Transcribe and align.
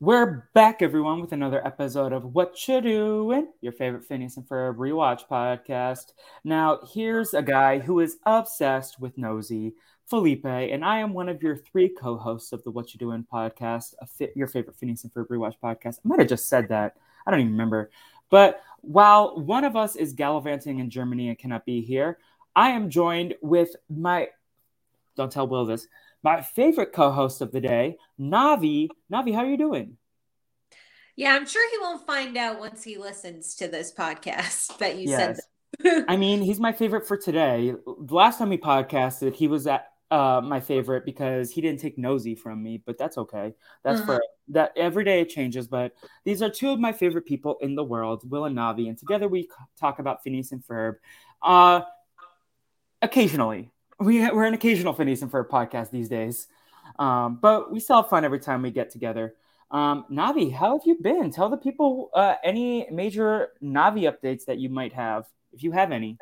We're 0.00 0.48
back, 0.54 0.80
everyone, 0.80 1.20
with 1.20 1.32
another 1.32 1.66
episode 1.66 2.12
of 2.12 2.32
Whatcha 2.32 2.80
Doin, 2.82 3.48
your 3.60 3.72
favorite 3.72 4.04
Phineas 4.04 4.36
and 4.36 4.48
Ferb 4.48 4.76
rewatch 4.76 5.22
podcast. 5.28 6.12
Now, 6.44 6.78
here's 6.94 7.34
a 7.34 7.42
guy 7.42 7.80
who 7.80 7.98
is 7.98 8.18
obsessed 8.24 9.00
with 9.00 9.18
Nosy, 9.18 9.74
Felipe, 10.06 10.44
and 10.44 10.84
I 10.84 11.00
am 11.00 11.14
one 11.14 11.28
of 11.28 11.42
your 11.42 11.56
three 11.56 11.88
co-hosts 11.88 12.52
of 12.52 12.62
the 12.62 12.70
Whatcha 12.70 12.96
Doin 12.96 13.26
podcast, 13.32 13.94
fi- 14.16 14.30
your 14.36 14.46
favorite 14.46 14.76
Phineas 14.76 15.02
and 15.02 15.12
Ferb 15.12 15.26
rewatch 15.26 15.56
podcast. 15.60 15.98
I 16.04 16.08
might 16.08 16.20
have 16.20 16.28
just 16.28 16.48
said 16.48 16.68
that. 16.68 16.94
I 17.26 17.32
don't 17.32 17.40
even 17.40 17.50
remember. 17.50 17.90
But 18.30 18.62
while 18.82 19.36
one 19.40 19.64
of 19.64 19.74
us 19.74 19.96
is 19.96 20.12
gallivanting 20.12 20.78
in 20.78 20.90
Germany 20.90 21.28
and 21.28 21.36
cannot 21.36 21.66
be 21.66 21.80
here, 21.80 22.18
I 22.54 22.70
am 22.70 22.88
joined 22.88 23.34
with 23.42 23.74
my 23.90 24.28
don't 25.16 25.32
tell 25.32 25.48
Will 25.48 25.66
this 25.66 25.88
my 26.22 26.42
favorite 26.42 26.92
co-host 26.92 27.40
of 27.40 27.52
the 27.52 27.60
day, 27.60 27.96
Navi. 28.20 28.88
Navi, 29.12 29.34
how 29.34 29.40
are 29.40 29.50
you 29.50 29.56
doing? 29.56 29.96
Yeah, 31.16 31.34
I'm 31.34 31.46
sure 31.46 31.68
he 31.70 31.78
won't 31.78 32.06
find 32.06 32.36
out 32.36 32.60
once 32.60 32.84
he 32.84 32.96
listens 32.96 33.56
to 33.56 33.68
this 33.68 33.92
podcast 33.92 34.76
that 34.78 34.96
you 34.98 35.10
yes. 35.10 35.40
said. 35.82 36.04
I 36.08 36.16
mean, 36.16 36.42
he's 36.42 36.60
my 36.60 36.72
favorite 36.72 37.06
for 37.06 37.16
today. 37.16 37.74
The 37.84 38.14
last 38.14 38.38
time 38.38 38.50
we 38.50 38.58
podcasted, 38.58 39.34
he 39.34 39.48
was 39.48 39.66
at 39.66 39.88
uh, 40.10 40.40
my 40.42 40.60
favorite 40.60 41.04
because 41.04 41.50
he 41.50 41.60
didn't 41.60 41.80
take 41.80 41.98
nosy 41.98 42.34
from 42.34 42.62
me, 42.62 42.82
but 42.84 42.96
that's 42.98 43.18
okay. 43.18 43.54
That's 43.82 44.00
uh-huh. 44.00 44.14
for 44.14 44.22
that 44.48 44.72
every 44.76 45.04
day 45.04 45.20
it 45.20 45.28
changes. 45.28 45.68
But 45.68 45.92
these 46.24 46.40
are 46.42 46.50
two 46.50 46.70
of 46.70 46.80
my 46.80 46.92
favorite 46.92 47.26
people 47.26 47.58
in 47.60 47.74
the 47.74 47.84
world, 47.84 48.28
Will 48.30 48.46
and 48.46 48.56
Navi, 48.56 48.88
and 48.88 48.96
together 48.96 49.28
we 49.28 49.48
talk 49.78 49.98
about 49.98 50.22
Phineas 50.22 50.52
and 50.52 50.64
Ferb. 50.64 50.94
Uh, 51.42 51.82
occasionally, 53.02 53.70
we 54.00 54.30
we're 54.30 54.44
an 54.44 54.54
occasional 54.54 54.92
Phineas 54.92 55.22
and 55.22 55.30
Ferb 55.30 55.48
podcast 55.48 55.90
these 55.90 56.08
days, 56.08 56.46
um, 56.98 57.38
but 57.40 57.72
we 57.72 57.80
still 57.80 58.02
have 58.02 58.08
fun 58.08 58.24
every 58.24 58.40
time 58.40 58.62
we 58.62 58.70
get 58.70 58.90
together. 58.90 59.34
Um, 59.70 60.06
Navi, 60.10 60.52
how 60.52 60.78
have 60.78 60.86
you 60.86 60.96
been? 61.00 61.30
Tell 61.30 61.48
the 61.48 61.56
people 61.56 62.10
uh, 62.14 62.36
any 62.42 62.88
major 62.90 63.50
Navi 63.62 64.10
updates 64.10 64.46
that 64.46 64.58
you 64.58 64.68
might 64.68 64.92
have, 64.94 65.26
if 65.52 65.62
you 65.62 65.72
have 65.72 65.92
any. 65.92 66.16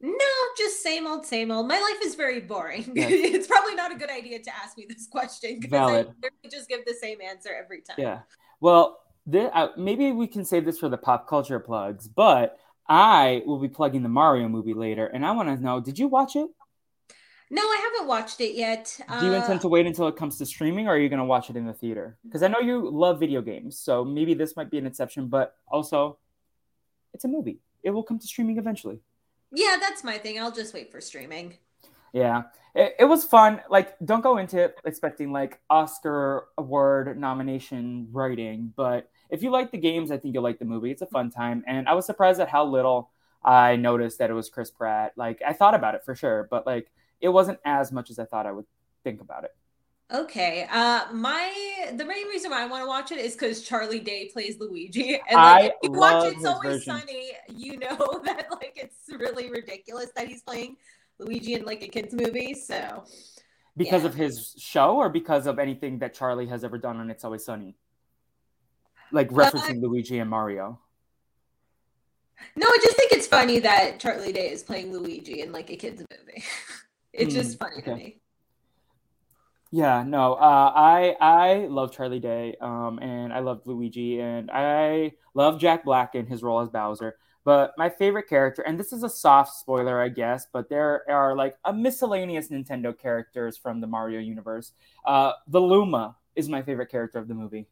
No, 0.00 0.14
just 0.56 0.82
same 0.82 1.06
old, 1.06 1.26
same 1.26 1.50
old. 1.50 1.66
My 1.66 1.80
life 1.80 2.04
is 2.04 2.14
very 2.14 2.40
boring. 2.40 2.92
Yes. 2.94 3.10
it's 3.12 3.46
probably 3.46 3.74
not 3.74 3.90
a 3.90 3.96
good 3.96 4.10
idea 4.10 4.40
to 4.40 4.54
ask 4.54 4.76
me 4.76 4.86
this 4.88 5.06
question 5.06 5.60
because. 5.60 6.06
I 6.22 6.48
just 6.48 6.68
give 6.68 6.84
the 6.84 6.94
same 6.94 7.18
answer 7.20 7.50
every 7.52 7.80
time. 7.80 7.96
Yeah. 7.98 8.20
Well, 8.60 9.00
th- 9.30 9.50
uh, 9.52 9.68
maybe 9.76 10.12
we 10.12 10.26
can 10.26 10.44
save 10.44 10.64
this 10.64 10.78
for 10.78 10.88
the 10.88 10.98
pop 10.98 11.28
culture 11.28 11.58
plugs, 11.58 12.06
but 12.06 12.58
I 12.88 13.42
will 13.46 13.58
be 13.58 13.68
plugging 13.68 14.02
the 14.02 14.08
Mario 14.08 14.48
movie 14.48 14.74
later, 14.74 15.06
and 15.06 15.24
I 15.24 15.32
want 15.32 15.48
to 15.48 15.62
know: 15.62 15.80
Did 15.80 15.98
you 15.98 16.08
watch 16.08 16.36
it? 16.36 16.48
No, 17.50 17.62
I 17.62 17.80
haven't 17.82 18.08
watched 18.08 18.40
it 18.40 18.54
yet. 18.54 19.00
Do 19.20 19.26
you 19.26 19.32
uh, 19.32 19.36
intend 19.36 19.62
to 19.62 19.68
wait 19.68 19.86
until 19.86 20.06
it 20.08 20.16
comes 20.16 20.36
to 20.38 20.46
streaming, 20.46 20.86
or 20.86 20.94
are 20.94 20.98
you 20.98 21.08
going 21.08 21.18
to 21.18 21.24
watch 21.24 21.48
it 21.48 21.56
in 21.56 21.66
the 21.66 21.72
theater? 21.72 22.18
Because 22.24 22.42
I 22.42 22.48
know 22.48 22.60
you 22.60 22.90
love 22.90 23.18
video 23.18 23.40
games, 23.40 23.78
so 23.78 24.04
maybe 24.04 24.34
this 24.34 24.54
might 24.54 24.70
be 24.70 24.76
an 24.76 24.86
exception. 24.86 25.28
But 25.28 25.56
also, 25.66 26.18
it's 27.14 27.24
a 27.24 27.28
movie; 27.28 27.60
it 27.82 27.90
will 27.90 28.02
come 28.02 28.18
to 28.18 28.26
streaming 28.26 28.58
eventually. 28.58 29.00
Yeah, 29.50 29.76
that's 29.80 30.04
my 30.04 30.18
thing. 30.18 30.38
I'll 30.38 30.52
just 30.52 30.74
wait 30.74 30.92
for 30.92 31.00
streaming. 31.00 31.54
Yeah, 32.12 32.42
it, 32.74 32.96
it 33.00 33.04
was 33.04 33.24
fun. 33.24 33.60
Like, 33.70 33.96
don't 34.04 34.22
go 34.22 34.36
into 34.38 34.58
it 34.58 34.76
expecting 34.84 35.32
like 35.32 35.60
Oscar 35.70 36.48
award 36.58 37.18
nomination 37.18 38.08
writing, 38.12 38.72
but 38.76 39.10
if 39.30 39.42
you 39.42 39.50
like 39.50 39.70
the 39.70 39.78
games, 39.78 40.10
I 40.10 40.18
think 40.18 40.34
you'll 40.34 40.42
like 40.42 40.58
the 40.58 40.64
movie. 40.66 40.90
It's 40.90 41.02
a 41.02 41.06
fun 41.06 41.30
time, 41.30 41.64
and 41.66 41.88
I 41.88 41.94
was 41.94 42.04
surprised 42.04 42.40
at 42.40 42.48
how 42.50 42.66
little 42.66 43.10
I 43.42 43.76
noticed 43.76 44.18
that 44.18 44.28
it 44.28 44.34
was 44.34 44.50
Chris 44.50 44.70
Pratt. 44.70 45.12
Like, 45.16 45.40
I 45.46 45.54
thought 45.54 45.74
about 45.74 45.94
it 45.94 46.04
for 46.04 46.14
sure, 46.14 46.46
but 46.50 46.66
like 46.66 46.90
it 47.20 47.28
wasn't 47.28 47.58
as 47.64 47.92
much 47.92 48.10
as 48.10 48.18
I 48.18 48.24
thought 48.24 48.46
I 48.46 48.52
would 48.52 48.66
think 49.04 49.20
about 49.20 49.44
it. 49.44 49.50
Okay. 50.10 50.66
Uh 50.70 51.12
my 51.12 51.52
the 51.94 52.04
main 52.04 52.26
reason 52.28 52.50
why 52.50 52.62
I 52.62 52.66
want 52.66 52.82
to 52.82 52.88
watch 52.88 53.12
it 53.12 53.18
is 53.18 53.34
because 53.34 53.62
Charlie 53.62 54.00
Day 54.00 54.30
plays 54.32 54.58
Luigi. 54.58 55.20
And 55.28 55.36
like 55.36 55.72
if 55.82 55.90
you 55.90 55.92
watch 55.92 56.32
It's 56.32 56.44
Always 56.44 56.84
version. 56.84 57.00
Sunny, 57.00 57.32
you 57.54 57.78
know 57.78 57.96
that 58.24 58.46
like 58.50 58.72
it's 58.76 59.08
really 59.10 59.50
ridiculous 59.50 60.10
that 60.16 60.26
he's 60.28 60.42
playing 60.42 60.76
Luigi 61.18 61.54
in 61.54 61.64
like 61.64 61.82
a 61.82 61.88
kids 61.88 62.14
movie. 62.14 62.54
So 62.54 63.04
because 63.76 64.02
yeah. 64.02 64.08
of 64.08 64.14
his 64.14 64.54
show 64.58 64.96
or 64.96 65.10
because 65.10 65.46
of 65.46 65.58
anything 65.58 65.98
that 65.98 66.14
Charlie 66.14 66.46
has 66.46 66.64
ever 66.64 66.78
done 66.78 66.98
on 66.98 67.10
It's 67.10 67.24
Always 67.24 67.44
Sunny? 67.44 67.76
Like 69.12 69.30
referencing 69.30 69.82
uh, 69.82 69.86
Luigi 69.86 70.18
and 70.18 70.28
Mario. 70.28 70.80
No, 72.56 72.66
I 72.66 72.78
just 72.82 72.96
think 72.96 73.12
it's 73.12 73.26
funny 73.26 73.58
that 73.60 74.00
Charlie 74.00 74.32
Day 74.32 74.50
is 74.50 74.62
playing 74.62 74.92
Luigi 74.92 75.42
in 75.42 75.52
like 75.52 75.70
a 75.70 75.76
kids 75.76 76.02
movie. 76.10 76.44
It's 77.12 77.34
mm, 77.34 77.36
just 77.36 77.58
funny 77.58 77.76
okay. 77.78 77.90
to 77.90 77.96
me. 77.96 78.20
Yeah, 79.70 80.02
no, 80.02 80.32
uh, 80.34 80.72
I 80.74 81.14
I 81.20 81.66
love 81.66 81.92
Charlie 81.92 82.20
Day, 82.20 82.56
um, 82.60 82.98
and 83.02 83.32
I 83.34 83.40
love 83.40 83.60
Luigi, 83.66 84.18
and 84.18 84.50
I 84.50 85.12
love 85.34 85.60
Jack 85.60 85.84
Black 85.84 86.14
in 86.14 86.26
his 86.26 86.42
role 86.42 86.60
as 86.60 86.70
Bowser. 86.70 87.16
But 87.44 87.74
my 87.76 87.90
favorite 87.90 88.28
character, 88.28 88.62
and 88.62 88.80
this 88.80 88.92
is 88.94 89.02
a 89.02 89.10
soft 89.10 89.54
spoiler, 89.54 90.00
I 90.00 90.08
guess, 90.08 90.46
but 90.50 90.70
there 90.70 91.02
are 91.10 91.36
like 91.36 91.56
a 91.64 91.72
miscellaneous 91.72 92.48
Nintendo 92.48 92.98
characters 92.98 93.58
from 93.58 93.80
the 93.80 93.86
Mario 93.86 94.20
universe. 94.20 94.72
Uh, 95.04 95.32
the 95.46 95.60
Luma 95.60 96.16
is 96.34 96.48
my 96.48 96.62
favorite 96.62 96.90
character 96.90 97.18
of 97.18 97.28
the 97.28 97.34
movie, 97.34 97.68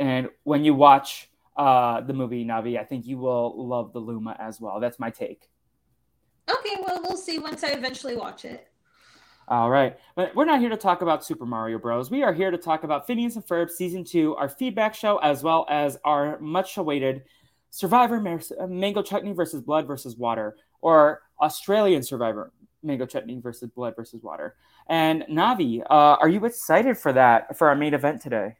and 0.00 0.28
when 0.42 0.64
you 0.64 0.74
watch 0.74 1.30
uh, 1.56 2.00
the 2.00 2.12
movie 2.12 2.44
Navi, 2.44 2.78
I 2.78 2.84
think 2.84 3.06
you 3.06 3.18
will 3.18 3.68
love 3.68 3.92
the 3.92 4.00
Luma 4.00 4.36
as 4.40 4.60
well. 4.60 4.80
That's 4.80 4.98
my 4.98 5.10
take. 5.10 5.48
Okay, 6.50 6.76
well, 6.80 7.00
we'll 7.02 7.16
see 7.16 7.38
once 7.38 7.62
I 7.64 7.68
eventually 7.68 8.16
watch 8.16 8.44
it. 8.44 8.68
All 9.48 9.70
right. 9.70 9.96
But 10.14 10.34
we're 10.34 10.44
not 10.44 10.60
here 10.60 10.68
to 10.68 10.76
talk 10.76 11.00
about 11.00 11.24
Super 11.24 11.46
Mario 11.46 11.78
Bros. 11.78 12.10
We 12.10 12.22
are 12.22 12.34
here 12.34 12.50
to 12.50 12.58
talk 12.58 12.84
about 12.84 13.06
Phineas 13.06 13.36
and 13.36 13.46
Ferb 13.46 13.70
Season 13.70 14.04
2, 14.04 14.36
our 14.36 14.48
feedback 14.48 14.94
show, 14.94 15.16
as 15.18 15.42
well 15.42 15.66
as 15.70 15.98
our 16.04 16.38
much 16.38 16.76
awaited 16.76 17.22
Survivor 17.70 18.20
Mango 18.68 19.02
Chutney 19.02 19.32
versus 19.32 19.62
Blood 19.62 19.86
versus 19.86 20.16
Water, 20.16 20.56
or 20.80 21.22
Australian 21.40 22.02
Survivor 22.02 22.52
Mango 22.82 23.06
Chutney 23.06 23.40
versus 23.40 23.70
Blood 23.70 23.94
versus 23.96 24.22
Water. 24.22 24.54
And 24.88 25.24
Navi, 25.30 25.80
uh, 25.82 26.16
are 26.20 26.28
you 26.28 26.44
excited 26.44 26.98
for 26.98 27.12
that, 27.14 27.56
for 27.56 27.68
our 27.68 27.74
main 27.74 27.94
event 27.94 28.20
today? 28.20 28.56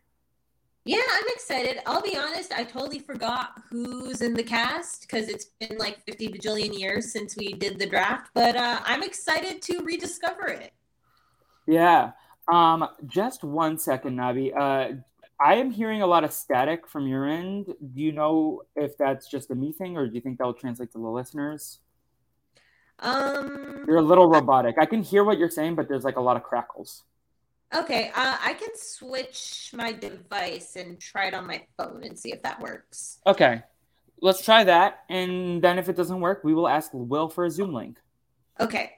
Yeah, 0.89 1.03
I'm 1.17 1.29
excited. 1.35 1.83
I'll 1.85 2.01
be 2.01 2.17
honest, 2.17 2.51
I 2.51 2.65
totally 2.65 2.99
forgot 2.99 3.61
who's 3.69 4.23
in 4.23 4.33
the 4.33 4.43
cast 4.43 5.03
because 5.03 5.29
it's 5.29 5.45
been 5.61 5.77
like 5.77 6.03
50 6.07 6.31
bajillion 6.31 6.79
years 6.79 7.13
since 7.13 7.37
we 7.37 7.53
did 7.53 7.79
the 7.79 7.85
draft, 7.85 8.31
but 8.33 8.57
uh, 8.57 8.81
I'm 8.87 9.03
excited 9.03 9.61
to 9.61 9.83
rediscover 9.83 10.47
it. 10.47 10.73
Yeah. 11.67 12.13
Um, 12.51 12.89
just 13.05 13.45
one 13.45 13.79
second, 13.79 14.17
Navi. 14.17 14.57
Uh, 14.57 15.03
I 15.39 15.57
am 15.57 15.71
hearing 15.71 16.01
a 16.01 16.07
lot 16.07 16.25
of 16.25 16.33
static 16.33 16.89
from 16.89 17.07
your 17.07 17.27
end. 17.27 17.67
Do 17.67 18.01
you 18.01 18.13
know 18.13 18.63
if 18.75 18.97
that's 18.97 19.29
just 19.29 19.51
a 19.51 19.55
me 19.55 19.75
thing, 19.75 19.99
or 19.99 20.07
do 20.07 20.15
you 20.15 20.23
think 20.23 20.39
that 20.39 20.45
will 20.47 20.55
translate 20.55 20.93
to 20.93 20.99
the 20.99 21.07
listeners? 21.07 21.81
Um, 23.01 23.85
you're 23.87 23.99
a 23.99 24.03
little 24.03 24.27
robotic. 24.27 24.77
I 24.81 24.87
can 24.87 25.03
hear 25.03 25.23
what 25.23 25.37
you're 25.37 25.51
saying, 25.51 25.75
but 25.75 25.87
there's 25.87 26.05
like 26.05 26.17
a 26.17 26.23
lot 26.23 26.39
of 26.39 26.45
crackles. 26.45 27.03
Okay, 27.75 28.09
uh, 28.15 28.37
I 28.43 28.55
can 28.55 28.71
switch 28.75 29.71
my 29.75 29.93
device 29.93 30.77
and 30.77 30.99
try 30.99 31.27
it 31.27 31.35
on 31.35 31.47
my 31.47 31.63
phone 31.77 32.03
and 32.03 32.19
see 32.19 32.33
if 32.33 32.43
that 32.43 32.61
works. 32.61 33.19
Okay, 33.27 33.63
let's 34.23 34.43
try 34.43 34.65
that, 34.65 35.01
and 35.11 35.61
then 35.61 35.79
if 35.79 35.89
it 35.89 35.97
doesn't 35.97 36.21
work, 36.21 36.43
we 36.45 36.55
will 36.55 36.69
ask 36.69 36.91
Will 36.95 37.29
for 37.29 37.45
a 37.45 37.51
Zoom 37.51 37.75
link. 37.75 37.99
Okay. 38.59 38.98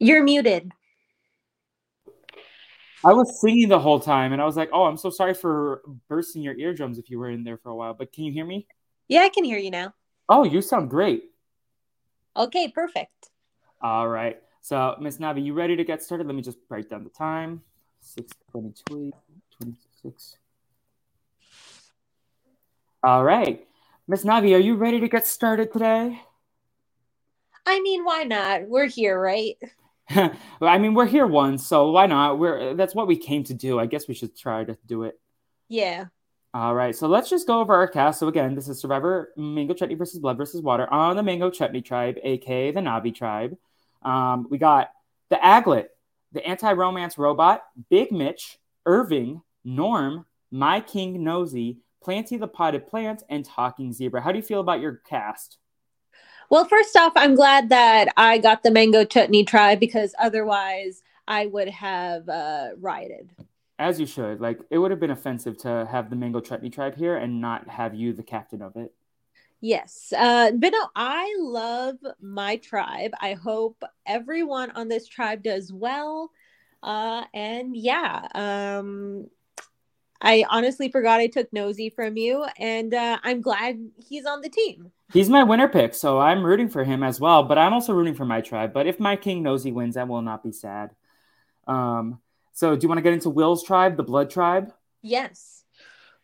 You're 0.00 0.22
muted. 0.22 0.72
I 3.04 3.12
was 3.12 3.40
singing 3.40 3.68
the 3.68 3.78
whole 3.78 4.00
time 4.00 4.32
and 4.32 4.40
I 4.40 4.46
was 4.46 4.56
like, 4.56 4.70
oh, 4.72 4.84
I'm 4.84 4.96
so 4.96 5.10
sorry 5.10 5.34
for 5.34 5.82
bursting 6.08 6.42
your 6.42 6.54
eardrums 6.54 6.98
if 6.98 7.10
you 7.10 7.18
were 7.18 7.30
in 7.30 7.44
there 7.44 7.58
for 7.58 7.68
a 7.68 7.74
while. 7.76 7.92
But 7.92 8.12
can 8.12 8.24
you 8.24 8.32
hear 8.32 8.46
me? 8.46 8.66
Yeah, 9.08 9.20
I 9.20 9.28
can 9.28 9.44
hear 9.44 9.58
you 9.58 9.70
now. 9.70 9.94
Oh, 10.28 10.44
you 10.44 10.62
sound 10.62 10.88
great. 10.88 11.24
Okay, 12.34 12.68
perfect. 12.68 13.30
All 13.82 14.08
right. 14.08 14.40
So, 14.62 14.96
Miss 15.00 15.18
Navi, 15.18 15.44
you 15.44 15.52
ready 15.52 15.76
to 15.76 15.84
get 15.84 16.02
started? 16.02 16.26
Let 16.26 16.36
me 16.36 16.42
just 16.42 16.58
write 16.68 16.88
down 16.88 17.04
the 17.04 17.10
time 17.10 17.62
622, 18.00 19.12
26. 19.58 20.36
All 23.02 23.24
right. 23.24 23.66
Miss 24.08 24.24
Navi, 24.24 24.54
are 24.54 24.60
you 24.60 24.76
ready 24.76 25.00
to 25.00 25.08
get 25.08 25.26
started 25.26 25.72
today? 25.72 26.20
I 27.66 27.80
mean, 27.80 28.04
why 28.04 28.24
not? 28.24 28.66
We're 28.68 28.86
here, 28.86 29.20
right? 29.20 29.56
I 30.60 30.78
mean, 30.78 30.94
we're 30.94 31.06
here 31.06 31.26
once, 31.26 31.66
so 31.66 31.90
why 31.90 32.06
not? 32.06 32.38
We're 32.38 32.74
that's 32.74 32.94
what 32.94 33.06
we 33.06 33.16
came 33.16 33.44
to 33.44 33.54
do. 33.54 33.78
I 33.78 33.86
guess 33.86 34.08
we 34.08 34.14
should 34.14 34.36
try 34.36 34.64
to 34.64 34.76
do 34.86 35.04
it. 35.04 35.18
Yeah. 35.68 36.06
All 36.52 36.74
right, 36.74 36.96
so 36.96 37.06
let's 37.06 37.30
just 37.30 37.46
go 37.46 37.60
over 37.60 37.74
our 37.74 37.86
cast. 37.86 38.18
So 38.18 38.26
again, 38.26 38.56
this 38.56 38.68
is 38.68 38.80
Survivor 38.80 39.32
Mango 39.36 39.72
Chutney 39.72 39.94
versus 39.94 40.18
Blood 40.18 40.36
versus 40.36 40.60
Water 40.62 40.92
on 40.92 41.14
the 41.14 41.22
Mango 41.22 41.48
Chutney 41.48 41.80
tribe, 41.80 42.16
aka 42.24 42.72
the 42.72 42.80
Navi 42.80 43.14
tribe. 43.14 43.56
Um, 44.02 44.48
we 44.50 44.58
got 44.58 44.90
the 45.28 45.36
Aglet, 45.36 45.86
the 46.32 46.44
anti-romance 46.44 47.18
robot, 47.18 47.62
Big 47.88 48.10
Mitch, 48.10 48.58
Irving, 48.84 49.42
Norm, 49.64 50.26
My 50.50 50.80
King 50.80 51.22
Nosy, 51.22 51.78
Planty 52.02 52.36
the 52.36 52.48
Potted 52.48 52.88
Plant, 52.88 53.22
and 53.28 53.44
Talking 53.44 53.92
Zebra. 53.92 54.20
How 54.20 54.32
do 54.32 54.38
you 54.38 54.44
feel 54.44 54.60
about 54.60 54.80
your 54.80 55.02
cast? 55.08 55.59
Well, 56.50 56.64
first 56.64 56.96
off, 56.96 57.12
I'm 57.14 57.36
glad 57.36 57.68
that 57.68 58.08
I 58.16 58.38
got 58.38 58.64
the 58.64 58.72
Mango 58.72 59.04
Chutney 59.04 59.44
tribe 59.44 59.78
because 59.78 60.16
otherwise 60.18 61.02
I 61.28 61.46
would 61.46 61.68
have 61.68 62.28
uh, 62.28 62.70
rioted. 62.80 63.30
As 63.78 64.00
you 64.00 64.06
should. 64.06 64.40
Like, 64.40 64.58
it 64.68 64.78
would 64.78 64.90
have 64.90 64.98
been 64.98 65.12
offensive 65.12 65.56
to 65.58 65.86
have 65.88 66.10
the 66.10 66.16
Mango 66.16 66.40
Chutney 66.40 66.68
tribe 66.68 66.96
here 66.96 67.16
and 67.16 67.40
not 67.40 67.68
have 67.68 67.94
you 67.94 68.12
the 68.12 68.24
captain 68.24 68.62
of 68.62 68.74
it. 68.74 68.92
Yes. 69.60 70.12
Uh, 70.16 70.50
but 70.50 70.70
no, 70.70 70.88
I 70.96 71.36
love 71.38 71.98
my 72.20 72.56
tribe. 72.56 73.12
I 73.20 73.34
hope 73.34 73.84
everyone 74.04 74.72
on 74.72 74.88
this 74.88 75.06
tribe 75.06 75.44
does 75.44 75.72
well. 75.72 76.32
Uh, 76.82 77.24
and 77.32 77.76
yeah, 77.76 78.26
um, 78.34 79.28
I 80.20 80.44
honestly 80.50 80.90
forgot 80.90 81.20
I 81.20 81.28
took 81.28 81.52
Nosy 81.52 81.90
from 81.90 82.16
you, 82.16 82.44
and 82.58 82.92
uh, 82.92 83.18
I'm 83.22 83.40
glad 83.40 83.78
he's 84.08 84.26
on 84.26 84.40
the 84.40 84.48
team. 84.48 84.90
He's 85.12 85.28
my 85.28 85.42
winner 85.42 85.68
pick, 85.68 85.94
so 85.94 86.18
I'm 86.20 86.44
rooting 86.44 86.68
for 86.68 86.84
him 86.84 87.02
as 87.02 87.20
well. 87.20 87.42
But 87.42 87.58
I'm 87.58 87.72
also 87.72 87.92
rooting 87.92 88.14
for 88.14 88.24
my 88.24 88.40
tribe. 88.40 88.72
But 88.72 88.86
if 88.86 89.00
my 89.00 89.16
king 89.16 89.42
Nosy 89.42 89.72
wins, 89.72 89.96
I 89.96 90.04
will 90.04 90.22
not 90.22 90.42
be 90.42 90.52
sad. 90.52 90.90
Um, 91.66 92.20
so 92.52 92.76
do 92.76 92.84
you 92.84 92.88
want 92.88 92.98
to 92.98 93.02
get 93.02 93.12
into 93.12 93.30
Will's 93.30 93.64
tribe, 93.64 93.96
the 93.96 94.02
Blood 94.02 94.30
tribe? 94.30 94.72
Yes. 95.02 95.64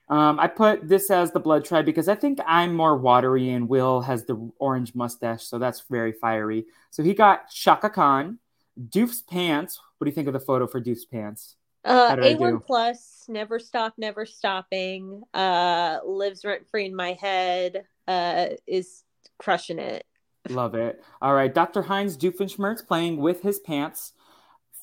Um, 0.08 0.38
I 0.38 0.46
put 0.46 0.88
this 0.88 1.10
as 1.10 1.32
the 1.32 1.40
Blood 1.40 1.64
tribe 1.64 1.84
because 1.84 2.08
I 2.08 2.14
think 2.14 2.38
I'm 2.46 2.74
more 2.74 2.96
watery, 2.96 3.50
and 3.50 3.68
Will 3.68 4.02
has 4.02 4.24
the 4.24 4.50
orange 4.58 4.94
mustache, 4.94 5.44
so 5.44 5.58
that's 5.58 5.82
very 5.90 6.12
fiery. 6.12 6.66
So 6.90 7.02
he 7.02 7.12
got 7.12 7.50
Chaka 7.50 7.90
Khan, 7.90 8.38
Doof's 8.78 9.22
pants. 9.22 9.80
What 9.98 10.04
do 10.04 10.10
you 10.10 10.14
think 10.14 10.28
of 10.28 10.32
the 10.32 10.40
photo 10.40 10.66
for 10.66 10.80
Doof's 10.80 11.04
pants? 11.04 11.55
Uh, 11.86 12.16
A1 12.16 12.66
plus, 12.66 13.24
never 13.28 13.58
stop, 13.58 13.94
never 13.96 14.26
stopping. 14.26 15.22
Uh, 15.32 16.00
lives 16.04 16.44
rent 16.44 16.68
free 16.68 16.86
in 16.86 16.94
my 16.94 17.12
head. 17.12 17.84
Uh, 18.08 18.48
is 18.66 19.04
crushing 19.38 19.78
it. 19.78 20.04
Love 20.48 20.74
it. 20.74 21.02
All 21.22 21.34
right, 21.34 21.52
Dr. 21.52 21.82
Heinz 21.82 22.16
Doofenshmirtz 22.16 22.86
playing 22.86 23.18
with 23.18 23.42
his 23.42 23.60
pants. 23.60 24.12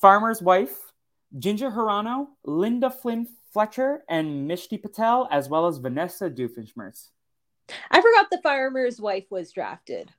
Farmer's 0.01 0.41
wife, 0.41 0.93
Ginger 1.37 1.71
Hirano, 1.71 2.27
Linda 2.45 2.89
Flynn 2.89 3.27
Fletcher, 3.51 4.03
and 4.09 4.49
Mishti 4.49 4.81
Patel, 4.81 5.27
as 5.31 5.49
well 5.49 5.67
as 5.67 5.77
Vanessa 5.77 6.29
Doofenshmirtz. 6.29 7.09
I 7.91 8.01
forgot 8.01 8.29
the 8.29 8.41
farmer's 8.41 8.99
wife 8.99 9.25
was 9.29 9.51
drafted. 9.51 10.11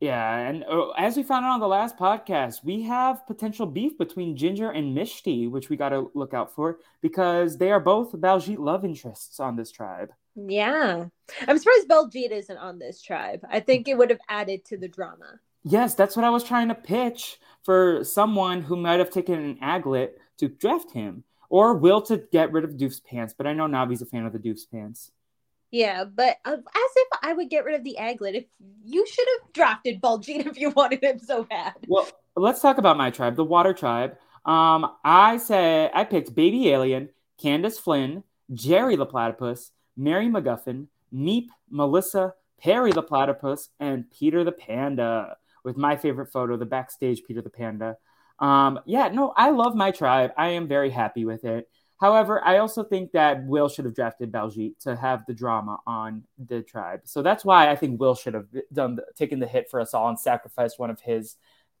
Yeah, 0.00 0.38
and 0.38 0.64
uh, 0.64 0.90
as 0.90 1.16
we 1.16 1.24
found 1.24 1.44
out 1.44 1.54
on 1.54 1.60
the 1.60 1.66
last 1.66 1.96
podcast, 1.96 2.62
we 2.62 2.82
have 2.82 3.26
potential 3.26 3.66
beef 3.66 3.98
between 3.98 4.36
Ginger 4.36 4.70
and 4.70 4.96
Mishti, 4.96 5.50
which 5.50 5.68
we 5.68 5.76
got 5.76 5.88
to 5.88 6.10
look 6.14 6.34
out 6.34 6.54
for 6.54 6.78
because 7.00 7.58
they 7.58 7.72
are 7.72 7.80
both 7.80 8.12
Baljeet 8.12 8.58
love 8.58 8.84
interests 8.84 9.40
on 9.40 9.56
this 9.56 9.72
tribe. 9.72 10.10
Yeah, 10.36 11.06
I'm 11.48 11.58
surprised 11.58 11.88
Baljeet 11.88 12.30
isn't 12.30 12.56
on 12.58 12.78
this 12.78 13.02
tribe. 13.02 13.44
I 13.50 13.58
think 13.58 13.88
it 13.88 13.98
would 13.98 14.10
have 14.10 14.20
added 14.28 14.64
to 14.66 14.76
the 14.76 14.86
drama. 14.86 15.40
Yes, 15.64 15.94
that's 15.94 16.14
what 16.14 16.24
I 16.24 16.30
was 16.30 16.44
trying 16.44 16.68
to 16.68 16.74
pitch 16.76 17.40
for 17.64 18.04
someone 18.04 18.62
who 18.62 18.76
might 18.76 19.00
have 19.00 19.10
taken 19.10 19.34
an 19.34 19.58
aglet 19.60 20.10
to 20.38 20.48
draft 20.48 20.92
him, 20.92 21.24
or 21.50 21.74
Will 21.74 22.02
to 22.02 22.22
get 22.30 22.52
rid 22.52 22.62
of 22.62 22.76
Doof's 22.76 23.00
pants. 23.00 23.34
But 23.36 23.48
I 23.48 23.52
know 23.52 23.66
Navi's 23.66 24.00
a 24.00 24.06
fan 24.06 24.26
of 24.26 24.32
the 24.32 24.38
Doof's 24.38 24.64
pants. 24.64 25.10
Yeah, 25.70 26.04
but 26.04 26.36
uh, 26.44 26.52
as 26.52 26.60
if 26.96 27.08
I 27.22 27.32
would 27.32 27.50
get 27.50 27.64
rid 27.64 27.74
of 27.74 27.84
the 27.84 27.96
aglet. 28.00 28.34
If 28.34 28.44
you 28.84 29.06
should 29.06 29.26
have 29.38 29.52
drafted 29.52 30.00
Baljeet 30.00 30.46
if 30.50 30.58
you 30.58 30.70
wanted 30.70 31.02
him 31.02 31.18
so 31.18 31.44
bad. 31.44 31.74
Well, 31.86 32.08
let's 32.36 32.60
talk 32.60 32.78
about 32.78 32.96
my 32.96 33.10
tribe, 33.10 33.36
the 33.36 33.44
Water 33.44 33.74
Tribe. 33.74 34.16
Um, 34.44 34.90
I 35.04 35.36
said 35.36 35.90
I 35.94 36.04
picked 36.04 36.34
Baby 36.34 36.70
Alien, 36.70 37.10
Candace 37.40 37.78
Flynn, 37.78 38.24
Jerry 38.52 38.96
the 38.96 39.04
Platypus, 39.06 39.72
Mary 39.96 40.28
McGuffin, 40.28 40.86
Meep, 41.12 41.48
Melissa, 41.70 42.34
Perry 42.60 42.92
the 42.92 43.02
Platypus, 43.02 43.68
and 43.78 44.10
Peter 44.10 44.44
the 44.44 44.52
Panda. 44.52 45.36
With 45.64 45.76
my 45.76 45.96
favorite 45.96 46.32
photo, 46.32 46.56
the 46.56 46.64
backstage 46.64 47.24
Peter 47.26 47.42
the 47.42 47.50
Panda. 47.50 47.98
Um, 48.38 48.80
yeah, 48.86 49.08
no, 49.08 49.34
I 49.36 49.50
love 49.50 49.74
my 49.74 49.90
tribe. 49.90 50.30
I 50.36 50.50
am 50.50 50.68
very 50.68 50.88
happy 50.90 51.24
with 51.24 51.44
it. 51.44 51.68
However, 51.98 52.44
I 52.44 52.58
also 52.58 52.84
think 52.84 53.10
that 53.12 53.44
Will 53.44 53.68
should 53.68 53.84
have 53.84 53.94
drafted 53.94 54.30
Baljeet 54.30 54.78
to 54.80 54.94
have 54.94 55.26
the 55.26 55.34
drama 55.34 55.78
on 55.86 56.22
the 56.38 56.62
tribe. 56.62 57.00
So 57.04 57.22
that's 57.22 57.44
why 57.44 57.70
I 57.70 57.76
think 57.76 57.98
Will 57.98 58.14
should 58.14 58.34
have 58.34 58.46
done 58.72 58.96
the, 58.96 59.04
taken 59.16 59.40
the 59.40 59.48
hit 59.48 59.68
for 59.68 59.80
us 59.80 59.94
all 59.94 60.08
and 60.08 60.18
sacrificed 60.18 60.78
one 60.78 60.90
of 60.90 61.00
his 61.00 61.36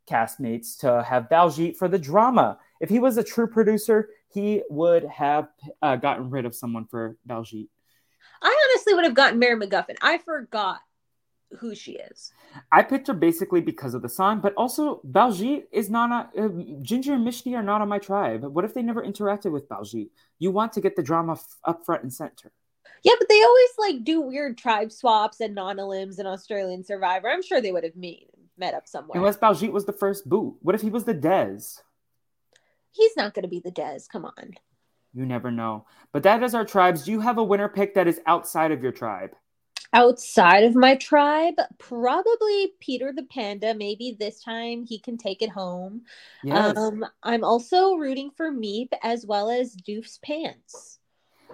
castmates 0.08 0.76
to 0.78 1.04
have 1.04 1.28
Baljeet 1.28 1.76
for 1.76 1.86
the 1.86 1.98
drama. 1.98 2.58
If 2.80 2.88
he 2.88 2.98
was 2.98 3.16
a 3.16 3.22
true 3.22 3.46
producer, 3.46 4.08
he 4.28 4.62
would 4.68 5.04
have 5.04 5.48
uh, 5.82 5.96
gotten 5.96 6.30
rid 6.30 6.46
of 6.46 6.54
someone 6.54 6.86
for 6.86 7.16
Baljeet. 7.28 7.68
I 8.42 8.70
honestly 8.70 8.94
would 8.94 9.04
have 9.04 9.14
gotten 9.14 9.38
Mary 9.38 9.56
McGuffin. 9.56 9.96
I 10.00 10.18
forgot 10.18 10.80
who 11.58 11.74
she 11.74 11.92
is. 11.92 12.32
I 12.70 12.82
picked 12.82 13.06
her 13.06 13.14
basically 13.14 13.60
because 13.60 13.94
of 13.94 14.02
the 14.02 14.08
song, 14.08 14.40
but 14.40 14.54
also 14.54 15.00
Baljeet 15.10 15.64
is 15.72 15.88
not 15.90 16.30
a 16.36 16.44
uh, 16.44 16.48
Ginger 16.82 17.14
and 17.14 17.26
Mishti 17.26 17.56
are 17.56 17.62
not 17.62 17.80
on 17.80 17.88
my 17.88 17.98
tribe. 17.98 18.44
What 18.44 18.64
if 18.64 18.74
they 18.74 18.82
never 18.82 19.02
interacted 19.02 19.52
with 19.52 19.68
Baljeet? 19.68 20.10
You 20.38 20.50
want 20.50 20.72
to 20.74 20.80
get 20.80 20.96
the 20.96 21.02
drama 21.02 21.32
f- 21.32 21.56
up 21.64 21.84
front 21.84 22.02
and 22.02 22.12
center. 22.12 22.52
Yeah, 23.02 23.14
but 23.18 23.28
they 23.28 23.42
always 23.42 23.70
like 23.78 24.04
do 24.04 24.20
weird 24.20 24.58
tribe 24.58 24.92
swaps 24.92 25.40
and 25.40 25.54
non-elims 25.54 26.18
and 26.18 26.28
Australian 26.28 26.84
Survivor. 26.84 27.28
I'm 27.28 27.42
sure 27.42 27.60
they 27.60 27.72
would 27.72 27.84
have 27.84 27.96
meet 27.96 28.28
met 28.58 28.74
up 28.74 28.88
somewhere. 28.88 29.18
Unless 29.18 29.38
Baljeet 29.38 29.72
was 29.72 29.84
the 29.84 29.92
first 29.92 30.28
boot. 30.28 30.56
What 30.60 30.74
if 30.74 30.80
he 30.80 30.90
was 30.90 31.04
the 31.04 31.14
Dez? 31.14 31.80
He's 32.90 33.16
not 33.16 33.34
going 33.34 33.44
to 33.44 33.48
be 33.48 33.60
the 33.60 33.70
Dez. 33.70 34.08
Come 34.08 34.24
on. 34.24 34.54
You 35.14 35.24
never 35.24 35.50
know. 35.50 35.86
But 36.12 36.24
that 36.24 36.42
is 36.42 36.54
our 36.54 36.64
tribes. 36.64 37.04
Do 37.04 37.12
you 37.12 37.20
have 37.20 37.38
a 37.38 37.44
winner 37.44 37.68
pick 37.68 37.94
that 37.94 38.08
is 38.08 38.20
outside 38.26 38.72
of 38.72 38.82
your 38.82 38.92
tribe? 38.92 39.30
Outside 39.94 40.64
of 40.64 40.74
my 40.74 40.96
tribe 40.96 41.54
probably 41.78 42.74
peter 42.78 43.10
the 43.14 43.22
panda 43.22 43.74
maybe 43.74 44.14
this 44.18 44.42
time 44.42 44.84
he 44.84 44.98
can 44.98 45.16
take 45.16 45.40
it 45.40 45.48
home 45.48 46.02
yes. 46.44 46.76
um 46.76 47.06
i'm 47.22 47.42
also 47.42 47.94
rooting 47.94 48.30
for 48.36 48.52
meep 48.52 48.88
as 49.02 49.24
well 49.24 49.48
as 49.48 49.74
doof's 49.74 50.18
pants 50.18 50.98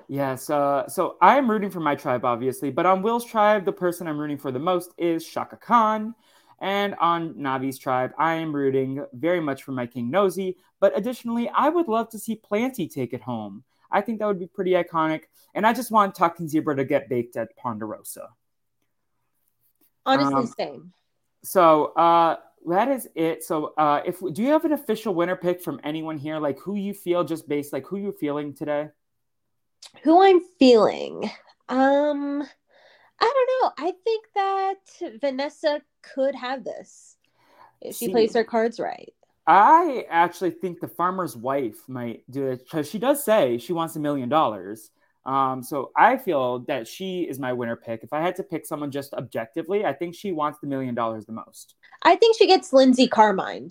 yes 0.09 0.51
uh 0.51 0.87
so 0.89 1.17
i'm 1.23 1.49
rooting 1.49 1.71
for 1.71 1.79
my 1.79 1.95
tribe 1.95 2.25
obviously 2.25 2.71
but 2.71 2.87
on 2.87 3.03
will's 3.03 3.25
tribe 3.25 3.65
the 3.65 3.73
person 3.73 4.09
i'm 4.09 4.19
rooting 4.19 4.39
for 4.39 4.51
the 4.51 4.59
most 4.59 4.93
is 4.99 5.25
Chaka 5.25 5.57
khan 5.57 6.13
and 6.61 6.95
on 6.95 7.35
Navi's 7.35 7.79
tribe, 7.79 8.13
I 8.17 8.35
am 8.35 8.55
rooting 8.55 9.05
very 9.13 9.41
much 9.41 9.65
for 9.65 9.73
my 9.73 9.87
King 9.87 10.11
Nosy. 10.11 10.57
But 10.81 10.97
additionally, 10.97 11.51
I 11.51 11.69
would 11.69 11.89
love 11.89 12.09
to 12.11 12.19
see 12.19 12.37
Planty 12.37 12.89
take 12.89 13.13
it 13.13 13.21
home. 13.21 13.65
I 13.95 14.01
think 14.01 14.19
that 14.19 14.27
would 14.27 14.41
be 14.41 14.47
pretty 14.47 14.73
iconic. 14.73 15.23
And 15.55 15.67
I 15.67 15.73
just 15.73 15.91
want 15.91 16.15
Talking 16.15 16.49
Zebra 16.49 16.77
to 16.77 16.85
get 16.85 17.09
baked 17.09 17.37
at 17.37 17.57
Ponderosa. 17.57 18.29
Honestly, 20.05 20.35
um, 20.35 20.55
same. 20.59 20.93
So 21.45 21.87
uh, 21.95 22.37
that 22.67 22.89
is 22.89 23.09
it. 23.15 23.45
So 23.45 23.73
uh, 23.79 24.03
if 24.05 24.21
do 24.21 24.43
you 24.43 24.49
have 24.49 24.65
an 24.65 24.73
official 24.73 25.15
winner 25.15 25.37
pick 25.37 25.63
from 25.63 25.81
anyone 25.85 26.19
here? 26.19 26.39
Like 26.39 26.59
who 26.59 26.75
you 26.75 26.93
feel 26.93 27.25
just 27.25 27.49
based 27.49 27.73
like 27.73 27.87
who 27.87 27.97
you're 27.97 28.13
feeling 28.13 28.53
today? 28.53 28.89
Who 30.03 30.23
I'm 30.23 30.41
feeling. 30.59 31.31
Um 31.69 32.43
I 33.21 33.33
don't 33.33 33.79
know. 33.79 33.87
I 33.87 33.93
think 34.03 34.27
that 34.35 35.21
Vanessa 35.21 35.81
could 36.15 36.35
have 36.35 36.65
this 36.65 37.17
if 37.81 37.97
she 37.97 38.07
See, 38.07 38.13
plays 38.13 38.35
her 38.35 38.45
cards 38.45 38.81
right. 38.81 39.15
I 39.47 40.07
actually 40.09 40.53
think 40.53 40.81
the 40.81 40.89
farmer's 40.89 41.37
wife 41.37 41.77
might 41.87 42.23
do 42.31 42.47
it 42.49 42.65
because 42.65 42.89
she 42.89 42.99
does 42.99 43.25
say 43.25 43.59
she 43.59 43.73
wants 43.73 43.97
a 43.97 44.01
million 44.01 44.29
dollars. 44.29 44.91
Um, 45.27 45.63
so 45.63 45.91
I 45.97 46.17
feel 46.19 46.61
that 46.61 46.87
she 46.87 47.23
is 47.23 47.39
my 47.39 47.53
winner 47.53 47.77
pick. 47.77 48.03
If 48.03 48.13
I 48.13 48.21
had 48.21 48.37
to 48.37 48.43
pick 48.43 48.67
someone 48.67 48.91
just 48.91 49.15
objectively, 49.15 49.85
I 49.85 49.93
think 49.93 50.15
she 50.15 50.33
wants 50.33 50.59
the 50.61 50.67
million 50.67 50.95
dollars 50.95 51.27
the 51.27 51.33
most. 51.33 51.75
I 52.03 52.17
think 52.17 52.37
she 52.37 52.47
gets 52.47 52.73
Lindsay 52.73 53.07
Carmine. 53.07 53.71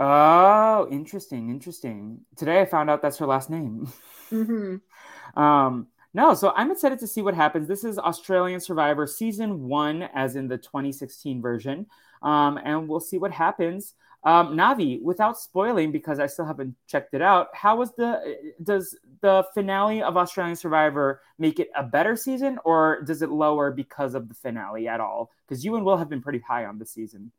Oh, 0.00 0.88
interesting, 0.90 1.50
interesting. 1.50 2.20
Today 2.36 2.60
I 2.60 2.64
found 2.64 2.90
out 2.90 3.02
that's 3.02 3.18
her 3.18 3.26
last 3.26 3.50
name. 3.50 3.92
Mm-hmm. 4.30 4.76
um, 5.40 5.88
no, 6.12 6.34
so 6.34 6.52
I'm 6.54 6.70
excited 6.70 7.00
to 7.00 7.08
see 7.08 7.22
what 7.22 7.34
happens. 7.34 7.66
This 7.66 7.84
is 7.84 7.98
Australian 7.98 8.60
Survivor 8.60 9.06
season 9.06 9.64
one, 9.64 10.02
as 10.14 10.36
in 10.36 10.46
the 10.46 10.58
2016 10.58 11.42
version, 11.42 11.86
um, 12.22 12.58
and 12.64 12.88
we'll 12.88 13.00
see 13.00 13.18
what 13.18 13.32
happens. 13.32 13.94
Um, 14.24 14.56
Navi, 14.56 15.02
without 15.02 15.38
spoiling, 15.38 15.92
because 15.92 16.18
I 16.18 16.26
still 16.26 16.46
haven't 16.46 16.74
checked 16.86 17.12
it 17.12 17.20
out, 17.20 17.48
how 17.52 17.76
was 17.76 17.92
the 17.92 18.38
does 18.62 18.96
the 19.20 19.46
finale 19.52 20.02
of 20.02 20.16
Australian 20.16 20.56
Survivor 20.56 21.20
make 21.38 21.60
it 21.60 21.68
a 21.76 21.82
better 21.82 22.16
season, 22.16 22.58
or 22.64 23.02
does 23.02 23.20
it 23.20 23.30
lower 23.30 23.70
because 23.70 24.14
of 24.14 24.28
the 24.28 24.34
finale 24.34 24.88
at 24.88 25.00
all? 25.00 25.30
Because 25.46 25.62
you 25.62 25.76
and 25.76 25.84
Will 25.84 25.98
have 25.98 26.08
been 26.08 26.22
pretty 26.22 26.38
high 26.38 26.64
on 26.64 26.78
the 26.78 26.86
season. 26.86 27.32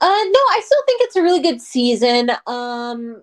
Uh, 0.00 0.06
no, 0.06 0.40
I 0.50 0.60
still 0.64 0.82
think 0.84 1.00
it's 1.02 1.16
a 1.16 1.22
really 1.22 1.40
good 1.40 1.62
season. 1.62 2.30
Um, 2.48 3.22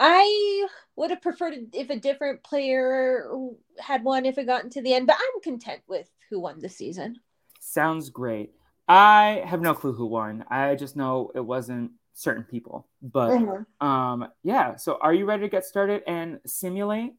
I 0.00 0.66
would 0.96 1.10
have 1.10 1.22
preferred 1.22 1.54
if 1.72 1.90
a 1.90 1.98
different 1.98 2.42
player 2.42 3.30
had 3.78 4.02
won 4.02 4.26
if 4.26 4.38
it 4.38 4.46
got 4.46 4.64
into 4.64 4.82
the 4.82 4.94
end, 4.94 5.06
but 5.06 5.16
I'm 5.16 5.40
content 5.40 5.82
with 5.86 6.10
who 6.30 6.40
won 6.40 6.58
the 6.58 6.68
season. 6.68 7.20
Sounds 7.60 8.10
great. 8.10 8.52
I 8.88 9.42
have 9.46 9.60
no 9.60 9.74
clue 9.74 9.92
who 9.92 10.06
won. 10.06 10.44
I 10.50 10.74
just 10.74 10.96
know 10.96 11.30
it 11.34 11.44
wasn't 11.44 11.92
certain 12.18 12.42
people. 12.42 12.88
But 13.00 13.30
Mhm. 13.30 13.64
um, 13.80 14.28
yeah. 14.42 14.74
So 14.76 14.98
are 15.00 15.14
you 15.14 15.24
ready 15.24 15.42
to 15.42 15.48
get 15.48 15.64
started 15.64 16.02
and 16.06 16.40
simulate? 16.44 17.14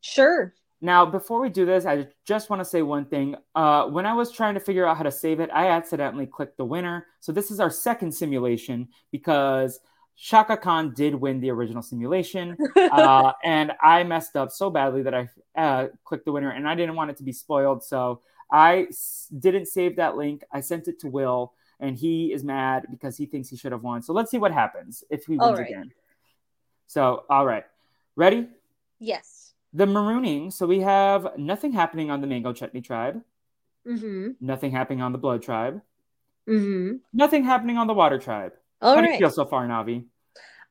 Sure. 0.00 0.52
Now, 0.80 1.06
before 1.06 1.40
we 1.40 1.50
do 1.50 1.64
this, 1.66 1.86
I 1.86 2.08
just 2.24 2.50
want 2.50 2.58
to 2.60 2.64
say 2.64 2.82
one 2.82 3.04
thing. 3.04 3.36
Uh, 3.54 3.86
when 3.88 4.06
I 4.06 4.14
was 4.14 4.32
trying 4.32 4.54
to 4.54 4.60
figure 4.60 4.86
out 4.86 4.96
how 4.96 5.02
to 5.04 5.10
save 5.12 5.38
it, 5.38 5.50
I 5.52 5.68
accidentally 5.68 6.26
clicked 6.26 6.56
the 6.56 6.64
winner. 6.64 7.06
So 7.20 7.30
this 7.32 7.50
is 7.52 7.60
our 7.60 7.70
second 7.70 8.12
simulation 8.12 8.88
because 9.12 9.78
Chaka 10.16 10.56
Khan 10.56 10.94
did 10.94 11.14
win 11.14 11.38
the 11.40 11.50
original 11.50 11.82
simulation, 11.82 12.56
uh, 12.76 13.32
and 13.44 13.72
I 13.80 14.02
messed 14.04 14.36
up 14.36 14.50
so 14.50 14.68
badly 14.68 15.02
that 15.02 15.14
I 15.14 15.28
uh, 15.54 15.88
clicked 16.04 16.24
the 16.24 16.32
winner, 16.32 16.50
and 16.50 16.66
I 16.68 16.74
didn't 16.74 16.96
want 16.96 17.10
it 17.10 17.18
to 17.18 17.22
be 17.22 17.32
spoiled. 17.32 17.84
So 17.84 18.22
I 18.50 18.86
s- 18.88 19.28
didn't 19.38 19.66
save 19.66 19.96
that 19.96 20.16
link. 20.16 20.42
I 20.52 20.60
sent 20.60 20.88
it 20.88 20.98
to 21.00 21.08
Will, 21.08 21.52
and 21.80 21.96
he 21.96 22.32
is 22.32 22.44
mad 22.44 22.86
because 22.90 23.16
he 23.16 23.26
thinks 23.26 23.48
he 23.48 23.56
should 23.56 23.72
have 23.72 23.82
won. 23.82 24.02
So 24.02 24.12
let's 24.12 24.30
see 24.30 24.38
what 24.38 24.52
happens 24.52 25.02
if 25.10 25.24
he 25.26 25.36
wins 25.36 25.58
right. 25.58 25.68
again. 25.68 25.90
So, 26.86 27.24
all 27.28 27.44
right, 27.46 27.64
ready? 28.16 28.48
yes. 28.98 29.54
The 29.72 29.86
marooning. 29.86 30.52
So 30.52 30.66
we 30.66 30.80
have 30.80 31.38
nothing 31.38 31.72
happening 31.72 32.10
on 32.10 32.20
the 32.20 32.26
Mango 32.26 32.52
Chutney 32.52 32.80
tribe, 32.80 33.22
Mm-hmm. 33.86 34.32
nothing 34.40 34.72
happening 34.72 35.00
on 35.00 35.12
the 35.12 35.18
Blood 35.18 35.42
tribe, 35.42 35.80
Mm-hmm. 36.48 36.96
nothing 37.12 37.44
happening 37.44 37.78
on 37.78 37.86
the 37.86 37.94
Water 37.94 38.18
tribe. 38.18 38.52
All 38.82 38.94
How 38.96 39.00
do 39.00 39.10
you 39.10 39.18
feel 39.18 39.30
so 39.30 39.44
far, 39.46 39.66
Navi? 39.68 40.04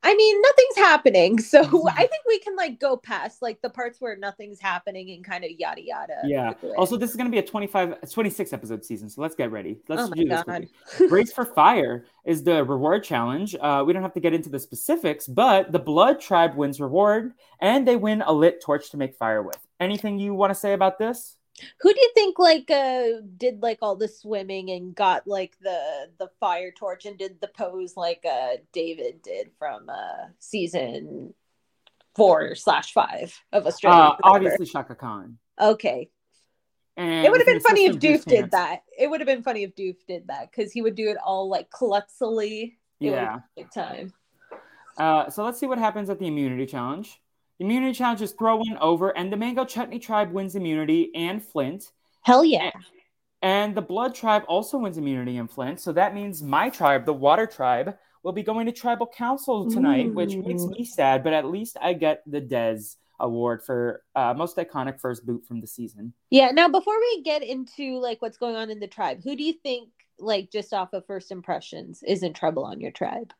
I 0.01 0.15
mean, 0.15 0.41
nothing's 0.41 0.77
happening, 0.77 1.39
so 1.41 1.59
I 1.89 2.07
think 2.07 2.23
we 2.27 2.39
can 2.39 2.55
like 2.55 2.79
go 2.79 2.95
past 2.95 3.41
like 3.41 3.61
the 3.61 3.69
parts 3.69 3.99
where 3.99 4.15
nothing's 4.17 4.59
happening 4.59 5.11
and 5.11 5.23
kind 5.23 5.43
of 5.43 5.51
yada 5.51 5.81
yada. 5.81 6.21
Yeah. 6.25 6.53
Also, 6.77 6.95
this 6.95 7.09
is 7.09 7.15
going 7.15 7.25
to 7.25 7.31
be 7.31 7.39
a 7.39 7.45
25, 7.45 8.09
26 8.09 8.53
episode 8.53 8.85
season, 8.85 9.09
so 9.09 9.21
let's 9.21 9.35
get 9.35 9.51
ready. 9.51 9.79
Let's 9.87 10.03
oh 10.03 10.13
do 10.13 10.25
this. 10.25 10.43
Brace 11.09 11.33
for 11.33 11.45
Fire 11.45 12.05
is 12.25 12.43
the 12.43 12.63
reward 12.63 13.03
challenge. 13.03 13.55
Uh, 13.59 13.83
we 13.85 13.93
don't 13.93 14.01
have 14.01 14.13
to 14.13 14.19
get 14.19 14.33
into 14.33 14.49
the 14.49 14.59
specifics, 14.59 15.27
but 15.27 15.71
the 15.71 15.79
Blood 15.79 16.21
tribe 16.21 16.55
wins 16.55 16.79
reward, 16.79 17.33
and 17.59 17.87
they 17.87 17.95
win 17.95 18.21
a 18.21 18.31
lit 18.31 18.61
torch 18.61 18.91
to 18.91 18.97
make 18.97 19.15
fire 19.15 19.41
with. 19.41 19.57
Anything 19.79 20.19
you 20.19 20.33
want 20.33 20.51
to 20.51 20.55
say 20.55 20.73
about 20.73 20.97
this? 20.97 21.38
Who 21.81 21.93
do 21.93 21.99
you 21.99 22.11
think 22.13 22.39
like 22.39 22.69
uh 22.71 23.21
did 23.37 23.61
like 23.61 23.79
all 23.81 23.95
the 23.95 24.07
swimming 24.07 24.69
and 24.71 24.95
got 24.95 25.27
like 25.27 25.57
the 25.61 26.09
the 26.17 26.29
fire 26.39 26.71
torch 26.71 27.05
and 27.05 27.17
did 27.17 27.41
the 27.41 27.47
pose 27.47 27.95
like 27.97 28.25
uh 28.29 28.57
David 28.73 29.21
did 29.21 29.51
from 29.57 29.89
uh 29.89 30.29
season 30.39 31.33
four 32.15 32.55
slash 32.55 32.93
five 32.93 33.33
of 33.51 33.65
Australia? 33.65 33.99
Uh, 34.01 34.15
obviously, 34.23 34.65
Chaka 34.65 34.95
Khan. 34.95 35.37
Okay. 35.59 36.09
And 36.97 37.25
It 37.25 37.31
would 37.31 37.39
have 37.39 37.47
been 37.47 37.61
funny 37.61 37.85
if 37.85 37.95
Doof 37.95 38.25
did 38.25 38.51
that. 38.51 38.83
It 38.97 39.09
would 39.09 39.21
have 39.21 39.27
been 39.27 39.43
funny 39.43 39.63
if 39.63 39.73
Doof 39.73 40.05
did 40.05 40.27
that 40.27 40.51
because 40.51 40.73
he 40.73 40.81
would 40.81 40.95
do 40.95 41.09
it 41.09 41.17
all 41.23 41.47
like 41.47 41.69
klutzily. 41.69 42.73
It 42.99 43.11
Yeah. 43.11 43.31
have 43.31 43.41
been 43.55 43.63
a 43.63 43.63
good 43.63 43.71
time. 43.71 44.13
Uh, 44.97 45.29
so 45.29 45.45
let's 45.45 45.57
see 45.57 45.65
what 45.65 45.77
happens 45.77 46.09
at 46.09 46.19
the 46.19 46.27
immunity 46.27 46.65
challenge. 46.65 47.21
Immunity 47.59 47.93
challenge 47.93 48.21
is 48.21 48.31
throw 48.31 48.55
one 48.55 48.77
over, 48.79 49.09
and 49.17 49.31
the 49.31 49.37
Mango 49.37 49.65
Chutney 49.65 49.99
tribe 49.99 50.31
wins 50.31 50.55
immunity 50.55 51.11
and 51.13 51.43
Flint. 51.43 51.91
Hell 52.21 52.45
yeah. 52.45 52.71
And 53.41 53.75
the 53.75 53.81
Blood 53.81 54.15
tribe 54.15 54.43
also 54.47 54.77
wins 54.77 54.97
immunity 54.97 55.37
and 55.37 55.49
Flint. 55.49 55.79
So 55.81 55.91
that 55.93 56.13
means 56.13 56.41
my 56.41 56.69
tribe, 56.69 57.05
the 57.05 57.13
Water 57.13 57.45
tribe, 57.45 57.97
will 58.23 58.31
be 58.31 58.43
going 58.43 58.65
to 58.65 58.71
tribal 58.71 59.07
council 59.07 59.69
tonight, 59.69 60.13
which 60.13 60.35
makes 60.35 60.63
me 60.65 60.83
sad, 60.83 61.23
but 61.23 61.33
at 61.33 61.45
least 61.45 61.77
I 61.81 61.93
get 61.93 62.21
the 62.25 62.41
Dez 62.41 62.97
award 63.19 63.63
for 63.63 64.03
uh, 64.15 64.33
most 64.33 64.57
iconic 64.57 64.99
first 64.99 65.25
boot 65.25 65.45
from 65.45 65.61
the 65.61 65.67
season. 65.67 66.13
Yeah. 66.29 66.51
Now, 66.51 66.69
before 66.69 66.97
we 66.99 67.23
get 67.23 67.43
into 67.43 67.99
like 67.99 68.21
what's 68.21 68.37
going 68.37 68.55
on 68.55 68.69
in 68.69 68.79
the 68.79 68.87
tribe, 68.87 69.21
who 69.23 69.35
do 69.35 69.43
you 69.43 69.53
think, 69.53 69.89
like 70.17 70.51
just 70.51 70.73
off 70.73 70.91
of 70.93 71.05
first 71.05 71.31
impressions, 71.31 72.03
is 72.05 72.23
in 72.23 72.33
trouble 72.33 72.65
on 72.65 72.81
your 72.81 72.91
tribe? 72.91 73.33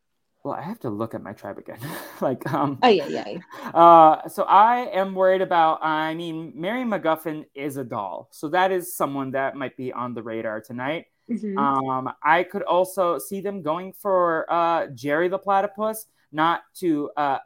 Well, 0.43 0.53
I 0.53 0.62
have 0.62 0.79
to 0.81 0.89
look 0.89 1.13
at 1.13 1.22
my 1.22 1.34
tribe 1.34 1.58
again. 1.58 1.79
like, 2.22 2.51
um, 2.53 2.79
Oh 2.81 2.88
yeah, 2.88 3.08
yeah. 3.08 3.25
Uh, 3.74 4.27
so 4.27 4.43
I 4.43 4.88
am 4.93 5.13
worried 5.13 5.41
about. 5.41 5.84
I 5.84 6.13
mean, 6.15 6.53
Mary 6.55 6.84
McGuffin 6.84 7.46
is 7.53 7.77
a 7.77 7.84
doll, 7.84 8.29
so 8.31 8.48
that 8.50 8.72
is 8.72 8.96
someone 8.96 9.31
that 9.31 9.55
might 9.55 9.75
be 9.77 9.91
on 9.91 10.13
the 10.13 10.24
radar 10.24 10.62
tonight. 10.62 11.08
Mhm. 11.29 11.58
Um, 11.58 12.13
I 12.24 12.43
could 12.43 12.63
also 12.63 13.19
see 13.19 13.41
them 13.41 13.62
going 13.62 13.93
for 13.93 14.51
uh, 14.51 14.88
Jerry 14.88 15.27
the 15.27 15.38
platypus, 15.38 16.05
not 16.31 16.62
to 16.75 17.12
uh, 17.17 17.39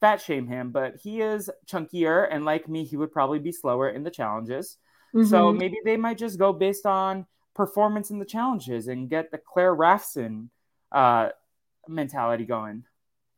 fat 0.00 0.20
shame 0.20 0.46
him, 0.46 0.70
but 0.70 0.96
he 0.96 1.20
is 1.20 1.50
chunkier, 1.66 2.28
and 2.30 2.44
like 2.44 2.68
me, 2.68 2.84
he 2.84 2.96
would 2.96 3.12
probably 3.12 3.38
be 3.38 3.52
slower 3.52 3.88
in 3.90 4.02
the 4.04 4.10
challenges. 4.10 4.78
So 5.20 5.52
Mhm. 5.52 5.58
maybe 5.58 5.76
they 5.84 5.96
might 5.96 6.18
just 6.18 6.38
go 6.38 6.52
based 6.52 6.86
on 6.86 7.26
performance 7.54 8.10
in 8.10 8.18
the 8.18 8.24
challenges 8.24 8.88
and 8.88 9.10
get 9.10 9.30
the 9.30 9.38
Claire 9.38 9.74
Raffson 9.76 10.48
uh, 10.90 11.30
mentality 11.88 12.44
going. 12.44 12.84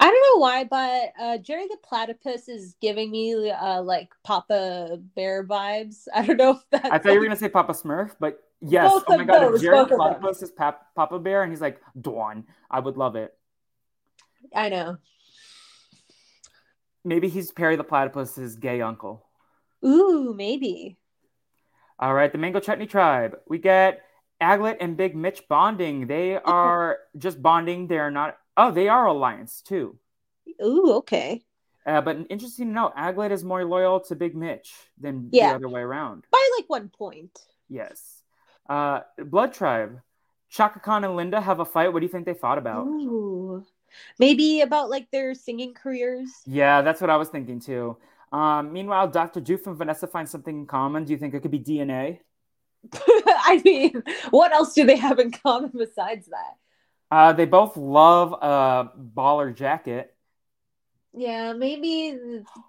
I 0.00 0.06
don't 0.06 0.34
know 0.34 0.40
why, 0.40 0.64
but 0.64 1.12
uh, 1.18 1.38
Jerry 1.38 1.66
the 1.66 1.78
platypus 1.82 2.48
is 2.48 2.74
giving 2.80 3.10
me 3.10 3.50
uh, 3.50 3.80
like 3.82 4.10
Papa 4.22 4.98
Bear 5.14 5.46
vibes. 5.46 6.06
I 6.14 6.26
don't 6.26 6.36
know 6.36 6.50
if 6.50 6.64
that's. 6.70 6.90
I 6.90 6.98
thought 6.98 7.12
you 7.12 7.20
were 7.20 7.24
gonna 7.26 7.36
say 7.36 7.48
Papa 7.48 7.72
Smurf, 7.72 8.16
but 8.18 8.40
yes. 8.60 8.90
Both 8.90 9.04
oh 9.08 9.16
my 9.16 9.24
god, 9.24 9.40
those, 9.40 9.56
if 9.56 9.62
Jerry 9.62 9.84
the. 9.84 9.96
Platypus 9.96 10.42
is 10.42 10.50
Pap- 10.50 10.94
Papa 10.94 11.18
Bear 11.18 11.42
and 11.42 11.52
he's 11.52 11.60
like 11.60 11.80
Dawn, 12.00 12.44
I 12.70 12.80
would 12.80 12.96
love 12.96 13.16
it. 13.16 13.34
I 14.54 14.68
know. 14.68 14.98
Maybe 17.04 17.28
he's 17.28 17.52
Perry 17.52 17.76
the 17.76 17.84
Platypus's 17.84 18.56
gay 18.56 18.80
uncle. 18.80 19.26
Ooh, 19.84 20.34
maybe. 20.34 20.96
All 21.98 22.12
right, 22.12 22.32
the 22.32 22.38
Mango 22.38 22.60
Chutney 22.60 22.86
Tribe. 22.86 23.36
We 23.46 23.58
get 23.58 24.02
Aglet 24.44 24.76
and 24.80 24.96
Big 24.96 25.16
Mitch 25.16 25.42
bonding. 25.48 26.06
They 26.06 26.36
are 26.44 26.98
just 27.16 27.40
bonding. 27.42 27.86
They're 27.88 28.10
not. 28.10 28.36
Oh, 28.56 28.70
they 28.70 28.88
are 28.88 29.06
alliance 29.06 29.62
too. 29.62 29.98
Ooh, 30.62 30.92
okay. 31.00 31.42
Uh, 31.86 32.00
but 32.00 32.16
interesting 32.30 32.68
to 32.68 32.72
know, 32.72 32.92
Aglet 32.96 33.30
is 33.30 33.44
more 33.44 33.64
loyal 33.64 34.00
to 34.00 34.14
Big 34.14 34.34
Mitch 34.34 34.72
than 35.00 35.28
Yeah. 35.32 35.50
the 35.50 35.54
other 35.56 35.68
way 35.68 35.80
around. 35.82 36.26
By 36.30 36.42
like 36.58 36.68
one 36.68 36.88
point. 36.88 37.38
Yes. 37.68 38.22
Uh, 38.68 39.00
Blood 39.18 39.52
Tribe. 39.52 40.00
Chaka 40.48 40.78
Khan 40.80 41.04
and 41.04 41.16
Linda 41.16 41.40
have 41.40 41.58
a 41.60 41.64
fight. 41.64 41.92
What 41.92 42.00
do 42.00 42.06
you 42.06 42.12
think 42.12 42.26
they 42.26 42.34
fought 42.34 42.58
about? 42.58 42.86
Ooh. 42.86 43.64
Maybe 44.18 44.60
about 44.60 44.88
like 44.88 45.10
their 45.10 45.34
singing 45.34 45.74
careers. 45.74 46.28
Yeah, 46.46 46.80
that's 46.82 47.00
what 47.00 47.10
I 47.10 47.16
was 47.16 47.28
thinking 47.28 47.60
too. 47.60 47.96
Um, 48.32 48.72
meanwhile, 48.72 49.06
Dr. 49.08 49.40
Doof 49.40 49.66
and 49.66 49.76
Vanessa 49.76 50.06
find 50.06 50.28
something 50.28 50.56
in 50.60 50.66
common. 50.66 51.04
Do 51.04 51.12
you 51.12 51.18
think 51.18 51.34
it 51.34 51.40
could 51.40 51.50
be 51.50 51.60
DNA? 51.60 52.20
I 52.94 53.60
mean, 53.64 54.02
what 54.30 54.52
else 54.52 54.74
do 54.74 54.84
they 54.84 54.96
have 54.96 55.18
in 55.18 55.30
common 55.30 55.72
besides 55.76 56.26
that? 56.26 56.56
Uh, 57.10 57.32
they 57.32 57.44
both 57.44 57.76
love 57.76 58.32
a 58.32 58.90
baller 58.98 59.54
jacket. 59.54 60.14
Yeah, 61.16 61.52
maybe 61.52 62.18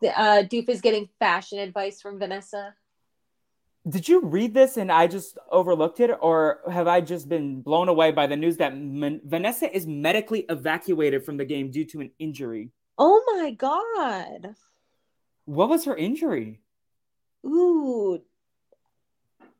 uh, 0.03 0.43
Doof 0.43 0.69
is 0.69 0.81
getting 0.81 1.09
fashion 1.19 1.57
advice 1.57 2.01
from 2.01 2.19
Vanessa. 2.19 2.75
Did 3.87 4.07
you 4.07 4.21
read 4.21 4.53
this 4.53 4.77
and 4.77 4.91
I 4.91 5.07
just 5.07 5.37
overlooked 5.51 5.99
it, 5.99 6.11
or 6.19 6.61
have 6.71 6.87
I 6.87 7.01
just 7.01 7.29
been 7.29 7.61
blown 7.61 7.87
away 7.87 8.11
by 8.11 8.27
the 8.27 8.35
news 8.35 8.57
that 8.57 8.75
Man- 8.75 9.21
Vanessa 9.23 9.73
is 9.75 9.85
medically 9.85 10.45
evacuated 10.49 11.23
from 11.23 11.37
the 11.37 11.45
game 11.45 11.71
due 11.71 11.85
to 11.85 12.01
an 12.01 12.11
injury? 12.17 12.71
Oh 12.97 13.23
my 13.35 13.51
god. 13.51 14.55
What 15.45 15.69
was 15.69 15.85
her 15.85 15.95
injury? 15.95 16.61
Ooh. 17.45 18.21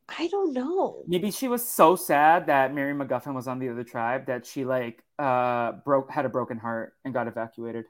I 0.08 0.28
don't 0.28 0.54
know. 0.54 1.04
Maybe 1.08 1.32
she 1.32 1.48
was 1.48 1.68
so 1.68 1.96
sad 1.96 2.48
that 2.48 2.74
Mary 2.74 2.94
McGuffin 2.94 3.34
was 3.34 3.48
on 3.48 3.60
the 3.60 3.70
other 3.70 3.84
tribe 3.84 4.28
that 4.28 4.46
she 4.46 4.66
like 4.66 5.04
uh 5.18 5.74
broke 5.84 6.12
had 6.12 6.26
a 6.26 6.30
broken 6.30 6.58
heart 6.58 6.94
and 7.04 7.14
got 7.14 7.28
evacuated. 7.28 7.86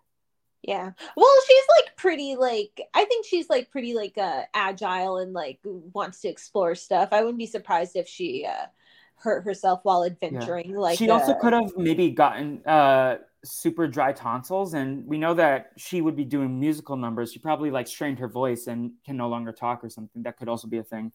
Yeah. 0.62 0.92
Well, 1.16 1.36
she's 1.48 1.64
like 1.78 1.96
pretty 1.98 2.36
like 2.36 2.82
I 2.94 3.06
think 3.06 3.26
she's 3.26 3.50
like 3.50 3.70
pretty 3.70 3.94
like 3.94 4.18
uh 4.18 4.44
agile 4.54 5.18
and 5.18 5.34
like 5.34 5.60
wants 5.64 6.22
to 6.22 6.30
explore 6.30 6.74
stuff. 6.76 7.10
I 7.12 7.22
wouldn't 7.22 7.38
be 7.38 7.48
surprised 7.48 7.96
if 7.96 8.08
she 8.08 8.46
uh 8.46 8.68
hurt 9.16 9.44
herself 9.44 9.82
while 9.84 10.06
adventuring. 10.06 10.72
Yeah. 10.72 10.80
Like 10.80 10.98
she 10.98 11.10
also 11.10 11.34
uh, 11.34 11.40
could 11.40 11.54
have 11.54 11.74
maybe 11.76 12.12
gotten 12.12 12.66
uh 12.66 13.18
super 13.44 13.88
dry 13.88 14.12
tonsils 14.12 14.74
and 14.74 15.06
we 15.06 15.18
know 15.18 15.34
that 15.34 15.72
she 15.78 16.02
would 16.02 16.16
be 16.16 16.26
doing 16.26 16.60
musical 16.60 16.96
numbers 16.96 17.32
she 17.32 17.38
probably 17.38 17.70
like 17.70 17.88
strained 17.88 18.18
her 18.18 18.28
voice 18.28 18.66
and 18.66 18.92
can 19.06 19.16
no 19.16 19.30
longer 19.30 19.52
talk 19.52 19.84
or 19.84 19.90
something 19.90 20.24
that 20.24 20.36
could 20.36 20.50
also 20.50 20.68
be 20.68 20.80
a 20.80 20.84
thing 20.84 21.12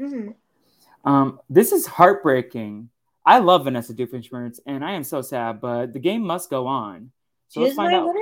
mm-hmm. 0.00 1.10
um, 1.10 1.40
this 1.48 1.72
is 1.72 1.86
heartbreaking 1.86 2.88
i 3.24 3.38
love 3.38 3.64
vanessa 3.64 3.94
doofenshmirtz 3.94 4.60
and 4.66 4.84
i 4.84 4.92
am 4.92 5.04
so 5.04 5.20
sad 5.20 5.60
but 5.60 5.92
the 5.92 5.98
game 5.98 6.22
must 6.22 6.50
go 6.50 6.66
on 6.66 7.10
so 7.48 7.60
she 7.60 7.64
let's 7.64 7.76
find 7.76 7.94
out 7.94 8.14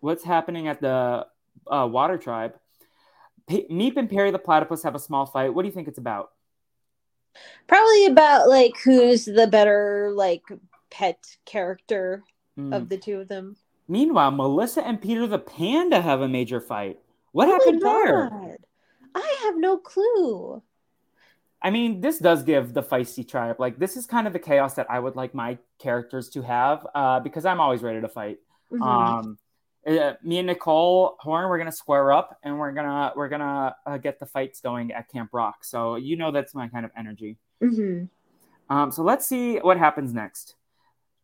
what's 0.00 0.24
happening 0.24 0.68
at 0.68 0.80
the 0.80 1.26
uh, 1.66 1.88
water 1.90 2.18
tribe 2.18 2.54
P- 3.48 3.66
meep 3.70 3.96
and 3.96 4.10
perry 4.10 4.30
the 4.30 4.38
platypus 4.38 4.82
have 4.82 4.94
a 4.94 4.98
small 4.98 5.26
fight 5.26 5.52
what 5.52 5.62
do 5.62 5.68
you 5.68 5.74
think 5.74 5.88
it's 5.88 5.98
about 5.98 6.32
probably 7.66 8.06
about 8.06 8.48
like 8.48 8.74
who's 8.84 9.24
the 9.24 9.46
better 9.46 10.12
like 10.14 10.42
pet 10.90 11.36
character 11.44 12.22
mm. 12.58 12.74
of 12.74 12.88
the 12.88 12.96
two 12.96 13.20
of 13.20 13.28
them. 13.28 13.56
Meanwhile, 13.88 14.32
Melissa 14.32 14.86
and 14.86 15.00
Peter 15.00 15.26
the 15.26 15.38
Panda 15.38 16.00
have 16.00 16.20
a 16.20 16.28
major 16.28 16.60
fight. 16.60 16.98
What 17.32 17.48
oh 17.48 17.52
happened 17.52 17.82
there? 17.82 18.58
I 19.14 19.36
have 19.44 19.56
no 19.56 19.78
clue. 19.78 20.62
I 21.60 21.70
mean, 21.70 22.00
this 22.00 22.18
does 22.18 22.42
give 22.44 22.72
the 22.72 22.82
feisty 22.82 23.28
tribe 23.28 23.56
like 23.58 23.78
this 23.78 23.96
is 23.96 24.06
kind 24.06 24.26
of 24.26 24.32
the 24.32 24.38
chaos 24.38 24.74
that 24.74 24.86
I 24.90 24.98
would 24.98 25.16
like 25.16 25.34
my 25.34 25.58
characters 25.78 26.28
to 26.30 26.42
have 26.42 26.86
uh, 26.94 27.20
because 27.20 27.44
I'm 27.44 27.60
always 27.60 27.82
ready 27.82 28.00
to 28.00 28.08
fight. 28.08 28.38
Mm-hmm. 28.72 28.82
Um, 28.82 29.38
uh, 29.86 30.12
me 30.22 30.38
and 30.38 30.46
Nicole 30.46 31.16
Horn, 31.18 31.48
we're 31.48 31.58
gonna 31.58 31.72
square 31.72 32.12
up 32.12 32.38
and 32.42 32.58
we're 32.58 32.72
gonna 32.72 33.12
we're 33.16 33.28
gonna 33.28 33.74
uh, 33.86 33.98
get 33.98 34.20
the 34.20 34.26
fights 34.26 34.60
going 34.60 34.92
at 34.92 35.08
Camp 35.08 35.30
Rock. 35.32 35.64
So 35.64 35.96
you 35.96 36.16
know 36.16 36.30
that's 36.30 36.54
my 36.54 36.68
kind 36.68 36.84
of 36.84 36.92
energy. 36.96 37.38
Mm-hmm. 37.62 38.04
Um, 38.74 38.92
so 38.92 39.02
let's 39.02 39.26
see 39.26 39.56
what 39.56 39.78
happens 39.78 40.12
next. 40.12 40.54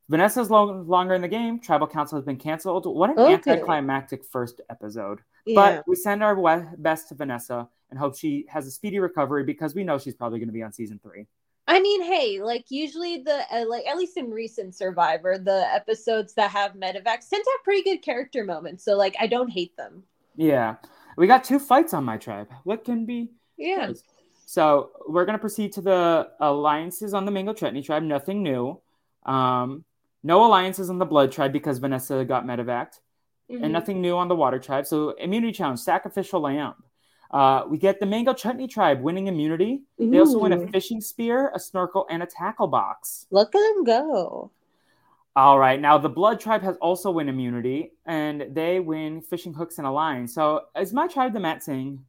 Vanessa's 0.08 0.50
long, 0.50 0.86
longer 0.86 1.14
in 1.14 1.22
the 1.22 1.28
game. 1.28 1.60
Tribal 1.60 1.86
Council 1.86 2.18
has 2.18 2.24
been 2.24 2.36
canceled. 2.36 2.86
What 2.86 3.10
an 3.10 3.18
okay. 3.18 3.34
anticlimactic 3.34 4.24
first 4.24 4.60
episode. 4.68 5.20
Yeah. 5.46 5.54
But 5.54 5.84
we 5.86 5.96
send 5.96 6.22
our 6.22 6.36
best 6.76 7.08
to 7.08 7.14
Vanessa 7.14 7.68
and 7.94 8.00
hope 8.00 8.16
she 8.16 8.44
has 8.48 8.66
a 8.66 8.72
speedy 8.72 8.98
recovery 8.98 9.44
because 9.44 9.72
we 9.72 9.84
know 9.84 9.98
she's 9.98 10.16
probably 10.16 10.40
going 10.40 10.48
to 10.48 10.52
be 10.52 10.64
on 10.64 10.72
season 10.72 10.98
three. 11.00 11.28
I 11.68 11.80
mean, 11.80 12.02
hey, 12.02 12.42
like 12.42 12.66
usually 12.68 13.18
the 13.18 13.42
uh, 13.52 13.64
like 13.68 13.86
at 13.86 13.96
least 13.96 14.16
in 14.16 14.30
recent 14.30 14.74
Survivor, 14.74 15.38
the 15.38 15.64
episodes 15.72 16.34
that 16.34 16.50
have 16.50 16.72
medevacs 16.72 17.28
tend 17.28 17.44
to 17.44 17.50
have 17.56 17.64
pretty 17.64 17.84
good 17.84 18.02
character 18.02 18.44
moments. 18.44 18.84
So 18.84 18.96
like, 18.96 19.14
I 19.20 19.28
don't 19.28 19.48
hate 19.48 19.76
them. 19.76 20.02
Yeah, 20.34 20.74
we 21.16 21.28
got 21.28 21.44
two 21.44 21.60
fights 21.60 21.94
on 21.94 22.04
my 22.04 22.16
tribe. 22.16 22.48
What 22.64 22.84
can 22.84 23.06
be? 23.06 23.30
Yeah. 23.56 23.92
So 24.44 24.90
we're 25.08 25.24
gonna 25.24 25.38
proceed 25.38 25.72
to 25.74 25.80
the 25.80 26.30
alliances 26.40 27.14
on 27.14 27.24
the 27.24 27.30
Mango 27.30 27.54
Chutney 27.54 27.80
tribe. 27.80 28.02
Nothing 28.02 28.42
new. 28.42 28.80
Um, 29.24 29.84
no 30.24 30.44
alliances 30.44 30.90
on 30.90 30.98
the 30.98 31.06
Blood 31.06 31.30
tribe 31.30 31.52
because 31.52 31.78
Vanessa 31.78 32.24
got 32.24 32.44
medevaced, 32.44 32.98
mm-hmm. 33.48 33.62
and 33.62 33.72
nothing 33.72 34.02
new 34.02 34.16
on 34.16 34.26
the 34.26 34.34
Water 34.34 34.58
tribe. 34.58 34.84
So 34.84 35.10
immunity 35.10 35.52
challenge, 35.52 35.78
sacrificial 35.78 36.40
lamb. 36.40 36.74
Uh, 37.34 37.64
we 37.68 37.76
get 37.76 37.98
the 37.98 38.06
Mango 38.06 38.32
Chutney 38.32 38.68
tribe 38.68 39.02
winning 39.02 39.26
immunity. 39.26 39.82
Ooh. 40.00 40.08
They 40.08 40.20
also 40.20 40.38
win 40.38 40.52
a 40.52 40.68
fishing 40.68 41.00
spear, 41.00 41.50
a 41.52 41.58
snorkel, 41.58 42.06
and 42.08 42.22
a 42.22 42.26
tackle 42.26 42.68
box. 42.68 43.26
Look 43.32 43.52
at 43.56 43.58
them 43.58 43.82
go. 43.82 44.52
All 45.34 45.58
right. 45.58 45.80
Now, 45.80 45.98
the 45.98 46.08
Blood 46.08 46.38
tribe 46.38 46.62
has 46.62 46.76
also 46.76 47.10
win 47.10 47.28
immunity, 47.28 47.90
and 48.06 48.46
they 48.52 48.78
win 48.78 49.20
fishing 49.20 49.52
hooks 49.52 49.78
and 49.78 49.86
a 49.86 49.90
line. 49.90 50.28
So, 50.28 50.66
is 50.78 50.92
my 50.92 51.08
tribe 51.08 51.32
the 51.32 51.40
Matt 51.40 51.64
Sing? 51.64 52.04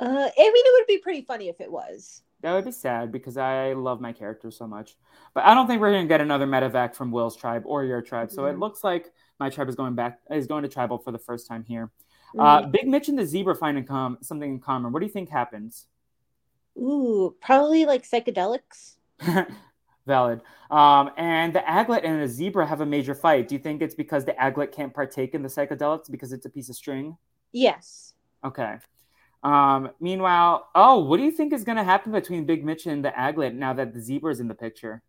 Uh, 0.00 0.04
I 0.04 0.06
mean, 0.08 0.28
it 0.36 0.80
would 0.80 0.86
be 0.88 0.98
pretty 0.98 1.22
funny 1.22 1.48
if 1.48 1.60
it 1.60 1.70
was. 1.70 2.22
That 2.42 2.54
would 2.54 2.64
be 2.64 2.72
sad 2.72 3.12
because 3.12 3.36
I 3.36 3.72
love 3.74 4.00
my 4.00 4.12
character 4.12 4.50
so 4.50 4.66
much. 4.66 4.96
But 5.32 5.44
I 5.44 5.54
don't 5.54 5.68
think 5.68 5.80
we're 5.80 5.92
going 5.92 6.04
to 6.04 6.08
get 6.08 6.20
another 6.20 6.46
medevac 6.46 6.96
from 6.96 7.12
Will's 7.12 7.36
tribe 7.36 7.62
or 7.64 7.84
your 7.84 8.02
tribe. 8.02 8.32
So 8.32 8.42
mm-hmm. 8.42 8.56
it 8.56 8.58
looks 8.58 8.82
like 8.82 9.12
my 9.38 9.48
tribe 9.48 9.68
is 9.68 9.76
going 9.76 9.94
back 9.94 10.18
is 10.28 10.48
going 10.48 10.64
to 10.64 10.68
tribal 10.68 10.98
for 10.98 11.12
the 11.12 11.18
first 11.18 11.46
time 11.46 11.62
here. 11.62 11.92
Uh. 12.38 12.42
Uh, 12.42 12.66
Big 12.66 12.86
Mitch 12.86 13.08
and 13.08 13.18
the 13.18 13.26
zebra 13.26 13.54
find 13.54 13.78
in 13.78 13.84
com- 13.84 14.18
something 14.22 14.50
in 14.50 14.60
common. 14.60 14.92
What 14.92 15.00
do 15.00 15.06
you 15.06 15.12
think 15.12 15.28
happens? 15.28 15.86
Ooh, 16.76 17.34
probably 17.40 17.84
like 17.86 18.08
psychedelics. 18.08 18.96
Valid. 20.06 20.40
Um, 20.70 21.10
and 21.16 21.52
the 21.52 21.60
aglet 21.60 22.04
and 22.04 22.22
the 22.22 22.28
zebra 22.28 22.66
have 22.66 22.80
a 22.80 22.86
major 22.86 23.14
fight. 23.14 23.48
Do 23.48 23.54
you 23.54 23.58
think 23.60 23.82
it's 23.82 23.94
because 23.94 24.24
the 24.24 24.32
aglet 24.32 24.72
can't 24.72 24.94
partake 24.94 25.34
in 25.34 25.42
the 25.42 25.48
psychedelics 25.48 26.10
because 26.10 26.32
it's 26.32 26.46
a 26.46 26.50
piece 26.50 26.68
of 26.68 26.76
string? 26.76 27.16
Yes. 27.52 28.14
Okay. 28.44 28.76
Um, 29.42 29.90
meanwhile, 30.00 30.68
oh, 30.74 31.04
what 31.04 31.18
do 31.18 31.22
you 31.22 31.30
think 31.30 31.52
is 31.52 31.64
going 31.64 31.76
to 31.76 31.84
happen 31.84 32.12
between 32.12 32.46
Big 32.46 32.64
Mitch 32.64 32.86
and 32.86 33.04
the 33.04 33.10
Aglet 33.10 33.54
now 33.54 33.72
that 33.72 33.94
the 33.94 34.00
zebra 34.00 34.32
is 34.32 34.40
in 34.40 34.48
the 34.48 34.54
picture? 34.54 35.02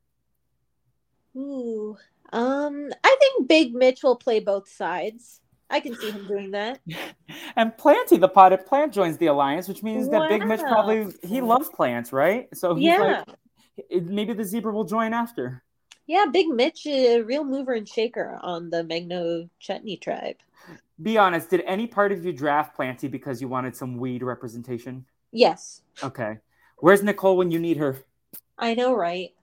Ooh, 1.36 1.98
um, 2.32 2.92
I 3.04 3.18
think 3.20 3.48
Big 3.48 3.74
Mitch 3.74 4.04
will 4.04 4.16
play 4.16 4.40
both 4.40 4.70
sides. 4.70 5.42
I 5.70 5.80
can 5.80 5.96
see 5.96 6.12
him 6.12 6.28
doing 6.28 6.52
that. 6.52 6.80
and 7.56 7.78
Planty, 7.78 8.18
the 8.18 8.30
potted 8.30 8.66
plant, 8.66 8.94
joins 8.94 9.18
the 9.18 9.28
alliance, 9.28 9.68
which 9.68 9.84
means 9.84 10.08
wow. 10.08 10.20
that 10.20 10.30
Big 10.30 10.48
Mitch 10.48 10.62
probably 10.62 11.08
he 11.24 11.42
loves 11.42 11.70
plants, 11.70 12.14
right? 12.14 12.48
So 12.56 12.76
he's 12.76 12.86
yeah. 12.86 13.24
like, 13.90 14.04
maybe 14.04 14.34
the 14.34 14.44
zebra 14.44 14.72
will 14.72 14.86
join 14.86 15.14
after. 15.14 15.64
Yeah, 16.06 16.26
Big 16.32 16.48
Mitch, 16.48 16.86
a 16.88 17.22
real 17.22 17.44
mover 17.44 17.74
and 17.74 17.88
shaker 17.88 18.40
on 18.42 18.70
the 18.70 18.84
Mango 18.84 19.50
Chutney 19.60 19.98
tribe 19.98 20.38
be 21.02 21.18
honest, 21.18 21.50
did 21.50 21.62
any 21.66 21.88
part 21.88 22.12
of 22.12 22.26
you 22.26 22.34
draft 22.34 22.76
Planty 22.76 23.08
because 23.08 23.42
you 23.42 23.48
wanted 23.48 23.76
some 23.76 23.98
weed 23.98 24.24
representation? 24.24 25.06
Yes. 25.32 25.82
Okay. 26.04 26.38
Where's 26.78 27.04
Nicole 27.04 27.38
when 27.38 27.52
you 27.52 27.60
need 27.60 27.78
her? 27.78 27.98
I 28.58 28.74
know, 28.74 28.96
right? 28.96 29.34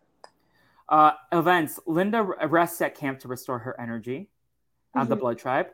Uh, 0.88 1.12
events. 1.32 1.78
Linda 1.86 2.22
rests 2.22 2.80
at 2.80 2.94
camp 2.94 3.20
to 3.20 3.28
restore 3.28 3.60
her 3.60 3.78
energy 3.80 4.20
mm-hmm. 4.20 5.00
of 5.00 5.08
the 5.08 5.16
Blood 5.16 5.38
Tribe. 5.38 5.68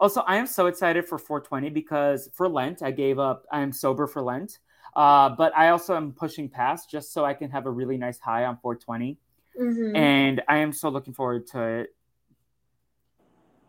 Also, 0.00 0.22
I 0.22 0.36
am 0.36 0.46
so 0.46 0.66
excited 0.66 1.06
for 1.06 1.18
420 1.18 1.70
because 1.70 2.28
for 2.32 2.48
Lent, 2.48 2.82
I 2.82 2.90
gave 2.90 3.18
up. 3.18 3.46
I 3.50 3.60
am 3.60 3.72
sober 3.72 4.06
for 4.06 4.22
Lent. 4.22 4.58
Uh, 4.96 5.28
but 5.30 5.56
I 5.56 5.70
also 5.70 5.96
am 5.96 6.12
pushing 6.12 6.48
past 6.48 6.90
just 6.90 7.12
so 7.12 7.24
I 7.24 7.34
can 7.34 7.50
have 7.50 7.66
a 7.66 7.70
really 7.70 7.96
nice 7.96 8.18
high 8.18 8.44
on 8.44 8.58
420. 8.58 9.18
Mm-hmm. 9.60 9.96
And 9.96 10.42
I 10.48 10.58
am 10.58 10.72
so 10.72 10.88
looking 10.88 11.14
forward 11.14 11.46
to 11.48 11.62
it. 11.62 11.94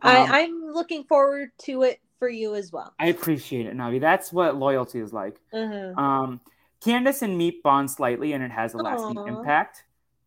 Um, 0.02 0.16
I, 0.16 0.42
I'm 0.42 0.72
looking 0.72 1.04
forward 1.06 1.50
to 1.64 1.84
it 1.84 2.00
for 2.20 2.30
you 2.30 2.56
as 2.56 2.72
well. 2.72 2.94
I 3.00 3.08
appreciate 3.08 3.66
it, 3.66 3.76
Navi. 3.76 4.00
That's 4.00 4.32
what 4.32 4.56
loyalty 4.56 5.00
is 5.00 5.14
like. 5.14 5.40
Mm-hmm. 5.54 5.98
Um, 5.98 6.42
Candace 6.84 7.24
and 7.24 7.40
Meep 7.40 7.64
bond 7.64 7.90
slightly, 7.90 8.34
and 8.34 8.44
it 8.44 8.52
has 8.52 8.74
a 8.76 8.78
lasting 8.78 9.16
Aww. 9.16 9.28
impact. 9.28 9.84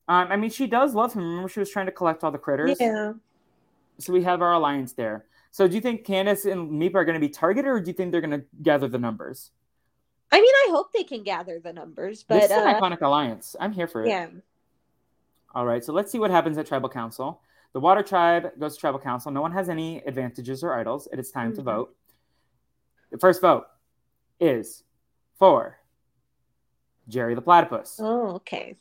Um, 0.09 0.29
I 0.31 0.37
mean, 0.37 0.51
she 0.51 0.67
does 0.67 0.95
love 0.95 1.13
him. 1.13 1.23
Remember, 1.23 1.49
she 1.49 1.61
was 1.61 1.71
trying 1.71 1.87
to 1.87 1.93
collect 1.93 2.25
all 2.25 2.33
the 2.33 2.39
critters. 2.39 2.79
Yeah. 2.81 3.13
So 3.99 4.13
we 4.13 4.23
have 4.25 4.43
our 4.43 4.55
alliance 4.55 4.95
there. 4.95 5.27
So 5.59 5.67
do 5.67 5.75
you 5.75 5.81
think 5.81 6.05
Candace 6.05 6.45
and 6.45 6.71
Meep 6.71 6.95
are 6.95 7.05
going 7.05 7.21
to 7.21 7.21
be 7.21 7.29
targeted, 7.29 7.69
or 7.69 7.81
do 7.81 7.91
you 7.91 7.93
think 7.93 8.13
they're 8.13 8.21
going 8.21 8.31
to 8.31 8.45
gather 8.63 8.87
the 8.87 8.97
numbers? 8.97 9.51
I 10.31 10.41
mean, 10.41 10.55
I 10.55 10.69
hope 10.71 10.93
they 10.93 11.03
can 11.03 11.25
gather 11.25 11.59
the 11.59 11.73
numbers, 11.73 12.23
but 12.23 12.37
this 12.37 12.45
is 12.45 12.51
an 12.53 12.65
uh, 12.65 12.79
iconic 12.79 13.01
alliance. 13.01 13.57
I'm 13.59 13.73
here 13.73 13.89
for 13.89 14.05
it. 14.05 14.09
Yeah. 14.09 14.29
All 15.57 15.67
right, 15.67 15.85
so 15.85 15.93
let's 15.93 16.13
see 16.13 16.21
what 16.21 16.31
happens 16.31 16.59
at 16.59 16.67
Tribal 16.69 16.89
Council. 16.89 17.41
The 17.73 17.81
Water 17.81 18.05
Tribe 18.05 18.53
goes 18.61 18.77
to 18.77 18.81
Tribal 18.81 19.01
Council. 19.01 19.33
No 19.33 19.41
one 19.41 19.51
has 19.51 19.69
any 19.69 20.01
advantages 20.07 20.63
or 20.63 20.75
idols. 20.75 21.09
It 21.13 21.19
is 21.19 21.33
time 21.33 21.49
mm-hmm. 21.49 21.57
to 21.57 21.63
vote. 21.63 21.97
The 23.11 23.19
first 23.19 23.41
vote 23.41 23.65
is 24.39 24.85
for 25.41 25.81
Jerry 27.09 27.35
the 27.35 27.43
Platypus. 27.43 27.99
Oh, 27.99 28.29
okay. 28.37 28.77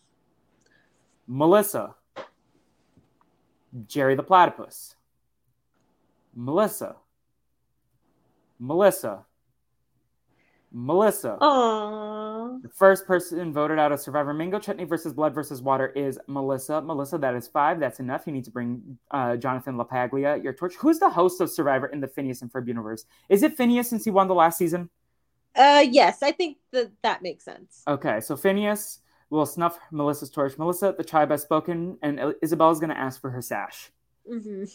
Melissa. 1.25 1.95
Jerry 3.87 4.13
the 4.13 4.21
Platypus. 4.21 4.96
Melissa. 6.37 6.95
Melissa. 8.59 9.25
Melissa. 10.71 11.35
Aww. 11.41 12.61
The 12.61 12.69
first 12.69 13.07
person 13.07 13.51
voted 13.51 13.79
out 13.79 13.91
of 13.91 13.99
Survivor 13.99 14.35
Mango 14.35 14.59
Chutney 14.59 14.83
versus 14.83 15.13
Blood 15.13 15.33
versus 15.33 15.63
Water 15.63 15.87
is 15.87 16.19
Melissa. 16.27 16.79
Melissa, 16.79 17.17
that 17.17 17.33
is 17.33 17.47
five. 17.47 17.79
That's 17.79 17.99
enough. 17.99 18.27
You 18.27 18.33
need 18.33 18.45
to 18.45 18.51
bring 18.51 18.99
uh, 19.09 19.35
Jonathan 19.37 19.77
LaPaglia 19.77 20.43
your 20.43 20.53
torch. 20.53 20.75
Who's 20.75 20.99
the 20.99 21.09
host 21.09 21.41
of 21.41 21.49
Survivor 21.49 21.87
in 21.87 22.01
the 22.01 22.07
Phineas 22.07 22.43
and 22.43 22.53
Ferb 22.53 22.67
universe? 22.67 23.05
Is 23.29 23.41
it 23.41 23.57
Phineas 23.57 23.89
since 23.89 24.05
he 24.05 24.11
won 24.11 24.27
the 24.27 24.35
last 24.35 24.59
season? 24.59 24.91
Uh, 25.55 25.83
yes, 25.89 26.21
I 26.21 26.33
think 26.33 26.57
that 26.71 26.91
that 27.01 27.23
makes 27.23 27.45
sense. 27.45 27.81
Okay, 27.87 28.19
so 28.19 28.37
Phineas 28.37 28.99
will 29.31 29.47
snuff 29.47 29.79
Melissa's 29.91 30.29
torch. 30.29 30.55
Melissa, 30.59 30.93
the 30.95 31.03
tribe 31.03 31.31
has 31.31 31.41
spoken, 31.41 31.97
and 32.03 32.35
Isabel 32.43 32.69
is 32.69 32.79
going 32.79 32.91
to 32.91 32.99
ask 32.99 33.19
for 33.19 33.31
her 33.31 33.41
sash. 33.41 33.89
Mm-hmm. 34.31 34.65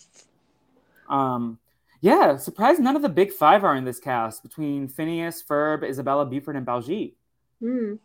Um, 1.12 1.59
yeah, 2.01 2.37
surprised 2.37 2.81
none 2.81 2.96
of 2.96 3.03
the 3.03 3.09
big 3.09 3.33
five 3.33 3.62
are 3.62 3.77
in 3.77 3.85
this 3.85 4.01
cast 4.01 4.42
between 4.42 4.88
Phineas, 4.88 5.42
Ferb, 5.42 5.88
Isabella, 5.88 6.27
Buford, 6.27 6.57
and 6.57 6.66
Baljeet. 6.66 7.14
Mm. 7.62 7.98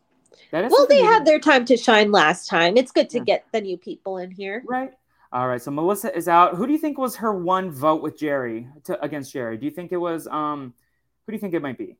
well, 0.52 0.86
they 0.88 1.02
had 1.02 1.26
their 1.26 1.40
time 1.40 1.66
to 1.66 1.78
shine 1.78 2.12
last 2.12 2.48
time. 2.48 2.78
It's 2.78 2.92
good 2.92 3.10
to 3.12 3.18
yeah. 3.20 3.24
get 3.24 3.46
the 3.52 3.62
new 3.62 3.78
people 3.78 4.20
in 4.20 4.30
here. 4.30 4.62
Right. 4.68 4.92
All 5.32 5.48
right. 5.48 5.62
So 5.62 5.72
Melissa 5.72 6.16
is 6.16 6.28
out. 6.28 6.56
Who 6.56 6.68
do 6.68 6.74
you 6.74 6.78
think 6.78 7.00
was 7.00 7.16
her 7.16 7.34
one 7.34 7.72
vote 7.72 8.04
with 8.04 8.20
Jerry 8.20 8.68
to, 8.84 9.04
against 9.04 9.34
Jerry? 9.34 9.58
Do 9.58 9.66
you 9.66 9.72
think 9.72 9.92
it 9.92 9.98
was 9.98 10.28
um 10.28 10.74
who 11.26 11.32
do 11.32 11.36
you 11.36 11.42
think 11.42 11.54
it 11.56 11.62
might 11.62 11.78
be? 11.78 11.98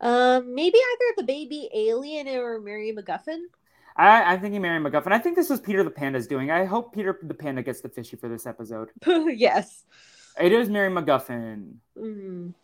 Um, 0.00 0.54
maybe 0.54 0.78
either 0.78 1.14
the 1.16 1.24
baby 1.24 1.68
alien 1.74 2.28
or 2.28 2.60
Mary 2.60 2.92
McGuffin. 2.96 3.40
I, 3.98 4.22
I'm 4.22 4.40
thinking 4.40 4.62
Mary 4.62 4.80
McGuffin. 4.80 5.10
I 5.12 5.18
think 5.18 5.34
this 5.34 5.50
was 5.50 5.60
Peter 5.60 5.82
the 5.82 5.90
Panda's 5.90 6.28
doing. 6.28 6.50
I 6.52 6.64
hope 6.64 6.94
Peter 6.94 7.18
the 7.20 7.34
Panda 7.34 7.62
gets 7.62 7.80
the 7.80 7.88
fishy 7.88 8.16
for 8.16 8.28
this 8.28 8.46
episode. 8.46 8.90
yes. 9.06 9.84
It 10.40 10.52
is 10.52 10.68
Mary 10.68 10.90
McGuffin. 10.90 11.74
Mhm. 11.98 12.54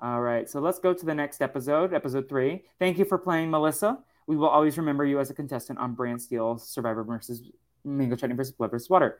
All 0.00 0.20
right, 0.20 0.48
so 0.48 0.60
let's 0.60 0.78
go 0.78 0.94
to 0.94 1.06
the 1.06 1.14
next 1.14 1.42
episode, 1.42 1.92
episode 1.92 2.28
three. 2.28 2.62
Thank 2.78 2.98
you 2.98 3.04
for 3.04 3.18
playing, 3.18 3.50
Melissa. 3.50 3.98
We 4.28 4.36
will 4.36 4.48
always 4.48 4.78
remember 4.78 5.04
you 5.04 5.18
as 5.18 5.30
a 5.30 5.34
contestant 5.34 5.78
on 5.80 5.94
Brand 5.94 6.22
Steel 6.22 6.58
Survivor 6.58 7.02
versus 7.02 7.42
Mango 7.84 8.14
Chutney 8.14 8.36
versus 8.36 8.52
Blood 8.52 8.70
versus 8.70 8.88
Water. 8.88 9.18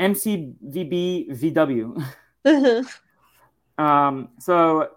MCVB 0.00 1.30
VW. 1.30 2.04
um, 3.78 4.28
so 4.38 4.90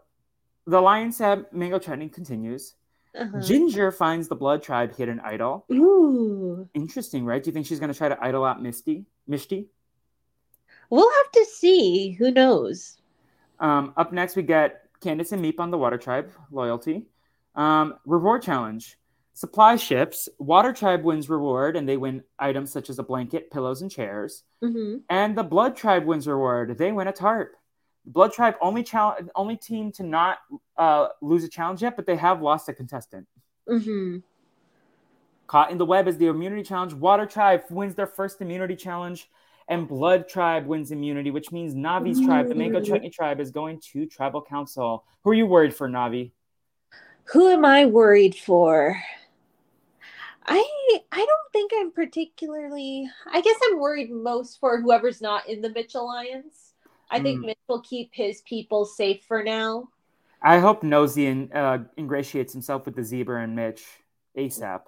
the 0.65 0.81
Lion 0.81 1.11
Sab 1.11 1.45
Mango 1.53 1.79
Chutney 1.79 2.09
continues. 2.09 2.73
Uh-huh. 3.17 3.41
Ginger 3.41 3.91
finds 3.91 4.27
the 4.27 4.35
Blood 4.35 4.63
Tribe 4.63 4.95
hidden 4.95 5.19
idol. 5.19 5.65
Ooh. 5.71 6.67
Interesting, 6.73 7.25
right? 7.25 7.43
Do 7.43 7.49
you 7.49 7.53
think 7.53 7.65
she's 7.65 7.79
going 7.79 7.91
to 7.91 7.97
try 7.97 8.09
to 8.09 8.17
idol 8.23 8.45
out 8.45 8.61
Mishti? 8.61 9.05
Mishti? 9.29 9.67
We'll 10.89 11.09
have 11.09 11.31
to 11.31 11.45
see. 11.45 12.11
Who 12.11 12.31
knows? 12.31 12.97
Um, 13.59 13.93
up 13.97 14.11
next, 14.11 14.35
we 14.35 14.43
get 14.43 14.87
Candace 15.01 15.31
and 15.31 15.43
Meep 15.43 15.59
on 15.59 15.71
the 15.71 15.77
Water 15.77 15.97
Tribe 15.97 16.31
loyalty. 16.51 17.05
Um, 17.55 17.95
reward 18.05 18.41
challenge. 18.43 18.97
Supply 19.33 19.75
ships. 19.75 20.27
Water 20.39 20.73
Tribe 20.73 21.03
wins 21.03 21.29
reward, 21.29 21.75
and 21.75 21.87
they 21.87 21.97
win 21.97 22.23
items 22.37 22.71
such 22.71 22.89
as 22.89 22.99
a 22.99 23.03
blanket, 23.03 23.49
pillows, 23.51 23.81
and 23.81 23.89
chairs. 23.89 24.43
hmm 24.61 24.97
And 25.09 25.37
the 25.37 25.43
Blood 25.43 25.75
Tribe 25.75 26.05
wins 26.05 26.27
reward. 26.27 26.77
They 26.77 26.91
win 26.91 27.07
a 27.07 27.13
tarp. 27.13 27.55
Blood 28.05 28.33
Tribe 28.33 28.55
only 28.61 28.83
challenge, 28.83 29.29
only 29.35 29.55
team 29.55 29.91
to 29.93 30.03
not 30.03 30.39
uh, 30.77 31.09
lose 31.21 31.43
a 31.43 31.49
challenge 31.49 31.81
yet, 31.81 31.95
but 31.95 32.05
they 32.05 32.15
have 32.15 32.41
lost 32.41 32.69
a 32.69 32.73
contestant. 32.73 33.27
hmm 33.67 34.17
Caught 35.47 35.71
in 35.71 35.77
the 35.77 35.85
web 35.85 36.07
is 36.07 36.17
the 36.17 36.27
immunity 36.27 36.63
challenge. 36.63 36.93
Water 36.93 37.25
Tribe 37.25 37.63
wins 37.69 37.93
their 37.93 38.07
first 38.07 38.39
immunity 38.39 38.75
challenge, 38.75 39.29
and 39.67 39.85
Blood 39.85 40.29
Tribe 40.29 40.65
wins 40.65 40.91
immunity, 40.91 41.29
which 41.29 41.51
means 41.51 41.75
Navi's 41.75 42.21
tribe, 42.21 42.47
the 42.47 42.55
Mango 42.55 42.79
Chutney 42.79 43.09
tribe, 43.09 43.39
is 43.41 43.51
going 43.51 43.81
to 43.91 44.05
Tribal 44.05 44.41
Council. 44.41 45.03
Who 45.23 45.31
are 45.31 45.33
you 45.33 45.45
worried 45.45 45.75
for, 45.75 45.89
Navi? 45.89 46.31
Who 47.33 47.49
am 47.49 47.65
I 47.65 47.85
worried 47.85 48.35
for? 48.35 48.97
I 50.45 50.99
I 51.11 51.17
don't 51.17 51.51
think 51.51 51.71
I'm 51.75 51.91
particularly. 51.91 53.09
I 53.31 53.41
guess 53.41 53.57
I'm 53.65 53.79
worried 53.79 54.11
most 54.11 54.59
for 54.59 54.79
whoever's 54.79 55.21
not 55.21 55.47
in 55.47 55.61
the 55.61 55.69
Mitch 55.69 55.95
Alliance. 55.95 56.60
I 57.11 57.19
think 57.21 57.39
Hmm. 57.41 57.47
Mitch 57.47 57.59
will 57.67 57.81
keep 57.81 58.09
his 58.13 58.41
people 58.41 58.85
safe 58.85 59.23
for 59.25 59.43
now. 59.43 59.89
I 60.41 60.57
hope 60.59 60.81
Nosy 60.81 61.27
in, 61.27 61.51
uh, 61.51 61.83
ingratiates 61.97 62.51
himself 62.53 62.85
with 62.85 62.95
the 62.95 63.03
zebra 63.03 63.43
and 63.43 63.55
Mitch 63.55 63.83
ASAP. 64.35 64.81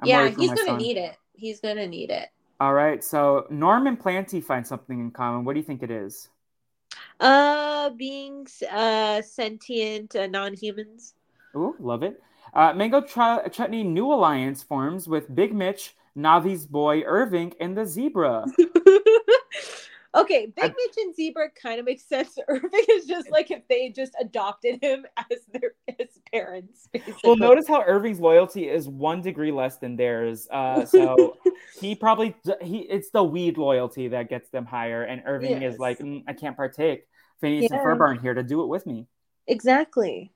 I'm 0.00 0.08
yeah, 0.08 0.28
he's 0.28 0.50
gonna 0.50 0.66
son. 0.66 0.78
need 0.78 0.96
it. 0.98 1.16
He's 1.34 1.60
gonna 1.60 1.86
need 1.86 2.10
it. 2.10 2.28
All 2.60 2.74
right, 2.74 3.02
so 3.02 3.46
Norm 3.48 3.86
and 3.86 3.98
Planty 3.98 4.40
find 4.40 4.66
something 4.66 4.98
in 5.00 5.10
common. 5.10 5.44
What 5.44 5.54
do 5.54 5.60
you 5.60 5.64
think 5.64 5.82
it 5.82 5.90
is? 5.90 6.28
Uh, 7.20 7.90
being 7.90 8.46
uh 8.70 9.22
sentient 9.22 10.14
uh, 10.14 10.26
non-humans. 10.26 11.14
Ooh, 11.56 11.74
love 11.78 12.02
it. 12.02 12.20
Uh, 12.52 12.72
Mango 12.74 13.00
Ch- 13.00 13.50
Chutney 13.52 13.82
New 13.82 14.12
Alliance 14.12 14.62
forms 14.62 15.08
with 15.08 15.34
Big 15.34 15.54
Mitch, 15.54 15.96
Navi's 16.16 16.66
boy 16.66 17.02
Irving, 17.02 17.54
and 17.60 17.76
the 17.76 17.86
zebra. 17.86 18.44
okay, 20.14 20.46
Big 20.46 20.64
I- 20.64 20.68
Mitch 20.68 20.96
and 20.98 21.14
Zebra 21.14 21.50
kind 21.50 21.78
of 21.80 21.86
makes 21.86 22.04
sense. 22.04 22.36
Irving 22.48 22.70
is 22.90 23.06
just 23.06 23.30
like 23.30 23.50
if 23.50 23.66
they 23.68 23.88
just 23.90 24.14
adopted 24.20 24.82
him 24.82 25.06
as 25.16 25.38
their 25.52 25.72
his 25.98 26.18
parents. 26.32 26.88
Basically. 26.92 27.14
Well, 27.24 27.36
notice 27.36 27.66
how 27.68 27.82
Irving's 27.82 28.20
loyalty 28.20 28.68
is 28.68 28.88
one 28.88 29.20
degree 29.22 29.52
less 29.52 29.76
than 29.78 29.96
theirs. 29.96 30.48
Uh, 30.50 30.84
so 30.84 31.36
he 31.80 31.94
probably 31.94 32.34
he 32.60 32.80
it's 32.80 33.10
the 33.10 33.22
weed 33.24 33.56
loyalty 33.58 34.08
that 34.08 34.28
gets 34.28 34.50
them 34.50 34.64
higher, 34.66 35.02
and 35.04 35.22
Irving 35.26 35.62
Yes. 35.62 35.74
is 35.74 35.78
like, 35.78 35.98
"Mm, 35.98 36.24
I 36.28 36.32
can't 36.34 36.56
partake. 36.56 37.06
Phineas 37.40 37.70
and 37.70 37.80
Yeah. 37.80 37.84
Ferb 37.84 38.00
aren't 38.00 38.20
here 38.20 38.34
to 38.34 38.42
do 38.42 38.62
it 38.62 38.66
with 38.66 38.86
me. 38.86 39.06
exactly. 39.46 40.30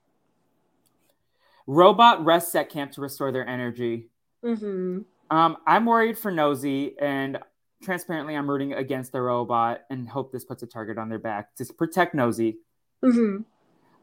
Robot 1.66 2.24
rests 2.24 2.54
at 2.54 2.70
camp 2.70 2.92
to 2.92 3.00
restore 3.00 3.32
their 3.32 3.46
energy. 3.46 4.08
hmm 4.42 5.00
Um, 5.30 5.56
I'm 5.66 5.84
worried 5.86 6.16
for 6.18 6.30
Nosy, 6.30 6.96
and 7.00 7.38
transparently, 7.82 8.34
I'm 8.34 8.48
rooting 8.48 8.72
against 8.72 9.12
the 9.12 9.20
robot 9.20 9.82
and 9.90 10.08
hope 10.08 10.32
this 10.32 10.44
puts 10.44 10.62
a 10.62 10.66
target 10.66 10.98
on 10.98 11.08
their 11.08 11.18
back 11.18 11.54
to 11.56 11.64
protect 11.64 12.14
Nosy. 12.14 12.58
hmm 13.02 13.38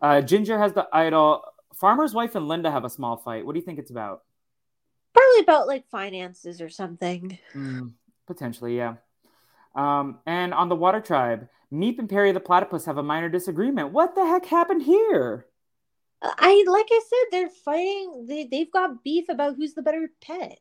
Uh, 0.01 0.21
Ginger 0.21 0.57
has 0.59 0.73
the 0.73 0.87
idol. 0.91 1.43
Farmer's 1.73 2.13
wife 2.13 2.35
and 2.35 2.47
Linda 2.47 2.69
have 2.71 2.85
a 2.85 2.89
small 2.89 3.17
fight. 3.17 3.45
What 3.45 3.53
do 3.53 3.59
you 3.59 3.65
think 3.65 3.79
it's 3.79 3.91
about? 3.91 4.23
Probably 5.13 5.39
about 5.41 5.67
like 5.67 5.89
finances 5.89 6.61
or 6.61 6.69
something. 6.69 7.37
Mm, 7.55 7.91
potentially, 8.27 8.77
yeah. 8.77 8.95
Um, 9.75 10.19
and 10.25 10.53
on 10.53 10.69
the 10.69 10.75
Water 10.75 11.01
Tribe, 11.01 11.47
Meep 11.71 11.97
and 11.97 12.09
Perry 12.09 12.31
the 12.31 12.39
Platypus 12.39 12.85
have 12.85 12.97
a 12.97 13.03
minor 13.03 13.29
disagreement. 13.29 13.91
What 13.91 14.13
the 14.13 14.25
heck 14.25 14.45
happened 14.45 14.83
here? 14.83 15.47
I 16.21 16.63
like 16.67 16.87
I 16.89 17.01
said, 17.09 17.27
they're 17.31 17.49
fighting. 17.49 18.25
They 18.27 18.45
they've 18.45 18.71
got 18.71 19.03
beef 19.03 19.25
about 19.29 19.55
who's 19.55 19.73
the 19.73 19.81
better 19.81 20.09
pet. 20.21 20.59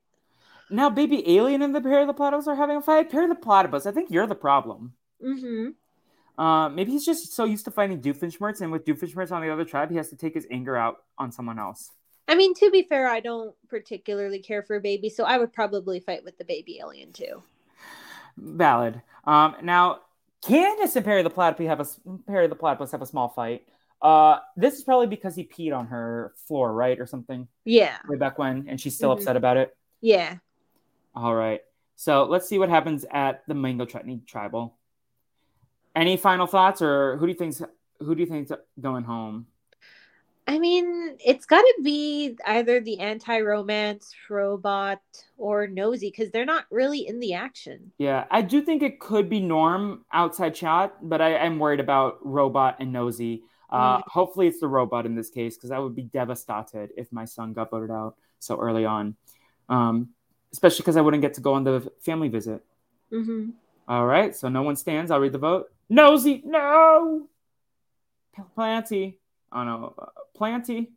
Now, 0.72 0.88
baby 0.88 1.36
alien 1.36 1.60
and 1.60 1.74
the 1.74 1.80
Perry 1.82 2.06
the 2.06 2.14
Platypus 2.14 2.48
are 2.48 2.54
having 2.54 2.76
a 2.78 2.82
fight. 2.82 3.10
Perry 3.10 3.26
the 3.28 3.34
Platypus, 3.34 3.84
I 3.86 3.92
think 3.92 4.10
you're 4.10 4.26
the 4.26 4.34
problem. 4.34 4.94
Mm-hmm. 5.22 6.42
Uh, 6.42 6.70
maybe 6.70 6.92
he's 6.92 7.04
just 7.04 7.34
so 7.34 7.44
used 7.44 7.66
to 7.66 7.70
fighting 7.70 8.00
Doofenshmirtz, 8.00 8.62
and 8.62 8.72
with 8.72 8.86
Doofenshmirtz 8.86 9.30
on 9.30 9.42
the 9.42 9.50
other 9.52 9.66
tribe, 9.66 9.90
he 9.90 9.96
has 9.98 10.08
to 10.08 10.16
take 10.16 10.32
his 10.34 10.46
anger 10.50 10.74
out 10.76 11.02
on 11.18 11.30
someone 11.30 11.58
else. 11.58 11.90
I 12.26 12.34
mean, 12.34 12.54
to 12.54 12.70
be 12.70 12.84
fair, 12.84 13.06
I 13.06 13.20
don't 13.20 13.54
particularly 13.68 14.38
care 14.38 14.62
for 14.62 14.80
baby, 14.80 15.10
so 15.10 15.24
I 15.24 15.36
would 15.36 15.52
probably 15.52 16.00
fight 16.00 16.24
with 16.24 16.38
the 16.38 16.44
baby 16.44 16.78
alien 16.80 17.12
too. 17.12 17.42
Valid. 18.38 19.02
Um, 19.24 19.56
now, 19.62 20.00
Candace 20.42 20.96
and 20.96 21.04
Perry 21.04 21.22
the 21.22 21.30
Platypus 21.30 21.66
have 21.66 21.80
a 21.80 22.18
Perry 22.26 22.46
the 22.46 22.54
Platypus 22.54 22.92
have 22.92 23.02
a 23.02 23.06
small 23.06 23.28
fight. 23.28 23.66
Uh, 24.00 24.38
this 24.56 24.74
is 24.74 24.84
probably 24.84 25.06
because 25.06 25.36
he 25.36 25.44
peed 25.44 25.76
on 25.76 25.88
her 25.88 26.32
floor, 26.48 26.72
right, 26.72 26.98
or 26.98 27.06
something 27.06 27.46
Yeah, 27.64 27.98
way 28.08 28.16
back 28.16 28.38
when, 28.38 28.66
and 28.68 28.80
she's 28.80 28.96
still 28.96 29.10
Mhm. 29.10 29.18
upset 29.18 29.36
about 29.36 29.58
it. 29.58 29.76
yeah. 30.00 30.38
All 31.14 31.34
right. 31.34 31.60
So 31.96 32.24
let's 32.24 32.48
see 32.48 32.58
what 32.58 32.68
happens 32.68 33.04
at 33.10 33.42
the 33.46 33.54
Mango 33.54 33.84
Chutney 33.84 34.22
Tribal. 34.26 34.76
Any 35.94 36.16
final 36.16 36.46
thoughts, 36.46 36.80
or 36.80 37.16
who 37.18 37.26
do 37.26 37.32
you 37.32 37.38
think's 37.38 37.62
who 37.98 38.14
do 38.14 38.20
you 38.20 38.26
think's 38.26 38.50
going 38.80 39.04
home? 39.04 39.46
I 40.48 40.58
mean, 40.58 41.16
it's 41.24 41.46
got 41.46 41.60
to 41.60 41.74
be 41.84 42.36
either 42.46 42.80
the 42.80 42.98
anti-romance 42.98 44.12
robot 44.28 45.00
or 45.38 45.68
nosy 45.68 46.10
because 46.10 46.32
they're 46.32 46.44
not 46.44 46.64
really 46.70 47.06
in 47.06 47.20
the 47.20 47.34
action. 47.34 47.92
Yeah, 47.98 48.24
I 48.28 48.42
do 48.42 48.60
think 48.60 48.82
it 48.82 48.98
could 48.98 49.28
be 49.28 49.38
Norm 49.38 50.04
outside 50.12 50.56
chat, 50.56 50.94
but 51.00 51.20
I 51.20 51.34
am 51.34 51.60
worried 51.60 51.78
about 51.78 52.18
Robot 52.22 52.76
and 52.80 52.92
Nosy. 52.92 53.44
Uh, 53.70 53.98
Mm. 53.98 54.02
Hopefully, 54.08 54.48
it's 54.48 54.60
the 54.60 54.68
robot 54.68 55.06
in 55.06 55.14
this 55.14 55.30
case 55.30 55.56
because 55.56 55.70
I 55.70 55.78
would 55.78 55.94
be 55.94 56.02
devastated 56.02 56.90
if 56.96 57.12
my 57.12 57.24
son 57.24 57.52
got 57.52 57.70
voted 57.70 57.90
out 57.90 58.16
so 58.38 58.58
early 58.58 58.84
on, 58.84 59.16
um, 59.68 60.08
especially 60.52 60.82
because 60.82 60.96
I 60.96 61.00
wouldn't 61.00 61.22
get 61.22 61.34
to 61.34 61.40
go 61.40 61.54
on 61.54 61.64
the 61.64 61.90
family 62.00 62.28
visit. 62.28 62.62
hmm 63.10 63.50
All 63.88 64.06
right, 64.06 64.34
so 64.34 64.48
no 64.48 64.62
one 64.62 64.76
stands. 64.76 65.10
I'll 65.10 65.20
read 65.20 65.32
the 65.32 65.38
vote. 65.38 65.70
Nosy, 65.88 66.42
no. 66.44 67.26
Planty. 68.54 69.18
Oh 69.52 69.64
no, 69.64 69.94
Planty. 70.34 70.92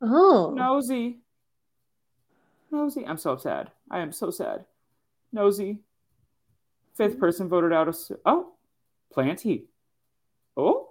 Oh, 0.00 0.52
Nosy. 0.56 1.18
Nosy. 2.70 3.06
I'm 3.06 3.18
so 3.18 3.36
sad. 3.36 3.70
I 3.90 4.00
am 4.00 4.12
so 4.12 4.30
sad. 4.30 4.64
Nosy. 5.32 5.78
Fifth 6.94 7.18
person 7.18 7.48
voted 7.48 7.72
out 7.72 7.88
of. 7.88 7.96
Oh, 8.24 8.52
Planty. 9.12 9.64
Oh, 10.56 10.90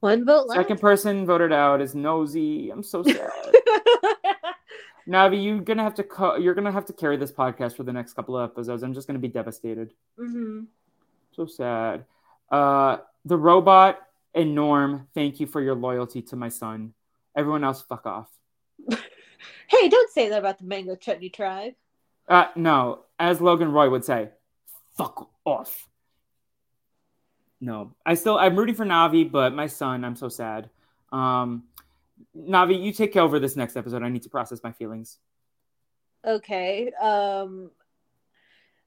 one 0.00 0.24
vote 0.24 0.48
left. 0.48 0.58
second 0.60 0.80
person 0.80 1.24
voted 1.26 1.52
out 1.52 1.80
is 1.80 1.94
Nosy. 1.94 2.70
I'm 2.70 2.82
so 2.82 3.02
sad. 3.04 3.30
Navi, 5.08 5.42
you're 5.44 5.60
gonna 5.60 5.82
have 5.84 5.94
to 5.94 6.02
co- 6.02 6.36
you're 6.36 6.54
gonna 6.54 6.72
have 6.72 6.86
to 6.86 6.92
carry 6.92 7.16
this 7.16 7.30
podcast 7.32 7.76
for 7.76 7.84
the 7.84 7.92
next 7.92 8.14
couple 8.14 8.36
of 8.36 8.50
episodes. 8.50 8.82
I'm 8.82 8.92
just 8.94 9.06
gonna 9.06 9.18
be 9.20 9.28
devastated. 9.28 9.92
hmm 10.18 10.64
So 11.32 11.46
sad. 11.46 12.04
Uh, 12.50 12.98
the 13.24 13.36
robot 13.36 14.00
and 14.34 14.54
Norm, 14.54 15.06
thank 15.14 15.40
you 15.40 15.46
for 15.46 15.60
your 15.60 15.74
loyalty 15.74 16.22
to 16.22 16.36
my 16.36 16.48
son. 16.48 16.92
Everyone 17.36 17.64
else, 17.64 17.82
fuck 17.82 18.06
off. 18.06 18.28
Hey, 19.68 19.88
don't 19.88 20.10
say 20.10 20.28
that 20.30 20.38
about 20.38 20.58
the 20.58 20.64
Mango 20.64 20.94
Chutney 20.96 21.28
Tribe. 21.28 21.74
Uh, 22.28 22.46
no, 22.56 23.00
as 23.18 23.40
Logan 23.40 23.70
Roy 23.72 23.90
would 23.90 24.04
say, 24.04 24.30
fuck 24.96 25.28
off. 25.44 25.88
No, 27.60 27.92
I 28.04 28.14
still 28.14 28.38
I'm 28.38 28.56
rooting 28.56 28.74
for 28.74 28.84
Navi, 28.86 29.30
but 29.30 29.52
my 29.54 29.66
son, 29.66 30.04
I'm 30.04 30.16
so 30.16 30.28
sad. 30.28 30.70
Um, 31.12 31.64
Navi, 32.36 32.82
you 32.82 32.92
take 32.92 33.16
over 33.16 33.38
this 33.38 33.56
next 33.56 33.76
episode. 33.76 34.02
I 34.02 34.08
need 34.08 34.22
to 34.22 34.30
process 34.30 34.62
my 34.62 34.72
feelings. 34.72 35.18
Okay. 36.24 36.92
Um 37.00 37.70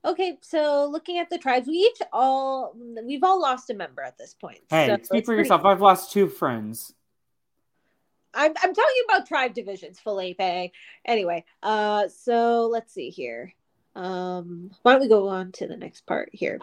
Okay, 0.06 0.38
so 0.42 0.88
looking 0.90 1.18
at 1.18 1.30
the 1.30 1.38
tribes, 1.38 1.68
we 1.68 1.74
each 1.74 2.02
all 2.14 2.74
we've 3.04 3.24
all 3.24 3.42
lost 3.42 3.70
a 3.70 3.74
member 3.74 4.02
at 4.02 4.18
this 4.18 4.34
point. 4.34 4.60
Hey, 4.70 4.88
so 4.88 4.98
speak 5.04 5.26
for 5.26 5.36
yourself. 5.36 5.66
I've 5.66 5.82
lost 5.82 6.14
two 6.14 6.30
friends. 6.30 6.94
I'm 8.34 8.54
I'm 8.62 8.74
talking 8.74 9.04
about 9.06 9.28
tribe 9.28 9.54
divisions, 9.54 10.00
Felipe. 10.00 10.72
Anyway, 11.06 11.44
uh, 11.64 12.08
so 12.08 12.68
let's 12.68 12.94
see 12.94 13.10
here. 13.10 13.54
Um, 13.96 14.72
why 14.84 14.94
don't 14.94 15.02
we 15.02 15.10
go 15.10 15.28
on 15.28 15.52
to 15.54 15.68
the 15.68 15.76
next 15.76 16.06
part 16.06 16.30
here? 16.32 16.60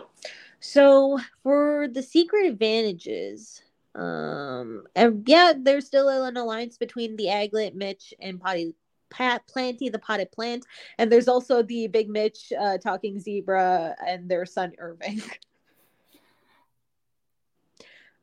So 0.61 1.19
for 1.43 1.89
the 1.89 2.03
secret 2.03 2.47
advantages, 2.47 3.63
um, 3.97 4.85
and 4.95 5.25
yeah, 5.27 5.55
there's 5.57 5.87
still 5.87 6.09
an 6.09 6.37
alliance 6.37 6.77
between 6.77 7.17
the 7.17 7.27
Aglet, 7.27 7.75
Mitch, 7.75 8.13
and 8.21 8.41
Potty 8.41 8.75
Pat 9.09 9.47
Planty, 9.47 9.89
the 9.89 9.99
potted 9.99 10.31
plant, 10.33 10.67
and 10.99 11.11
there's 11.11 11.29
also 11.29 11.63
the 11.63 11.87
Big 11.87 12.09
Mitch 12.09 12.53
uh, 12.59 12.79
talking 12.79 13.19
zebra 13.19 13.97
and 14.07 14.29
their 14.29 14.47
son 14.47 14.73
Irving. 14.79 15.23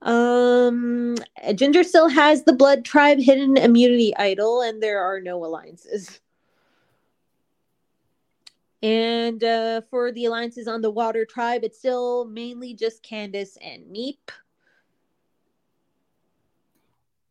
Um, 0.06 1.16
Ginger 1.56 1.84
still 1.86 2.10
has 2.10 2.44
the 2.44 2.52
Blood 2.52 2.84
Tribe 2.84 3.20
hidden 3.20 3.56
immunity 3.56 4.14
idol, 4.18 4.62
and 4.62 4.84
there 4.84 5.02
are 5.02 5.22
no 5.22 5.46
alliances. 5.46 6.20
And 8.82 9.42
uh, 9.42 9.80
for 9.90 10.12
the 10.12 10.26
alliances 10.26 10.68
on 10.68 10.82
the 10.82 10.92
Water 10.92 11.24
Tribe, 11.24 11.64
it's 11.64 11.80
still 11.80 12.26
mainly 12.26 12.74
just 12.74 13.02
Candace 13.02 13.58
and 13.62 13.86
Meep. 13.86 14.18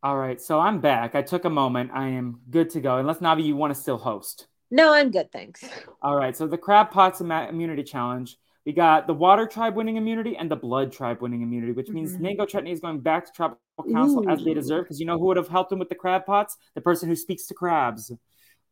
All 0.05 0.17
right, 0.17 0.41
so 0.41 0.59
I'm 0.59 0.81
back. 0.81 1.15
I 1.15 1.23
took 1.23 1.45
a 1.45 1.51
moment. 1.51 1.93
I 1.95 2.09
am 2.09 2.41
good 2.51 2.71
to 2.71 2.81
go. 2.81 2.99
Unless 2.99 3.19
Navi, 3.19 3.45
you 3.45 3.55
want 3.55 3.73
to 3.73 3.81
still 3.81 3.99
host. 3.99 4.49
No, 4.69 4.93
I'm 4.93 5.13
good, 5.13 5.31
thanks. 5.31 5.63
All 6.03 6.17
right, 6.17 6.37
so 6.37 6.49
the 6.49 6.59
Crab 6.59 6.91
Pots 6.91 7.21
Immunity 7.21 7.85
Challenge. 7.85 8.37
We 8.67 8.73
got 8.73 9.07
the 9.07 9.15
Water 9.15 9.47
Tribe 9.47 9.77
winning 9.77 9.97
immunity 9.97 10.37
and 10.37 10.51
the 10.51 10.57
Blood 10.57 10.93
Tribe 10.93 11.21
winning 11.23 11.43
immunity, 11.43 11.73
which 11.73 11.89
means 11.89 12.15
mm-hmm. 12.15 12.23
Mango 12.23 12.47
Chutney 12.47 12.73
is 12.73 12.81
going 12.81 13.01
back 13.01 13.27
to 13.27 13.33
Tribal 13.33 13.59
Council 13.93 14.25
Ooh. 14.25 14.31
as 14.31 14.45
they 14.45 14.55
deserve. 14.55 14.85
Because 14.85 14.99
you 14.99 15.07
know 15.07 15.19
who 15.19 15.27
would 15.27 15.37
have 15.37 15.49
helped 15.49 15.71
him 15.71 15.79
with 15.79 15.89
the 15.89 15.95
crab 15.95 16.27
pots? 16.27 16.57
The 16.75 16.81
person 16.81 17.09
who 17.09 17.15
speaks 17.15 17.47
to 17.47 17.55
crabs, 17.55 18.11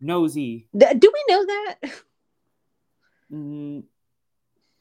Nosy. 0.01 0.69
Do 0.77 0.87
we 0.91 1.25
know 1.29 1.47
that? 1.47 1.77
Mm, 3.33 3.85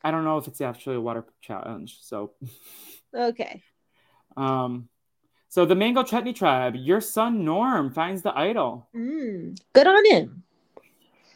I 0.04 0.10
don't 0.10 0.24
know 0.24 0.40
if 0.40 0.48
it's 0.48 0.62
actually 0.62 0.96
a 0.96 1.02
water 1.02 1.26
challenge. 1.42 2.00
So, 2.02 2.34
okay. 3.16 3.62
Um, 4.36 4.90
so 5.50 5.66
the 5.66 5.76
Mango 5.76 6.04
Chutney 6.04 6.32
tribe, 6.32 6.76
your 6.76 7.02
son 7.02 7.44
Norm 7.44 7.92
finds 7.92 8.22
the 8.22 8.38
idol. 8.38 8.88
Mm, 8.96 9.60
good 9.74 9.88
on 9.88 10.06
him. 10.06 10.44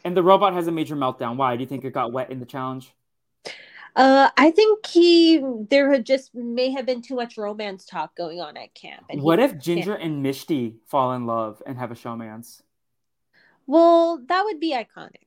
And 0.04 0.16
the 0.16 0.22
robot 0.22 0.52
has 0.54 0.66
a 0.68 0.72
major 0.72 0.94
meltdown. 0.94 1.36
Why? 1.36 1.56
Do 1.56 1.62
you 1.62 1.66
think 1.66 1.84
it 1.84 1.92
got 1.92 2.12
wet 2.12 2.30
in 2.30 2.38
the 2.38 2.46
challenge? 2.46 2.92
Uh, 3.96 4.28
I 4.36 4.50
think 4.50 4.86
he 4.86 5.42
there 5.70 5.92
had 5.92 6.04
just 6.04 6.34
may 6.34 6.70
have 6.70 6.84
been 6.84 7.00
too 7.00 7.14
much 7.14 7.38
romance 7.38 7.84
talk 7.84 8.16
going 8.16 8.40
on 8.40 8.56
at 8.56 8.74
camp. 8.74 9.04
What 9.14 9.38
if 9.38 9.58
Ginger 9.58 9.94
and 9.94 10.24
Mishti 10.24 10.76
fall 10.86 11.12
in 11.12 11.26
love 11.26 11.62
and 11.64 11.78
have 11.78 11.90
a 11.90 11.94
showmance? 11.94 12.60
Well, 13.66 14.20
that 14.28 14.44
would 14.44 14.60
be 14.60 14.74
iconic. 14.74 15.26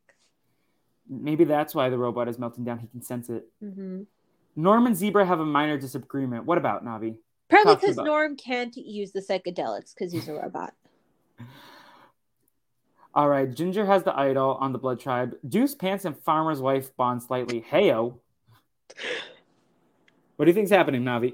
Maybe 1.09 1.45
that's 1.45 1.73
why 1.73 1.89
the 1.89 1.97
robot 1.97 2.27
is 2.27 2.37
melting 2.37 2.65
down. 2.65 2.79
He 2.79 2.87
can 2.87 3.01
sense 3.01 3.29
it. 3.29 3.47
Mm-hmm. 3.63 4.03
Norm 4.57 4.85
and 4.85 4.95
Zebra 4.95 5.25
have 5.25 5.39
a 5.39 5.45
minor 5.45 5.77
disagreement. 5.77 6.45
What 6.45 6.57
about 6.57 6.85
Navi? 6.85 7.15
Probably 7.49 7.75
because 7.75 7.97
Norm 7.97 8.35
can't 8.35 8.75
use 8.75 9.11
the 9.11 9.21
psychedelics 9.21 9.93
because 9.93 10.11
he's 10.11 10.27
a 10.27 10.33
robot. 10.33 10.73
All 13.15 13.29
right, 13.29 13.51
Ginger 13.51 13.85
has 13.85 14.03
the 14.03 14.15
idol 14.15 14.57
on 14.59 14.73
the 14.73 14.77
Blood 14.77 14.99
Tribe. 14.99 15.35
Doof's 15.47 15.73
Pants 15.73 16.05
and 16.05 16.15
Farmer's 16.15 16.61
Wife 16.61 16.95
bond 16.97 17.23
slightly. 17.23 17.61
Heyo. 17.61 18.19
What 20.35 20.45
do 20.45 20.51
you 20.51 20.53
think's 20.53 20.69
happening, 20.69 21.01
Navi? 21.03 21.33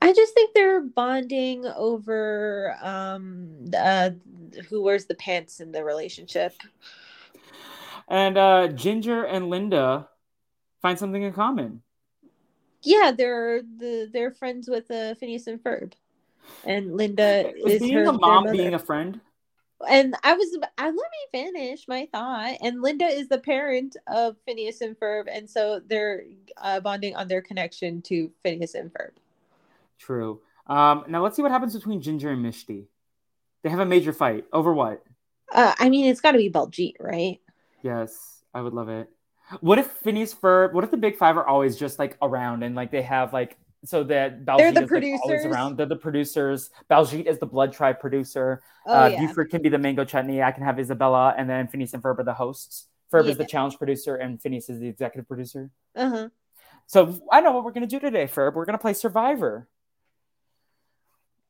I 0.00 0.12
just 0.12 0.34
think 0.34 0.54
they're 0.54 0.80
bonding 0.80 1.66
over 1.66 2.76
um 2.80 3.66
uh 3.76 4.10
who 4.68 4.80
wears 4.82 5.06
the 5.06 5.16
pants 5.16 5.60
in 5.60 5.72
the 5.72 5.82
relationship. 5.82 6.54
And 8.06 8.38
uh 8.38 8.68
Ginger 8.68 9.24
and 9.24 9.50
Linda 9.50 10.08
find 10.80 10.98
something 10.98 11.22
in 11.22 11.32
common. 11.32 11.82
Yeah, 12.88 13.12
they're 13.12 13.60
the 13.60 14.08
they're 14.10 14.30
friends 14.30 14.66
with 14.66 14.90
uh, 14.90 15.14
Phineas 15.16 15.46
and 15.46 15.62
Ferb, 15.62 15.92
and 16.64 16.96
Linda 16.96 17.54
is, 17.54 17.82
is 17.82 17.92
her, 17.92 18.04
a 18.04 18.12
mom 18.14 18.50
being 18.50 18.72
a 18.72 18.78
friend. 18.78 19.20
And 19.86 20.16
I 20.24 20.32
was 20.32 20.56
I 20.78 20.86
let 20.86 20.94
me 20.94 21.30
finish 21.30 21.86
my 21.86 22.08
thought. 22.10 22.56
And 22.62 22.80
Linda 22.80 23.04
is 23.04 23.28
the 23.28 23.40
parent 23.40 23.98
of 24.06 24.36
Phineas 24.46 24.80
and 24.80 24.98
Ferb, 24.98 25.26
and 25.30 25.50
so 25.50 25.82
they're 25.86 26.22
uh, 26.56 26.80
bonding 26.80 27.14
on 27.14 27.28
their 27.28 27.42
connection 27.42 28.00
to 28.02 28.30
Phineas 28.42 28.74
and 28.74 28.90
Ferb. 28.90 29.10
True. 29.98 30.40
Um, 30.66 31.04
now 31.08 31.22
let's 31.22 31.36
see 31.36 31.42
what 31.42 31.50
happens 31.50 31.74
between 31.74 32.00
Ginger 32.00 32.30
and 32.30 32.42
Mishti. 32.42 32.86
They 33.62 33.68
have 33.68 33.80
a 33.80 33.86
major 33.86 34.14
fight 34.14 34.46
over 34.50 34.72
what? 34.72 35.02
Uh, 35.52 35.74
I 35.78 35.90
mean, 35.90 36.06
it's 36.06 36.22
got 36.22 36.32
to 36.32 36.38
be 36.38 36.50
Baljeet, 36.50 36.94
right? 37.00 37.38
Yes, 37.82 38.42
I 38.54 38.62
would 38.62 38.72
love 38.72 38.88
it. 38.88 39.10
What 39.60 39.78
if 39.78 39.86
Phineas 39.86 40.34
Ferb? 40.34 40.72
What 40.72 40.84
if 40.84 40.90
the 40.90 40.96
Big 40.96 41.16
Five 41.16 41.36
are 41.36 41.46
always 41.46 41.76
just 41.76 41.98
like 41.98 42.16
around 42.20 42.62
and 42.62 42.74
like 42.74 42.90
they 42.90 43.02
have 43.02 43.32
like 43.32 43.56
so 43.84 44.04
that 44.04 44.44
Baljeet 44.44 44.58
They're 44.58 44.72
the 44.72 44.82
is 44.82 44.88
producers. 44.88 45.20
Like, 45.24 45.24
always 45.24 45.46
around. 45.46 45.76
They're 45.76 45.86
the 45.86 45.96
producers. 45.96 46.70
Baljeet 46.90 47.26
is 47.26 47.38
the 47.38 47.46
Blood 47.46 47.72
Tribe 47.72 48.00
producer. 48.00 48.62
Oh, 48.86 49.04
uh, 49.04 49.06
yeah. 49.08 49.20
Buford 49.20 49.50
can 49.50 49.62
be 49.62 49.68
the 49.68 49.78
Mango 49.78 50.04
Chutney. 50.04 50.42
I 50.42 50.52
can 50.52 50.64
have 50.64 50.78
Isabella, 50.78 51.34
and 51.36 51.48
then 51.48 51.68
Phineas 51.68 51.94
and 51.94 52.02
Ferb 52.02 52.18
are 52.18 52.24
the 52.24 52.34
hosts. 52.34 52.86
Ferb 53.12 53.24
yeah. 53.24 53.30
is 53.32 53.38
the 53.38 53.46
challenge 53.46 53.78
producer, 53.78 54.16
and 54.16 54.40
Phineas 54.40 54.68
is 54.68 54.80
the 54.80 54.88
executive 54.88 55.28
producer. 55.28 55.70
Uh 55.94 56.10
huh. 56.10 56.28
So 56.86 57.20
I 57.30 57.40
know 57.40 57.52
what 57.52 57.64
we're 57.64 57.72
gonna 57.72 57.86
do 57.86 58.00
today, 58.00 58.26
Ferb. 58.26 58.54
We're 58.54 58.64
gonna 58.64 58.78
play 58.78 58.94
Survivor. 58.94 59.68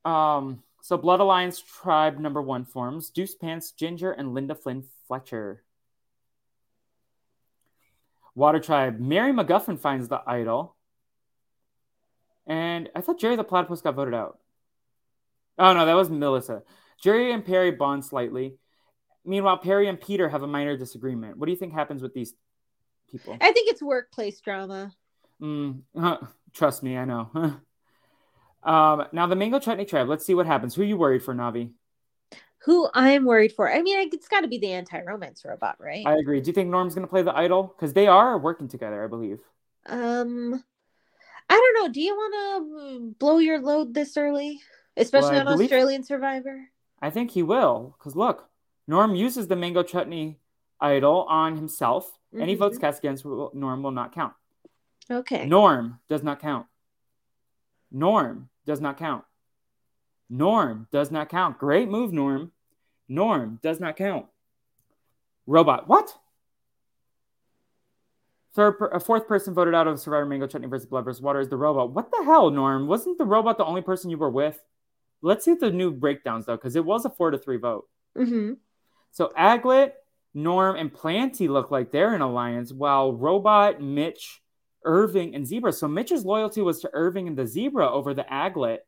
Um. 0.05 0.63
So 0.81 0.97
Blood 0.97 1.19
Alliance 1.19 1.61
Tribe 1.61 2.19
number 2.19 2.41
one 2.41 2.63
forms 2.63 3.09
Doof's 3.09 3.35
Pants, 3.35 3.71
Ginger, 3.71 4.11
and 4.11 4.33
Linda 4.33 4.55
Flynn 4.55 4.85
Fletcher. 5.07 5.63
Water 8.35 8.59
Tribe, 8.59 8.99
Mary 8.99 9.31
McGuffin 9.31 9.79
finds 9.79 10.07
the 10.07 10.21
idol. 10.25 10.75
And 12.47 12.89
I 12.95 13.01
thought 13.01 13.19
Jerry 13.19 13.35
the 13.35 13.43
Platypus 13.43 13.81
got 13.81 13.95
voted 13.95 14.13
out. 14.13 14.39
Oh, 15.57 15.73
no, 15.73 15.85
that 15.85 15.93
was 15.93 16.09
Melissa. 16.09 16.63
Jerry 17.01 17.31
and 17.31 17.45
Perry 17.45 17.71
bond 17.71 18.05
slightly. 18.05 18.55
Meanwhile, 19.25 19.57
Perry 19.57 19.87
and 19.87 19.99
Peter 19.99 20.29
have 20.29 20.41
a 20.41 20.47
minor 20.47 20.77
disagreement. 20.77 21.37
What 21.37 21.45
do 21.45 21.51
you 21.51 21.57
think 21.57 21.73
happens 21.73 22.01
with 22.01 22.13
these 22.13 22.33
people? 23.11 23.37
I 23.39 23.51
think 23.51 23.69
it's 23.69 23.81
workplace 23.81 24.39
drama. 24.39 24.91
Mm, 25.41 25.81
trust 26.53 26.81
me, 26.81 26.97
I 26.97 27.05
know. 27.05 27.29
um, 28.63 29.05
now, 29.11 29.27
the 29.27 29.35
Mango 29.35 29.59
Chutney 29.59 29.85
Tribe. 29.85 30.07
Let's 30.07 30.25
see 30.25 30.33
what 30.33 30.45
happens. 30.45 30.75
Who 30.75 30.81
are 30.81 30.85
you 30.85 30.97
worried 30.97 31.23
for, 31.23 31.35
Navi? 31.35 31.71
Who 32.63 32.89
I'm 32.93 33.25
worried 33.25 33.53
for. 33.53 33.71
I 33.71 33.81
mean, 33.81 34.09
it's 34.11 34.27
got 34.27 34.41
to 34.41 34.47
be 34.47 34.57
the 34.57 34.73
anti-romance 34.73 35.43
robot, 35.45 35.77
right? 35.79 36.05
I 36.05 36.17
agree. 36.17 36.41
Do 36.41 36.47
you 36.47 36.53
think 36.53 36.69
Norm's 36.69 36.93
going 36.93 37.07
to 37.07 37.09
play 37.09 37.21
the 37.21 37.35
idol? 37.35 37.73
Because 37.75 37.93
they 37.93 38.07
are 38.07 38.37
working 38.37 38.67
together, 38.67 39.03
I 39.03 39.07
believe. 39.07 39.39
Um, 39.85 40.63
I 41.49 41.53
don't 41.53 41.83
know. 41.83 41.91
Do 41.91 42.01
you 42.01 42.13
want 42.13 42.33
to 42.35 43.15
blow 43.17 43.37
your 43.37 43.59
load 43.59 43.93
this 43.93 44.17
early, 44.17 44.59
especially 44.97 45.31
well, 45.31 45.47
on 45.47 45.53
believe... 45.53 45.65
Australian 45.65 46.03
Survivor? 46.03 46.69
I 47.01 47.09
think 47.09 47.31
he 47.31 47.43
will. 47.43 47.95
Because 47.97 48.15
look, 48.15 48.49
Norm 48.87 49.15
uses 49.15 49.47
the 49.47 49.55
mango 49.55 49.81
chutney 49.81 50.39
idol 50.81 51.25
on 51.29 51.55
himself. 51.55 52.05
Mm-hmm. 52.33 52.41
Any 52.43 52.55
votes 52.55 52.77
cast 52.77 52.99
against 52.99 53.25
Norm 53.25 53.83
will 53.83 53.91
not 53.91 54.13
count. 54.13 54.33
Okay. 55.09 55.45
Norm 55.45 55.99
does 56.09 56.23
not 56.23 56.39
count. 56.41 56.67
Norm 57.91 58.49
does 58.65 58.81
not 58.81 58.97
count. 58.97 59.23
Norm 60.29 60.87
does 60.91 61.11
not 61.11 61.29
count. 61.29 61.57
Great 61.57 61.89
move, 61.89 62.13
Norm. 62.13 62.51
Norm 63.07 63.59
does 63.63 63.79
not 63.79 63.97
count. 63.97 64.27
Robot. 65.47 65.87
What? 65.87 66.15
Third, 68.53 68.75
a 68.91 68.99
fourth 68.99 69.27
person 69.27 69.53
voted 69.53 69.73
out 69.73 69.87
of 69.87 69.99
Survivor 69.99 70.25
Mango 70.25 70.47
Chutney 70.47 70.67
versus 70.67 70.87
Blood 70.87 71.05
versus 71.05 71.21
Water 71.21 71.39
is 71.39 71.49
the 71.49 71.57
robot. 71.57 71.91
What 71.91 72.11
the 72.11 72.23
hell, 72.23 72.49
Norm? 72.49 72.87
Wasn't 72.87 73.17
the 73.17 73.25
robot 73.25 73.57
the 73.57 73.65
only 73.65 73.81
person 73.81 74.09
you 74.09 74.17
were 74.17 74.29
with? 74.29 74.59
Let's 75.21 75.45
see 75.45 75.53
the 75.53 75.71
new 75.71 75.91
breakdowns 75.91 76.45
though, 76.45 76.55
because 76.55 76.75
it 76.75 76.85
was 76.85 77.05
a 77.05 77.09
four 77.09 77.31
to 77.31 77.37
three 77.37 77.57
vote. 77.57 77.87
Mm-hmm. 78.17 78.53
So 79.11 79.31
Aglet, 79.37 79.93
Norm, 80.33 80.75
and 80.75 80.93
Planty 80.93 81.47
look 81.47 81.71
like 81.71 81.91
they're 81.91 82.15
in 82.15 82.21
alliance, 82.21 82.71
while 82.71 83.13
Robot, 83.13 83.81
Mitch, 83.81 84.41
Irving, 84.83 85.35
and 85.35 85.45
Zebra. 85.45 85.73
So 85.73 85.87
Mitch's 85.87 86.25
loyalty 86.25 86.61
was 86.61 86.79
to 86.81 86.89
Irving 86.93 87.27
and 87.27 87.37
the 87.37 87.47
Zebra 87.47 87.89
over 87.91 88.13
the 88.13 88.25
Aglet. 88.31 88.79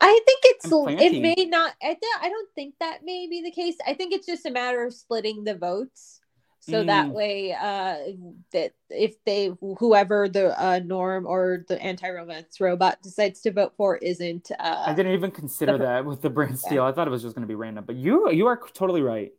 I 0.00 0.20
think 0.26 0.40
it's 0.44 0.66
it 1.02 1.22
may 1.22 1.46
not. 1.46 1.74
I 1.82 1.88
th- 1.88 2.20
I 2.20 2.28
don't 2.28 2.48
think 2.54 2.74
that 2.80 3.04
may 3.04 3.26
be 3.28 3.42
the 3.42 3.50
case. 3.50 3.76
I 3.86 3.94
think 3.94 4.12
it's 4.12 4.26
just 4.26 4.46
a 4.46 4.50
matter 4.50 4.84
of 4.84 4.94
splitting 4.94 5.44
the 5.44 5.54
votes, 5.54 6.20
so 6.60 6.82
mm. 6.82 6.86
that 6.86 7.10
way, 7.10 7.52
uh, 7.52 7.98
that 8.52 8.72
if 8.90 9.22
they 9.24 9.52
whoever 9.78 10.28
the 10.28 10.58
uh, 10.60 10.80
norm 10.84 11.26
or 11.26 11.64
the 11.68 11.80
anti-romance 11.82 12.60
robot 12.60 13.02
decides 13.02 13.42
to 13.42 13.52
vote 13.52 13.74
for 13.76 13.96
isn't. 13.96 14.50
Uh, 14.58 14.84
I 14.86 14.94
didn't 14.94 15.12
even 15.12 15.30
consider 15.30 15.72
the, 15.72 15.84
that 15.84 16.04
with 16.04 16.22
the 16.22 16.30
brand 16.30 16.58
steal. 16.58 16.74
Yeah. 16.74 16.86
I 16.86 16.92
thought 16.92 17.06
it 17.06 17.10
was 17.10 17.22
just 17.22 17.34
going 17.34 17.46
to 17.46 17.48
be 17.48 17.54
random, 17.54 17.84
but 17.86 17.96
you 17.96 18.30
you 18.30 18.46
are 18.46 18.60
totally 18.72 19.02
right. 19.02 19.32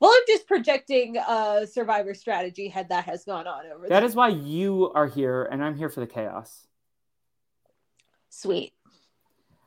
Well, 0.00 0.10
I'm 0.12 0.24
just 0.26 0.48
projecting 0.48 1.16
a 1.16 1.64
survivor 1.70 2.14
strategy 2.14 2.66
had 2.66 2.88
that 2.88 3.04
has 3.04 3.24
gone 3.24 3.46
on 3.46 3.66
over. 3.66 3.86
That 3.86 4.00
there. 4.00 4.04
is 4.04 4.16
why 4.16 4.28
you 4.28 4.90
are 4.96 5.06
here, 5.06 5.44
and 5.44 5.64
I'm 5.64 5.76
here 5.76 5.88
for 5.88 6.00
the 6.00 6.08
chaos. 6.08 6.66
Sweet. 8.28 8.72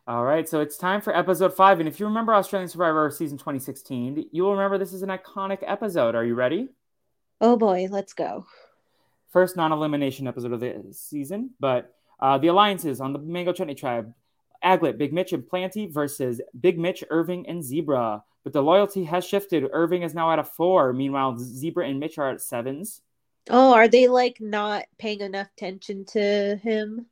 All 0.07 0.23
right, 0.23 0.47
so 0.47 0.59
it's 0.59 0.77
time 0.77 1.01
for 1.01 1.17
episode 1.17 1.55
five. 1.55 1.79
And 1.79 1.89
if 1.89 1.99
you 1.99 2.05
remember 2.05 2.35
Australian 2.35 2.69
Survivor 2.69 3.09
season 3.09 3.39
2016, 3.39 4.27
you 4.31 4.43
will 4.43 4.51
remember 4.51 4.77
this 4.77 4.93
is 4.93 5.01
an 5.01 5.09
iconic 5.09 5.63
episode. 5.65 6.13
Are 6.13 6.23
you 6.23 6.35
ready? 6.35 6.69
Oh 7.41 7.57
boy, 7.57 7.87
let's 7.89 8.13
go. 8.13 8.45
First 9.31 9.57
non 9.57 9.71
elimination 9.71 10.27
episode 10.27 10.51
of 10.53 10.59
the 10.59 10.83
season, 10.91 11.55
but 11.59 11.95
uh, 12.19 12.37
the 12.37 12.49
alliances 12.49 13.01
on 13.01 13.13
the 13.13 13.19
Mango 13.19 13.51
Chutney 13.51 13.73
Tribe 13.73 14.13
Aglet, 14.63 14.99
Big 14.99 15.11
Mitch, 15.11 15.33
and 15.33 15.47
Planty 15.47 15.87
versus 15.87 16.39
Big 16.61 16.77
Mitch, 16.77 17.03
Irving, 17.09 17.49
and 17.49 17.63
Zebra. 17.63 18.23
But 18.43 18.53
the 18.53 18.61
loyalty 18.61 19.05
has 19.05 19.25
shifted. 19.25 19.67
Irving 19.73 20.03
is 20.03 20.13
now 20.13 20.31
at 20.31 20.37
a 20.37 20.43
four. 20.43 20.93
Meanwhile, 20.93 21.39
Zebra 21.39 21.87
and 21.87 21.99
Mitch 21.99 22.19
are 22.19 22.29
at 22.29 22.41
sevens. 22.41 23.01
Oh, 23.49 23.73
are 23.73 23.87
they 23.87 24.07
like 24.07 24.39
not 24.39 24.85
paying 24.99 25.21
enough 25.21 25.47
attention 25.57 26.05
to 26.09 26.59
him? 26.61 27.07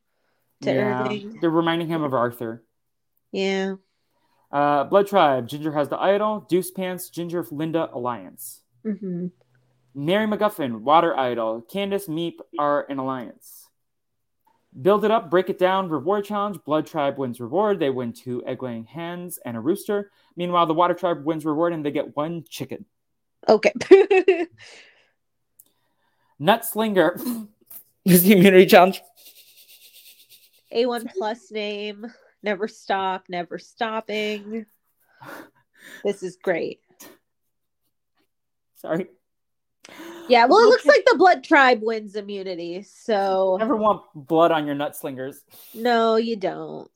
To 0.62 0.72
yeah, 0.72 1.02
Irving? 1.02 1.38
They're 1.40 1.50
reminding 1.50 1.88
him 1.88 2.04
of 2.04 2.14
Arthur. 2.14 2.62
Yeah. 3.34 3.74
Uh, 4.52 4.84
Blood 4.84 5.08
Tribe, 5.08 5.48
Ginger 5.48 5.72
has 5.72 5.88
the 5.88 5.98
idol. 5.98 6.46
Doof's 6.48 6.70
Pants, 6.70 7.10
Ginger, 7.10 7.44
Linda, 7.50 7.90
Alliance. 7.92 8.60
Mm-hmm. 8.86 9.26
Mary 9.92 10.26
McGuffin, 10.28 10.82
Water 10.82 11.18
Idol. 11.18 11.62
Candace, 11.62 12.06
Meep 12.06 12.34
are 12.60 12.82
in 12.88 12.98
Alliance. 12.98 13.68
Build 14.80 15.04
it 15.04 15.10
up, 15.10 15.30
break 15.30 15.50
it 15.50 15.58
down, 15.58 15.88
reward 15.88 16.24
challenge. 16.24 16.58
Blood 16.64 16.86
Tribe 16.86 17.18
wins 17.18 17.40
reward. 17.40 17.80
They 17.80 17.90
win 17.90 18.12
two 18.12 18.44
egg 18.46 18.62
laying 18.62 18.84
hens 18.84 19.40
and 19.44 19.56
a 19.56 19.60
rooster. 19.60 20.12
Meanwhile, 20.36 20.66
the 20.66 20.74
Water 20.74 20.94
Tribe 20.94 21.24
wins 21.24 21.44
reward 21.44 21.72
and 21.72 21.84
they 21.84 21.90
get 21.90 22.16
one 22.16 22.44
chicken. 22.48 22.84
Okay. 23.48 23.72
Nutslinger 26.40 27.48
is 28.04 28.22
the 28.22 28.32
immunity 28.32 28.66
challenge. 28.66 29.02
A1 30.72 31.12
plus 31.16 31.50
name 31.50 32.06
never 32.44 32.68
stop, 32.68 33.24
never 33.28 33.58
stopping. 33.58 34.66
This 36.04 36.22
is 36.22 36.36
great. 36.36 36.80
Sorry. 38.76 39.08
Yeah, 40.28 40.46
well, 40.46 40.60
it 40.60 40.68
looks 40.68 40.86
like 40.86 41.04
the 41.06 41.16
blood 41.18 41.44
tribe 41.44 41.80
wins 41.82 42.16
immunity. 42.16 42.82
So 42.82 43.56
never 43.58 43.76
want 43.76 44.02
blood 44.14 44.52
on 44.52 44.66
your 44.66 44.74
nut 44.74 44.96
slingers. 44.96 45.42
No, 45.74 46.16
you 46.16 46.36
don't. 46.36 46.90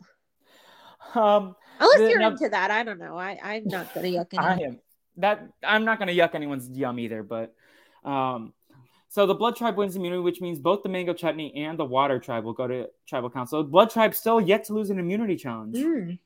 Um, 1.15 1.55
unless 1.79 1.99
the, 1.99 2.09
you're 2.11 2.19
now, 2.19 2.29
into 2.29 2.49
that, 2.49 2.71
I 2.71 2.85
don't 2.85 2.99
know. 2.99 3.19
I 3.19 3.39
I'm 3.43 3.65
not 3.67 3.93
gonna 3.95 4.09
yuck. 4.09 4.29
Anyone. 4.33 4.45
I 4.47 4.63
am 4.63 4.81
that 5.19 5.49
I'm 5.63 5.85
not 5.85 5.99
gonna 5.99 6.13
yuck 6.13 6.35
anyone's 6.35 6.71
yum 6.71 6.99
either. 6.99 7.23
But 7.23 7.55
um, 8.05 8.55
so 9.09 9.27
the 9.27 9.35
Blood 9.35 9.57
Tribe 9.57 9.77
wins 9.77 9.97
immunity, 9.97 10.21
which 10.21 10.40
means 10.40 10.59
both 10.59 10.83
the 10.83 10.88
Mango 10.88 11.14
Chutney 11.14 11.55
and 11.57 11.79
the 11.79 11.85
Water 11.85 12.18
Tribe 12.18 12.44
will 12.44 12.53
go 12.53 12.66
to 12.66 12.88
Tribal 13.07 13.31
Council. 13.31 13.64
Blood 13.64 13.90
Tribe 13.90 14.14
still 14.14 14.40
yet 14.40 14.64
to 14.64 14.75
lose 14.75 14.90
an 14.90 14.99
immunity 14.99 15.37
challenge. 15.37 15.77
Mm. 15.77 16.18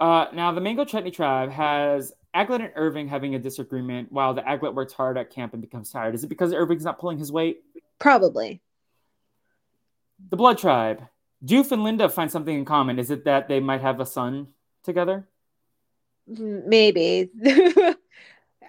Uh, 0.00 0.26
now 0.32 0.50
the 0.50 0.60
Mango 0.60 0.84
Chutney 0.84 1.10
Tribe 1.10 1.50
has 1.50 2.12
Aglet 2.34 2.60
and 2.60 2.72
Irving 2.74 3.06
having 3.06 3.34
a 3.34 3.38
disagreement 3.38 4.10
while 4.10 4.34
the 4.34 4.42
Aglet 4.42 4.74
works 4.74 4.92
hard 4.92 5.16
at 5.16 5.30
camp 5.30 5.52
and 5.52 5.62
becomes 5.62 5.90
tired. 5.90 6.14
Is 6.14 6.24
it 6.24 6.28
because 6.28 6.52
Irving's 6.52 6.84
not 6.84 6.98
pulling 6.98 7.18
his 7.18 7.30
weight? 7.30 7.62
Probably. 7.98 8.60
The 10.30 10.36
Blood 10.36 10.58
Tribe. 10.58 11.02
Doof 11.44 11.70
and 11.70 11.84
Linda 11.84 12.08
find 12.08 12.30
something 12.30 12.54
in 12.54 12.64
common. 12.64 12.98
Is 12.98 13.10
it 13.10 13.24
that 13.24 13.48
they 13.48 13.60
might 13.60 13.80
have 13.80 14.00
a 14.00 14.06
son 14.06 14.48
together? 14.82 15.28
Maybe. 16.26 17.30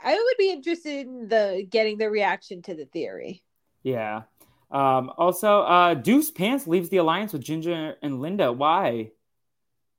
I 0.04 0.14
would 0.16 0.38
be 0.38 0.52
interested 0.52 1.08
in 1.08 1.28
the 1.28 1.66
getting 1.70 1.98
the 1.98 2.10
reaction 2.10 2.62
to 2.64 2.76
the 2.76 2.86
theory. 2.86 3.44
Yeah. 3.84 4.24
Um, 4.72 5.12
also, 5.18 5.62
uh, 5.62 5.96
Doof's 5.96 6.32
Pants 6.32 6.66
leaves 6.66 6.90
the 6.90 6.98
alliance 6.98 7.34
with 7.34 7.44
Ginger 7.44 7.96
and 8.02 8.22
Linda. 8.22 8.52
Why? 8.52 9.12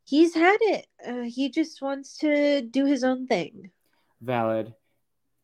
He's 0.05 0.35
had 0.35 0.57
it. 0.61 0.87
Uh, 1.07 1.23
he 1.23 1.51
just 1.51 1.83
wants 1.83 2.19
to 2.19 2.63
do 2.63 2.87
his 2.87 3.05
own 3.05 3.27
thing. 3.27 3.71
Valid. 4.21 4.75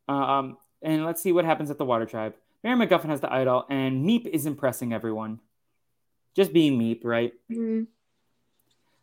Um, 0.09 0.57
and 0.83 1.05
let's 1.05 1.23
see 1.23 1.33
what 1.33 1.45
happens 1.45 1.71
at 1.71 1.79
the 1.79 1.85
Water 1.85 2.07
Tribe. 2.07 2.35
Mary 2.65 2.77
McGuffin 2.77 3.11
has 3.11 3.21
the 3.21 3.33
idol, 3.33 3.67
and 3.71 4.05
Meep 4.05 4.27
is 4.27 4.47
impressing 4.47 4.93
everyone. 4.93 5.41
Just 6.35 6.53
being 6.53 6.79
Meep, 6.79 7.05
right? 7.05 7.33
Mm-hmm. 7.51 7.85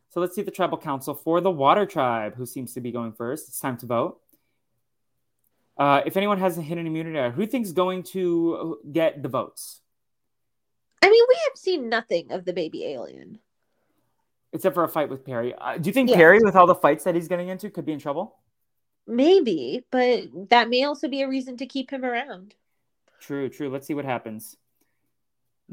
So 0.10 0.22
let's 0.22 0.36
see 0.36 0.42
the 0.42 0.52
tribal 0.52 0.78
council 0.78 1.14
for 1.14 1.42
the 1.42 1.52
Water 1.52 1.86
Tribe, 1.86 2.36
who 2.36 2.46
seems 2.46 2.74
to 2.74 2.82
be 2.82 2.92
going 2.92 3.12
first. 3.12 3.48
It's 3.48 3.60
time 3.60 3.78
to 3.78 3.86
vote. 3.86 4.20
Uh, 5.78 6.02
if 6.06 6.16
anyone 6.16 6.40
has 6.40 6.58
a 6.58 6.62
hidden 6.62 6.88
immunity, 6.88 7.36
who 7.36 7.46
thinks 7.46 7.72
going 7.72 8.04
to 8.04 8.80
get 8.92 9.22
the 9.22 9.30
votes? 9.30 9.82
I 11.02 11.10
mean, 11.10 11.24
we 11.28 11.36
have 11.48 11.58
seen 11.58 11.90
nothing 11.90 12.32
of 12.32 12.46
the 12.46 12.54
baby 12.54 12.86
alien, 12.86 13.40
except 14.54 14.74
for 14.74 14.84
a 14.84 14.90
fight 14.90 15.10
with 15.10 15.26
Perry. 15.26 15.54
Uh, 15.54 15.78
do 15.78 15.88
you 15.88 15.94
think 15.94 16.10
yeah. 16.10 16.16
Perry, 16.16 16.40
with 16.44 16.56
all 16.56 16.66
the 16.66 16.76
fights 16.76 17.04
that 17.04 17.14
he's 17.14 17.28
getting 17.28 17.50
into, 17.50 17.70
could 17.70 17.86
be 17.86 17.92
in 17.92 18.00
trouble? 18.00 18.38
Maybe, 19.06 19.86
but 19.92 20.50
that 20.50 20.70
may 20.70 20.84
also 20.84 21.08
be 21.08 21.22
a 21.22 21.28
reason 21.28 21.58
to 21.58 21.66
keep 21.68 21.92
him 21.92 22.04
around. 22.04 22.56
True, 23.20 23.50
true. 23.50 23.70
Let's 23.70 23.86
see 23.86 23.94
what 23.94 24.06
happens. 24.06 24.58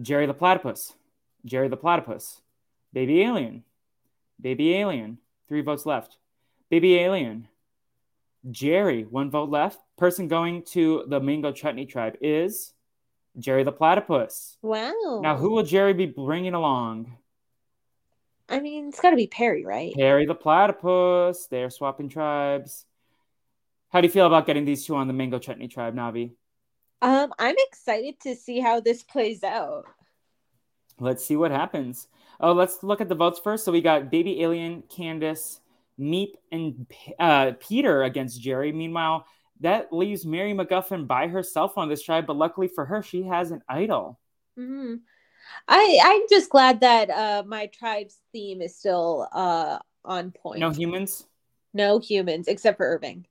Jerry 0.01 0.27
the 0.27 0.35
platypus. 0.35 0.95
Jerry 1.45 1.69
the 1.69 1.77
platypus. 1.77 2.41
Baby 2.93 3.23
alien. 3.23 3.65
Baby 4.41 4.75
alien. 4.75 5.19
Three 5.49 5.63
votes 5.63 5.87
left. 5.87 6.19
Baby 6.71 6.99
alien. 6.99 7.49
Jerry, 8.51 9.05
one 9.05 9.31
vote 9.31 9.51
left. 9.51 9.81
Person 9.97 10.29
going 10.29 10.63
to 10.73 11.05
the 11.07 11.21
Mango 11.21 11.53
Chutney 11.53 11.87
tribe 11.87 12.17
is 12.21 12.73
Jerry 13.39 13.63
the 13.63 13.73
Platypus. 13.73 14.59
Wow. 14.63 15.21
Now, 15.23 15.37
who 15.37 15.51
will 15.51 15.63
Jerry 15.63 15.95
be 15.95 16.07
bringing 16.07 16.55
along? 16.55 17.17
I 18.49 18.61
mean, 18.61 18.89
it's 18.89 19.01
got 19.01 19.11
to 19.11 19.17
be 19.17 19.29
Perry, 19.29 19.65
right? 19.65 19.95
Perry 19.95 20.27
the 20.27 20.35
Platypus. 20.35 21.47
They're 21.47 21.71
swapping 21.71 22.09
tribes. 22.09 22.85
How 23.91 24.01
do 24.01 24.07
you 24.07 24.13
feel 24.13 24.27
about 24.27 24.47
getting 24.47 24.65
these 24.65 24.85
two 24.85 24.97
on 24.97 25.07
the 25.07 25.13
Mango 25.13 25.39
Chutney 25.39 25.69
tribe, 25.69 25.95
Navi? 25.95 26.33
Um, 27.01 27.33
I'm 27.39 27.57
excited 27.59 28.21
to 28.21 28.35
see 28.35 28.61
how 28.61 28.81
this 28.81 29.03
plays 29.03 29.43
out. 29.43 29.87
Let's 31.01 31.25
see 31.25 31.37
what 31.37 31.51
happens. 31.51 32.09
Oh, 32.41 32.53
let's 32.53 32.83
look 32.83 33.01
at 33.01 33.09
the 33.09 33.15
votes 33.15 33.41
first. 33.43 33.65
So 33.65 33.73
we 33.73 33.81
got 33.81 34.11
Baby 34.11 34.43
Alien, 34.43 34.83
Candace, 34.89 35.61
Meep 35.99 36.33
and 36.51 36.87
uh, 37.19 37.53
Peter 37.61 38.03
against 38.03 38.41
Jerry. 38.41 38.73
Meanwhile, 38.73 39.27
that 39.61 39.93
leaves 39.93 40.27
Mary 40.27 40.53
McGuffin 40.53 41.07
by 41.07 41.29
herself 41.29 41.79
on 41.79 41.89
this 41.89 42.03
tribe, 42.03 42.27
but 42.27 42.37
luckily 42.37 42.69
for 42.69 42.85
her, 42.85 43.03
she 43.03 43.23
has 43.25 43.51
an 43.51 43.63
idol. 43.69 44.19
Mm-hmm. 44.59 44.97
I 45.69 45.99
I'm 46.03 46.23
just 46.29 46.51
glad 46.51 46.81
that 46.81 47.11
uh, 47.11 47.43
my 47.47 47.67
tribe's 47.67 48.19
theme 48.33 48.63
is 48.63 48.77
still 48.77 49.29
uh, 49.33 49.79
on 50.05 50.31
point. 50.31 50.61
No 50.61 50.71
humans. 50.71 51.27
No 51.75 51.99
humans 51.99 52.49
except 52.49 52.77
for 52.77 52.87
Irving. 52.87 53.27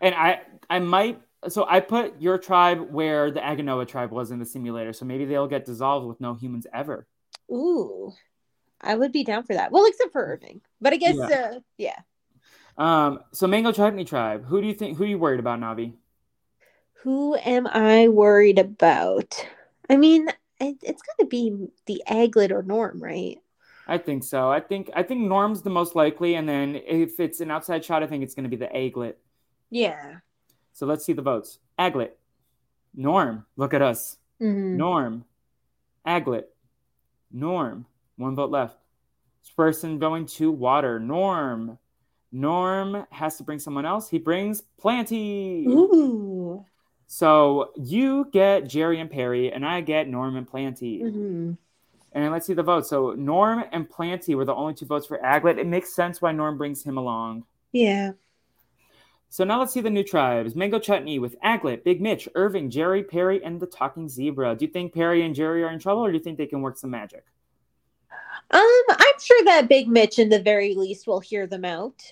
And 0.00 0.14
I 0.14 0.42
I 0.70 0.78
might 0.78 1.20
so 1.48 1.66
I 1.68 1.80
put 1.80 2.20
your 2.20 2.38
tribe 2.38 2.90
where 2.90 3.30
the 3.30 3.40
Aganoa 3.40 3.86
tribe 3.86 4.10
was 4.10 4.30
in 4.30 4.38
the 4.38 4.46
simulator, 4.46 4.92
so 4.92 5.04
maybe 5.04 5.24
they'll 5.24 5.46
get 5.46 5.64
dissolved 5.64 6.06
with 6.06 6.20
no 6.20 6.34
humans 6.34 6.66
ever. 6.72 7.06
Ooh, 7.50 8.12
I 8.80 8.94
would 8.94 9.12
be 9.12 9.24
down 9.24 9.44
for 9.44 9.54
that. 9.54 9.72
Well, 9.72 9.86
except 9.86 10.12
for 10.12 10.22
Irving, 10.22 10.60
but 10.80 10.92
I 10.92 10.96
guess 10.96 11.16
yeah. 11.16 11.50
Uh, 11.54 11.60
yeah. 11.78 11.98
Um, 12.76 13.20
so 13.32 13.46
Mango 13.46 13.72
Chutney 13.72 14.04
Tribe. 14.04 14.44
Who 14.46 14.60
do 14.60 14.66
you 14.66 14.74
think? 14.74 14.98
Who 14.98 15.04
are 15.04 15.08
you 15.08 15.18
worried 15.18 15.40
about, 15.40 15.60
Navi? 15.60 15.92
Who 17.02 17.36
am 17.36 17.66
I 17.66 18.08
worried 18.08 18.58
about? 18.58 19.46
I 19.88 19.96
mean, 19.96 20.28
it, 20.60 20.76
it's 20.82 21.02
to 21.20 21.26
be 21.26 21.68
the 21.86 22.02
Aglet 22.08 22.50
or 22.50 22.62
Norm, 22.62 23.02
right? 23.02 23.38
I 23.86 23.98
think 23.98 24.24
so. 24.24 24.50
I 24.50 24.60
think 24.60 24.90
I 24.94 25.02
think 25.02 25.20
Norm's 25.20 25.62
the 25.62 25.70
most 25.70 25.94
likely, 25.94 26.34
and 26.34 26.48
then 26.48 26.80
if 26.86 27.20
it's 27.20 27.40
an 27.40 27.50
outside 27.50 27.84
shot, 27.84 28.02
I 28.02 28.06
think 28.06 28.24
it's 28.24 28.34
going 28.34 28.44
to 28.44 28.50
be 28.50 28.56
the 28.56 28.66
Aglet. 28.66 29.14
Yeah. 29.70 30.16
So 30.72 30.86
let's 30.86 31.04
see 31.04 31.12
the 31.12 31.22
votes. 31.22 31.58
Aglet, 31.78 32.10
Norm. 32.94 33.44
Look 33.56 33.74
at 33.74 33.82
us. 33.82 34.16
Mm-hmm. 34.40 34.76
Norm, 34.76 35.24
Aglet, 36.06 36.44
Norm. 37.30 37.86
One 38.16 38.36
vote 38.36 38.50
left. 38.50 38.78
This 39.42 39.50
person 39.50 39.98
going 39.98 40.26
to 40.26 40.50
water. 40.50 40.98
Norm. 40.98 41.78
Norm 42.32 43.06
has 43.10 43.36
to 43.36 43.44
bring 43.44 43.58
someone 43.58 43.86
else. 43.86 44.08
He 44.08 44.18
brings 44.18 44.62
Planty. 44.78 45.66
Ooh. 45.68 46.64
So 47.06 47.70
you 47.76 48.28
get 48.32 48.68
Jerry 48.68 48.98
and 49.00 49.10
Perry, 49.10 49.52
and 49.52 49.64
I 49.64 49.80
get 49.82 50.08
Norm 50.08 50.36
and 50.36 50.48
Planty. 50.48 51.02
Mm-hmm. 51.02 51.52
And 52.12 52.32
let's 52.32 52.46
see 52.46 52.54
the 52.54 52.62
votes. 52.62 52.88
So 52.88 53.12
Norm 53.12 53.64
and 53.72 53.88
Planty 53.88 54.34
were 54.34 54.44
the 54.44 54.54
only 54.54 54.74
two 54.74 54.86
votes 54.86 55.06
for 55.06 55.18
Aglet. 55.18 55.58
It 55.58 55.66
makes 55.66 55.94
sense 55.94 56.22
why 56.22 56.32
Norm 56.32 56.56
brings 56.56 56.82
him 56.82 56.96
along. 56.96 57.44
Yeah. 57.72 58.12
So 59.28 59.42
now 59.42 59.58
let's 59.58 59.72
see 59.72 59.80
the 59.80 59.90
new 59.90 60.04
tribes. 60.04 60.54
Mango 60.54 60.78
Chutney 60.78 61.18
with 61.18 61.38
Aglet, 61.40 61.82
Big 61.82 62.00
Mitch, 62.00 62.28
Irving, 62.36 62.70
Jerry, 62.70 63.02
Perry, 63.02 63.44
and 63.44 63.58
the 63.60 63.66
Talking 63.66 64.08
Zebra. 64.08 64.54
Do 64.54 64.64
you 64.64 64.70
think 64.70 64.94
Perry 64.94 65.24
and 65.24 65.34
Jerry 65.34 65.64
are 65.64 65.72
in 65.72 65.80
trouble, 65.80 66.04
or 66.04 66.12
do 66.12 66.16
you 66.16 66.22
think 66.22 66.38
they 66.38 66.46
can 66.46 66.62
work 66.62 66.78
some 66.78 66.90
magic? 66.90 67.24
Um, 68.50 68.82
I'm 68.90 69.20
sure 69.20 69.44
that 69.44 69.68
Big 69.68 69.88
Mitch, 69.88 70.18
in 70.18 70.28
the 70.28 70.40
very 70.40 70.74
least, 70.74 71.06
will 71.06 71.20
hear 71.20 71.46
them 71.46 71.64
out. 71.64 72.02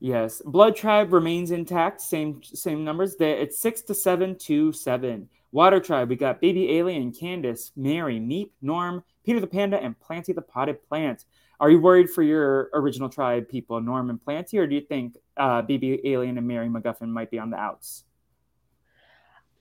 Yes, 0.00 0.40
Blood 0.44 0.76
Tribe 0.76 1.12
remains 1.12 1.50
intact. 1.50 2.00
Same 2.00 2.42
same 2.42 2.84
numbers. 2.84 3.16
There, 3.16 3.36
it's 3.36 3.60
six 3.60 3.82
to 3.82 3.94
seven 3.94 4.36
to 4.38 4.72
seven. 4.72 5.28
Water 5.52 5.80
Tribe, 5.80 6.08
we 6.08 6.16
got 6.16 6.40
Baby 6.40 6.78
Alien, 6.78 7.12
Candace, 7.12 7.72
Mary, 7.76 8.18
Meep, 8.18 8.50
Norm, 8.62 9.02
Peter 9.24 9.40
the 9.40 9.46
Panda, 9.46 9.82
and 9.82 9.98
Planty 10.00 10.32
the 10.32 10.42
Potted 10.42 10.82
Plant. 10.88 11.24
Are 11.58 11.70
you 11.70 11.80
worried 11.80 12.08
for 12.08 12.22
your 12.22 12.70
original 12.72 13.10
tribe 13.10 13.48
people, 13.48 13.80
Norm 13.80 14.08
and 14.08 14.22
Planty, 14.22 14.58
or 14.58 14.66
do 14.66 14.74
you 14.74 14.80
think 14.80 15.16
uh, 15.36 15.60
BB 15.62 16.00
Alien 16.04 16.38
and 16.38 16.46
Mary 16.46 16.68
McGuffin 16.68 17.08
might 17.08 17.30
be 17.30 17.38
on 17.38 17.50
the 17.50 17.58
outs? 17.58 18.04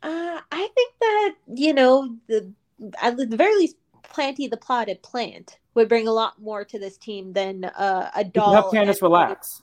Uh, 0.02 0.40
I 0.50 0.70
think 0.74 0.94
that 1.02 1.36
you 1.48 1.74
know 1.74 2.16
the 2.28 2.54
at 3.02 3.18
the 3.18 3.28
very 3.36 3.56
least, 3.56 3.76
Planty 4.04 4.48
the 4.48 4.58
plotted 4.58 5.02
plant 5.02 5.60
would 5.74 5.90
bring 5.90 6.08
a 6.08 6.12
lot 6.12 6.42
more 6.42 6.66
to 6.66 6.80
this 6.80 6.98
team 6.98 7.34
than 7.34 7.66
uh, 7.66 8.12
a 8.16 8.24
doll. 8.24 8.54
help 8.54 8.72
Candace 8.72 9.02
relax. 9.02 9.62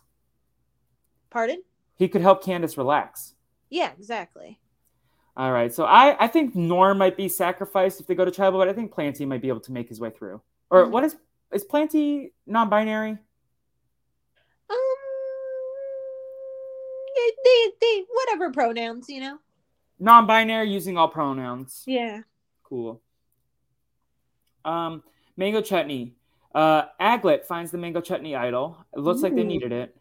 Pardon? 1.31 1.63
He 1.97 2.09
could 2.09 2.23
help 2.23 2.43
Candace 2.45 2.77
relax. 2.77 3.35
Yeah, 3.71 3.91
exactly. 3.99 4.59
All 5.37 5.53
right, 5.53 5.73
so 5.73 5.85
I 5.85 6.17
I 6.25 6.29
think 6.29 6.55
Norm 6.55 6.97
might 6.99 7.17
be 7.17 7.29
sacrificed 7.29 8.01
if 8.01 8.07
they 8.07 8.15
go 8.15 8.25
to 8.25 8.31
tribal, 8.31 8.59
but 8.59 8.69
I 8.69 8.73
think 8.73 8.93
Planty 8.93 9.27
might 9.27 9.43
be 9.43 9.49
able 9.49 9.61
to 9.61 9.73
make 9.73 9.89
his 9.89 10.01
way 10.01 10.11
through. 10.11 10.41
Or 10.71 10.85
mm-hmm. 10.85 10.93
what 10.93 11.05
is 11.05 11.17
is 11.53 11.65
Planty 11.65 12.33
non-binary? 12.47 13.11
Um, 13.11 14.79
they 17.45 17.71
they 17.81 18.05
whatever 18.11 18.51
pronouns, 18.51 19.09
you 19.09 19.21
know. 19.21 19.39
Non-binary 19.99 20.71
using 20.71 20.97
all 20.97 21.09
pronouns. 21.09 21.83
Yeah. 21.87 22.23
Cool. 22.63 23.01
Um, 24.67 25.03
mango 25.37 25.61
chutney. 25.61 26.15
Uh, 26.55 26.87
Aglet 27.01 27.45
finds 27.45 27.71
the 27.71 27.79
mango 27.79 28.01
chutney 28.01 28.35
idol. 28.35 28.79
It 28.95 29.01
looks 29.01 29.21
Ooh. 29.21 29.25
like 29.25 29.35
they 29.35 29.45
needed 29.45 29.73
it. 29.73 29.97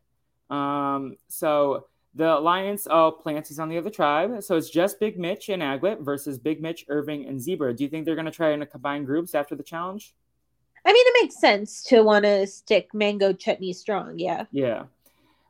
Um, 0.50 1.18
so 1.28 1.88
the 2.16 2.38
alliance 2.38 2.86
of 2.88 3.22
Planty's 3.22 3.60
on 3.60 3.68
the 3.68 3.78
other 3.78 3.90
tribe. 3.90 4.42
So 4.42 4.56
it's 4.56 4.70
just 4.70 5.00
Big 5.00 5.20
Mitch 5.20 5.50
and 5.50 5.62
Aglet 5.62 6.04
versus 6.04 6.38
Big 6.38 6.62
Mitch, 6.62 6.86
Irving, 6.88 7.28
and 7.28 7.42
Zebra. 7.42 7.74
Do 7.74 7.84
you 7.84 7.90
think 7.90 8.06
they're 8.06 8.16
going 8.16 8.26
to 8.26 8.32
try 8.32 8.52
in 8.52 8.62
a 8.62 8.66
combined 8.66 9.06
groups 9.06 9.36
after 9.36 9.54
the 9.54 9.64
challenge? 9.64 10.14
I 10.86 10.94
mean, 10.94 11.06
it 11.08 11.18
makes 11.22 11.40
sense 11.42 11.84
to 11.86 12.04
want 12.04 12.24
to 12.26 12.48
stick 12.48 12.94
mango 12.94 13.34
chutney 13.34 13.74
strong. 13.74 14.18
Yeah. 14.18 14.46
Yeah. 14.52 14.84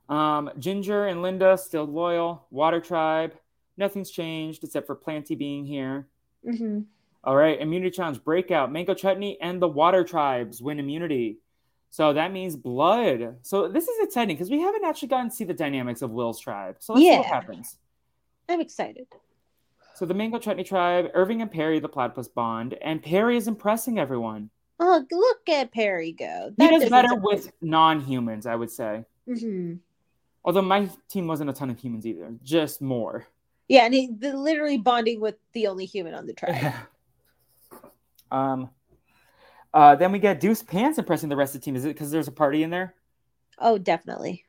Um, 0.09 0.49
Ginger 0.57 1.07
and 1.07 1.22
Linda 1.22 1.57
still 1.57 1.86
loyal. 1.86 2.45
Water 2.49 2.80
tribe. 2.80 3.34
Nothing's 3.78 4.09
changed 4.09 4.63
except 4.63 4.88
for 4.88 4.95
Planty 4.95 5.36
being 5.36 5.66
here. 5.66 6.07
Mm-hmm. 6.47 6.82
All 7.26 7.36
right, 7.36 7.59
immunity 7.59 7.89
challenge 7.89 8.23
breakout. 8.23 8.71
Mango 8.71 8.93
Chutney 8.93 9.39
and 9.41 9.59
the 9.59 9.67
Water 9.67 10.03
Tribes 10.03 10.61
win 10.61 10.80
immunity. 10.80 11.39
So 11.89 12.13
that 12.13 12.32
means 12.32 12.55
blood. 12.55 13.38
So 13.41 13.67
this 13.67 13.88
is 13.88 14.05
exciting 14.05 14.36
because 14.36 14.51
we 14.51 14.61
haven't 14.61 14.86
actually 14.86 15.07
gotten 15.07 15.30
to 15.30 15.36
see 15.36 15.43
the 15.43 15.53
dynamics 15.53 16.03
of 16.03 16.11
Will's 16.11 16.39
tribe. 16.39 16.76
So 16.80 16.93
let's 16.93 17.03
yeah. 17.03 17.13
see 17.13 17.17
what 17.19 17.28
happens. 17.28 17.78
I'm 18.47 18.61
excited. 18.61 19.07
So 19.95 20.05
the 20.05 20.13
Mango 20.13 20.38
Chutney 20.38 20.63
tribe, 20.63 21.09
Irving 21.13 21.41
and 21.41 21.49
Perry, 21.49 21.80
the 21.80 21.89
platypus 21.89 22.28
bond, 22.28 22.78
and 22.82 23.01
Perry 23.01 23.38
is 23.38 23.47
impressing 23.47 23.97
everyone. 23.97 24.51
Oh, 24.80 25.03
look 25.09 25.49
at 25.49 25.71
Perry 25.71 26.11
go. 26.11 26.51
That 26.57 26.71
he 26.73 26.80
does 26.80 26.89
better 26.89 27.15
with 27.15 27.51
non-humans, 27.61 28.45
I 28.45 28.55
would 28.55 28.69
say. 28.69 29.05
Mm-hmm. 29.28 29.76
Although 30.43 30.61
my 30.61 30.89
team 31.09 31.28
wasn't 31.28 31.49
a 31.49 31.53
ton 31.53 31.69
of 31.71 31.80
humans 31.80 32.05
either, 32.05 32.36
just 32.43 32.82
more. 32.82 33.26
Yeah, 33.67 33.86
and 33.86 33.93
he 33.93 34.11
literally 34.21 34.78
bonding 34.78 35.21
with 35.21 35.36
the 35.53 35.67
only 35.67 35.86
human 35.86 36.13
on 36.13 36.28
the 36.28 36.34
tribe. 36.34 36.73
Um, 38.32 38.69
uh, 39.73 39.95
then 39.95 40.11
we 40.11 40.19
get 40.19 40.41
Doof's 40.41 40.63
Pants 40.63 40.97
impressing 40.97 41.30
the 41.30 41.36
rest 41.36 41.55
of 41.55 41.61
the 41.61 41.65
team. 41.65 41.76
Is 41.76 41.86
it 41.86 41.89
because 41.89 42.11
there's 42.11 42.28
a 42.28 42.32
party 42.32 42.63
in 42.63 42.69
there? 42.69 42.93
Oh, 43.59 43.78
definitely. 43.78 44.45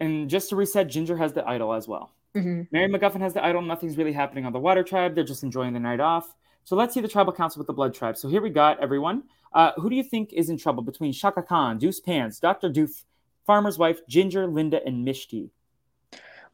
And 0.00 0.28
just 0.28 0.48
to 0.50 0.56
reset, 0.56 0.88
Ginger 0.88 1.16
has 1.16 1.32
the 1.32 1.46
idol 1.46 1.72
as 1.72 1.88
well. 1.88 2.12
Mm-hmm. 2.34 2.62
Mary 2.72 2.88
McGuffin 2.88 3.20
has 3.20 3.32
the 3.32 3.44
idol. 3.44 3.62
Nothing's 3.62 3.96
really 3.96 4.12
happening 4.12 4.44
on 4.44 4.52
the 4.52 4.58
Water 4.58 4.82
Tribe. 4.82 5.14
They're 5.14 5.24
just 5.24 5.42
enjoying 5.42 5.72
the 5.72 5.80
night 5.80 6.00
off. 6.00 6.34
So 6.64 6.76
let's 6.76 6.94
see 6.94 7.00
the 7.00 7.08
tribal 7.08 7.32
council 7.32 7.60
with 7.60 7.66
the 7.66 7.72
Blood 7.72 7.94
Tribe. 7.94 8.16
So 8.16 8.28
here 8.28 8.42
we 8.42 8.50
got 8.50 8.80
everyone. 8.80 9.24
Uh, 9.52 9.72
who 9.76 9.88
do 9.88 9.96
you 9.96 10.02
think 10.02 10.32
is 10.32 10.48
in 10.48 10.56
trouble 10.56 10.82
between 10.82 11.12
Chaka 11.12 11.42
Khan, 11.42 11.78
Doof's 11.78 12.00
Pants, 12.00 12.40
Dr. 12.40 12.70
Doof, 12.70 13.04
Farmer's 13.46 13.78
Wife, 13.78 14.00
Ginger, 14.08 14.46
Linda, 14.46 14.80
and 14.84 15.06
Mishti? 15.06 15.50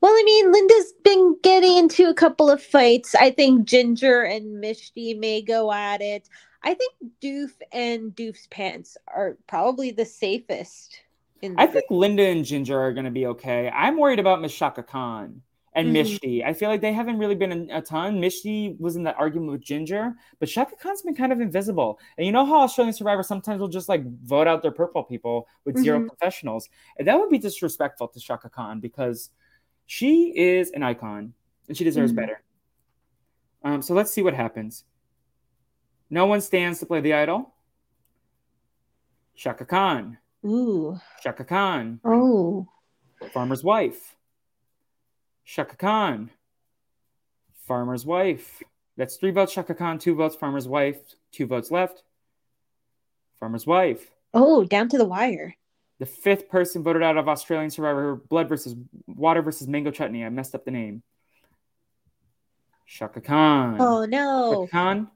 Well, 0.00 0.12
I 0.12 0.22
mean, 0.24 0.52
Linda's 0.52 0.92
been 1.04 1.36
getting 1.42 1.76
into 1.76 2.08
a 2.08 2.14
couple 2.14 2.48
of 2.48 2.62
fights. 2.62 3.14
I 3.14 3.30
think 3.30 3.66
Ginger 3.66 4.22
and 4.22 4.62
Mishti 4.62 5.18
may 5.18 5.42
go 5.42 5.72
at 5.72 6.00
it. 6.00 6.28
I 6.62 6.74
think 6.74 6.94
Doof 7.22 7.50
and 7.72 8.14
Doof's 8.14 8.46
pants 8.48 8.96
are 9.06 9.36
probably 9.46 9.90
the 9.90 10.04
safest. 10.04 11.00
I 11.56 11.66
think 11.66 11.86
Linda 11.90 12.22
and 12.24 12.44
Ginger 12.44 12.78
are 12.78 12.92
going 12.92 13.06
to 13.06 13.10
be 13.10 13.26
okay. 13.26 13.70
I'm 13.70 13.98
worried 13.98 14.18
about 14.18 14.42
Miss 14.42 14.54
Chaka 14.54 14.82
Khan 14.82 15.40
and 15.74 15.88
mm-hmm. 15.88 15.96
Mishti. 15.96 16.44
I 16.44 16.52
feel 16.52 16.68
like 16.68 16.82
they 16.82 16.92
haven't 16.92 17.18
really 17.18 17.34
been 17.34 17.52
in 17.52 17.70
a 17.70 17.80
ton. 17.80 18.20
Mishti 18.20 18.78
was 18.78 18.96
in 18.96 19.04
that 19.04 19.16
argument 19.18 19.52
with 19.52 19.62
Ginger, 19.62 20.14
but 20.38 20.48
Chaka 20.48 20.76
Khan's 20.76 21.02
been 21.02 21.14
kind 21.14 21.32
of 21.32 21.40
invisible. 21.40 21.98
And 22.18 22.26
you 22.26 22.32
know 22.32 22.44
how 22.44 22.60
Australian 22.60 22.92
Survivor 22.92 23.22
sometimes 23.22 23.60
will 23.60 23.68
just 23.68 23.88
like 23.88 24.04
vote 24.24 24.46
out 24.46 24.60
their 24.60 24.70
purple 24.70 25.02
people 25.02 25.48
with 25.64 25.76
mm-hmm. 25.76 25.84
zero 25.84 26.06
professionals? 26.06 26.68
And 26.98 27.08
that 27.08 27.18
would 27.18 27.30
be 27.30 27.38
disrespectful 27.38 28.08
to 28.08 28.20
Chaka 28.20 28.50
Khan 28.50 28.80
because 28.80 29.30
she 29.90 30.32
is 30.36 30.70
an 30.70 30.84
icon 30.84 31.34
and 31.66 31.76
she 31.76 31.82
deserves 31.82 32.12
mm-hmm. 32.12 32.20
better. 32.20 32.42
Um, 33.64 33.82
so 33.82 33.92
let's 33.92 34.12
see 34.12 34.22
what 34.22 34.34
happens. 34.34 34.84
No 36.08 36.26
one 36.26 36.40
stands 36.40 36.78
to 36.78 36.86
play 36.86 37.00
the 37.00 37.12
idol. 37.12 37.52
Chaka 39.34 39.64
Khan. 39.64 40.18
Ooh. 40.46 40.96
Chaka 41.20 41.42
Khan. 41.42 41.98
Oh. 42.04 42.68
Farmer's 43.32 43.64
wife. 43.64 44.14
Chaka 45.44 45.74
Khan. 45.74 46.30
Farmer's 47.66 48.06
wife. 48.06 48.62
That's 48.96 49.16
three 49.16 49.32
votes 49.32 49.52
Chaka 49.52 49.74
Khan, 49.74 49.98
two 49.98 50.14
votes 50.14 50.36
Farmer's 50.36 50.68
wife, 50.68 50.98
two 51.32 51.48
votes 51.48 51.72
left. 51.72 52.04
Farmer's 53.40 53.66
wife. 53.66 54.08
Oh, 54.32 54.62
down 54.62 54.88
to 54.90 54.98
the 54.98 55.04
wire 55.04 55.56
the 56.00 56.06
fifth 56.06 56.48
person 56.48 56.82
voted 56.82 57.02
out 57.02 57.18
of 57.18 57.28
Australian 57.28 57.70
Survivor 57.70 58.16
Blood 58.16 58.48
versus 58.48 58.74
Water 59.06 59.42
versus 59.42 59.68
Mango 59.68 59.90
Chutney. 59.90 60.24
I 60.24 60.30
messed 60.30 60.54
up 60.54 60.64
the 60.64 60.70
name. 60.70 61.02
Chaka 62.86 63.20
Khan. 63.20 63.76
Oh 63.78 64.06
no. 64.06 64.66
Chaka 64.66 64.70
Khan, 64.72 65.10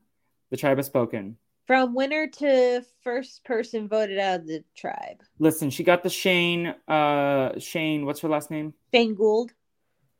the 0.50 0.56
tribe 0.58 0.76
has 0.76 0.86
spoken. 0.86 1.38
From 1.66 1.94
winner 1.94 2.26
to 2.26 2.84
first 3.02 3.42
person 3.44 3.88
voted 3.88 4.18
out 4.18 4.40
of 4.40 4.46
the 4.46 4.62
tribe. 4.76 5.22
Listen, 5.38 5.70
she 5.70 5.82
got 5.82 6.02
the 6.02 6.10
Shane, 6.10 6.74
uh 6.86 7.58
Shane, 7.58 8.04
what's 8.04 8.20
her 8.20 8.28
last 8.28 8.50
name? 8.50 8.74
Shane 8.92 9.14
Gould. 9.14 9.52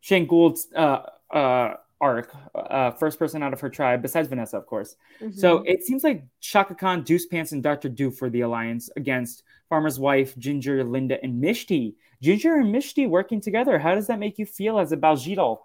Shane 0.00 0.26
Gould's 0.26 0.66
uh 0.74 1.02
uh 1.30 1.74
arc, 2.00 2.34
uh, 2.54 2.90
first 2.92 3.18
person 3.18 3.42
out 3.42 3.52
of 3.52 3.60
her 3.60 3.70
tribe, 3.70 4.02
besides 4.02 4.28
Vanessa, 4.28 4.58
of 4.58 4.66
course. 4.66 4.96
Mm-hmm. 5.20 5.38
So 5.38 5.62
it 5.66 5.84
seems 5.84 6.04
like 6.04 6.24
Chaka 6.40 6.74
Khan, 6.74 7.02
Doof's 7.02 7.26
Pants, 7.26 7.52
and 7.52 7.62
Dr. 7.62 7.88
Doof 7.88 8.16
for 8.16 8.28
the 8.28 8.42
alliance 8.42 8.90
against 8.96 9.42
Farmer's 9.74 9.98
Wife, 9.98 10.38
Ginger, 10.38 10.84
Linda, 10.84 11.20
and 11.20 11.42
Mishti. 11.42 11.96
Ginger 12.22 12.54
and 12.54 12.72
Mishti 12.72 13.08
working 13.08 13.40
together. 13.40 13.76
How 13.76 13.96
does 13.96 14.06
that 14.06 14.20
make 14.20 14.38
you 14.38 14.46
feel 14.46 14.78
as 14.78 14.92
a 14.92 14.96
Baljeetal? 14.96 15.58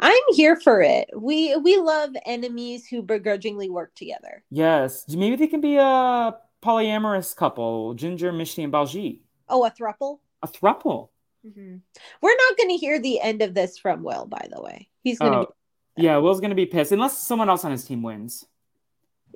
I'm 0.00 0.22
here 0.30 0.56
for 0.56 0.80
it. 0.80 1.10
We 1.14 1.54
we 1.56 1.76
love 1.76 2.12
enemies 2.24 2.86
who 2.86 3.02
begrudgingly 3.02 3.68
work 3.68 3.94
together. 3.94 4.42
Yes, 4.48 5.04
maybe 5.10 5.36
they 5.36 5.46
can 5.46 5.60
be 5.60 5.76
a 5.76 6.34
polyamorous 6.62 7.36
couple, 7.36 7.92
Ginger, 7.92 8.32
Mishti, 8.32 8.64
and 8.64 8.72
Baljeet. 8.72 9.20
Oh, 9.46 9.66
a 9.66 9.70
thruple. 9.70 10.20
A 10.42 10.48
thruple. 10.48 11.10
Mm-hmm. 11.46 11.76
We're 12.22 12.36
not 12.36 12.56
going 12.56 12.70
to 12.70 12.78
hear 12.78 12.98
the 12.98 13.20
end 13.20 13.42
of 13.42 13.52
this 13.52 13.76
from 13.76 14.04
Will, 14.04 14.24
by 14.24 14.48
the 14.50 14.62
way. 14.62 14.88
He's 15.02 15.18
going 15.18 15.32
to. 15.32 15.38
Oh, 15.40 15.54
be- 15.98 16.04
yeah, 16.04 16.16
Will's 16.16 16.40
going 16.40 16.48
to 16.48 16.56
be 16.56 16.64
pissed 16.64 16.92
unless 16.92 17.18
someone 17.18 17.50
else 17.50 17.66
on 17.66 17.72
his 17.72 17.84
team 17.84 18.02
wins. 18.02 18.46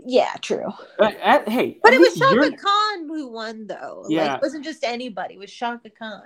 Yeah, 0.05 0.35
true. 0.41 0.73
Uh, 0.99 1.13
at, 1.23 1.49
hey, 1.49 1.79
but 1.83 1.93
it 1.93 2.01
was 2.01 2.15
Chaka 2.15 2.35
you're... 2.35 2.57
Khan 2.57 3.09
who 3.09 3.29
won, 3.29 3.67
though. 3.67 4.05
Yeah, 4.09 4.27
like, 4.27 4.37
it 4.37 4.43
wasn't 4.43 4.65
just 4.65 4.85
anybody. 4.85 5.35
It 5.35 5.39
was 5.39 5.53
Chaka 5.53 5.91
Khan. 5.91 6.23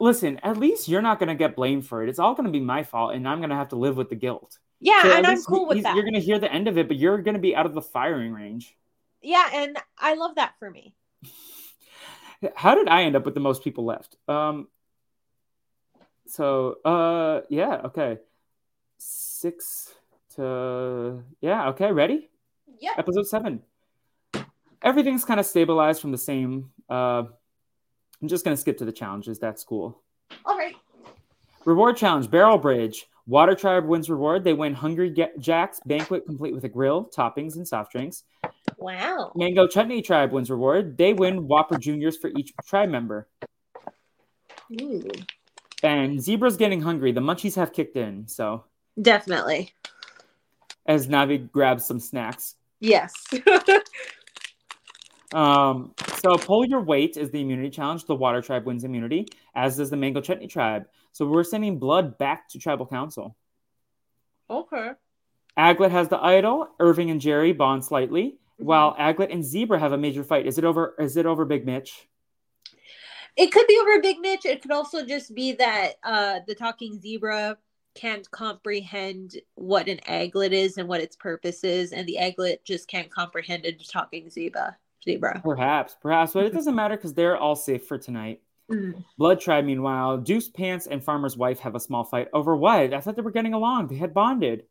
Listen, 0.00 0.38
at 0.42 0.56
least 0.56 0.88
you're 0.88 1.02
not 1.02 1.18
going 1.18 1.28
to 1.28 1.34
get 1.34 1.56
blamed 1.56 1.86
for 1.86 2.02
it. 2.02 2.08
It's 2.08 2.18
all 2.18 2.34
going 2.34 2.46
to 2.46 2.52
be 2.52 2.60
my 2.60 2.82
fault, 2.82 3.14
and 3.14 3.26
I'm 3.26 3.38
going 3.38 3.50
to 3.50 3.56
have 3.56 3.70
to 3.70 3.76
live 3.76 3.96
with 3.96 4.08
the 4.08 4.14
guilt. 4.14 4.58
Yeah, 4.80 5.02
so 5.02 5.12
and 5.12 5.26
I'm 5.26 5.42
cool 5.42 5.66
with 5.66 5.82
that. 5.82 5.94
You're 5.96 6.04
going 6.04 6.14
to 6.14 6.20
hear 6.20 6.38
the 6.38 6.52
end 6.52 6.68
of 6.68 6.78
it, 6.78 6.86
but 6.86 6.96
you're 6.96 7.18
going 7.18 7.34
to 7.34 7.40
be 7.40 7.56
out 7.56 7.66
of 7.66 7.74
the 7.74 7.82
firing 7.82 8.32
range. 8.32 8.76
Yeah, 9.20 9.48
and 9.52 9.76
I 9.98 10.14
love 10.14 10.36
that 10.36 10.54
for 10.58 10.70
me. 10.70 10.94
How 12.54 12.76
did 12.76 12.88
I 12.88 13.02
end 13.02 13.16
up 13.16 13.24
with 13.24 13.34
the 13.34 13.40
most 13.40 13.64
people 13.64 13.84
left? 13.84 14.16
Um, 14.28 14.68
so 16.28 16.76
uh 16.84 17.40
yeah 17.48 17.80
okay 17.86 18.18
six 18.98 19.94
to 20.34 21.22
yeah 21.40 21.68
okay 21.70 21.90
ready 21.90 22.27
yeah 22.80 22.92
episode 22.96 23.26
seven 23.26 23.62
everything's 24.82 25.24
kind 25.24 25.40
of 25.40 25.46
stabilized 25.46 26.00
from 26.00 26.12
the 26.12 26.18
same 26.18 26.70
uh 26.90 27.24
i'm 28.22 28.28
just 28.28 28.44
gonna 28.44 28.56
skip 28.56 28.78
to 28.78 28.84
the 28.84 28.92
challenges 28.92 29.38
that's 29.38 29.64
cool 29.64 30.02
all 30.44 30.56
right 30.56 30.76
reward 31.64 31.96
challenge 31.96 32.30
barrel 32.30 32.58
bridge 32.58 33.06
water 33.26 33.54
tribe 33.54 33.84
wins 33.84 34.08
reward 34.08 34.44
they 34.44 34.54
win 34.54 34.74
hungry 34.74 35.14
jacks 35.38 35.80
banquet 35.86 36.24
complete 36.26 36.54
with 36.54 36.64
a 36.64 36.68
grill 36.68 37.10
toppings 37.14 37.56
and 37.56 37.66
soft 37.66 37.92
drinks 37.92 38.24
wow 38.78 39.32
mango 39.34 39.66
chutney 39.66 40.00
tribe 40.00 40.32
wins 40.32 40.50
reward 40.50 40.96
they 40.96 41.12
win 41.12 41.46
whopper 41.46 41.76
juniors 41.78 42.16
for 42.16 42.30
each 42.36 42.52
tribe 42.66 42.88
member 42.88 43.28
Ooh. 44.80 45.08
And 45.82 46.18
Zebra's 46.18 46.56
getting 46.56 46.80
hungry. 46.80 47.12
The 47.12 47.20
munchies 47.20 47.56
have 47.56 47.72
kicked 47.72 47.96
in, 47.96 48.26
so 48.26 48.64
definitely. 49.00 49.72
As 50.86 51.06
Navi 51.06 51.50
grabs 51.50 51.84
some 51.84 52.00
snacks. 52.00 52.56
Yes. 52.80 53.12
Um, 55.32 55.94
so 56.22 56.36
pull 56.36 56.64
your 56.64 56.80
weight 56.80 57.16
is 57.16 57.30
the 57.30 57.40
immunity 57.40 57.70
challenge. 57.70 58.04
The 58.04 58.14
water 58.14 58.40
tribe 58.40 58.64
wins 58.64 58.84
immunity, 58.84 59.26
as 59.54 59.76
does 59.76 59.90
the 59.90 59.96
mango 59.96 60.20
chutney 60.20 60.46
tribe. 60.46 60.86
So 61.12 61.26
we're 61.26 61.44
sending 61.44 61.78
blood 61.78 62.18
back 62.18 62.48
to 62.50 62.58
tribal 62.58 62.86
council. 62.86 63.36
Okay. 64.48 64.92
Aglet 65.58 65.90
has 65.90 66.08
the 66.08 66.22
idol. 66.22 66.68
Irving 66.80 67.10
and 67.10 67.20
Jerry 67.20 67.52
bond 67.52 67.84
slightly, 67.84 68.38
mm-hmm. 68.58 68.64
while 68.64 68.94
Aglet 68.96 69.32
and 69.32 69.44
Zebra 69.44 69.78
have 69.78 69.92
a 69.92 69.98
major 69.98 70.24
fight. 70.24 70.46
Is 70.46 70.56
it 70.56 70.64
over? 70.64 70.94
Is 70.98 71.16
it 71.16 71.26
over 71.26 71.44
Big 71.44 71.66
Mitch? 71.66 72.08
It 73.36 73.52
could 73.52 73.66
be 73.66 73.78
over 73.80 74.00
Big 74.00 74.18
Mitch. 74.20 74.46
It 74.46 74.62
could 74.62 74.72
also 74.72 75.04
just 75.04 75.34
be 75.34 75.52
that 75.52 75.94
uh, 76.02 76.40
the 76.46 76.54
talking 76.54 77.00
zebra 77.00 77.58
can't 77.98 78.30
comprehend 78.30 79.36
what 79.56 79.88
an 79.88 79.98
aglet 80.08 80.52
is 80.52 80.78
and 80.78 80.88
what 80.88 81.00
its 81.00 81.16
purpose 81.16 81.64
is, 81.64 81.92
and 81.92 82.06
the 82.06 82.18
aglet 82.20 82.58
just 82.64 82.88
can't 82.88 83.10
comprehend 83.10 83.66
a 83.66 83.72
talking 83.72 84.30
zebra. 84.30 84.76
Zebra. 85.04 85.40
Perhaps, 85.42 85.96
perhaps, 86.00 86.32
but 86.32 86.44
it 86.44 86.52
doesn't 86.52 86.74
matter 86.74 86.96
because 86.96 87.14
they're 87.14 87.36
all 87.36 87.56
safe 87.56 87.86
for 87.86 87.98
tonight. 87.98 88.40
Mm. 88.70 89.04
Blood 89.16 89.40
Tribe, 89.40 89.64
meanwhile, 89.64 90.18
Doof's 90.18 90.48
Pants 90.48 90.86
and 90.86 91.02
Farmer's 91.02 91.36
wife 91.36 91.60
have 91.60 91.74
a 91.74 91.80
small 91.80 92.04
fight 92.04 92.28
over 92.32 92.56
what? 92.56 92.92
I 92.92 93.00
thought 93.00 93.16
they 93.16 93.22
were 93.22 93.30
getting 93.30 93.54
along. 93.54 93.88
They 93.88 93.96
had 93.96 94.14
bonded. 94.14 94.64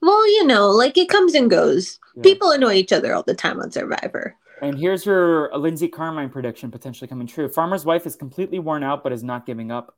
Well, 0.00 0.28
you 0.28 0.46
know, 0.46 0.70
like 0.70 0.96
it 0.96 1.08
comes 1.08 1.34
and 1.34 1.50
goes. 1.50 1.98
Yeah. 2.14 2.22
People 2.22 2.50
annoy 2.52 2.74
each 2.74 2.92
other 2.92 3.14
all 3.14 3.24
the 3.24 3.34
time 3.34 3.60
on 3.60 3.72
Survivor. 3.72 4.36
And 4.62 4.78
here's 4.78 5.04
your 5.04 5.56
Lindsay 5.56 5.88
Carmine 5.88 6.30
prediction 6.30 6.70
potentially 6.70 7.08
coming 7.08 7.26
true. 7.26 7.48
Farmer's 7.48 7.84
wife 7.84 8.06
is 8.06 8.16
completely 8.16 8.58
worn 8.58 8.82
out 8.82 9.02
but 9.02 9.12
is 9.12 9.24
not 9.24 9.46
giving 9.46 9.70
up. 9.70 9.97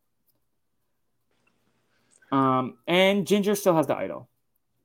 Um, 2.33 2.79
and 2.87 3.27
Ginger 3.27 3.55
still 3.55 3.77
has 3.77 3.87
the 3.87 3.97
idol. 3.97 4.29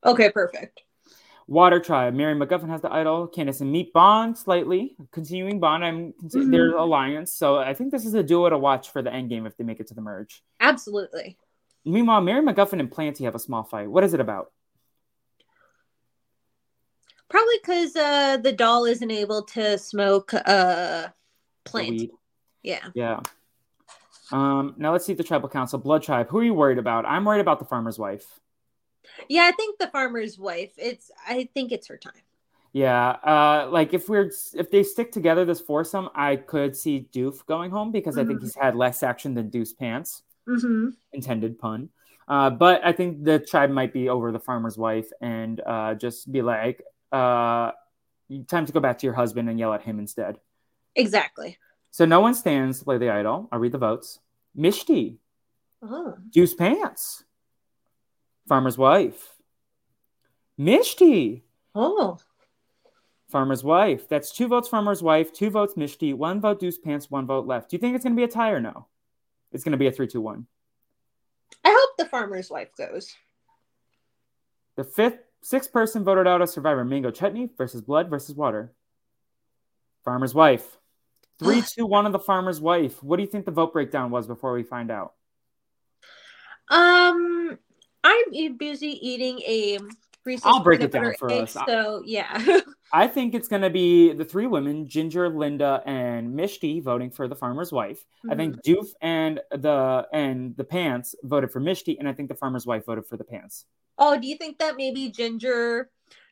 Okay, 0.06 0.30
perfect. 0.32 0.82
Water 1.48 1.80
Tribe. 1.80 2.14
Mary 2.14 2.34
McGuffin 2.34 2.70
has 2.70 2.82
the 2.82 2.92
idol. 2.92 3.28
Candace 3.28 3.62
and 3.62 3.74
Meep 3.74 3.92
bond 3.94 4.38
slightly, 4.38 4.96
continuing 5.12 5.60
bond. 5.60 5.86
I'm 5.86 6.14
mm-hmm. 6.14 6.52
their 6.52 6.76
alliance. 6.76 7.34
So 7.34 7.58
I 7.58 7.74
think 7.74 7.92
this 7.92 8.06
is 8.06 8.16
a 8.16 8.24
duo 8.24 8.50
to 8.50 8.58
watch 8.58 8.90
for 8.92 9.02
the 9.02 9.14
end 9.14 9.30
game 9.30 9.46
if 9.46 9.56
they 9.58 9.64
make 9.64 9.80
it 9.80 9.88
to 9.88 9.94
the 9.94 10.02
merge. 10.02 10.44
Absolutely. 10.60 11.38
Meanwhile, 11.86 12.22
Mary 12.22 12.44
McGuffin 12.44 12.80
and 12.80 12.92
Planty 12.92 13.26
have 13.26 13.36
a 13.36 13.40
small 13.40 13.64
fight. 13.64 13.90
What 13.90 14.04
is 14.04 14.16
it 14.16 14.20
about? 14.20 14.52
Probably 17.30 17.56
because 17.62 17.96
uh, 17.96 18.38
the 18.38 18.52
doll 18.52 18.86
isn't 18.86 19.12
able 19.12 19.44
to 19.44 19.78
smoke 19.78 20.34
uh, 20.34 21.08
plant. 21.64 22.10
Yeah. 22.64 22.88
Yeah. 22.96 23.20
Um, 24.32 24.76
now 24.78 24.92
let's 24.92 25.06
see 25.06 25.14
the 25.14 25.24
tribal 25.24 25.50
council. 25.50 25.80
Blood 25.80 26.04
tribe. 26.04 26.28
Who 26.30 26.40
are 26.40 26.44
you 26.44 26.54
worried 26.54 26.78
about? 26.78 27.06
I'm 27.06 27.26
worried 27.26 27.42
about 27.42 27.60
the 27.60 27.66
farmer's 27.66 28.00
wife. 28.00 28.26
Yeah, 29.30 29.44
I 29.44 29.52
think 29.52 29.78
the 29.80 29.88
farmer's 29.88 30.40
wife. 30.40 30.72
It's 30.78 31.12
I 31.28 31.50
think 31.54 31.72
it's 31.72 31.88
her 31.88 31.98
time. 31.98 32.14
Yeah, 32.74 33.10
uh, 33.10 33.70
like 33.72 33.94
if 33.94 34.10
we're 34.10 34.32
if 34.54 34.70
they 34.70 34.84
stick 34.84 35.12
together 35.12 35.46
this 35.46 35.62
foursome, 35.62 36.10
I 36.14 36.36
could 36.36 36.76
see 36.76 37.08
Doof 37.14 37.46
going 37.46 37.72
home 37.72 37.92
because 37.92 38.16
mm-hmm. 38.16 38.22
I 38.22 38.26
think 38.26 38.40
mm-hmm. 38.40 38.48
he's 38.48 38.56
had 38.56 38.76
less 38.76 39.04
action 39.04 39.34
than 39.34 39.50
Doof's 39.50 39.74
Pants. 39.74 40.24
Mm-hmm. 40.48 40.90
Intended 41.14 41.58
pun. 41.58 41.90
Uh, 42.28 42.50
but 42.50 42.84
I 42.84 42.92
think 42.92 43.24
the 43.24 43.40
tribe 43.40 43.70
might 43.70 43.94
be 43.94 44.10
over 44.10 44.32
the 44.32 44.40
farmer's 44.40 44.78
wife 44.78 45.10
and 45.22 45.62
uh, 45.66 45.94
just 45.94 46.32
be 46.32 46.42
like, 46.42 46.82
uh, 47.12 47.72
time 48.48 48.66
to 48.66 48.74
go 48.74 48.80
back 48.80 48.98
to 49.00 49.08
your 49.08 49.14
husband 49.14 49.50
and 49.50 49.60
yell 49.60 49.74
at 49.74 49.84
him 49.84 50.00
instead. 50.00 50.40
Exactly. 50.96 51.58
So 51.96 52.04
no 52.04 52.20
one 52.20 52.34
stands 52.34 52.80
to 52.80 52.84
play 52.84 52.98
the 52.98 53.10
idol. 53.10 53.48
I'll 53.54 53.60
read 53.60 53.72
the 53.72 53.78
votes. 53.78 54.20
Mishti. 54.60 55.16
Oh. 55.82 55.88
Uh-huh. 55.88 56.12
Doof's 56.30 56.54
Pants. 56.54 57.24
Farmer's 58.50 58.78
wife. 58.78 59.38
Mishti. 60.60 61.44
Oh. 61.74 62.18
Farmer's 63.30 63.64
wife. 63.64 64.10
That's 64.10 64.34
two 64.34 64.50
votes 64.50 64.68
Farmer's 64.68 65.02
wife, 65.02 65.32
two 65.32 65.50
votes 65.50 65.76
Mishti, 65.76 66.14
one 66.14 66.42
vote 66.42 66.60
Doof's 66.60 66.78
Pants, 66.78 67.10
one 67.10 67.26
vote 67.26 67.48
left. 67.48 67.70
Do 67.70 67.78
you 67.78 67.80
think 67.80 67.96
it's 67.96 68.04
going 68.04 68.14
to 68.14 68.20
be 68.20 68.26
a 68.26 68.28
tie 68.28 68.52
or 68.52 68.60
no? 68.60 68.88
It's 69.54 69.64
going 69.64 69.72
to 69.72 69.78
be 69.78 69.88
a 69.88 69.92
3 69.94 70.06
2 70.06 70.20
1. 70.20 70.46
I 71.64 71.70
hope 71.70 71.98
the 71.98 72.10
farmer's 72.10 72.50
wife 72.50 72.76
goes. 72.78 73.16
The 74.76 74.84
fifth, 74.84 75.20
sixth 75.42 75.72
person 75.72 76.04
voted 76.04 76.28
out 76.28 76.42
of 76.42 76.50
Survivor 76.50 76.84
Mango 76.84 77.10
Chutney 77.10 77.52
versus 77.58 77.80
Blood 77.80 78.10
versus 78.10 78.36
Water. 78.36 78.74
Farmer's 80.04 80.34
wife. 80.34 80.78
Three, 81.40 81.62
two, 81.62 81.86
one 81.86 82.06
of 82.06 82.14
the 82.14 82.20
farmer's 82.20 82.62
wife. 82.62 83.04
What 83.04 83.18
do 83.18 83.24
you 83.24 83.30
think 83.30 83.46
the 83.46 83.52
vote 83.52 83.74
breakdown 83.74 84.12
was 84.12 84.28
before 84.28 84.54
we 84.54 84.64
find 84.64 84.90
out? 84.90 85.14
Um, 86.70 87.58
I'm 88.04 88.58
busy 88.58 89.00
eating 89.08 89.40
a 89.42 89.80
I'll 90.44 90.64
break 90.64 90.82
it 90.82 90.92
down 90.92 91.14
for 91.20 91.32
egg, 91.32 91.44
us. 91.44 91.58
So 91.68 92.02
yeah. 92.04 92.60
I 92.94 93.08
think 93.08 93.36
it's 93.36 93.48
going 93.48 93.62
to 93.62 93.70
be 93.70 94.12
the 94.14 94.26
three 94.26 94.48
women, 94.48 94.88
Ginger, 94.88 95.30
Linda, 95.30 95.84
and 95.86 96.36
Mishti, 96.36 96.82
voting 96.82 97.12
for 97.12 97.28
the 97.28 97.36
farmer's 97.36 97.72
wife. 97.72 98.00
Mm-hmm. 98.00 98.32
I 98.32 98.36
think 98.36 98.56
mm-hmm. 98.56 98.72
Doof 98.72 98.88
and 99.02 99.40
the 99.52 100.08
and 100.12 100.58
the 100.58 100.64
Pants 100.64 101.16
voted 101.24 101.52
for 101.52 101.62
Mishti, 101.62 101.98
and 102.00 102.08
I 102.08 102.14
think 102.14 102.30
the 102.30 102.36
farmer's 102.36 102.66
wife 102.66 102.86
voted 102.86 103.06
for 103.06 103.18
the 103.18 103.24
Pants. 103.24 103.66
Oh, 103.98 104.20
do 104.20 104.28
you 104.28 104.36
think 104.36 104.58
that 104.60 104.78
maybe 104.78 105.10
Ginger 105.10 105.90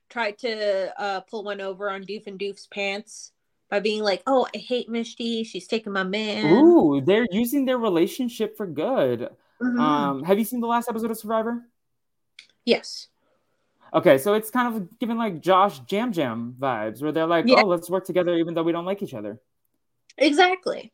tried 0.09 0.39
to 0.39 1.01
uh, 1.01 1.21
pull 1.21 1.43
one 1.43 1.61
over 1.61 1.89
on 1.89 2.03
Doof 2.03 2.27
and 2.27 2.39
Doof's 2.39 2.67
pants 2.67 3.31
by 3.73 3.79
being 3.79 4.03
like, 4.03 4.21
"Oh, 4.27 4.45
I 4.53 4.59
hate 4.59 4.87
Mishti. 4.87 5.43
She's 5.43 5.65
taking 5.65 5.91
my 5.91 6.03
man." 6.03 6.45
Ooh, 6.45 7.01
they're 7.01 7.25
using 7.31 7.65
their 7.65 7.79
relationship 7.79 8.55
for 8.55 8.67
good. 8.67 9.29
Mm-hmm. 9.59 9.79
Um, 9.79 10.23
have 10.23 10.37
you 10.37 10.45
seen 10.45 10.59
the 10.59 10.67
last 10.67 10.87
episode 10.87 11.09
of 11.09 11.17
Survivor? 11.17 11.63
Yes. 12.65 13.07
Okay, 13.91 14.19
so 14.19 14.35
it's 14.35 14.51
kind 14.51 14.75
of 14.75 14.99
giving 14.99 15.17
like 15.17 15.41
Josh 15.41 15.79
Jam 15.79 16.11
Jam 16.11 16.55
vibes, 16.59 17.01
where 17.01 17.11
they're 17.11 17.25
like, 17.25 17.45
yeah. 17.47 17.63
"Oh, 17.63 17.67
let's 17.67 17.89
work 17.89 18.05
together, 18.05 18.35
even 18.35 18.53
though 18.53 18.61
we 18.61 18.71
don't 18.71 18.85
like 18.85 19.01
each 19.01 19.15
other." 19.15 19.39
Exactly. 20.19 20.93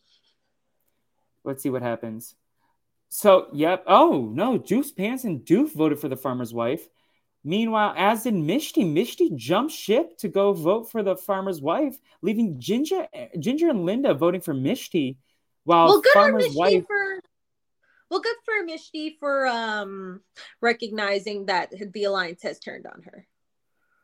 Let's 1.43 1.61
see 1.61 1.69
what 1.69 1.81
happens. 1.81 2.35
So, 3.09 3.47
yep. 3.51 3.83
Oh 3.87 4.31
no, 4.33 4.57
Doof's 4.57 4.93
Pants 4.93 5.25
and 5.25 5.41
Doof 5.41 5.73
voted 5.73 5.99
for 5.99 6.07
the 6.07 6.15
farmer's 6.15 6.53
wife. 6.53 6.87
Meanwhile, 7.43 7.93
as 7.95 8.23
did 8.23 8.33
Mishti, 8.33 8.85
Mishti 8.85 9.33
jumped 9.35 9.73
ship 9.73 10.17
to 10.17 10.27
go 10.27 10.51
vote 10.51 10.91
for 10.91 11.03
the 11.03 11.15
farmer's 11.15 11.61
wife, 11.61 11.97
leaving 12.21 12.59
Ginger, 12.59 13.07
Ginger 13.39 13.69
and 13.69 13.85
Linda 13.85 14.13
voting 14.13 14.41
for 14.41 14.53
Mishti, 14.53 15.17
while 15.63 15.87
well, 15.87 16.01
farmer's 16.13 16.53
wife. 16.53 16.83
For- 16.85 17.21
well, 18.09 18.19
good 18.19 18.35
for 18.43 18.65
Mishti 18.65 19.17
for 19.19 19.47
um 19.47 20.21
recognizing 20.61 21.45
that 21.45 21.71
the 21.93 22.05
alliance 22.05 22.41
has 22.43 22.59
turned 22.59 22.85
on 22.87 23.03
her. 23.03 23.25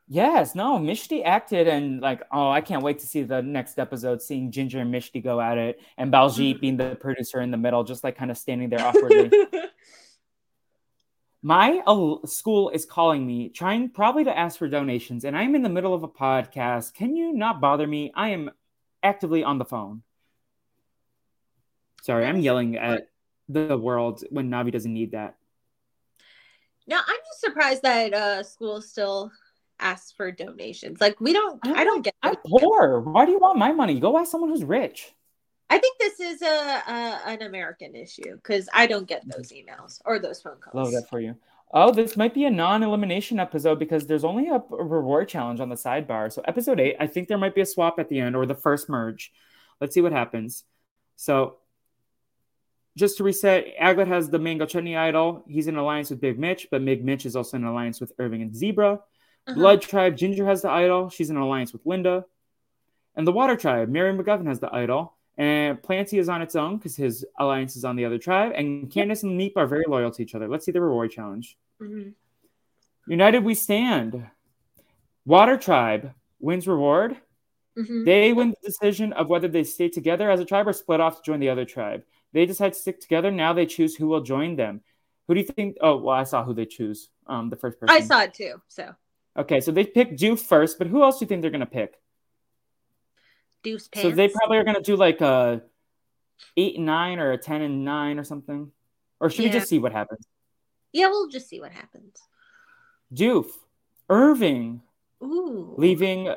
Yes, 0.08 0.54
no, 0.54 0.78
Mishti 0.78 1.24
acted 1.24 1.66
and 1.66 2.00
like, 2.00 2.22
oh, 2.30 2.48
I 2.48 2.60
can't 2.60 2.82
wait 2.82 3.00
to 3.00 3.06
see 3.06 3.24
the 3.24 3.42
next 3.42 3.78
episode, 3.78 4.22
seeing 4.22 4.52
Ginger 4.52 4.78
and 4.78 4.94
Mishti 4.94 5.22
go 5.22 5.40
at 5.40 5.58
it, 5.58 5.80
and 5.98 6.12
Baljeet 6.12 6.52
mm-hmm. 6.52 6.60
being 6.60 6.76
the 6.76 6.94
producer 6.94 7.40
in 7.40 7.50
the 7.50 7.56
middle, 7.56 7.82
just 7.82 8.04
like 8.04 8.16
kind 8.16 8.30
of 8.30 8.38
standing 8.38 8.70
there 8.70 8.80
awkwardly. 8.80 9.30
My 11.46 11.80
uh, 11.86 12.26
school 12.26 12.70
is 12.70 12.84
calling 12.84 13.24
me, 13.24 13.50
trying 13.50 13.90
probably 13.90 14.24
to 14.24 14.36
ask 14.36 14.58
for 14.58 14.66
donations, 14.66 15.24
and 15.24 15.38
I'm 15.38 15.54
in 15.54 15.62
the 15.62 15.68
middle 15.68 15.94
of 15.94 16.02
a 16.02 16.08
podcast. 16.08 16.92
Can 16.92 17.14
you 17.14 17.32
not 17.32 17.60
bother 17.60 17.86
me? 17.86 18.10
I 18.16 18.30
am 18.30 18.50
actively 19.00 19.44
on 19.44 19.58
the 19.58 19.64
phone. 19.64 20.02
Sorry, 22.02 22.26
I'm 22.26 22.40
yelling 22.40 22.74
at 22.74 23.10
the 23.48 23.78
world 23.78 24.24
when 24.28 24.50
Navi 24.50 24.72
doesn't 24.72 24.92
need 24.92 25.12
that. 25.12 25.36
Now 26.88 26.98
I'm 27.06 27.20
just 27.28 27.40
surprised 27.40 27.82
that 27.82 28.12
uh 28.12 28.42
school 28.42 28.82
still 28.82 29.30
asks 29.78 30.10
for 30.10 30.32
donations. 30.32 31.00
Like 31.00 31.20
we 31.20 31.32
don't 31.32 31.60
I'm, 31.62 31.76
I 31.76 31.84
don't 31.84 32.02
get 32.02 32.14
I'm 32.24 32.34
poor. 32.44 32.98
Why 33.02 33.24
do 33.24 33.30
you 33.30 33.38
want 33.38 33.56
my 33.56 33.70
money? 33.70 34.00
Go 34.00 34.18
ask 34.18 34.32
someone 34.32 34.50
who's 34.50 34.64
rich. 34.64 35.14
I 35.68 35.78
think 35.78 35.98
this 35.98 36.20
is 36.20 36.42
a, 36.42 36.46
a 36.46 37.20
an 37.26 37.42
American 37.42 37.96
issue 37.96 38.36
because 38.36 38.68
I 38.72 38.86
don't 38.86 39.08
get 39.08 39.24
those 39.26 39.52
emails 39.52 40.00
or 40.04 40.18
those 40.18 40.40
phone 40.40 40.56
calls. 40.60 40.74
Love 40.74 40.92
that 40.92 41.08
for 41.10 41.20
you. 41.20 41.36
Oh, 41.72 41.90
this 41.90 42.16
might 42.16 42.32
be 42.32 42.44
a 42.44 42.50
non-elimination 42.50 43.40
episode 43.40 43.80
because 43.80 44.06
there's 44.06 44.24
only 44.24 44.48
a, 44.48 44.62
reward 44.70 45.28
challenge 45.28 45.58
on 45.58 45.68
the 45.68 45.74
sidebar. 45.74 46.32
So 46.32 46.40
episode 46.44 46.78
eight, 46.78 46.96
I 47.00 47.08
think 47.08 47.26
there 47.26 47.38
might 47.38 47.56
be 47.56 47.60
a 47.60 47.66
swap 47.66 47.98
at 47.98 48.08
the 48.08 48.20
end 48.20 48.36
or 48.36 48.46
the 48.46 48.54
first 48.54 48.88
merge. 48.88 49.32
Let's 49.80 49.92
see 49.92 50.00
what 50.00 50.12
happens. 50.12 50.62
So 51.16 51.56
just 52.96 53.16
to 53.18 53.24
reset, 53.24 53.76
Aglet 53.80 54.06
has 54.06 54.30
the 54.30 54.38
Mango 54.38 54.64
Chutney 54.64 54.96
Idol. 54.96 55.44
He's 55.48 55.66
in 55.66 55.76
alliance 55.76 56.10
with 56.10 56.20
Big 56.20 56.38
Mitch, 56.38 56.68
but 56.70 56.84
Big 56.84 57.04
Mitch 57.04 57.26
is 57.26 57.34
also 57.34 57.56
in 57.56 57.64
alliance 57.64 58.00
with 58.00 58.12
Irving 58.18 58.42
and 58.42 58.54
Zebra. 58.54 58.92
Uh-huh. 58.92 59.54
Blood 59.54 59.82
Tribe, 59.82 60.16
Ginger 60.16 60.46
has 60.46 60.62
the 60.62 60.70
idol. 60.70 61.08
She's 61.08 61.30
in 61.30 61.36
alliance 61.36 61.72
with 61.72 61.84
Linda. 61.84 62.24
And 63.16 63.26
the 63.26 63.32
Water 63.32 63.56
Tribe, 63.56 63.88
Mary 63.88 64.16
McGuffin 64.16 64.46
has 64.46 64.60
the 64.60 64.72
idol. 64.72 65.15
And 65.38 65.82
Planty 65.82 66.18
is 66.18 66.28
on 66.28 66.40
its 66.40 66.56
own 66.56 66.78
because 66.78 66.96
his 66.96 67.24
alliance 67.38 67.76
is 67.76 67.84
on 67.84 67.96
the 67.96 68.04
other 68.04 68.18
tribe. 68.18 68.52
And 68.54 68.90
Candace 68.90 69.22
and 69.22 69.38
Meep 69.38 69.52
are 69.56 69.66
very 69.66 69.84
loyal 69.86 70.10
to 70.12 70.22
each 70.22 70.34
other. 70.34 70.48
Let's 70.48 70.64
see 70.64 70.72
the 70.72 70.80
reward 70.80 71.10
challenge. 71.10 71.58
Mm-hmm. 71.80 72.10
United 73.06 73.44
we 73.44 73.54
stand. 73.54 74.26
Water 75.26 75.56
Tribe 75.56 76.12
wins 76.40 76.66
reward. 76.66 77.16
Mm-hmm. 77.78 78.04
They 78.04 78.32
win 78.32 78.50
the 78.50 78.68
decision 78.68 79.12
of 79.12 79.28
whether 79.28 79.48
they 79.48 79.64
stay 79.64 79.88
together 79.88 80.30
as 80.30 80.40
a 80.40 80.44
tribe 80.44 80.66
or 80.66 80.72
split 80.72 81.00
off 81.00 81.16
to 81.16 81.22
join 81.22 81.40
the 81.40 81.50
other 81.50 81.66
tribe. 81.66 82.04
They 82.32 82.46
decide 82.46 82.72
to 82.72 82.78
stick 82.78 83.00
together. 83.00 83.30
Now 83.30 83.52
they 83.52 83.66
choose 83.66 83.94
who 83.94 84.08
will 84.08 84.22
join 84.22 84.56
them. 84.56 84.80
Who 85.28 85.34
do 85.34 85.40
you 85.40 85.46
think? 85.46 85.76
Oh, 85.80 85.96
well, 85.98 86.14
I 86.14 86.24
saw 86.24 86.44
who 86.44 86.54
they 86.54 86.64
choose. 86.64 87.10
Um, 87.26 87.50
the 87.50 87.56
first 87.56 87.78
person. 87.78 87.94
I 87.94 88.00
saw 88.00 88.22
it 88.22 88.32
too. 88.32 88.62
So. 88.68 88.94
Okay, 89.36 89.60
so 89.60 89.70
they 89.72 89.84
picked 89.84 90.18
Doof 90.18 90.38
first, 90.38 90.78
but 90.78 90.86
who 90.86 91.02
else 91.02 91.18
do 91.18 91.24
you 91.24 91.28
think 91.28 91.42
they're 91.42 91.50
gonna 91.50 91.66
pick? 91.66 92.00
Doof's 93.66 93.88
pants. 93.88 94.08
So 94.08 94.14
they 94.14 94.28
probably 94.28 94.58
are 94.58 94.64
gonna 94.64 94.80
do 94.82 94.96
like 94.96 95.20
a 95.20 95.62
eight 96.56 96.76
and 96.76 96.86
nine 96.86 97.18
or 97.18 97.32
a 97.32 97.38
ten 97.38 97.62
and 97.62 97.84
nine 97.84 98.18
or 98.18 98.24
something. 98.24 98.70
Or 99.20 99.30
should 99.30 99.44
we 99.44 99.50
just 99.50 99.68
see 99.68 99.78
what 99.78 99.92
happens? 99.92 100.26
yeah, 100.92 101.08
we'll 101.08 101.28
just 101.28 101.48
see 101.48 101.60
what 101.60 101.72
happens. 101.72 102.16
Doof, 103.14 103.46
Irving, 104.08 104.80
Ooh. 105.22 105.74
leaving 105.76 106.34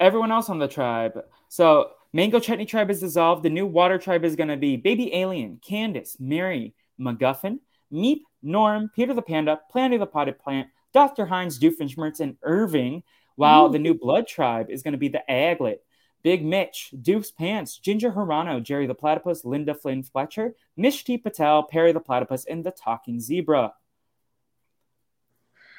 everyone 0.00 0.32
else 0.32 0.48
on 0.48 0.58
the 0.58 0.68
tribe. 0.68 1.18
So 1.48 1.90
Mango 2.12 2.40
Chutney 2.40 2.64
tribe 2.64 2.90
is 2.90 3.00
dissolved. 3.00 3.42
The 3.42 3.50
new 3.50 3.66
water 3.66 3.98
tribe 3.98 4.24
is 4.24 4.36
going 4.36 4.48
to 4.48 4.56
be 4.56 4.76
Baby 4.76 5.14
Alien, 5.14 5.60
Candace, 5.66 6.16
Mary, 6.18 6.74
McGuffin, 6.98 7.58
Meep, 7.92 8.20
Norm, 8.42 8.90
Peter 8.94 9.12
the 9.14 9.22
Panda, 9.22 9.60
Planty 9.70 9.98
the 9.98 10.06
Potted 10.06 10.38
Plant, 10.38 10.68
Dr. 10.92 11.26
Heinz, 11.26 11.58
Doofenshmirtz, 11.58 12.20
and 12.20 12.36
Irving. 12.42 13.02
While 13.36 13.66
Ooh. 13.66 13.72
the 13.72 13.78
new 13.78 13.92
blood 13.92 14.26
tribe 14.26 14.70
is 14.70 14.82
going 14.82 14.92
to 14.92 14.98
be 14.98 15.08
the 15.08 15.22
Aglet, 15.28 15.76
Big 16.26 16.44
Mitch, 16.44 16.90
Doof's 16.92 17.30
Pants, 17.30 17.78
Ginger 17.78 18.10
Hirano, 18.10 18.60
Jerry 18.60 18.88
the 18.88 18.96
Platypus, 18.96 19.44
Linda 19.44 19.76
Flynn 19.76 20.02
Fletcher, 20.02 20.56
Mishti 20.76 21.22
Patel, 21.22 21.62
Perry 21.62 21.92
the 21.92 22.00
Platypus, 22.00 22.44
and 22.46 22.64
the 22.64 22.72
Talking 22.72 23.20
Zebra. 23.20 23.74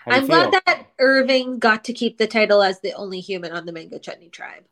How 0.06 0.12
do 0.12 0.16
you 0.16 0.22
I'm 0.22 0.28
glad 0.28 0.54
that 0.54 0.86
Irving 1.00 1.60
got 1.60 1.84
to 1.84 1.92
keep 1.92 2.18
the 2.18 2.28
title 2.28 2.64
as 2.64 2.80
the 2.80 2.94
only 2.94 3.20
human 3.20 3.52
on 3.52 3.66
the 3.66 3.74
Mango 3.74 4.00
Chutney 4.00 4.30
tribe. 4.30 4.64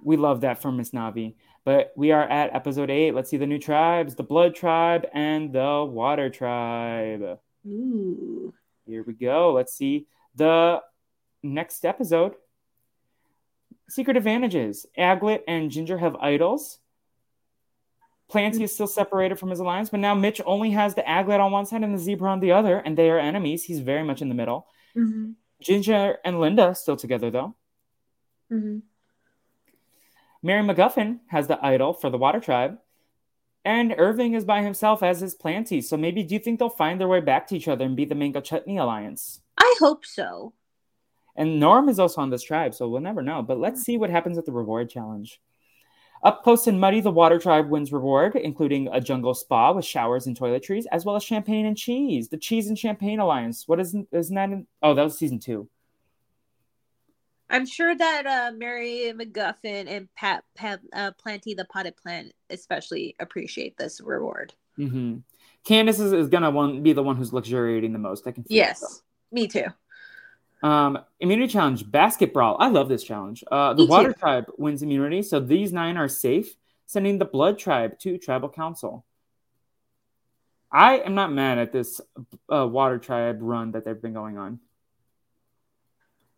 We 0.00 0.16
love 0.16 0.42
that 0.42 0.62
from 0.62 0.76
Miss 0.76 0.90
Navi. 0.90 1.34
But 1.64 1.92
we 1.96 2.12
are 2.12 2.22
at 2.22 2.54
episode 2.54 2.90
eight. 2.90 3.12
Let's 3.12 3.28
see 3.28 3.36
the 3.36 3.48
new 3.48 3.58
tribes 3.58 4.14
the 4.14 4.22
Blood 4.22 4.54
Tribe 4.54 5.08
and 5.12 5.52
the 5.52 5.84
Water 5.84 6.30
Tribe. 6.30 7.40
Ooh. 7.66 8.54
Here 8.86 9.02
we 9.02 9.14
go. 9.14 9.54
Let's 9.54 9.74
see 9.74 10.06
the 10.36 10.82
next 11.42 11.84
episode. 11.84 12.36
Secret 13.88 14.16
advantages 14.16 14.86
Aglet 14.98 15.42
and 15.46 15.70
Ginger 15.70 15.98
have 15.98 16.16
idols. 16.16 16.78
Planty 18.28 18.64
is 18.64 18.74
still 18.74 18.88
separated 18.88 19.38
from 19.38 19.50
his 19.50 19.60
alliance, 19.60 19.90
but 19.90 20.00
now 20.00 20.14
Mitch 20.14 20.40
only 20.44 20.70
has 20.72 20.94
the 20.94 21.02
Aglet 21.02 21.38
on 21.38 21.52
one 21.52 21.64
side 21.64 21.84
and 21.84 21.94
the 21.94 21.98
Zebra 21.98 22.30
on 22.30 22.40
the 22.40 22.50
other, 22.50 22.78
and 22.78 22.98
they 22.98 23.08
are 23.08 23.20
enemies. 23.20 23.64
He's 23.64 23.78
very 23.78 24.02
much 24.02 24.20
in 24.20 24.28
the 24.28 24.34
middle. 24.34 24.66
Mm-hmm. 24.96 25.32
Ginger 25.60 26.18
and 26.24 26.40
Linda 26.40 26.74
still 26.74 26.96
together, 26.96 27.30
though. 27.30 27.54
Mm-hmm. 28.52 28.78
Mary 30.42 30.62
McGuffin 30.62 31.20
has 31.28 31.46
the 31.46 31.64
idol 31.64 31.92
for 31.92 32.10
the 32.10 32.18
Water 32.18 32.40
Tribe, 32.40 32.78
and 33.64 33.94
Irving 33.96 34.34
is 34.34 34.44
by 34.44 34.62
himself 34.62 35.02
as 35.02 35.20
his 35.20 35.34
Planty. 35.34 35.80
So 35.80 35.96
maybe 35.96 36.24
do 36.24 36.34
you 36.34 36.40
think 36.40 36.58
they'll 36.58 36.68
find 36.68 37.00
their 37.00 37.08
way 37.08 37.20
back 37.20 37.46
to 37.48 37.56
each 37.56 37.68
other 37.68 37.84
and 37.84 37.96
be 37.96 38.04
the 38.04 38.14
Mango 38.16 38.40
Chutney 38.40 38.76
Alliance? 38.76 39.40
I 39.56 39.74
hope 39.78 40.04
so. 40.04 40.52
And 41.36 41.60
Norm 41.60 41.88
is 41.88 41.98
also 41.98 42.20
on 42.20 42.30
this 42.30 42.42
tribe, 42.42 42.74
so 42.74 42.88
we'll 42.88 43.00
never 43.00 43.22
know. 43.22 43.42
But 43.42 43.58
let's 43.58 43.82
see 43.82 43.98
what 43.98 44.10
happens 44.10 44.38
at 44.38 44.46
the 44.46 44.52
reward 44.52 44.90
challenge. 44.90 45.40
Up 46.22 46.42
close 46.42 46.66
and 46.66 46.80
muddy, 46.80 47.00
the 47.00 47.10
Water 47.10 47.38
Tribe 47.38 47.68
wins 47.68 47.92
reward, 47.92 48.34
including 48.36 48.88
a 48.88 49.00
jungle 49.00 49.34
spa 49.34 49.72
with 49.72 49.84
showers 49.84 50.26
and 50.26 50.36
toiletries, 50.36 50.84
as 50.90 51.04
well 51.04 51.14
as 51.14 51.22
champagne 51.22 51.66
and 51.66 51.76
cheese. 51.76 52.28
The 52.28 52.38
Cheese 52.38 52.68
and 52.68 52.78
Champagne 52.78 53.20
Alliance. 53.20 53.68
What 53.68 53.80
isn't 53.80 54.08
isn't 54.12 54.34
that? 54.34 54.50
In, 54.50 54.66
oh, 54.82 54.94
that 54.94 55.02
was 55.02 55.18
season 55.18 55.38
two. 55.38 55.68
I'm 57.48 57.66
sure 57.66 57.94
that 57.94 58.26
uh, 58.26 58.52
Mary 58.56 59.12
McGuffin 59.14 59.88
and 59.88 60.08
Pat, 60.16 60.42
Pat 60.56 60.80
uh, 60.92 61.12
Planty 61.12 61.54
the 61.54 61.64
Potted 61.66 61.96
Plant 61.96 62.32
especially 62.50 63.14
appreciate 63.20 63.76
this 63.76 64.00
reward. 64.00 64.52
hmm 64.76 65.18
Candace 65.64 66.00
is, 66.00 66.12
is 66.12 66.28
gonna 66.28 66.50
one, 66.50 66.82
be 66.82 66.92
the 66.92 67.02
one 67.02 67.16
who's 67.16 67.32
luxuriating 67.32 67.92
the 67.92 67.98
most. 67.98 68.26
I 68.26 68.32
can 68.32 68.44
Yes, 68.48 69.02
me 69.32 69.48
too. 69.48 69.66
Um, 70.62 70.98
immunity 71.20 71.52
challenge, 71.52 71.90
basketball. 71.90 72.56
I 72.58 72.68
love 72.68 72.88
this 72.88 73.04
challenge. 73.04 73.44
Uh, 73.50 73.74
the 73.74 73.82
Me 73.82 73.86
too. 73.86 73.90
water 73.90 74.12
tribe 74.12 74.46
wins 74.56 74.82
immunity, 74.82 75.22
so 75.22 75.38
these 75.38 75.72
nine 75.72 75.96
are 75.96 76.08
safe, 76.08 76.56
sending 76.86 77.18
the 77.18 77.24
blood 77.24 77.58
tribe 77.58 77.98
to 78.00 78.18
tribal 78.18 78.48
council. 78.48 79.04
I 80.72 80.98
am 80.98 81.14
not 81.14 81.32
mad 81.32 81.58
at 81.58 81.72
this 81.72 82.00
uh, 82.52 82.66
water 82.66 82.98
tribe 82.98 83.38
run 83.40 83.72
that 83.72 83.84
they've 83.84 84.00
been 84.00 84.12
going 84.12 84.36
on. 84.38 84.60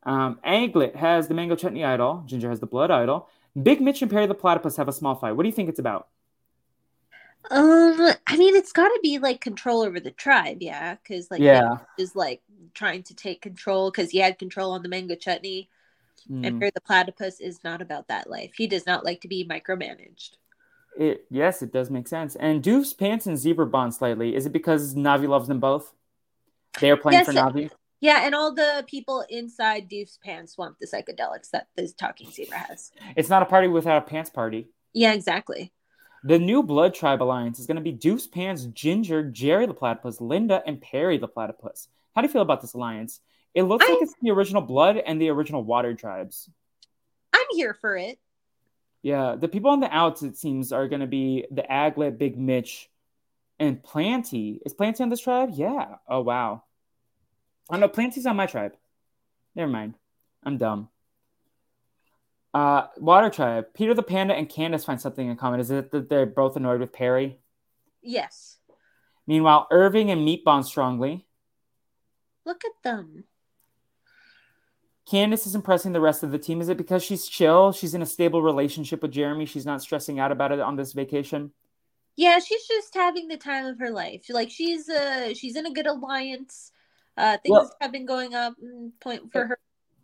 Um, 0.02 0.38
Aglet 0.46 0.94
has 0.94 1.28
the 1.28 1.34
mango 1.34 1.56
chutney 1.56 1.84
idol. 1.84 2.22
Ginger 2.26 2.48
has 2.48 2.60
the 2.60 2.66
blood 2.66 2.90
idol. 2.90 3.28
Big 3.60 3.80
Mitch 3.80 4.02
and 4.02 4.10
Perry 4.10 4.26
the 4.26 4.34
platypus 4.34 4.76
have 4.76 4.88
a 4.88 4.92
small 4.92 5.14
fight. 5.14 5.32
What 5.32 5.42
do 5.42 5.48
you 5.48 5.54
think 5.54 5.68
it's 5.68 5.78
about? 5.78 6.08
Um, 7.50 8.10
I 8.26 8.36
mean, 8.36 8.54
it's 8.54 8.72
got 8.72 8.88
to 8.88 9.00
be 9.02 9.18
like 9.18 9.40
control 9.40 9.82
over 9.82 10.00
the 10.00 10.10
tribe, 10.10 10.58
yeah, 10.60 10.96
because 10.96 11.30
like 11.30 11.40
Yeah. 11.40 11.78
Is 11.98 12.14
like 12.14 12.42
trying 12.74 13.02
to 13.04 13.14
take 13.14 13.42
control 13.42 13.90
because 13.90 14.10
he 14.10 14.18
had 14.18 14.38
control 14.38 14.72
on 14.72 14.82
the 14.82 14.88
mango 14.88 15.14
chutney, 15.14 15.68
Hmm. 16.26 16.44
and 16.44 16.58
Perry 16.60 16.72
the 16.74 16.80
Platypus 16.80 17.40
is 17.40 17.62
not 17.64 17.80
about 17.80 18.08
that 18.08 18.28
life. 18.28 18.52
He 18.56 18.66
does 18.66 18.86
not 18.86 19.04
like 19.04 19.20
to 19.22 19.28
be 19.28 19.46
micromanaged. 19.46 20.32
It, 20.98 21.26
yes, 21.30 21.62
it 21.62 21.72
does 21.72 21.90
make 21.90 22.08
sense. 22.08 22.34
And 22.36 22.62
Doof's 22.62 22.92
pants 22.92 23.26
and 23.26 23.38
zebra 23.38 23.66
bond 23.66 23.94
slightly. 23.94 24.34
Is 24.34 24.46
it 24.46 24.52
because 24.52 24.94
Navi 24.94 25.28
loves 25.28 25.46
them 25.48 25.60
both? 25.60 25.92
They 26.80 26.90
are 26.90 26.96
playing 26.96 27.24
for 27.24 27.32
Navi. 27.32 27.70
Yeah, 28.00 28.26
and 28.26 28.34
all 28.34 28.54
the 28.54 28.84
people 28.88 29.24
inside 29.28 29.88
Doof's 29.88 30.18
pants 30.22 30.58
want 30.58 30.76
the 30.80 30.86
psychedelics 30.86 31.50
that 31.50 31.68
this 31.76 31.92
talking 31.92 32.30
zebra 32.30 32.58
has. 32.58 32.92
It's 33.16 33.28
not 33.28 33.42
a 33.42 33.46
party 33.46 33.68
without 33.68 33.98
a 33.98 34.06
pants 34.06 34.30
party. 34.30 34.68
Yeah, 34.92 35.12
exactly. 35.12 35.72
The 36.24 36.38
new 36.38 36.62
Blood 36.62 36.94
Tribe 36.94 37.22
Alliance 37.22 37.58
is 37.58 37.66
going 37.66 37.76
to 37.76 37.82
be 37.82 37.92
Doof's 37.92 38.26
Pants, 38.26 38.64
Ginger, 38.66 39.22
Jerry 39.30 39.66
the 39.66 39.74
Platypus, 39.74 40.20
Linda, 40.20 40.62
and 40.66 40.80
Perry 40.80 41.18
the 41.18 41.28
Platypus. 41.28 41.88
How 42.14 42.22
do 42.22 42.26
you 42.26 42.32
feel 42.32 42.42
about 42.42 42.60
this 42.60 42.74
alliance? 42.74 43.20
It 43.54 43.62
looks 43.62 43.84
I- 43.86 43.92
like 43.92 44.02
it's 44.02 44.14
the 44.20 44.30
original 44.30 44.62
Blood 44.62 44.96
and 44.96 45.20
the 45.20 45.28
original 45.30 45.62
Water 45.62 45.94
tribes. 45.94 46.50
I'm 47.32 47.46
here 47.52 47.74
for 47.74 47.96
it. 47.96 48.18
Yeah, 49.02 49.36
the 49.38 49.48
people 49.48 49.70
on 49.70 49.78
the 49.80 49.94
outs, 49.94 50.22
it 50.22 50.36
seems, 50.36 50.72
are 50.72 50.88
going 50.88 51.00
to 51.00 51.06
be 51.06 51.46
the 51.52 51.62
Aglet, 51.62 52.18
Big 52.18 52.36
Mitch, 52.36 52.90
and 53.60 53.80
Planty. 53.82 54.60
Is 54.66 54.74
Planty 54.74 55.04
on 55.04 55.08
this 55.08 55.20
tribe? 55.20 55.50
Yeah. 55.52 55.96
Oh, 56.08 56.20
wow. 56.22 56.64
Oh, 57.70 57.76
no, 57.76 57.88
Planty's 57.88 58.26
on 58.26 58.34
my 58.34 58.46
tribe. 58.46 58.74
Never 59.54 59.70
mind. 59.70 59.94
I'm 60.42 60.56
dumb. 60.56 60.88
Uh, 62.58 62.88
Water 62.96 63.30
tribe. 63.30 63.66
Peter 63.72 63.94
the 63.94 64.02
Panda 64.02 64.34
and 64.34 64.48
Candace 64.48 64.84
find 64.84 65.00
something 65.00 65.28
in 65.28 65.36
common. 65.36 65.60
Is 65.60 65.70
it 65.70 65.92
that 65.92 66.08
they're 66.08 66.26
both 66.26 66.56
annoyed 66.56 66.80
with 66.80 66.92
Perry? 66.92 67.38
Yes. 68.02 68.56
Meanwhile, 69.28 69.68
Irving 69.70 70.10
and 70.10 70.26
Meep 70.26 70.42
bond 70.42 70.66
strongly. 70.66 71.24
Look 72.44 72.64
at 72.64 72.82
them. 72.82 73.24
Candace 75.08 75.46
is 75.46 75.54
impressing 75.54 75.92
the 75.92 76.00
rest 76.00 76.24
of 76.24 76.32
the 76.32 76.38
team. 76.38 76.60
Is 76.60 76.68
it 76.68 76.76
because 76.76 77.04
she's 77.04 77.28
chill? 77.28 77.70
She's 77.70 77.94
in 77.94 78.02
a 78.02 78.06
stable 78.06 78.42
relationship 78.42 79.02
with 79.02 79.12
Jeremy. 79.12 79.46
She's 79.46 79.64
not 79.66 79.80
stressing 79.80 80.18
out 80.18 80.32
about 80.32 80.50
it 80.50 80.58
on 80.58 80.74
this 80.74 80.92
vacation. 80.92 81.52
Yeah, 82.16 82.40
she's 82.40 82.66
just 82.66 82.92
having 82.92 83.28
the 83.28 83.36
time 83.36 83.66
of 83.66 83.78
her 83.78 83.90
life. 83.90 84.26
Like 84.28 84.50
she's 84.50 84.88
uh 84.88 85.32
she's 85.34 85.54
in 85.54 85.66
a 85.66 85.72
good 85.72 85.86
alliance. 85.86 86.72
Uh 87.16 87.36
things 87.38 87.52
Well- 87.52 87.76
have 87.80 87.92
been 87.92 88.06
going 88.06 88.34
up 88.34 88.54
mm, 88.60 88.90
point 88.98 89.30
for 89.30 89.46
her. 89.46 89.58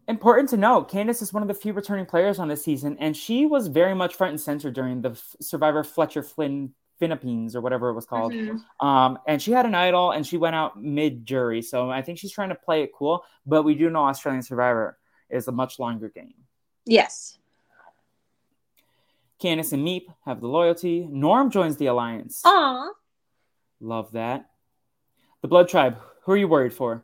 Important 0.07 0.51
to 0.51 0.57
note, 0.59 0.91
Candace 0.91 1.23
is 1.23 1.33
one 1.33 1.43
of 1.43 1.49
the 1.49 1.55
few 1.55 1.73
returning 1.73 2.05
players 2.05 2.39
on 2.39 2.49
this 2.49 2.63
season, 2.63 2.97
and 3.01 3.17
she 3.17 3.47
was 3.47 3.69
very 3.69 3.95
much 3.95 4.15
front 4.15 4.33
and 4.33 4.41
center 4.41 4.71
during 4.71 5.01
the 5.01 5.11
F- 5.11 5.37
Survivor 5.41 5.83
Fletcher 5.83 6.23
Flynn 6.23 6.75
Philippines 6.99 7.57
or 7.57 7.63
whatever 7.63 7.89
it 7.89 7.95
was 7.95 8.05
called. 8.05 8.33
Mhm. 8.33 8.61
Um, 8.81 9.19
and 9.27 9.41
she 9.41 9.51
had 9.53 9.65
an 9.65 9.75
idol, 9.75 10.11
and 10.11 10.27
she 10.27 10.37
went 10.37 10.55
out 10.57 10.81
mid 10.81 11.25
jury. 11.25 11.63
So 11.63 11.91
I 11.91 12.03
think 12.03 12.19
she's 12.19 12.33
trying 12.33 12.51
to 12.51 12.55
play 12.55 12.83
it 12.83 12.91
cool. 12.95 13.25
But 13.47 13.63
we 13.63 13.75
do 13.75 13.89
know 13.89 14.05
Australian 14.05 14.43
Survivor 14.43 14.99
is 15.31 15.49
a 15.49 15.53
much 15.53 15.79
longer 15.79 16.09
game. 16.11 16.35
Yes. 16.85 17.39
Candace 19.39 19.73
and 19.73 19.85
Meep 19.87 20.07
have 20.27 20.41
the 20.41 20.49
loyalty. 20.49 21.07
Norm 21.11 21.51
joins 21.51 21.77
the 21.79 21.87
alliance. 21.87 22.43
Aw. 22.45 22.91
Love 23.81 24.13
that. 24.13 24.51
The 25.41 25.49
Blood 25.49 25.69
Tribe. 25.69 25.99
Who 26.25 26.33
are 26.33 26.37
you 26.37 26.49
worried 26.49 26.73
for? 26.75 27.03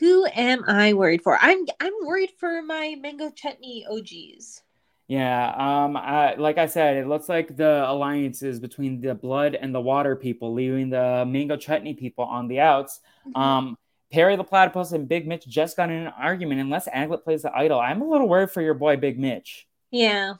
Who 0.00 0.26
am 0.34 0.64
I 0.66 0.92
worried 0.92 1.22
for? 1.22 1.38
I'm 1.40 1.64
I'm 1.80 1.92
worried 2.04 2.32
for 2.38 2.62
my 2.62 2.96
mango 3.00 3.30
chutney 3.30 3.86
OGs. 3.90 4.62
Yeah, 5.08 5.54
um, 5.56 5.96
I, 5.96 6.34
like 6.34 6.58
I 6.58 6.66
said, 6.66 6.96
it 6.96 7.06
looks 7.06 7.28
like 7.28 7.56
the 7.56 7.88
alliances 7.88 8.58
between 8.58 9.00
the 9.00 9.14
blood 9.14 9.54
and 9.54 9.72
the 9.72 9.80
water 9.80 10.16
people, 10.16 10.52
leaving 10.52 10.90
the 10.90 11.24
mango 11.24 11.56
chutney 11.56 11.94
people 11.94 12.24
on 12.24 12.48
the 12.48 12.58
outs. 12.58 13.00
Um, 13.36 13.78
Perry 14.12 14.34
the 14.34 14.44
platypus 14.44 14.92
and 14.92 15.08
Big 15.08 15.26
Mitch 15.28 15.46
just 15.46 15.76
got 15.76 15.90
in 15.90 15.96
an 15.96 16.12
argument. 16.18 16.60
Unless 16.60 16.88
Aglet 16.88 17.22
plays 17.22 17.42
the 17.42 17.54
idol, 17.56 17.78
I'm 17.78 18.02
a 18.02 18.08
little 18.08 18.28
worried 18.28 18.50
for 18.50 18.62
your 18.62 18.74
boy 18.74 18.96
Big 18.96 19.18
Mitch. 19.18 19.66
yeah. 19.90 20.34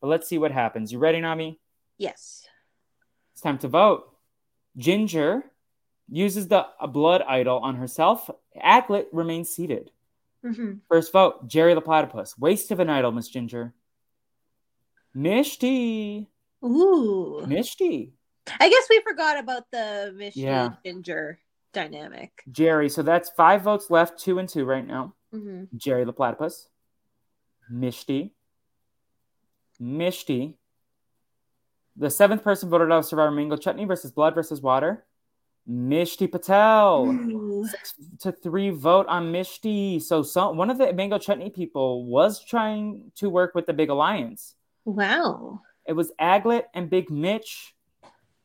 But 0.00 0.08
let's 0.08 0.28
see 0.28 0.36
what 0.38 0.50
happens. 0.52 0.92
You 0.92 0.98
ready, 0.98 1.18
Navi? 1.18 1.56
Yes. 1.96 2.46
It's 3.32 3.40
time 3.40 3.56
to 3.58 3.68
vote. 3.68 4.04
Ginger 4.76 5.44
uses 6.10 6.48
the 6.48 6.66
blood 6.88 7.22
idol 7.22 7.58
on 7.58 7.76
herself. 7.76 8.28
Aglet 8.62 9.06
remains 9.12 9.48
seated. 9.50 9.90
hmm 10.42 10.74
First 10.88 11.12
vote, 11.12 11.48
Jerry 11.48 11.74
the 11.74 11.80
platypus. 11.80 12.36
Waste 12.38 12.70
of 12.70 12.80
an 12.80 12.90
idol, 12.90 13.12
Miss 13.12 13.28
Ginger. 13.28 13.72
Mishti. 15.16 16.26
Ooh. 16.64 17.42
Mishti. 17.46 18.10
I 18.60 18.68
guess 18.68 18.86
we 18.90 19.00
forgot 19.00 19.38
about 19.38 19.70
the 19.70 20.12
Michigan 20.16 20.48
Yeah. 20.48 20.70
ginger 20.84 21.38
dynamic. 21.72 22.42
Jerry. 22.50 22.88
So 22.88 23.02
that's 23.02 23.30
five 23.30 23.62
votes 23.62 23.90
left, 23.90 24.18
two 24.18 24.38
and 24.38 24.48
two 24.48 24.64
right 24.64 24.86
now. 24.86 25.14
hmm 25.32 25.64
Jerry 25.76 26.04
the 26.04 26.12
platypus, 26.12 26.68
Mishti, 27.72 28.32
Mishti. 29.80 30.54
The 31.96 32.10
seventh 32.10 32.42
person 32.42 32.68
voted 32.68 32.90
out 32.90 32.98
of 32.98 33.04
Survivor 33.06 33.30
Mango 33.30 33.56
Chutney 33.56 33.84
versus 33.84 34.10
Blood 34.12 34.34
versus 34.34 34.60
Water. 34.60 35.04
Mishti 35.68 36.30
Patel. 36.30 37.66
Six 37.70 37.94
to 38.20 38.32
three 38.32 38.70
vote 38.70 39.06
on 39.08 39.32
Mishti. 39.32 40.00
So 40.00 40.22
some 40.22 40.56
one 40.56 40.70
of 40.70 40.78
the 40.78 40.92
Mango 40.92 41.18
Chutney 41.18 41.50
people 41.50 42.04
was 42.06 42.44
trying 42.44 43.12
to 43.16 43.30
work 43.30 43.54
with 43.54 43.66
the 43.66 43.72
Big 43.72 43.88
Alliance. 43.88 44.54
Wow. 44.84 45.62
It 45.86 45.94
was 45.94 46.12
Aglet 46.20 46.64
and 46.74 46.90
Big 46.90 47.10
Mitch. 47.10 47.74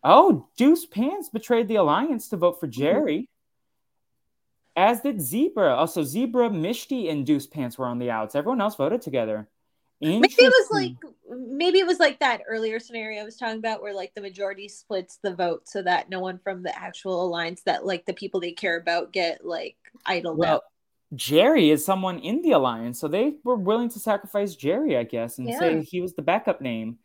Oh, 0.04 0.48
Doof's 0.58 0.86
Pants 0.86 1.30
betrayed 1.30 1.68
the 1.68 1.76
alliance 1.76 2.30
to 2.30 2.38
vote 2.38 2.60
for 2.60 2.68
mm-hmm. 2.68 2.82
Jerry. 2.82 3.30
As 4.76 5.02
did 5.02 5.20
Zebra. 5.20 5.74
Oh, 5.74 5.80
also, 5.80 6.04
Zebra, 6.04 6.50
Mishti, 6.50 7.12
and 7.12 7.28
Doof's 7.28 7.48
Pants 7.48 7.78
were 7.78 7.86
on 7.86 8.00
the 8.00 8.12
outs. 8.12 8.36
Everyone 8.36 8.62
else 8.62 8.76
voted 8.76 9.02
together. 9.02 9.50
Maybe 10.00 10.28
it 10.38 10.40
was 10.40 10.72
like. 10.72 10.94
Maybe 11.30 11.80
it 11.80 11.88
was 11.88 12.00
like 12.00 12.20
that 12.20 12.42
earlier 12.48 12.80
scenario 12.80 13.22
I 13.22 13.26
was 13.26 13.38
talking 13.38 13.60
about 13.60 13.82
where 13.82 13.94
like 13.94 14.14
the 14.16 14.22
majority 14.22 14.68
splits 14.68 15.20
the 15.22 15.36
vote 15.36 15.68
so 15.68 15.82
that 15.84 16.10
no 16.10 16.20
one 16.20 16.40
from 16.40 16.64
the 16.64 16.78
actual 16.78 17.24
alliance 17.24 17.62
that 17.64 17.86
like 17.86 18.06
the 18.06 18.14
people 18.14 18.40
they 18.40 18.52
care 18.52 18.78
about 18.78 19.14
get 19.14 19.46
like 19.46 19.76
idled 20.06 20.38
well, 20.38 20.56
out. 20.56 20.64
Jerry 21.16 21.72
is 21.72 21.84
someone 21.84 22.20
in 22.20 22.42
the 22.42 22.52
alliance, 22.52 23.00
so 23.00 23.08
they 23.08 23.36
were 23.44 23.56
willing 23.56 23.90
to 23.90 24.00
sacrifice 24.00 24.56
Jerry, 24.56 24.96
I 24.98 25.04
guess, 25.04 25.40
and 25.40 25.48
Yeah. 25.48 25.60
say 25.60 25.82
he 25.82 26.02
was 26.02 26.14
the 26.14 26.22
backup 26.22 26.62
name. 26.62 27.00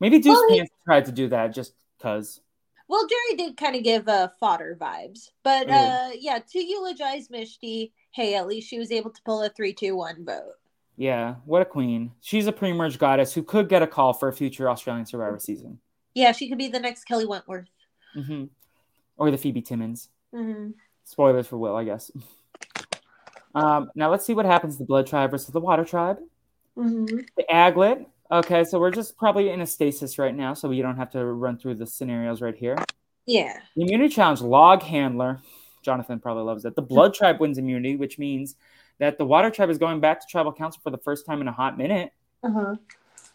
Maybe 0.00 0.18
Deuce 0.18 0.36
Well, 0.36 0.48
he- 0.50 0.58
Pants 0.58 0.72
tried 0.84 1.04
to 1.06 1.12
do 1.12 1.28
that 1.28 1.48
just 1.48 1.74
because. 1.98 2.40
Well, 2.88 3.06
Jerry 3.08 3.36
did 3.36 3.56
kind 3.56 3.74
of 3.74 3.82
give 3.82 4.08
uh, 4.08 4.28
fodder 4.38 4.76
vibes, 4.80 5.30
but 5.42 5.66
Yeah. 5.66 6.08
uh, 6.08 6.10
yeah, 6.18 6.38
to 6.38 6.58
eulogize 6.62 7.28
Mishti, 7.28 7.92
hey, 8.12 8.34
at 8.34 8.46
least 8.46 8.68
she 8.68 8.78
was 8.78 8.92
able 8.92 9.10
to 9.10 9.22
pull 9.22 9.42
a 9.42 9.48
three-two-one 9.48 10.24
vote. 10.24 10.54
Yeah, 10.96 11.36
what 11.44 11.62
a 11.62 11.64
queen. 11.64 12.12
She's 12.20 12.46
a 12.46 12.52
pre-merge 12.52 12.98
goddess 12.98 13.32
who 13.32 13.42
could 13.42 13.68
get 13.68 13.82
a 13.82 13.86
call 13.86 14.12
for 14.12 14.28
a 14.28 14.32
future 14.32 14.68
Australian 14.68 15.06
Survivor 15.06 15.38
season. 15.38 15.78
Yeah, 16.14 16.32
she 16.32 16.48
could 16.48 16.58
be 16.58 16.68
the 16.68 16.80
next 16.80 17.04
Kelly 17.04 17.26
Wentworth. 17.26 17.68
hmm 18.14 18.44
Or 19.16 19.30
the 19.30 19.38
Phoebe 19.38 19.62
Timmons. 19.62 20.08
hmm 20.34 20.70
Spoilers 21.04 21.46
for 21.46 21.58
Will, 21.58 21.74
I 21.74 21.84
guess. 21.84 22.10
Um, 23.54 23.90
now 23.94 24.10
let's 24.10 24.24
see 24.24 24.34
what 24.34 24.46
happens 24.46 24.74
to 24.76 24.78
the 24.78 24.86
Blood 24.86 25.06
Tribe 25.06 25.30
versus 25.30 25.48
the 25.48 25.60
Water 25.60 25.84
Tribe. 25.84 26.18
hmm 26.74 27.04
The 27.36 27.44
Aglet. 27.50 28.06
Okay, 28.30 28.64
so 28.64 28.78
we're 28.78 28.90
just 28.90 29.16
probably 29.18 29.50
in 29.50 29.60
a 29.60 29.66
stasis 29.66 30.18
right 30.18 30.34
now, 30.34 30.54
so 30.54 30.68
we 30.68 30.80
don't 30.80 30.96
have 30.96 31.10
to 31.10 31.24
run 31.24 31.58
through 31.58 31.74
the 31.74 31.86
scenarios 31.86 32.40
right 32.40 32.54
here. 32.56 32.76
Yeah. 33.26 33.58
The 33.76 33.82
immunity 33.82 34.14
challenge 34.14 34.40
log 34.40 34.82
handler. 34.82 35.40
Jonathan 35.82 36.18
probably 36.18 36.44
loves 36.44 36.64
it. 36.64 36.74
The 36.76 36.82
Blood 36.82 37.12
Tribe 37.18 37.40
wins 37.40 37.58
immunity, 37.58 37.96
which 37.96 38.18
means 38.18 38.56
that 39.02 39.18
the 39.18 39.24
Water 39.24 39.50
Tribe 39.50 39.68
is 39.68 39.78
going 39.78 39.98
back 39.98 40.20
to 40.20 40.26
Tribal 40.30 40.52
Council 40.52 40.80
for 40.80 40.90
the 40.90 40.96
first 40.98 41.26
time 41.26 41.40
in 41.40 41.48
a 41.48 41.52
hot 41.52 41.76
minute. 41.76 42.12
Uh-huh. 42.44 42.76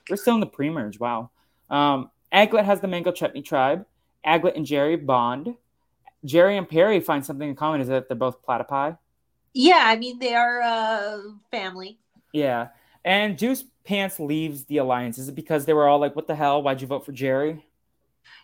We're 0.10 0.16
still 0.16 0.36
in 0.36 0.40
the 0.40 0.46
pre-merge. 0.46 0.98
Wow. 0.98 1.30
Um, 1.70 2.10
Aglet 2.34 2.64
has 2.64 2.80
the 2.80 2.88
Mango 2.88 3.12
Chutney 3.12 3.42
Tribe. 3.42 3.86
Aglet 4.26 4.56
and 4.56 4.66
Jerry 4.66 4.96
bond. 4.96 5.56
Jerry 6.24 6.56
and 6.56 6.70
Perry 6.70 7.02
find 7.02 7.26
something 7.26 7.50
in 7.50 7.54
common 7.54 7.82
is 7.82 7.90
that 7.90 8.08
they're 8.08 8.16
both 8.16 8.42
platypi. 8.46 8.98
Yeah, 9.54 9.82
I 9.84 9.98
mean 9.98 10.20
they 10.20 10.36
are 10.36 10.62
uh, 10.62 11.20
family. 11.52 12.00
Yeah. 12.32 12.70
And 13.04 13.38
Doof's 13.38 13.66
Pants 13.84 14.22
leaves 14.22 14.64
the 14.66 14.78
alliance. 14.78 15.18
Is 15.18 15.28
it 15.28 15.36
because 15.36 15.66
they 15.66 15.74
were 15.74 15.90
all 15.90 16.00
like, 16.00 16.16
what 16.16 16.28
the 16.28 16.36
hell? 16.36 16.62
Why'd 16.62 16.80
you 16.80 16.88
vote 16.88 17.06
for 17.06 17.12
Jerry? 17.12 17.66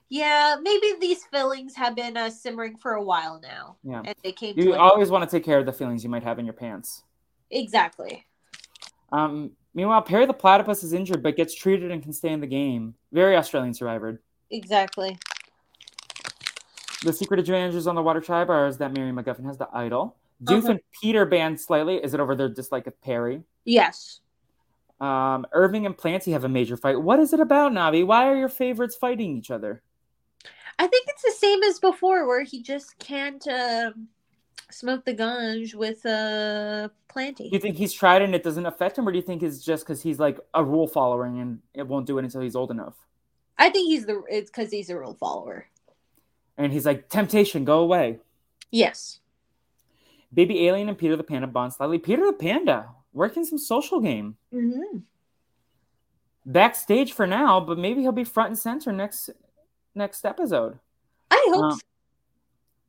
Yeah, 0.09 0.57
maybe 0.61 0.95
these 0.99 1.23
feelings 1.31 1.73
have 1.75 1.95
been 1.95 2.17
uh, 2.17 2.29
simmering 2.29 2.75
for 2.75 2.93
a 2.95 3.03
while 3.03 3.39
now, 3.41 3.77
Yeah. 3.81 4.01
and 4.05 4.15
they 4.23 4.33
came 4.33 4.59
You 4.59 4.75
always 4.75 5.09
want 5.09 5.27
to 5.27 5.33
take 5.33 5.45
care 5.45 5.57
of 5.57 5.65
the 5.65 5.71
feelings 5.73 6.03
you 6.03 6.09
might 6.09 6.23
have 6.23 6.37
in 6.37 6.45
your 6.45 6.53
pants. 6.53 7.03
Exactly. 7.59 8.25
Um, 9.11 9.51
meanwhile, 9.73 10.01
Perry 10.01 10.25
the 10.25 10.33
platypus 10.33 10.83
is 10.83 10.93
injured 10.93 11.21
but 11.23 11.35
gets 11.35 11.53
treated 11.53 11.91
and 11.91 12.01
can 12.01 12.13
stay 12.13 12.29
in 12.33 12.39
the 12.41 12.47
game. 12.47 12.95
Very 13.11 13.35
Australian 13.37 13.73
survivor. 13.73 14.21
Exactly. 14.49 15.17
The 17.03 17.13
secret 17.13 17.39
advantages 17.39 17.85
on 17.87 17.95
the 17.95 18.01
Water 18.01 18.21
Tribe 18.21 18.49
are 18.49 18.67
is 18.67 18.77
that 18.77 18.93
Mary 18.93 19.11
McGuffin 19.11 19.45
has 19.45 19.57
the 19.57 19.67
idol. 19.73 20.15
Doof 20.43 20.59
Uh-huh. 20.63 20.71
and 20.71 20.79
Peter 21.01 21.25
banned 21.25 21.59
slightly. 21.59 21.95
Is 21.97 22.13
it 22.13 22.19
over 22.19 22.35
their 22.35 22.49
dislike 22.49 22.87
of 22.87 22.99
Perry? 23.01 23.43
Yes. 23.65 24.21
Um, 25.01 25.45
Irving 25.51 25.85
and 25.85 25.97
Planty 25.97 26.31
have 26.31 26.45
a 26.45 26.49
major 26.49 26.77
fight. 26.77 27.01
What 27.01 27.19
is 27.19 27.33
it 27.33 27.39
about, 27.41 27.71
Navi? 27.73 28.05
Why 28.05 28.27
are 28.27 28.37
your 28.37 28.47
favorites 28.49 28.95
fighting 28.95 29.37
each 29.37 29.51
other? 29.51 29.81
I 30.79 30.87
think 30.87 31.05
it's 31.09 31.21
the 31.23 31.31
same 31.31 31.61
as 31.63 31.79
before, 31.79 32.25
where 32.25 32.43
he 32.43 32.61
just 32.63 32.97
can't 32.99 33.45
uh, 33.47 33.91
smoke 34.73 35.05
the 35.05 35.13
ganj 35.13 35.75
with 35.75 36.05
uh, 36.05 36.89
Planty. 37.07 37.49
Do 37.49 37.55
you 37.55 37.59
think 37.59 37.77
he's 37.77 37.93
tried 37.93 38.21
and 38.21 38.33
it 38.33 38.43
doesn't 38.43 38.65
affect 38.65 38.97
him, 38.97 39.07
or 39.07 39.11
do 39.11 39.17
you 39.17 39.23
think 39.23 39.43
it's 39.43 39.63
just 39.63 39.85
because 39.85 40.01
he's 40.01 40.19
like 40.19 40.39
a 40.53 40.63
rule 40.63 40.87
follower 40.87 41.25
and 41.25 41.59
it 41.73 41.87
won't 41.87 42.05
do 42.05 42.17
it 42.17 42.23
until 42.25 42.41
he's 42.41 42.55
old 42.55 42.71
enough? 42.71 42.95
I 43.57 43.69
think 43.69 43.89
he's 43.89 44.05
the 44.05 44.23
it's 44.29 44.49
because 44.49 44.71
he's 44.71 44.89
a 44.89 44.97
rule 44.97 45.13
follower. 45.13 45.67
And 46.57 46.71
he's 46.71 46.85
like, 46.85 47.09
temptation, 47.09 47.65
go 47.65 47.79
away. 47.79 48.19
Yes. 48.71 49.19
Baby 50.33 50.67
Alien 50.67 50.89
and 50.89 50.97
Peter 50.97 51.15
the 51.15 51.23
Panda 51.23 51.47
bond 51.47 51.73
slightly. 51.73 51.99
Peter 51.99 52.25
the 52.25 52.33
Panda 52.33 52.89
working 53.13 53.45
some 53.45 53.57
social 53.57 53.99
game. 53.99 54.35
Mm-hmm. 54.53 54.99
Backstage 56.45 57.13
for 57.13 57.25
now, 57.25 57.59
but 57.59 57.77
maybe 57.77 58.01
he'll 58.01 58.11
be 58.11 58.23
front 58.23 58.49
and 58.49 58.59
center 58.59 58.91
next 58.91 59.29
next 59.95 60.25
episode. 60.25 60.79
I 61.31 61.45
hope. 61.49 61.73
Um, 61.73 61.79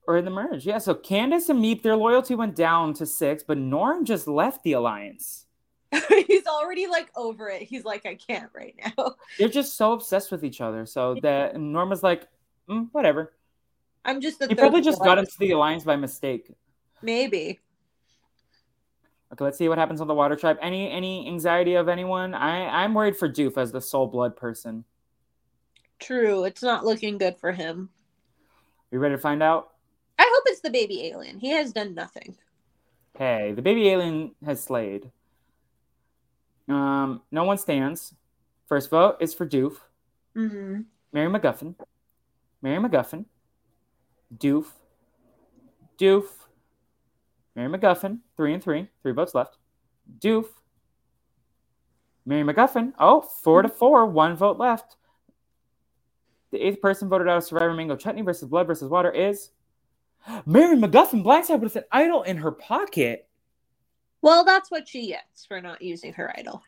or 0.06 0.16
in 0.16 0.24
the 0.24 0.30
merge. 0.30 0.66
Yeah, 0.66 0.78
so 0.78 0.94
Candace 0.94 1.48
and 1.48 1.62
Meep, 1.62 1.82
their 1.82 1.96
loyalty 1.96 2.34
went 2.34 2.56
down 2.56 2.94
to 2.94 3.06
six, 3.06 3.42
but 3.42 3.58
Norm 3.58 4.04
just 4.04 4.28
left 4.28 4.62
the 4.62 4.72
alliance. 4.72 5.46
he's 6.26 6.46
already 6.46 6.86
like 6.86 7.10
over 7.16 7.48
it. 7.48 7.62
He's 7.62 7.84
like, 7.84 8.04
I 8.06 8.14
can't 8.14 8.50
right 8.54 8.74
now. 8.84 9.14
They're 9.38 9.48
just 9.48 9.76
so 9.76 9.92
obsessed 9.92 10.30
with 10.30 10.44
each 10.44 10.60
other. 10.60 10.86
So 10.86 11.16
that 11.22 11.58
Norm 11.58 11.90
was 11.90 12.02
like, 12.02 12.26
"Mm, 12.68 12.88
whatever. 12.92 13.34
I'm 14.04 14.20
just 14.20 14.38
the 14.38 14.48
He 14.48 14.54
probably 14.54 14.82
just 14.82 15.02
got 15.02 15.18
into 15.18 15.32
the 15.38 15.52
alliance 15.52 15.84
by 15.84 15.96
mistake. 15.96 16.50
Maybe. 17.02 17.60
Okay, 19.32 19.44
let's 19.44 19.58
see 19.58 19.68
what 19.68 19.78
happens 19.78 20.00
on 20.00 20.06
the 20.06 20.14
Water 20.14 20.36
Tribe. 20.36 20.58
Any 20.60 20.90
any 20.90 21.26
anxiety 21.26 21.74
of 21.74 21.88
anyone? 21.88 22.34
I 22.34 22.66
I'm 22.82 22.94
worried 22.94 23.16
for 23.16 23.28
Doof 23.28 23.56
as 23.56 23.72
the 23.72 23.80
soul 23.80 24.06
blood 24.06 24.36
person. 24.36 24.84
True. 25.98 26.44
It's 26.44 26.62
not 26.62 26.84
looking 26.84 27.18
good 27.18 27.36
for 27.38 27.52
him. 27.52 27.88
You 28.90 28.98
ready 28.98 29.14
to 29.14 29.20
find 29.20 29.42
out? 29.42 29.73
I 30.18 30.30
hope 30.32 30.44
it's 30.46 30.60
the 30.60 30.70
baby 30.70 31.06
alien. 31.06 31.38
He 31.38 31.50
has 31.50 31.72
done 31.72 31.94
nothing. 31.94 32.36
Hey, 33.18 33.52
the 33.54 33.62
baby 33.62 33.88
alien 33.88 34.34
has 34.44 34.62
slayed. 34.62 35.10
Um, 36.68 37.22
no 37.30 37.44
one 37.44 37.58
stands. 37.58 38.14
First 38.66 38.90
vote 38.90 39.16
is 39.20 39.34
for 39.34 39.46
Doof. 39.46 39.76
Mm-hmm. 40.36 40.80
Mary 41.12 41.30
McGuffin. 41.30 41.74
Mary 42.62 42.82
McGuffin. 42.82 43.26
Doof. 44.36 44.66
Doof. 45.98 46.24
Mary 47.54 47.68
McGuffin. 47.68 48.20
Three 48.36 48.54
and 48.54 48.62
three. 48.62 48.88
Three 49.02 49.12
votes 49.12 49.34
left. 49.34 49.58
Doof. 50.18 50.46
Mary 52.26 52.42
McGuffin. 52.42 52.94
Oh, 52.98 53.20
four 53.20 53.62
to 53.62 53.68
four. 53.68 54.06
One 54.06 54.34
vote 54.34 54.58
left. 54.58 54.96
The 56.50 56.60
eighth 56.60 56.80
person 56.80 57.08
voted 57.08 57.28
out 57.28 57.38
of 57.38 57.44
Survivor 57.44 57.74
Mango 57.74 57.96
Chutney 57.96 58.22
versus 58.22 58.48
Blood 58.48 58.66
versus 58.66 58.88
Water 58.88 59.10
is 59.10 59.50
Mary 60.46 60.76
McGuffin 60.76 61.24
blindside 61.24 61.60
with 61.60 61.76
an 61.76 61.84
idol 61.92 62.22
in 62.22 62.38
her 62.38 62.50
pocket. 62.50 63.28
Well, 64.22 64.44
that's 64.44 64.70
what 64.70 64.88
she 64.88 65.08
gets 65.08 65.44
for 65.44 65.60
not 65.60 65.82
using 65.82 66.12
her 66.14 66.34
idol. 66.38 66.62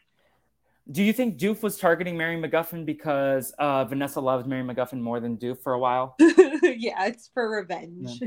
Do 0.91 1.03
you 1.03 1.13
think 1.13 1.37
Doof 1.37 1.63
was 1.63 1.79
targeting 1.79 2.17
Mary 2.17 2.41
McGuffin 2.41 2.87
because 2.87 3.53
uh, 3.59 3.85
Vanessa 3.87 4.21
loved 4.21 4.47
Mary 4.47 4.63
McGuffin 4.63 5.01
more 5.01 5.19
than 5.19 5.37
Doof 5.37 5.59
for 5.59 5.73
a 5.73 5.79
while? 5.79 6.15
yeah, 6.21 7.07
it's 7.07 7.29
for 7.35 7.51
revenge. 7.51 8.23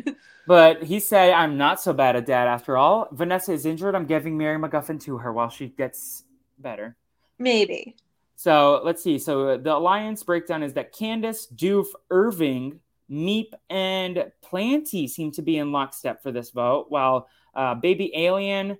But 0.46 0.84
he 0.84 1.00
said, 1.00 1.32
I'm 1.32 1.58
not 1.58 1.80
so 1.80 1.94
bad 1.94 2.18
at 2.18 2.26
dad 2.26 2.48
after 2.48 2.76
all. 2.76 3.08
Vanessa 3.14 3.54
is 3.54 3.66
injured. 3.66 3.96
I'm 3.96 4.06
giving 4.06 4.38
Mary 4.38 4.58
McGuffin 4.58 5.00
to 5.04 5.20
her 5.20 5.32
while 5.32 5.50
she 5.50 5.68
gets 5.68 6.26
better. 6.58 6.98
Maybe. 7.38 7.96
So 8.36 8.82
let's 8.84 9.04
see. 9.04 9.20
So 9.20 9.58
the 9.58 9.76
alliance 9.76 10.24
breakdown 10.24 10.64
is 10.64 10.74
that 10.74 10.92
Candace, 10.92 11.48
Doof, 11.48 11.88
Irving, 12.10 12.80
Meep, 13.10 13.53
and 13.70 14.32
Planty 14.41 15.07
seem 15.07 15.32
to 15.32 15.41
be 15.41 15.57
in 15.57 15.72
lockstep 15.72 16.22
for 16.22 16.32
this 16.32 16.51
vote, 16.51 16.88
while 16.89 17.28
uh, 17.55 17.76
Baby 17.76 18.12
Alien, 18.16 18.78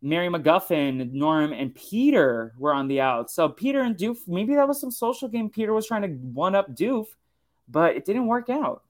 Mary 0.00 0.28
McGuffin, 0.28 1.12
Norm, 1.12 1.52
and 1.52 1.74
Peter 1.74 2.54
were 2.58 2.74
on 2.74 2.88
the 2.88 3.00
out. 3.00 3.30
So 3.30 3.48
Peter 3.48 3.82
and 3.82 3.96
Doof, 3.96 4.18
maybe 4.26 4.54
that 4.54 4.66
was 4.66 4.80
some 4.80 4.90
social 4.90 5.28
game. 5.28 5.48
Peter 5.48 5.72
was 5.72 5.86
trying 5.86 6.02
to 6.02 6.08
one 6.08 6.54
up 6.54 6.74
Doof, 6.74 7.06
but 7.68 7.96
it 7.96 8.04
didn't 8.04 8.26
work 8.26 8.48
out. 8.48 8.82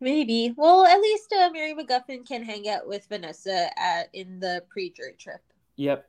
Maybe. 0.00 0.54
Well, 0.56 0.86
at 0.86 1.00
least 1.00 1.32
uh, 1.32 1.50
Mary 1.52 1.74
McGuffin 1.74 2.26
can 2.26 2.44
hang 2.44 2.68
out 2.68 2.86
with 2.86 3.06
Vanessa 3.08 3.68
at 3.78 4.08
in 4.12 4.38
the 4.40 4.62
pre-jury 4.68 5.16
trip. 5.18 5.40
Yep. 5.76 6.08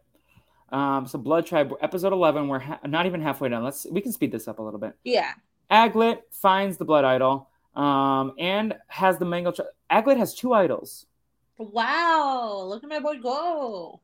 Um, 0.72 1.08
so 1.08 1.18
Blood 1.18 1.48
Tribe, 1.48 1.74
episode 1.82 2.14
eleven. 2.14 2.48
We're 2.48 2.60
ha- 2.60 2.80
not 2.86 3.08
even 3.08 3.22
halfway 3.22 3.50
done. 3.50 3.64
Let's 3.64 3.88
we 3.90 4.02
can 4.02 4.12
speed 4.12 4.32
this 4.32 4.48
up 4.48 4.60
a 4.60 4.62
little 4.62 4.80
bit. 4.80 4.94
Yeah. 5.04 5.32
Aglet 5.72 6.20
finds 6.32 6.78
the 6.78 6.86
Blood 6.86 7.04
Idol, 7.04 7.49
um, 7.80 8.34
and 8.38 8.76
has 8.88 9.18
the 9.18 9.26
Mango. 9.26 9.52
Tri- 9.52 9.66
Aglet 9.92 10.18
has 10.18 10.36
two 10.36 10.54
idols, 10.54 11.06
Wow. 11.58 12.64
Look 12.68 12.84
at 12.84 12.90
my 12.90 13.00
boy 13.00 13.18
go. 13.20 14.00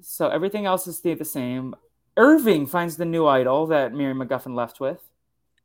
so 0.00 0.28
everything 0.28 0.66
else 0.66 0.84
has 0.86 0.96
stayed 0.98 1.18
the 1.18 1.24
same. 1.24 1.74
Irving 2.16 2.66
finds 2.66 2.96
the 2.96 3.04
new 3.04 3.26
idol 3.26 3.66
that 3.68 3.92
Mary 3.94 4.14
McGuffin 4.14 4.54
left 4.54 4.80
with. 4.80 4.98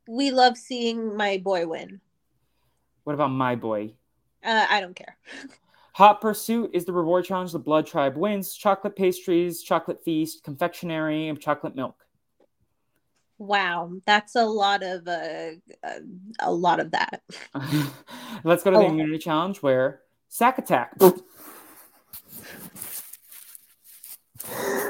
We 0.08 0.30
love 0.30 0.56
seeing 0.56 1.16
my 1.16 1.38
boy 1.38 1.66
win. 1.66 2.00
What 3.04 3.14
about 3.14 3.28
my 3.30 3.54
boy? 3.56 3.94
Uh, 4.44 4.66
I 4.70 4.80
don't 4.80 4.94
care. 4.96 5.16
Hot 5.94 6.20
Pursuit 6.20 6.70
is 6.72 6.84
the 6.84 6.92
reward 6.92 7.24
challenge. 7.24 7.52
The 7.52 7.58
Blood 7.58 7.86
Tribe 7.86 8.16
wins. 8.16 8.54
Chocolate 8.54 8.94
pastries, 8.96 9.62
chocolate 9.62 10.02
feast, 10.04 10.44
confectionery, 10.44 11.28
and 11.28 11.40
chocolate 11.40 11.74
milk. 11.74 11.96
Wow, 13.38 13.92
that's 14.04 14.34
a 14.34 14.44
lot 14.44 14.82
of 14.82 15.06
uh, 15.06 15.50
uh 15.84 15.98
a 16.40 16.52
lot 16.52 16.80
of 16.80 16.90
that. 16.90 17.22
Let's 18.44 18.64
go 18.64 18.70
to 18.72 18.76
the 18.78 18.84
Oh. 18.84 18.88
immunity 18.88 19.18
challenge 19.18 19.62
where 19.62 20.00
sack 20.28 20.58
attack. 20.58 20.92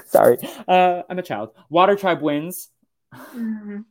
Sorry, 0.06 0.38
uh, 0.66 1.02
I'm 1.08 1.18
a 1.18 1.22
child. 1.22 1.50
Water 1.68 1.94
Tribe 1.94 2.22
wins. 2.22 2.70
Mhm. 3.14 3.84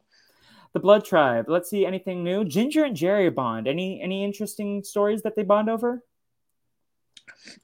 The 0.74 0.80
Blood 0.80 1.06
Tribe. 1.06 1.46
Let's 1.48 1.70
see 1.70 1.86
anything 1.86 2.24
new. 2.24 2.44
Ginger 2.44 2.84
and 2.84 2.96
Jerry 2.96 3.30
bond. 3.30 3.68
Any 3.68 4.02
any 4.02 4.24
interesting 4.24 4.84
stories 4.84 5.22
that 5.22 5.36
they 5.36 5.44
bond 5.44 5.70
over? 5.70 6.04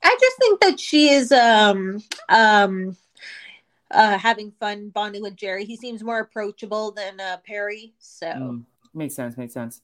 I 0.03 0.17
just 0.19 0.37
think 0.37 0.59
that 0.61 0.79
she 0.79 1.09
is 1.09 1.31
um 1.31 2.03
um 2.29 2.95
uh 3.93 4.17
having 4.17 4.51
fun 4.59 4.89
bonding 4.89 5.21
with 5.21 5.35
Jerry. 5.35 5.65
He 5.65 5.75
seems 5.77 6.03
more 6.03 6.19
approachable 6.19 6.91
than 6.91 7.19
uh 7.19 7.37
Perry. 7.45 7.93
So 7.99 8.27
Mm, 8.27 8.63
makes 8.93 9.15
sense. 9.15 9.37
Makes 9.37 9.53
sense. 9.53 9.81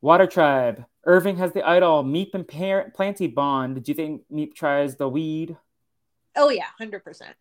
Water 0.00 0.26
Tribe. 0.26 0.84
Irving 1.04 1.36
has 1.38 1.52
the 1.52 1.62
idol. 1.66 2.04
Meep 2.04 2.34
and 2.34 2.46
Par- 2.46 2.92
Planty 2.94 3.26
bond. 3.26 3.82
Do 3.82 3.90
you 3.90 3.96
think 3.96 4.22
Meep 4.32 4.54
tries 4.54 4.96
the 4.96 5.08
weed? 5.08 5.56
oh 6.36 6.50
yeah, 6.50 6.66
hundred 6.78 7.02
percent. 7.02 7.34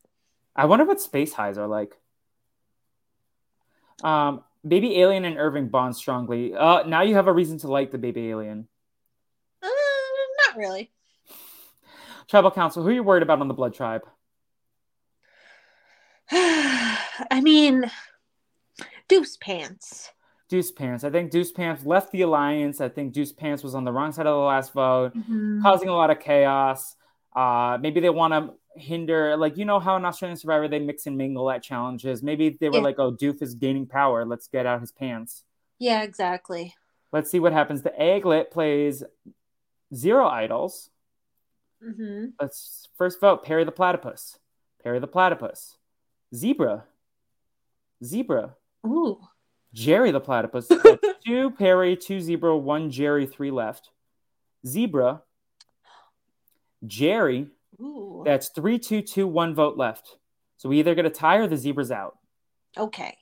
I 0.56 0.66
wonder 0.66 0.86
what 0.86 1.00
space 1.00 1.34
highs 1.34 1.58
are 1.58 1.68
like. 1.68 1.96
Um, 4.04 4.44
baby 4.68 5.00
alien 5.02 5.26
and 5.26 5.38
Irving 5.38 5.68
bond 5.70 5.96
strongly. 5.96 6.54
Uh, 6.54 6.84
now 6.84 7.02
you 7.02 7.14
have 7.16 7.28
a 7.28 7.34
reason 7.34 7.58
to 7.60 7.68
like 7.68 7.92
the 7.92 7.98
baby 7.98 8.30
alien. 8.30 8.68
Uh, 9.62 9.68
not 10.48 10.58
really. 10.58 10.92
Tribal 12.28 12.52
Council. 12.52 12.84
Who 12.84 12.90
are 12.90 12.94
you 12.94 13.04
worried 13.04 13.24
about 13.24 13.40
on 13.40 13.48
the 13.48 13.54
Blood 13.54 13.74
Tribe? 13.74 14.02
I 16.32 17.42
mean, 17.42 17.90
Doof's 19.10 19.38
Pants. 19.38 20.12
Doof's 20.52 20.72
Pants. 20.72 21.04
I 21.04 21.10
think 21.10 21.32
Doof's 21.32 21.52
Pants 21.52 21.86
left 21.86 22.12
the 22.12 22.22
alliance. 22.22 22.80
I 22.82 22.90
think 22.90 23.14
Doof's 23.14 23.32
Pants 23.34 23.64
was 23.64 23.76
on 23.76 23.84
the 23.84 23.92
wrong 23.92 24.12
side 24.12 24.28
of 24.28 24.34
the 24.34 24.40
last 24.40 24.74
vote, 24.74 25.12
causing 25.62 25.90
a 25.90 25.94
lot 25.94 26.10
of 26.10 26.20
chaos. 26.20 26.96
Uh, 27.36 27.78
maybe 27.82 28.00
they 28.00 28.10
want 28.10 28.34
to 28.34 28.54
hinder, 28.80 29.36
like 29.38 29.58
you 29.58 29.66
know 29.66 29.80
how 29.80 29.96
in 29.98 30.06
Australian 30.06 30.38
Survivor 30.38 30.68
they 30.68 30.80
mix 30.80 31.06
and 31.06 31.18
mingle 31.18 31.50
at 31.52 31.64
challenges. 31.64 32.24
Maybe 32.24 32.58
they 32.60 32.70
were 32.70 32.78
Yeah. 32.78 32.84
like, 32.84 33.00
"Oh, 33.00 33.12
Doof 33.12 33.42
is 33.42 33.56
gaining 33.56 33.86
power. 33.88 34.26
Let's 34.26 34.48
get 34.48 34.66
out 34.66 34.82
his 34.82 34.92
pants." 34.92 35.44
Yeah, 35.80 36.02
exactly. 36.04 36.74
Let's 37.12 37.30
see 37.32 37.40
what 37.40 37.54
happens. 37.54 37.82
The 37.84 37.92
Aglet 37.92 38.52
plays 38.52 39.04
zero 39.94 40.28
idols. 40.28 40.90
hmm 41.82 42.28
Let's 42.40 42.88
first 42.98 43.20
vote 43.22 43.44
Perry 43.44 43.64
the 43.64 43.72
Platypus. 43.72 44.40
Perry 44.84 45.00
the 45.00 45.08
Platypus. 45.08 45.77
Zebra. 46.36 46.86
Zebra. 48.04 48.56
Ooh. 48.86 49.20
Jerry 49.74 50.12
the 50.12 50.20
Platypus. 50.20 50.70
Two 51.26 51.52
Perry, 51.52 51.98
two 51.98 52.22
Zebra, 52.22 52.56
one 52.58 52.90
Jerry, 52.90 53.26
three 53.26 53.52
left. 53.52 53.90
Zebra. 54.66 55.22
Jerry. 56.86 57.48
Ooh. 57.82 58.24
That's 58.26 58.50
three, 58.50 58.80
two, 58.80 59.02
two, 59.02 59.28
one 59.28 59.54
vote 59.56 59.78
left. 59.78 60.18
So 60.58 60.70
we 60.70 60.80
either 60.80 60.96
get 60.96 61.06
a 61.06 61.10
tie 61.10 61.38
or 61.38 61.48
the 61.48 61.58
Zebra's 61.58 61.92
out. 61.92 62.18
Okay. 62.78 63.16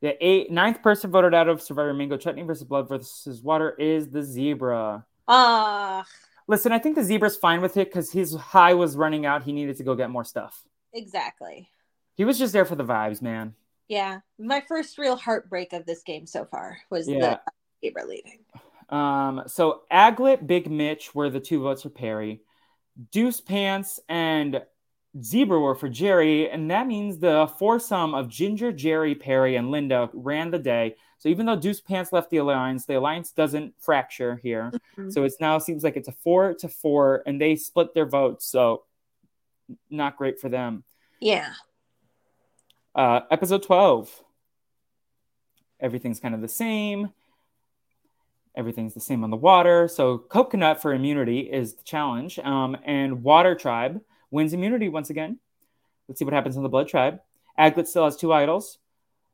The 0.00 0.16
eight, 0.24 0.50
ninth 0.50 0.82
person 0.82 1.10
voted 1.10 1.32
out 1.32 1.48
of 1.48 1.62
Survivor 1.62 1.94
Mango 1.94 2.16
Chutney 2.16 2.42
versus 2.42 2.64
Blood 2.64 2.88
versus 2.88 3.40
Water 3.40 3.70
is 3.78 4.08
the 4.10 4.22
Zebra. 4.22 5.06
Ah, 5.28 6.04
Listen, 6.48 6.72
I 6.72 6.80
think 6.80 6.96
the 6.96 7.04
Zebra's 7.04 7.36
fine 7.36 7.62
with 7.62 7.76
it 7.76 7.88
because 7.88 8.10
his 8.10 8.34
high 8.34 8.74
was 8.74 8.96
running 8.96 9.24
out. 9.26 9.44
He 9.44 9.52
needed 9.52 9.76
to 9.76 9.84
go 9.84 9.94
get 9.94 10.10
more 10.10 10.24
stuff. 10.24 10.60
exactly. 10.92 11.68
He 12.22 12.24
was 12.24 12.38
just 12.38 12.52
there 12.52 12.64
for 12.64 12.76
the 12.76 12.84
vibes, 12.84 13.20
man. 13.20 13.56
Yeah. 13.88 14.20
My 14.38 14.60
first 14.68 14.96
real 14.96 15.16
heartbreak 15.16 15.72
of 15.72 15.86
this 15.86 16.04
game 16.04 16.24
so 16.24 16.44
far 16.44 16.78
was 16.88 17.08
Yeah. 17.08 17.18
the 17.18 17.40
Zebra 17.80 18.06
leaving. 18.06 18.44
Um, 18.90 19.42
so 19.48 19.82
Aglet, 19.90 20.46
Big 20.46 20.70
Mitch 20.70 21.16
were 21.16 21.30
the 21.30 21.40
two 21.40 21.60
votes 21.60 21.82
for 21.82 21.90
Perry. 21.90 22.42
Doof's 23.10 23.40
Pants 23.40 23.98
and 24.08 24.62
Zebra 25.20 25.58
were 25.58 25.74
for 25.74 25.88
Jerry, 25.88 26.48
and 26.48 26.70
that 26.70 26.86
means 26.86 27.18
the 27.18 27.52
foursome 27.58 28.14
of 28.14 28.28
Ginger, 28.28 28.70
Jerry, 28.70 29.16
Perry, 29.16 29.56
and 29.56 29.72
Linda 29.72 30.08
ran 30.12 30.52
the 30.52 30.60
day. 30.60 30.94
So 31.18 31.28
even 31.28 31.46
though 31.46 31.56
Doof's 31.58 31.80
Pants 31.80 32.12
left 32.12 32.30
the 32.30 32.36
alliance, 32.36 32.86
the 32.86 32.98
alliance 33.00 33.32
doesn't 33.32 33.74
fracture 33.80 34.36
here. 34.36 34.70
Mhm. 34.96 35.12
So 35.12 35.24
it's 35.24 35.40
now 35.40 35.58
seems 35.58 35.82
like 35.82 35.96
it's 35.96 36.06
a 36.06 36.12
four 36.12 36.54
to 36.54 36.68
four, 36.68 37.24
and 37.26 37.40
they 37.40 37.56
split 37.56 37.94
their 37.94 38.06
votes. 38.06 38.46
So 38.46 38.84
not 39.90 40.16
great 40.16 40.38
for 40.38 40.48
them. 40.48 40.84
Yeah. 41.18 41.54
Uh, 42.94 43.20
episode 43.30 43.62
12. 43.62 44.10
Everything's 45.80 46.20
kind 46.20 46.34
of 46.34 46.40
the 46.40 46.48
same. 46.48 47.10
Everything's 48.54 48.94
the 48.94 49.00
same 49.00 49.24
on 49.24 49.30
the 49.30 49.36
water. 49.36 49.88
So, 49.88 50.18
coconut 50.18 50.80
for 50.82 50.92
immunity 50.92 51.40
is 51.40 51.74
the 51.74 51.82
challenge. 51.84 52.38
Um, 52.38 52.76
and 52.84 53.22
Water 53.22 53.54
Tribe 53.54 54.00
wins 54.30 54.52
immunity 54.52 54.88
once 54.88 55.08
again. 55.10 55.38
Let's 56.06 56.18
see 56.18 56.24
what 56.24 56.34
happens 56.34 56.56
on 56.56 56.62
the 56.62 56.68
Blood 56.68 56.88
Tribe. 56.88 57.20
Aglet 57.58 57.86
still 57.86 58.04
has 58.04 58.16
two 58.16 58.32
idols. 58.32 58.78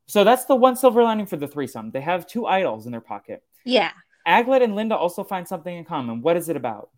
So, 0.07 0.23
that's 0.23 0.45
the 0.45 0.55
one 0.55 0.75
silver 0.77 1.03
lining 1.03 1.25
for 1.25 1.35
the 1.35 1.47
threesome. 1.47 1.91
They 1.91 2.01
have 2.01 2.27
two 2.27 2.45
idols 2.47 2.85
in 2.85 2.91
their 2.93 3.01
pocket. 3.01 3.43
Yeah. 3.65 3.91
Aglet 4.25 4.63
and 4.63 4.75
Linda 4.75 4.95
also 4.95 5.23
find 5.23 5.47
something 5.47 5.75
in 5.75 5.83
common. 5.83 6.21
What 6.21 6.37
is 6.37 6.47
it 6.49 6.55
about? 6.55 6.89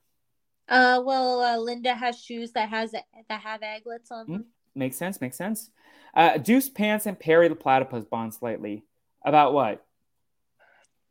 Uh, 0.70 1.01
well, 1.03 1.41
uh, 1.41 1.57
Linda 1.57 1.93
has 1.95 2.20
shoes 2.22 2.51
that 2.53 2.70
has 2.70 2.91
that 2.91 3.05
have 3.30 3.62
aglets 3.64 4.12
on 4.12 4.26
Hmm? 4.28 4.32
them. 4.34 4.45
Makes 4.76 4.97
sense. 4.97 5.22
Makes 5.22 5.38
sense. 5.38 5.69
Uh, 6.13 6.34
Doof's 6.34 6.69
Pants 6.69 7.05
and 7.05 7.19
Perry 7.19 7.47
the 7.47 7.55
Platypus 7.55 8.05
bond 8.05 8.34
slightly. 8.34 8.84
About 9.24 9.53
what? 9.53 9.86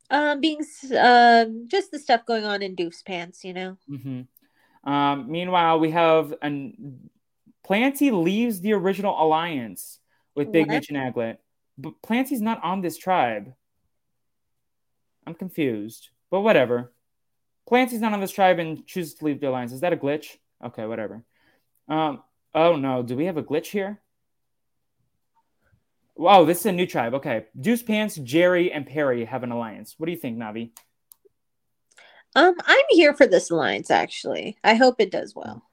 Um, 0.09 0.41
being 0.41 0.59
um 0.99 1.67
just 1.67 1.91
the 1.91 1.99
stuff 1.99 2.25
going 2.25 2.43
on 2.43 2.61
in 2.61 2.75
Doof's 2.75 3.01
pants, 3.01 3.45
you 3.45 3.53
know. 3.53 3.77
Mm-hmm. 3.89 4.91
Um, 4.91 5.31
meanwhile, 5.31 5.79
we 5.79 5.91
have 5.91 6.33
an 6.41 7.09
Planty 7.63 8.11
leaves 8.11 8.59
the 8.59 8.73
original 8.73 9.15
alliance 9.17 9.99
with 10.35 10.51
Big 10.51 10.67
What? 10.67 10.73
Mitch 10.73 10.89
and 10.89 10.97
Aglet, 10.97 11.37
but 11.77 12.01
Planty's 12.01 12.41
not 12.41 12.61
on 12.63 12.81
this 12.81 12.97
tribe. 12.97 13.53
I'm 15.25 15.35
confused, 15.35 16.09
but 16.29 16.41
whatever. 16.41 16.91
Planty's 17.67 18.01
not 18.01 18.11
on 18.11 18.19
this 18.19 18.31
tribe 18.31 18.59
and 18.59 18.85
chooses 18.85 19.13
to 19.15 19.25
leave 19.25 19.39
the 19.39 19.47
alliance. 19.47 19.71
Is 19.71 19.81
that 19.81 19.93
a 19.93 19.97
glitch? 19.97 20.37
Okay, 20.65 20.85
whatever. 20.85 21.23
Um, 21.87 22.23
oh 22.55 22.75
no, 22.75 23.03
do 23.03 23.15
we 23.15 23.25
have 23.25 23.37
a 23.37 23.43
glitch 23.43 23.67
here? 23.67 23.99
Wow, 26.15 26.43
this 26.45 26.59
is 26.59 26.65
a 26.67 26.71
new 26.71 26.85
tribe. 26.85 27.13
Okay, 27.15 27.45
Doof's 27.59 27.83
Pants, 27.83 28.15
Jerry, 28.15 28.71
and 28.71 28.85
Perry 28.85 29.25
have 29.25 29.43
an 29.43 29.51
alliance. 29.51 29.95
What 29.97 30.05
do 30.05 30.11
you 30.11 30.17
think, 30.17 30.37
Navi? 30.37 30.71
Um, 32.35 32.55
I'm 32.65 32.85
here 32.89 33.13
for 33.13 33.27
this 33.27 33.49
alliance 33.51 33.89
actually. 33.91 34.57
I 34.63 34.75
hope 34.75 34.95
it 34.99 35.11
does 35.11 35.35
well. 35.35 35.63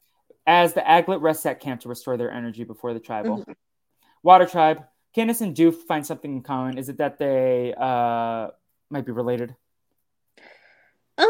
as 0.47 0.73
the 0.73 0.81
Aglet 0.81 1.21
rests 1.21 1.45
at 1.45 1.61
camp 1.61 1.83
to 1.83 1.91
restore 1.91 2.17
their 2.17 2.31
energy 2.31 2.65
before 2.65 2.95
the 2.95 3.01
tribal. 3.01 3.45
Mhm. 3.45 3.55
Water 4.23 4.47
tribe. 4.47 4.83
Candace 5.15 5.43
and 5.43 5.55
Doof 5.55 5.75
find 5.87 6.07
something 6.07 6.33
in 6.33 6.43
common. 6.43 6.79
Is 6.79 6.89
it 6.89 6.97
that 6.97 7.19
they 7.19 7.75
uh, 7.77 8.49
might 8.89 9.05
be 9.05 9.13
related? 9.13 9.55
Um, 11.19 11.27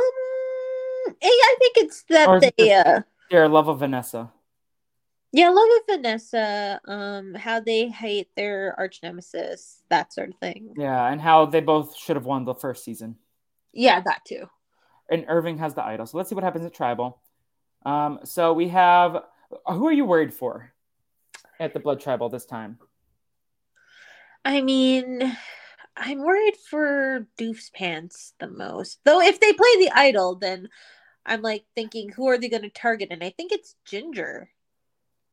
I 1.20 1.56
think 1.58 1.76
it's 1.78 2.02
that 2.04 2.54
they 2.56 2.72
uh 2.74 3.00
Their 3.28 3.48
love 3.48 3.66
of 3.68 3.80
Vanessa. 3.80 4.32
Yeah, 5.32 5.50
love 5.50 5.68
of 5.76 5.96
Vanessa, 5.96 6.80
um, 6.86 7.34
how 7.34 7.60
they 7.60 7.88
hate 7.88 8.28
their 8.36 8.74
arch 8.78 9.00
nemesis, 9.02 9.82
that 9.90 10.12
sort 10.12 10.30
of 10.30 10.36
thing. 10.36 10.74
Yeah, 10.76 11.06
and 11.06 11.20
how 11.20 11.46
they 11.46 11.60
both 11.60 11.96
should 11.96 12.16
have 12.16 12.24
won 12.24 12.44
the 12.44 12.54
first 12.54 12.84
season. 12.84 13.16
Yeah, 13.72 14.00
that 14.00 14.24
too. 14.26 14.48
And 15.10 15.26
Irving 15.28 15.58
has 15.58 15.74
the 15.74 15.84
idol. 15.84 16.06
So 16.06 16.16
let's 16.16 16.28
see 16.28 16.34
what 16.34 16.44
happens 16.44 16.64
at 16.64 16.74
tribal. 16.74 17.20
Um, 17.84 18.20
so 18.24 18.52
we 18.52 18.68
have 18.68 19.22
who 19.66 19.86
are 19.86 19.92
you 19.92 20.04
worried 20.04 20.34
for 20.34 20.72
at 21.60 21.72
the 21.72 21.80
blood 21.80 22.00
tribal 22.00 22.28
this 22.28 22.46
time? 22.46 22.78
I 24.44 24.60
mean, 24.60 25.36
I'm 25.96 26.18
worried 26.20 26.56
for 26.56 27.26
Doof's 27.36 27.70
pants 27.70 28.34
the 28.38 28.48
most. 28.48 29.00
Though 29.04 29.20
if 29.20 29.40
they 29.40 29.52
play 29.52 29.76
the 29.78 29.92
idol, 29.94 30.36
then 30.36 30.68
I'm 31.26 31.42
like 31.42 31.64
thinking, 31.74 32.10
who 32.10 32.28
are 32.28 32.38
they 32.38 32.48
going 32.48 32.62
to 32.62 32.70
target? 32.70 33.08
And 33.10 33.22
I 33.22 33.30
think 33.30 33.52
it's 33.52 33.74
Ginger. 33.84 34.50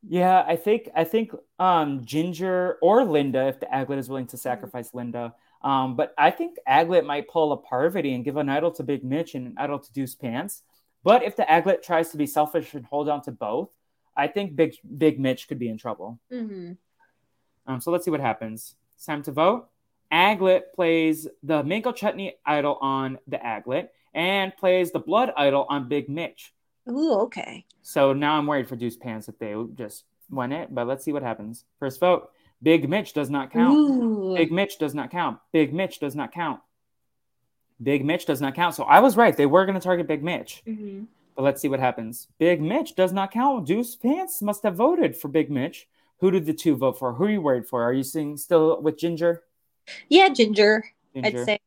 Yeah, 0.08 0.44
I 0.48 0.56
think 0.56 0.90
I 0.96 1.04
think 1.04 1.32
um 1.58 2.06
Ginger 2.06 2.78
or 2.82 3.04
Linda, 3.04 3.48
if 3.48 3.60
the 3.60 3.66
Aglet 3.68 3.98
is 3.98 4.10
willing 4.10 4.28
to 4.28 4.38
sacrifice 4.38 4.94
Linda. 4.94 5.34
Um, 5.62 5.96
but 5.96 6.14
I 6.18 6.30
think 6.30 6.58
Aglet 6.68 7.06
might 7.06 7.28
pull 7.28 7.52
a 7.52 7.58
Parvati 7.58 8.14
and 8.14 8.24
give 8.24 8.38
an 8.38 8.50
idol 8.50 8.72
to 8.72 8.84
Big 8.84 9.04
Mitch 9.04 9.34
and 9.34 9.48
an 9.48 9.56
idol 9.58 9.80
to 9.80 9.92
Doof's 9.92 10.14
Pants. 10.14 10.62
But 11.04 11.24
if 11.24 11.36
the 11.36 11.44
Aglet 11.44 11.82
tries 11.82 12.12
to 12.12 12.18
be 12.18 12.28
selfish 12.28 12.74
and 12.76 12.86
hold 12.86 13.10
on 13.10 13.22
to 13.24 13.32
both, 13.32 13.70
I 14.16 14.28
think 14.28 14.56
Big 14.56 14.76
Big 14.98 15.20
Mitch 15.20 15.48
could 15.48 15.60
be 15.60 15.70
in 15.70 15.78
trouble. 15.78 16.20
Mm-hmm. 16.32 16.74
Um, 17.68 17.82
so 17.82 17.92
let's 17.92 18.06
see 18.06 18.12
what 18.12 18.20
happens. 18.20 18.76
It's 18.96 19.06
time 19.06 19.24
to 19.24 19.32
vote. 19.32 19.70
Aglet 20.12 20.74
plays 20.76 21.28
the 21.42 21.64
mango 21.64 21.92
chutney 21.92 22.36
idol 22.46 22.78
on 22.80 23.18
the 23.28 23.38
Aglet 23.38 23.90
and 24.14 24.56
plays 24.56 24.92
the 24.92 25.00
blood 25.00 25.34
idol 25.36 25.66
on 25.68 25.90
Big 25.90 26.10
Mitch. 26.10 26.54
Ooh, 26.90 27.14
okay. 27.22 27.66
So 27.82 28.14
now 28.14 28.38
I'm 28.38 28.48
worried 28.48 28.68
for 28.68 28.76
Doof's 28.76 28.98
Pants 28.98 29.28
if 29.28 29.38
they 29.40 29.56
just 29.76 30.04
win 30.30 30.52
it, 30.52 30.74
but 30.74 30.88
let's 30.88 31.04
see 31.04 31.14
what 31.14 31.24
happens. 31.24 31.66
First 31.80 32.00
vote. 32.00 32.32
Big 32.64 32.90
Mitch 32.90 33.14
does 33.14 33.30
not 33.30 33.52
count. 33.52 33.76
Ooh. 33.76 34.34
Big 34.36 34.52
Mitch 34.52 34.78
does 34.80 34.96
not 34.96 35.12
count. 35.12 35.40
Big 35.52 35.74
Mitch 35.74 36.00
does 36.00 36.16
not 36.16 36.32
count. 36.32 36.62
Big 37.82 38.06
Mitch 38.06 38.26
does 38.26 38.42
not 38.42 38.56
count. 38.56 38.76
So 38.76 38.84
I 38.84 39.00
was 39.02 39.18
right. 39.18 39.36
They 39.36 39.46
were 39.46 39.66
going 39.66 39.78
to 39.78 39.84
target 39.84 40.08
Big 40.08 40.24
Mitch. 40.24 40.64
Mhm. 40.66 41.08
But 41.36 41.44
let's 41.44 41.62
see 41.62 41.68
what 41.68 41.82
happens. 41.82 42.28
Big 42.38 42.62
Mitch 42.62 42.96
does 42.96 43.12
not 43.12 43.32
count. 43.32 43.68
Doof's 43.68 43.96
Pants 43.96 44.42
must 44.42 44.64
have 44.64 44.76
voted 44.76 45.18
for 45.18 45.28
Big 45.28 45.52
Mitch. 45.52 45.88
Who 46.20 46.32
did 46.32 46.46
the 46.46 46.54
two 46.54 46.78
vote 46.78 46.98
for? 46.98 47.14
Who 47.14 47.26
are 47.26 47.30
you 47.30 47.42
worried 47.42 47.68
for? 47.68 47.84
Are 47.84 47.92
you 47.92 48.04
seeing 48.04 48.38
still 48.38 48.82
with 48.82 48.98
Ginger? 48.98 49.44
Yeah, 50.08 50.30
Ginger, 50.30 50.86
Ginger. 51.14 51.40
I'd 51.42 51.46
say. 51.46 51.60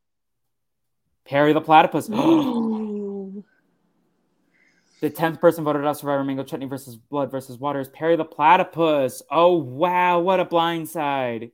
Perry 1.23 1.53
the 1.53 1.61
Platypus. 1.61 2.09
The 5.01 5.09
10th 5.09 5.39
person 5.39 5.63
voted 5.63 5.85
out 5.85 5.97
Survivor 5.97 6.23
Mango 6.23 6.43
Chutney 6.43 6.65
versus 6.65 6.97
Blood 6.97 7.31
versus 7.31 7.57
Water 7.57 7.79
is 7.79 7.87
Perry 7.87 8.15
the 8.17 8.25
Platypus. 8.25 9.21
Oh, 9.31 9.53
wow. 9.55 10.19
What 10.19 10.39
a 10.41 10.45
blindside. 10.45 11.51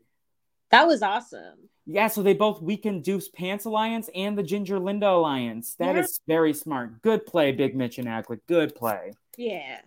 That 0.72 0.88
was 0.88 1.04
awesome. 1.04 1.70
Yeah, 1.86 2.08
so 2.08 2.24
they 2.24 2.34
both 2.34 2.64
weakened 2.64 3.04
Doof's 3.04 3.30
Pants 3.30 3.66
Alliance 3.66 4.10
and 4.16 4.36
the 4.36 4.42
Ginger 4.42 4.80
Linda 4.80 5.08
Alliance. 5.10 5.76
That 5.76 5.96
is 5.96 6.20
Yeah. 6.26 6.34
very 6.36 6.54
smart. 6.54 7.04
Good 7.04 7.28
play, 7.28 7.52
Big 7.52 7.76
Mitch 7.76 8.00
and 8.00 8.08
Aglet. 8.08 8.40
Good 8.48 8.74
play. 8.74 9.12
Yeah. 9.38 9.82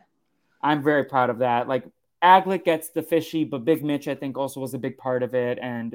I'm 0.62 0.80
very 0.82 1.04
proud 1.04 1.28
of 1.30 1.38
that. 1.38 1.66
Like 1.66 1.84
Aglet 2.22 2.64
gets 2.64 2.90
the 2.90 3.02
fishy, 3.02 3.42
but 3.42 3.64
Big 3.64 3.84
Mitch, 3.84 4.06
I 4.06 4.14
think, 4.14 4.38
also 4.38 4.60
was 4.60 4.74
a 4.74 4.78
big 4.78 4.96
part 4.98 5.24
of 5.24 5.34
it. 5.34 5.58
And 5.60 5.94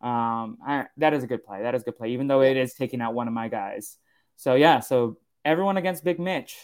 um, 0.00 0.56
I, 0.66 0.86
that 0.96 1.12
is 1.12 1.22
a 1.22 1.26
good 1.26 1.44
play. 1.44 1.60
That 1.62 1.74
is 1.74 1.82
a 1.82 1.84
good 1.84 1.98
play, 1.98 2.08
even 2.12 2.26
though 2.26 2.40
it 2.40 2.56
is 2.56 2.72
taking 2.72 3.02
out 3.02 3.12
one 3.12 3.28
of 3.28 3.34
my 3.34 3.48
guys. 3.48 3.98
So 4.36 4.54
yeah, 4.54 4.80
so 4.80 5.18
everyone 5.44 5.76
against 5.76 6.02
Big 6.04 6.18
Mitch. 6.18 6.56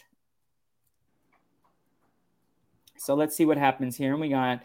So 2.98 3.14
let's 3.14 3.36
see 3.36 3.44
what 3.44 3.58
happens 3.58 3.96
here. 3.96 4.12
And 4.12 4.20
we 4.20 4.28
got 4.28 4.62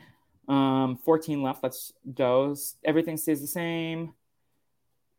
um, 0.47 0.97
14 0.97 1.41
left. 1.41 1.63
Let's 1.63 1.93
go. 2.13 2.55
Everything 2.83 3.17
stays 3.17 3.41
the 3.41 3.47
same. 3.47 4.13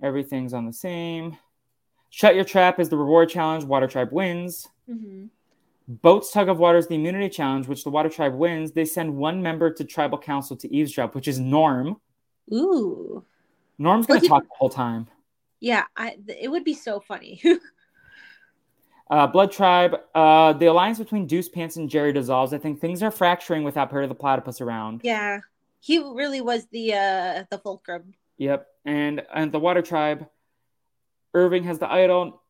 Everything's 0.03 0.53
on 0.53 0.67
the 0.67 0.73
same. 0.73 1.37
Shut 2.11 2.35
your 2.35 2.45
trap 2.45 2.79
is 2.79 2.89
the 2.89 2.97
reward 2.97 3.29
challenge. 3.29 3.65
Water 3.65 3.87
Tribe 3.87 4.13
wins. 4.13 4.69
Mhm. 4.89 5.31
Boats 5.87 6.33
Tug 6.33 6.49
of 6.49 6.59
Water 6.59 6.79
is 6.79 6.87
the 6.87 6.95
immunity 6.95 7.29
challenge, 7.29 7.69
which 7.69 7.85
the 7.85 7.91
Water 7.91 8.09
Tribe 8.09 8.35
wins. 8.35 8.73
They 8.73 8.85
send 8.85 9.17
one 9.17 9.43
member 9.43 9.71
to 9.71 9.85
Tribal 9.85 10.19
Council 10.19 10.57
to 10.57 10.75
eavesdrop, 10.75 11.15
which 11.15 11.29
is 11.29 11.39
Norm. 11.39 12.01
Ooh. 12.53 13.25
Norm's 13.79 14.07
going 14.07 14.21
to 14.21 14.29
talk 14.29 14.45
the 14.45 14.55
whole 14.57 14.71
time. 14.71 15.09
Yeah, 15.61 15.85
I, 15.97 16.17
it 16.29 16.51
would 16.51 16.65
be 16.65 16.75
so 16.75 17.01
funny. 17.01 17.43
Uh, 19.11 19.27
Blood 19.27 19.53
Tribe, 19.53 19.97
uh, 20.15 20.55
the 20.55 20.67
alliance 20.67 20.99
between 20.99 21.27
Doof's 21.29 21.49
Pants 21.49 21.77
and 21.77 21.91
Jerry 21.91 22.13
dissolves. 22.13 22.53
I 22.55 22.59
think 22.59 22.81
things 22.81 23.03
are 23.03 23.11
fracturing 23.11 23.63
without 23.63 23.91
Perry 23.91 24.07
the 24.07 24.15
Platypus 24.15 24.61
around. 24.61 25.01
yeah. 25.05 25.41
He 25.81 25.99
really 25.99 26.41
was 26.41 26.65
the 26.73 26.95
uh 26.95 27.45
the 27.51 27.59
fulcrum. 27.59 28.15
Yep. 28.39 28.67
And 28.87 29.23
and 29.35 29.53
the 29.53 29.59
Water 29.59 29.83
Tribe, 29.83 30.27
Irving 31.35 31.65
has 31.65 31.79
the 31.79 31.91
idol. 31.93 32.41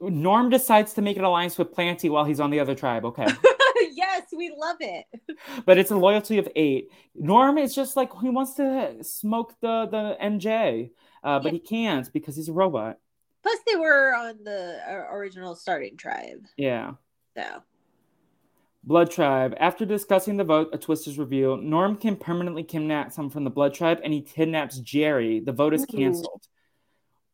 Norm 0.00 0.48
decides 0.48 0.94
to 0.94 1.02
make 1.02 1.16
an 1.18 1.24
alliance 1.24 1.58
with 1.58 1.72
Planty 1.72 2.08
while 2.08 2.24
he's 2.24 2.40
on 2.40 2.48
the 2.50 2.60
other 2.60 2.74
tribe. 2.74 3.04
Okay. 3.04 3.26
yes, 3.92 4.22
we 4.34 4.50
love 4.56 4.76
it. 4.80 5.04
but 5.66 5.76
it's 5.76 5.90
a 5.90 5.96
loyalty 5.96 6.38
of 6.38 6.48
eight. 6.56 6.88
Norm 7.14 7.58
is 7.58 7.74
just 7.74 7.94
like 7.96 8.10
he 8.22 8.30
wants 8.30 8.54
to 8.54 9.02
smoke 9.02 9.54
the 9.60 9.86
the 9.90 10.16
MJ, 10.24 10.90
uh, 11.22 11.40
but 11.40 11.52
Yeah. 11.52 11.52
he 11.52 11.58
can't 11.58 12.12
because 12.12 12.36
he's 12.36 12.48
a 12.48 12.52
robot. 12.52 12.98
Plus, 13.42 13.58
they 13.66 13.76
were 13.76 14.14
on 14.14 14.44
the 14.44 14.80
uh, 14.88 15.14
original 15.14 15.54
starting 15.54 15.96
tribe. 15.96 16.44
Yeah. 16.56 16.94
So 17.36 17.62
Blood 18.84 19.10
Tribe. 19.10 19.54
After 19.60 19.84
discussing 19.84 20.36
the 20.36 20.44
vote, 20.44 20.70
a 20.72 20.78
twist 20.78 21.06
is 21.06 21.18
revealed. 21.18 21.62
Norm 21.62 21.96
can 21.96 22.16
permanently 22.16 22.62
kidnap 22.62 23.12
someone 23.12 23.30
from 23.30 23.44
the 23.44 23.50
Blood 23.50 23.74
Tribe, 23.74 24.00
and 24.02 24.12
he 24.12 24.22
kidnaps 24.22 24.78
Jerry. 24.78 25.40
The 25.40 25.52
vote 25.52 25.74
is 25.74 25.82
Ooh. 25.82 25.96
canceled. 25.96 26.48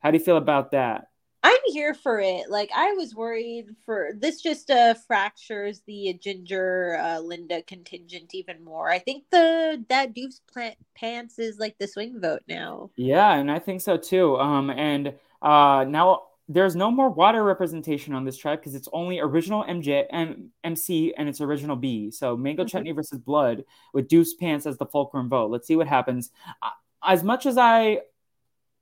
How 0.01 0.11
do 0.11 0.19
you 0.19 0.25
feel 0.25 0.37
about 0.37 0.73
that? 0.73 1.09
I'm 1.45 1.61
here 1.67 1.93
for 1.93 2.21
it. 2.21 2.49
Like 2.49 2.71
I 2.75 2.93
was 2.93 3.15
worried 3.15 3.67
for 3.85 4.13
this. 4.19 4.41
Just 4.41 4.71
uh 4.71 4.95
fractures 4.95 5.83
the 5.87 6.19
Ginger 6.21 6.99
uh, 7.01 7.21
Linda 7.21 7.63
contingent 7.63 8.35
even 8.35 8.65
more. 8.65 8.91
I 8.91 8.99
think 8.99 9.25
the 9.31 9.85
that 9.91 10.15
Deuce 10.15 10.41
plant 10.51 10.77
pants 10.95 11.39
is 11.39 11.59
like 11.59 11.77
the 11.79 11.87
swing 11.87 12.19
vote 12.19 12.43
now. 12.49 12.91
Yeah, 12.97 13.35
and 13.35 13.51
I 13.51 13.59
think 13.59 13.83
so 13.83 13.99
too. 13.99 14.37
Um, 14.39 14.71
and 14.71 15.13
uh, 15.45 15.85
now 15.89 16.23
there's 16.49 16.75
no 16.77 16.91
more 16.91 17.09
water 17.09 17.43
representation 17.45 18.13
on 18.15 18.25
this 18.25 18.37
tribe 18.37 18.59
because 18.61 18.75
it's 18.75 18.89
only 18.93 19.19
original 19.21 19.65
MJ 19.65 20.05
M- 20.11 20.51
MC 20.63 21.15
and 21.17 21.29
it's 21.29 21.41
original 21.41 21.75
B. 21.77 22.11
So 22.11 22.37
Mango 22.37 22.65
Mhm. 22.65 22.69
Chutney 22.69 22.93
versus 22.93 23.19
Blood 23.19 23.65
with 23.95 24.09
Doof's 24.09 24.35
Pants 24.35 24.67
as 24.67 24.77
the 24.77 24.85
fulcrum 24.87 25.29
vote. 25.29 25.51
Let's 25.51 25.67
see 25.67 25.77
what 25.77 25.87
happens. 25.87 26.31
Uh, 26.63 26.71
As 27.07 27.23
much 27.23 27.45
as 27.47 27.57
I 27.59 28.01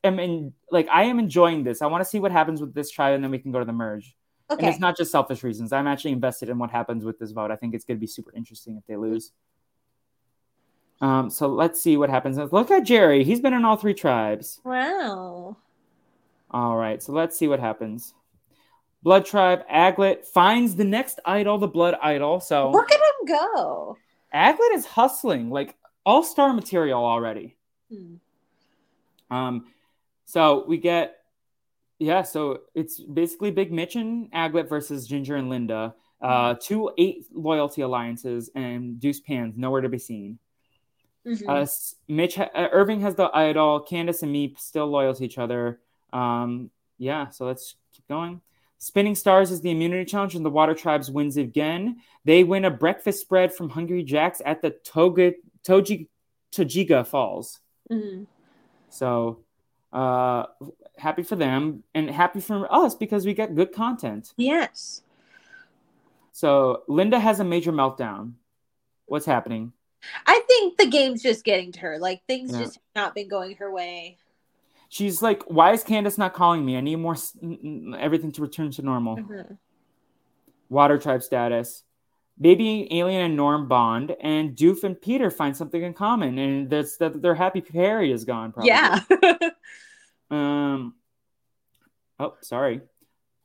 am 0.04 0.18
in, 0.20 0.52
like, 0.70 0.86
I 0.88 1.04
am 1.04 1.18
enjoying 1.18 1.64
this. 1.64 1.82
I 1.82 1.86
want 1.86 2.02
to 2.04 2.08
see 2.08 2.20
what 2.20 2.30
happens 2.32 2.60
with 2.60 2.72
this 2.72 2.88
tribe, 2.90 3.14
and 3.14 3.22
then 3.24 3.30
we 3.32 3.38
can 3.40 3.50
go 3.52 3.58
to 3.58 3.64
the 3.64 3.72
merge. 3.72 4.16
Okay. 4.50 4.66
And 4.66 4.72
it's 4.72 4.80
not 4.80 4.96
just 4.96 5.10
selfish 5.10 5.42
reasons. 5.42 5.72
I'm 5.72 5.86
actually 5.88 6.12
invested 6.12 6.48
in 6.48 6.56
what 6.58 6.70
happens 6.70 7.04
with 7.04 7.18
this 7.18 7.32
vote. 7.32 7.50
I 7.50 7.56
think 7.56 7.74
it's 7.74 7.84
going 7.84 7.96
to 7.96 8.00
be 8.00 8.06
super 8.06 8.32
interesting 8.34 8.76
if 8.76 8.86
they 8.86 8.94
lose. 8.96 9.32
Um, 11.00 11.30
so 11.30 11.48
let's 11.48 11.80
see 11.80 11.96
what 11.96 12.10
happens. 12.10 12.36
Look 12.52 12.70
at 12.70 12.84
Jerry. 12.84 13.24
He's 13.24 13.40
been 13.40 13.52
in 13.54 13.64
all 13.64 13.76
three 13.76 13.94
tribes. 13.94 14.60
Wow. 14.64 15.56
All 16.52 16.76
right, 16.76 17.02
so 17.02 17.12
let's 17.12 17.36
see 17.38 17.48
what 17.48 17.60
happens. 17.60 18.14
Blood 19.02 19.26
Tribe, 19.26 19.66
Aglet 19.68 20.24
finds 20.24 20.76
the 20.76 20.84
next 20.84 21.18
idol, 21.24 21.58
the 21.58 21.66
Blood 21.66 21.96
Idol. 22.00 22.40
So 22.40 22.70
Look 22.70 22.92
at 22.92 23.00
him 23.00 23.26
go. 23.26 23.96
Aglet 24.34 24.74
is 24.74 24.86
hustling 24.86 25.50
like 25.50 25.76
all 26.06 26.22
star 26.22 26.52
material 26.52 27.04
already. 27.04 27.56
Hmm. 27.90 28.14
Um, 29.30 29.66
so 30.24 30.64
we 30.68 30.76
get, 30.76 31.16
yeah, 31.98 32.22
so 32.22 32.60
it's 32.74 33.00
basically 33.00 33.50
Big 33.50 33.72
Mitch 33.72 33.96
and 33.96 34.30
Aglet 34.32 34.68
versus 34.68 35.06
Ginger 35.06 35.36
and 35.36 35.48
Linda. 35.48 35.94
Uh, 36.20 36.54
two 36.60 36.92
eight 36.98 37.26
loyalty 37.32 37.82
alliances 37.82 38.48
and 38.54 39.00
Deuce 39.00 39.18
Pans 39.18 39.56
nowhere 39.56 39.80
to 39.80 39.88
be 39.88 39.98
seen. 39.98 40.38
Mhm. 41.26 41.48
Uh, 41.48 41.66
Mitch 42.06 42.38
uh, 42.38 42.48
Irving 42.54 43.00
has 43.00 43.16
the 43.16 43.28
idol. 43.34 43.80
Candace 43.80 44.22
and 44.22 44.32
Meep 44.32 44.58
still 44.58 44.86
loyal 44.86 45.14
to 45.14 45.24
each 45.24 45.38
other. 45.38 45.80
Um, 46.12 46.70
yeah, 46.98 47.28
so 47.30 47.46
let's 47.46 47.76
keep 47.94 48.06
going. 48.08 48.40
Spinning 48.78 49.14
Stars 49.14 49.50
is 49.50 49.60
the 49.60 49.70
immunity 49.70 50.04
challenge, 50.04 50.34
and 50.34 50.44
the 50.44 50.50
Water 50.50 50.74
Tribes 50.74 51.10
wins 51.10 51.36
again. 51.36 52.00
They 52.24 52.42
win 52.44 52.64
a 52.64 52.70
breakfast 52.70 53.20
spread 53.20 53.54
from 53.54 53.68
Hungry 53.70 54.02
Jacks 54.02 54.42
at 54.44 54.60
the 54.60 54.70
Toga 54.70 55.34
Toji 55.64 56.08
Tojiga 56.52 57.06
Falls. 57.06 57.60
Mhm. 57.90 58.26
So 58.90 59.38
uh, 59.92 60.46
happy 60.96 61.22
for 61.22 61.36
them, 61.36 61.84
and 61.94 62.10
happy 62.10 62.40
for 62.40 62.72
us 62.72 62.94
because 62.94 63.24
we 63.24 63.34
get 63.34 63.54
good 63.54 63.72
content. 63.72 64.32
Yes. 64.36 65.02
So 66.32 66.82
Linda 66.88 67.18
has 67.20 67.40
a 67.40 67.44
major 67.44 67.72
meltdown. 67.72 68.32
What's 69.06 69.26
happening? 69.26 69.72
I 70.26 70.42
think 70.48 70.78
the 70.78 70.86
game's 70.86 71.22
just 71.22 71.44
getting 71.44 71.72
to 71.72 71.80
her. 71.80 71.98
Like 71.98 72.22
things 72.26 72.52
Yeah. 72.52 72.60
just 72.60 72.74
have 72.76 72.82
not 73.04 73.14
been 73.14 73.28
going 73.28 73.56
her 73.56 73.70
way. 73.70 74.18
She's 74.92 75.22
like, 75.22 75.42
"Why 75.44 75.72
is 75.72 75.82
Candace 75.82 76.18
not 76.18 76.34
calling 76.34 76.66
me? 76.66 76.76
I 76.76 76.82
need 76.82 76.96
more 76.96 77.14
s- 77.14 77.34
n- 77.42 77.58
n- 77.64 77.96
everything 77.98 78.30
to 78.32 78.42
return 78.42 78.70
to 78.72 78.82
normal." 78.82 79.16
Mhm. 79.16 79.56
Water 80.68 80.98
tribe 80.98 81.22
status. 81.22 81.82
Baby 82.38 82.88
Alien 82.90 83.22
and 83.24 83.34
Norm 83.36 83.68
bond, 83.68 84.14
and 84.20 84.54
Doof 84.54 84.84
and 84.84 85.00
Peter 85.00 85.30
find 85.30 85.56
something 85.56 85.82
in 85.82 85.94
common, 85.94 86.38
and 86.38 86.68
that's 86.68 86.98
that 86.98 87.22
they're 87.22 87.34
happy 87.34 87.62
Perry 87.62 88.12
is 88.12 88.24
gone. 88.26 88.52
Probably. 88.52 88.68
Yeah. 88.68 89.00
Um. 90.30 90.94
Oh, 92.18 92.34
sorry. 92.42 92.80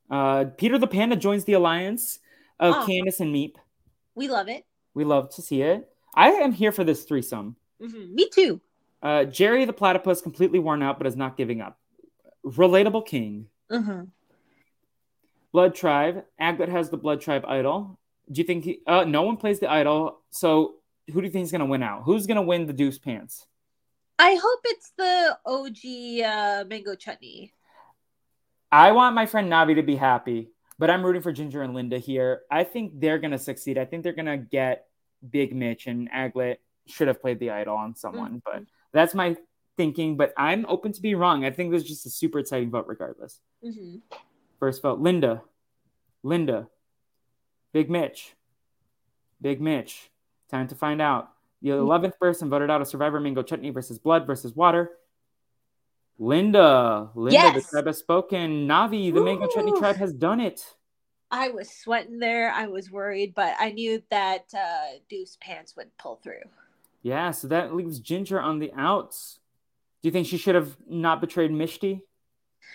Uh, 0.09 0.45
Peter 0.57 0.77
the 0.77 0.87
Panda 0.87 1.15
joins 1.15 1.43
the 1.45 1.53
alliance 1.53 2.19
of 2.59 2.75
Aw. 2.75 2.85
Candace 2.85 3.19
and 3.19 3.33
Meep. 3.33 3.55
we 4.15 4.27
love 4.29 4.47
it. 4.49 4.65
We 4.93 5.03
love 5.03 5.29
to 5.35 5.41
see 5.41 5.61
it. 5.61 5.89
I 6.15 6.29
am 6.31 6.51
here 6.53 6.71
for 6.71 6.83
this 6.85 7.03
threesome. 7.03 7.55
Mhm. 7.81 8.11
Me 8.13 8.29
too. 8.29 8.61
Uh, 9.07 9.23
Jerry 9.23 9.63
the 9.63 9.71
platypus 9.71 10.19
completely 10.21 10.59
worn 10.59 10.83
out, 10.83 10.97
but 10.97 11.07
is 11.07 11.15
not 11.15 11.37
giving 11.37 11.61
up. 11.61 11.79
Relatable 12.45 13.05
king. 13.05 13.47
Mhm. 13.71 14.09
Blood 15.53 15.75
Tribe. 15.75 16.25
Aglet 16.41 16.67
has 16.67 16.89
the 16.89 16.97
Blood 16.97 17.21
Tribe 17.21 17.45
idol. 17.47 17.97
Do 18.29 18.41
you 18.41 18.45
think 18.45 18.65
he, 18.65 18.81
uh, 18.85 19.05
no 19.05 19.21
one 19.21 19.37
plays 19.37 19.61
the 19.61 19.71
idol? 19.71 20.19
So 20.31 20.81
who 21.07 21.21
do 21.21 21.25
you 21.25 21.31
think 21.31 21.45
is 21.45 21.51
going 21.51 21.59
to 21.59 21.65
win 21.65 21.83
out? 21.83 22.03
Who's 22.03 22.27
going 22.27 22.35
to 22.35 22.41
win 22.41 22.65
the 22.65 22.73
Doof's 22.73 22.99
Pants? 22.99 23.47
I 24.19 24.35
hope 24.35 24.59
it's 24.65 24.91
the 24.97 25.37
OG 25.45 26.21
uh, 26.21 26.65
mango 26.67 26.95
chutney. 26.95 27.53
I 28.73 28.91
want 28.91 29.15
my 29.15 29.25
friend 29.25 29.49
Navi 29.49 29.75
to 29.75 29.83
be 29.83 29.95
happy, 29.95 30.49
but 30.77 30.89
I'm 30.89 31.05
rooting 31.05 31.21
for 31.21 31.31
Ginger 31.31 31.61
and 31.61 31.73
Linda 31.73 31.97
here. 31.97 32.41
I 32.51 32.65
think 32.65 32.99
they're 32.99 33.19
going 33.19 33.31
to 33.31 33.39
succeed. 33.39 33.77
I 33.77 33.85
think 33.85 34.03
they're 34.03 34.11
going 34.11 34.25
to 34.25 34.35
get 34.35 34.87
Big 35.29 35.55
Mitch 35.55 35.87
and 35.87 36.11
Aglet 36.11 36.57
should 36.87 37.07
have 37.07 37.21
played 37.21 37.39
the 37.39 37.51
idol 37.51 37.77
on 37.77 37.95
someone. 37.95 38.41
Mm-hmm. 38.41 38.51
But 38.51 38.63
that's 38.93 39.13
my 39.13 39.35
thinking. 39.75 40.17
But 40.17 40.33
I'm 40.37 40.65
open 40.67 40.91
to 40.93 41.01
be 41.01 41.15
wrong. 41.15 41.45
I 41.45 41.51
think 41.51 41.71
there's 41.71 41.83
just 41.83 42.05
a 42.05 42.09
super 42.09 42.39
exciting 42.39 42.69
vote 42.69 42.85
regardless. 42.87 43.39
Mm-hmm. 43.63 43.97
First 44.59 44.81
vote, 44.81 44.99
Linda. 44.99 45.43
Linda. 46.23 46.67
Big 47.73 47.89
Mitch. 47.89 48.33
Big 49.41 49.61
Mitch. 49.61 50.09
Time 50.49 50.67
to 50.67 50.75
find 50.75 51.01
out. 51.01 51.29
The 51.61 51.69
11th 51.69 52.01
mm-hmm. 52.01 52.09
person 52.19 52.49
voted 52.49 52.69
out 52.69 52.81
of 52.81 52.87
Survivor 52.87 53.19
Mango 53.19 53.43
Chutney 53.43 53.71
versus 53.71 53.99
Blood 53.99 54.25
versus 54.25 54.55
Water. 54.55 54.91
Linda. 56.19 57.09
Linda, 57.15 57.33
yes. 57.33 57.65
the 57.65 57.69
tribe 57.69 57.87
has 57.87 57.97
spoken. 57.97 58.67
Navi, 58.67 59.13
the 59.13 59.19
Ooh. 59.19 59.25
Mango 59.25 59.47
Chutney 59.47 59.77
tribe 59.77 59.97
has 59.97 60.13
done 60.13 60.39
it. 60.39 60.63
I 61.29 61.49
was 61.49 61.69
sweating 61.69 62.19
there. 62.19 62.51
I 62.51 62.67
was 62.67 62.89
worried, 62.89 63.33
but 63.35 63.53
I 63.59 63.71
knew 63.71 64.01
that 64.09 64.45
uh, 64.57 64.97
Doof's 65.11 65.37
Pants 65.41 65.75
would 65.75 65.95
pull 65.97 66.15
through. 66.23 66.41
Yeah, 67.07 67.31
so 67.31 67.47
that 67.47 67.73
leaves 67.73 67.99
Ginger 67.99 68.37
on 68.37 68.59
the 68.59 68.73
outs. 68.75 69.39
Do 70.01 70.09
you 70.09 70.11
think 70.11 70.27
she 70.27 70.35
should 70.35 70.55
have 70.55 70.75
not 70.89 71.21
betrayed 71.21 71.51
Mishti? 71.51 72.01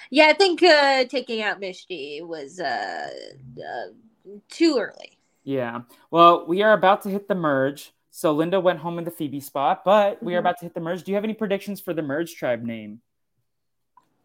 Yeah, 0.09 0.29
I 0.29 0.33
think 0.33 0.63
uh, 0.63 1.05
taking 1.05 1.43
out 1.43 1.61
Mishti 1.61 2.27
was 2.27 2.59
uh, 2.59 3.11
uh, 3.59 3.93
too 4.49 4.79
early. 4.79 5.19
Yeah. 5.45 5.83
Well, 6.11 6.47
we 6.47 6.63
are 6.63 6.73
about 6.73 7.03
to 7.03 7.11
hit 7.11 7.29
the 7.29 7.35
merge. 7.35 7.93
So 8.11 8.33
Linda 8.33 8.59
went 8.59 8.79
home 8.79 8.97
in 8.97 9.05
the 9.05 9.11
Phoebe 9.11 9.39
spot, 9.39 9.85
but 9.85 10.23
we 10.23 10.33
are 10.33 10.39
mm-hmm. 10.39 10.47
about 10.47 10.59
to 10.61 10.65
hit 10.65 10.73
the 10.73 10.81
merge. 10.81 11.03
Do 11.03 11.11
you 11.11 11.17
have 11.17 11.25
any 11.25 11.35
predictions 11.35 11.83
for 11.83 11.93
the 11.93 12.01
merge 12.01 12.35
tribe 12.35 12.63
name? 12.63 13.03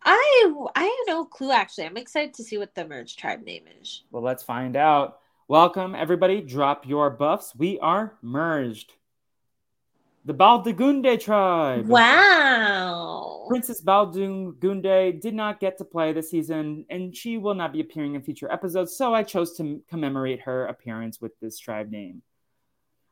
I 0.04 0.54
I 0.74 0.84
have 0.84 1.08
no 1.16 1.26
clue 1.26 1.52
actually. 1.52 1.86
I'm 1.86 1.98
excited 1.98 2.34
to 2.36 2.46
see 2.46 2.58
what 2.58 2.74
the 2.76 2.88
merge 2.88 3.18
tribe 3.18 3.44
name 3.44 3.66
is. 3.82 4.04
Well, 4.12 4.24
let's 4.24 4.44
find 4.44 4.78
out. 4.78 5.20
Welcome 5.50 5.96
everybody. 5.96 6.40
Drop 6.40 6.88
your 6.88 7.10
buffs. 7.10 7.54
We 7.58 7.78
are 7.80 8.14
merged. 8.22 8.94
The 10.28 10.34
Baldagunde 10.34 11.22
tribe. 11.22 11.88
Wow. 11.88 13.46
Princess 13.48 13.82
Baldagunde 13.82 15.22
did 15.22 15.34
not 15.34 15.62
get 15.62 15.78
to 15.78 15.86
play 15.86 16.12
this 16.12 16.30
season, 16.30 16.86
and 16.90 17.16
she 17.16 17.38
will 17.38 17.56
not 17.56 17.72
be 17.72 17.80
appearing 17.80 18.16
in 18.16 18.22
future 18.22 18.52
episodes. 18.52 18.98
So 18.98 19.14
I 19.14 19.24
chose 19.24 19.56
to 19.56 19.82
commemorate 19.90 20.42
her 20.42 20.66
appearance 20.66 21.22
with 21.22 21.32
this 21.40 21.58
tribe 21.58 21.92
name. 21.92 22.24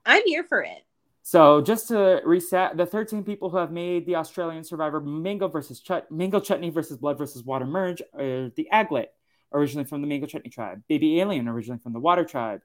I'm 0.06 0.24
here 0.26 0.44
for 0.44 0.62
it. 0.62 0.84
So 1.22 1.62
just 1.62 1.88
to 1.88 2.20
reset, 2.26 2.76
the 2.76 2.86
13 2.86 3.24
people 3.24 3.50
who 3.50 3.56
have 3.56 3.72
made 3.72 4.06
the 4.06 4.18
Australian 4.18 4.66
Survivor 4.66 5.00
Mango 5.00 5.48
versus 5.48 5.80
Chut- 5.80 6.12
Mango 6.12 6.42
Chutney 6.42 6.70
versus 6.70 6.98
Blood 6.98 7.18
versus 7.18 7.46
Water 7.46 7.66
merge 7.66 8.02
are 8.14 8.50
the 8.58 8.68
Aglet, 8.74 9.08
originally 9.54 9.86
from 9.86 10.02
the 10.02 10.08
Mango 10.08 10.28
Chutney 10.28 10.50
tribe, 10.50 10.84
Baby 10.90 11.22
Alien, 11.22 11.48
originally 11.48 11.80
from 11.80 11.94
the 11.94 12.00
Water 12.02 12.26
tribe, 12.26 12.60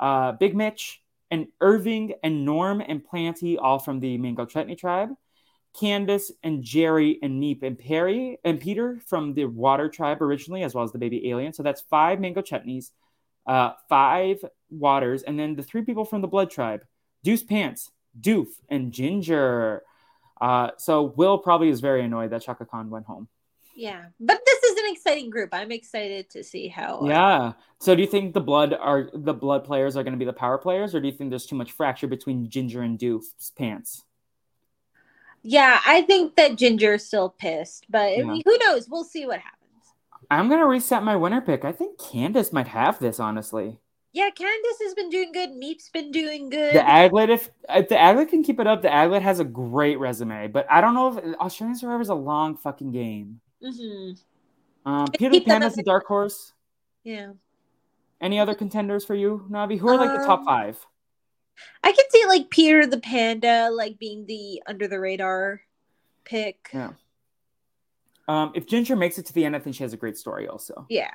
uh, 0.00 0.32
Big 0.32 0.56
Mitch, 0.56 1.02
and 1.30 1.46
Irving 1.60 2.14
and 2.22 2.44
Norm 2.44 2.80
and 2.80 3.04
Planty, 3.04 3.58
all 3.58 3.78
from 3.78 4.00
the 4.00 4.18
Mango 4.18 4.44
Chutney 4.44 4.76
tribe. 4.76 5.10
Candace 5.78 6.32
and 6.42 6.62
Jerry 6.62 7.18
and 7.22 7.40
Meep 7.40 7.62
and 7.62 7.78
Perry 7.78 8.38
and 8.44 8.60
Peter 8.60 9.00
from 9.06 9.34
the 9.34 9.44
Water 9.44 9.88
tribe 9.88 10.20
originally, 10.20 10.62
as 10.62 10.74
well 10.74 10.84
as 10.84 10.92
the 10.92 10.98
baby 10.98 11.30
alien. 11.30 11.52
So 11.52 11.62
that's 11.62 11.80
five 11.82 12.20
Mango 12.20 12.42
Chutneys, 12.42 12.90
uh, 13.46 13.72
five 13.88 14.44
Waters, 14.70 15.22
and 15.22 15.38
then 15.38 15.54
the 15.54 15.62
three 15.62 15.82
people 15.82 16.04
from 16.04 16.22
the 16.22 16.28
Blood 16.28 16.50
tribe 16.50 16.84
Doof's 17.24 17.44
Pants, 17.44 17.90
Doof, 18.20 18.48
and 18.68 18.92
Ginger. 18.92 19.82
Uh, 20.40 20.70
so 20.78 21.02
Will 21.02 21.38
probably 21.38 21.68
is 21.68 21.80
very 21.80 22.04
annoyed 22.04 22.30
that 22.30 22.42
Chaka 22.42 22.64
Khan 22.64 22.90
went 22.90 23.06
home. 23.06 23.28
Yeah, 23.80 24.04
but 24.20 24.38
this 24.44 24.62
is 24.62 24.78
an 24.78 24.92
exciting 24.92 25.30
group. 25.30 25.54
I'm 25.54 25.72
excited 25.72 26.28
to 26.30 26.44
see 26.44 26.68
how. 26.68 27.00
Uh, 27.00 27.06
yeah. 27.06 27.52
So, 27.78 27.94
do 27.94 28.02
you 28.02 28.06
think 28.06 28.34
the 28.34 28.40
blood 28.42 28.74
are 28.74 29.08
the 29.14 29.32
blood 29.32 29.64
players 29.64 29.96
are 29.96 30.02
going 30.02 30.12
to 30.12 30.18
be 30.18 30.26
the 30.26 30.34
power 30.34 30.58
players, 30.58 30.94
or 30.94 31.00
do 31.00 31.08
you 31.08 31.14
think 31.14 31.30
there's 31.30 31.46
too 31.46 31.56
much 31.56 31.72
fracture 31.72 32.06
between 32.06 32.50
Ginger 32.50 32.82
and 32.82 32.98
Doof's 32.98 33.52
pants? 33.56 34.04
Yeah, 35.42 35.80
I 35.86 36.02
think 36.02 36.36
that 36.36 36.56
Ginger 36.56 36.92
is 36.92 37.06
still 37.06 37.30
pissed, 37.30 37.86
but 37.88 38.18
yeah. 38.18 38.36
who 38.44 38.58
knows? 38.58 38.86
We'll 38.86 39.02
see 39.02 39.24
what 39.24 39.38
happens. 39.38 39.56
I'm 40.30 40.50
gonna 40.50 40.66
reset 40.66 41.02
my 41.02 41.16
winner 41.16 41.40
pick. 41.40 41.64
I 41.64 41.72
think 41.72 41.98
Candace 41.98 42.52
might 42.52 42.68
have 42.68 42.98
this, 42.98 43.18
honestly. 43.18 43.78
Yeah, 44.12 44.28
Candace 44.28 44.78
has 44.82 44.92
been 44.92 45.08
doing 45.08 45.32
good. 45.32 45.52
Meep's 45.52 45.88
been 45.88 46.12
doing 46.12 46.50
good. 46.50 46.74
The 46.74 46.80
Aglet, 46.80 47.30
if, 47.30 47.48
if 47.70 47.88
the 47.88 47.94
Aglet 47.94 48.28
can 48.28 48.42
keep 48.42 48.60
it 48.60 48.66
up, 48.66 48.82
the 48.82 48.88
Aglet 48.88 49.22
has 49.22 49.40
a 49.40 49.44
great 49.44 49.98
resume. 49.98 50.48
But 50.48 50.66
I 50.68 50.82
don't 50.82 50.92
know 50.92 51.16
if 51.16 51.36
Australian 51.36 51.78
Survivor 51.78 52.02
is 52.02 52.10
a 52.10 52.14
long 52.14 52.58
fucking 52.58 52.92
game. 52.92 53.40
Mm-hmm. 53.64 54.90
Um, 54.90 55.06
Peter 55.18 55.40
Pan 55.40 55.62
is 55.62 55.78
a 55.78 55.82
dark 55.82 56.06
horse. 56.06 56.52
Yeah. 57.04 57.32
Any 58.20 58.38
other 58.38 58.54
contenders 58.54 59.04
for 59.04 59.14
you, 59.14 59.46
Navi? 59.50 59.78
Who 59.78 59.88
are 59.88 59.96
like 59.96 60.18
the 60.18 60.26
top 60.26 60.40
um, 60.40 60.44
five? 60.44 60.86
I 61.82 61.92
could 61.92 62.04
see 62.10 62.24
like 62.26 62.50
Peter 62.50 62.86
the 62.86 63.00
Panda, 63.00 63.70
like 63.70 63.98
being 63.98 64.26
the 64.26 64.62
under 64.66 64.86
the 64.88 65.00
radar 65.00 65.62
pick. 66.24 66.70
Yeah. 66.72 66.90
Um, 68.28 68.52
if 68.54 68.66
Ginger 68.66 68.96
makes 68.96 69.18
it 69.18 69.26
to 69.26 69.32
the 69.32 69.44
end, 69.44 69.56
I 69.56 69.58
think 69.58 69.76
she 69.76 69.82
has 69.82 69.92
a 69.92 69.96
great 69.96 70.16
story. 70.16 70.48
Also. 70.48 70.86
Yeah. 70.88 71.10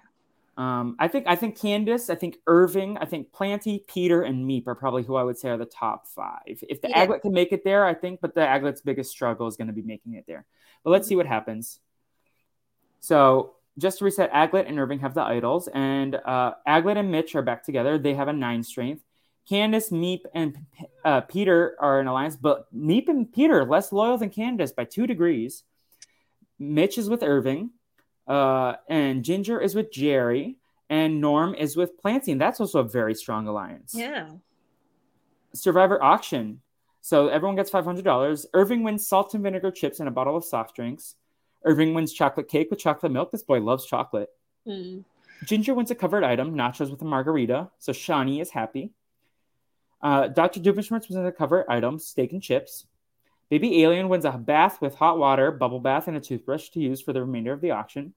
Um, 0.57 0.95
I 0.99 1.07
think 1.07 1.26
I 1.27 1.35
think 1.35 1.59
Candace, 1.59 2.09
I 2.09 2.15
think 2.15 2.38
Irving, 2.47 2.97
I 2.97 3.05
think 3.05 3.31
Planty, 3.34 3.84
Peter, 3.88 4.22
and 4.22 4.47
Meep 4.49 4.67
are 4.67 4.76
probably 4.76 5.03
who 5.03 5.15
I 5.15 5.23
would 5.23 5.38
say 5.38 5.49
are 5.49 5.57
the 5.57 5.65
top 5.65 6.07
five. 6.07 6.63
If 6.67 6.81
the 6.81 6.89
yeah. 6.89 7.05
Aglet 7.05 7.22
can 7.22 7.34
make 7.34 7.51
it 7.51 7.63
there, 7.63 7.85
I 7.85 7.93
think, 7.93 8.22
but 8.22 8.34
the 8.34 8.41
Aglet's 8.41 8.81
biggest 8.81 9.11
struggle 9.11 9.47
is 9.47 9.57
going 9.57 9.67
to 9.67 9.73
be 9.73 9.81
making 9.81 10.13
it 10.13 10.26
there. 10.27 10.45
But 10.84 10.91
let's 10.91 11.07
see 11.07 11.15
what 11.15 11.26
happens. 11.26 11.80
So 13.06 13.53
just 13.77 13.99
to 13.99 14.06
reset, 14.06 14.34
Aglet 14.34 14.68
and 14.68 14.80
Irving 14.80 14.99
have 14.99 15.14
the 15.14 15.22
idols, 15.22 15.69
and 15.73 16.15
uh, 16.15 16.53
Aglet 16.68 16.98
and 16.98 17.11
Mitch 17.11 17.36
are 17.36 17.44
back 17.44 17.64
together. 17.64 17.99
They 17.99 18.15
have 18.15 18.27
a 18.27 18.34
nine 18.34 18.64
strength. 18.64 19.03
Candace, 19.48 19.91
Meep, 19.91 20.22
and 20.34 20.57
uh, 21.03 21.22
Peter 21.22 21.76
are 21.80 22.02
in 22.02 22.07
alliance, 22.07 22.36
but 22.36 22.65
Meep 22.76 23.07
and 23.07 23.32
Peter 23.32 23.60
are 23.60 23.65
less 23.65 23.91
loyal 23.91 24.18
than 24.18 24.32
Candace 24.32 24.72
by 24.72 24.86
two 24.86 25.06
degrees. 25.06 25.61
Mitch 26.57 26.98
is 26.98 27.07
with 27.07 27.22
Irving, 27.22 27.69
uh, 28.27 28.73
and 28.90 29.23
Ginger 29.23 29.61
is 29.61 29.76
with 29.76 29.91
Jerry, 29.91 30.57
and 30.90 31.22
Norm 31.22 31.53
is 31.53 31.77
with 31.77 31.99
Planty, 31.99 32.32
and 32.32 32.41
that's 32.41 32.60
also 32.60 32.80
a 32.80 32.84
very 32.84 33.14
strong 33.14 33.48
alliance. 33.48 33.94
Yeah. 33.94 34.30
Survivor 35.53 36.03
auction. 36.03 36.61
So 37.02 37.27
everyone 37.27 37.56
gets 37.56 37.69
five 37.69 37.86
hundred 37.86 38.06
dollars. 38.06 38.48
Irving 38.56 38.82
wins 38.82 39.07
salt 39.07 39.36
and 39.36 39.44
vinegar 39.44 39.69
chips 39.69 39.99
and 39.99 40.10
a 40.10 40.11
bottle 40.11 40.36
of 40.36 40.44
soft 40.44 40.76
drinks. 40.76 41.14
Irving 41.65 41.93
wins 41.93 42.13
chocolate 42.13 42.47
cake 42.47 42.69
with 42.69 42.79
chocolate 42.79 43.11
milk. 43.11 43.31
This 43.31 43.43
boy 43.43 43.59
loves 43.59 43.85
chocolate. 43.85 44.29
Mm. 44.67 45.03
Ginger 45.43 45.73
wins 45.73 45.91
a 45.91 45.95
covered 45.95 46.23
item, 46.23 46.55
nachos 46.55 46.89
with 46.89 47.01
a 47.01 47.05
margarita. 47.05 47.69
So 47.79 47.91
Shawnee 47.91 48.39
is 48.39 48.51
happy. 48.51 48.91
Uh, 50.01 50.27
Dr. 50.27 50.59
Doofenshmirtz 50.59 51.09
wins 51.09 51.15
a 51.15 51.31
covered 51.31 51.65
item, 51.67 51.99
steak 51.99 52.31
and 52.31 52.41
chips. 52.41 52.85
Baby 53.49 53.83
Alien 53.83 54.09
wins 54.09 54.25
a 54.25 54.31
bath 54.31 54.81
with 54.81 54.95
hot 54.95 55.17
water, 55.17 55.51
bubble 55.51 55.79
bath, 55.79 56.07
and 56.07 56.17
a 56.17 56.19
toothbrush 56.19 56.69
to 56.69 56.79
use 56.79 57.01
for 57.01 57.13
the 57.13 57.21
remainder 57.21 57.53
of 57.53 57.61
the 57.61 57.71
auction. 57.71 58.13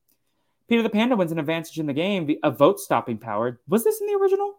Peter 0.68 0.82
the 0.82 0.90
Panda 0.90 1.16
wins 1.16 1.32
an 1.32 1.38
advantage 1.38 1.78
in 1.78 1.86
the 1.86 1.92
game, 1.94 2.28
a 2.42 2.50
vote 2.50 2.78
stopping 2.78 3.18
power. 3.18 3.60
Was 3.68 3.84
this 3.84 4.00
in 4.00 4.06
the 4.06 4.14
original? 4.14 4.58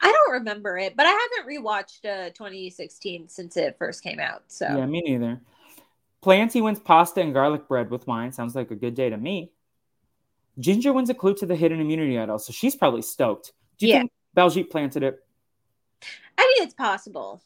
I 0.00 0.12
don't 0.12 0.32
remember 0.32 0.78
it, 0.78 0.96
but 0.96 1.06
I 1.06 1.10
haven't 1.10 1.52
rewatched 1.52 2.04
uh, 2.04 2.30
2016 2.30 3.28
since 3.28 3.56
it 3.56 3.76
first 3.78 4.02
came 4.02 4.20
out. 4.20 4.42
So 4.48 4.66
yeah, 4.66 4.86
me 4.86 5.02
neither. 5.04 5.40
Planty 6.20 6.60
wins 6.60 6.80
pasta 6.80 7.20
and 7.20 7.32
garlic 7.32 7.68
bread 7.68 7.90
with 7.90 8.06
wine. 8.06 8.32
Sounds 8.32 8.54
like 8.54 8.70
a 8.70 8.76
good 8.76 8.94
day 8.94 9.10
to 9.10 9.16
me. 9.16 9.52
Ginger 10.58 10.92
wins 10.92 11.10
a 11.10 11.14
clue 11.14 11.34
to 11.34 11.46
the 11.46 11.54
hidden 11.54 11.80
immunity 11.80 12.18
idol, 12.18 12.38
so 12.38 12.52
she's 12.52 12.74
probably 12.74 13.02
stoked. 13.02 13.52
Do 13.78 13.86
you 13.86 13.92
yeah. 13.92 13.98
think 14.00 14.12
Baljeet 14.36 14.70
planted 14.70 15.04
it? 15.04 15.24
I 16.36 16.42
mean, 16.42 16.66
it's 16.66 16.74
possible. 16.74 17.42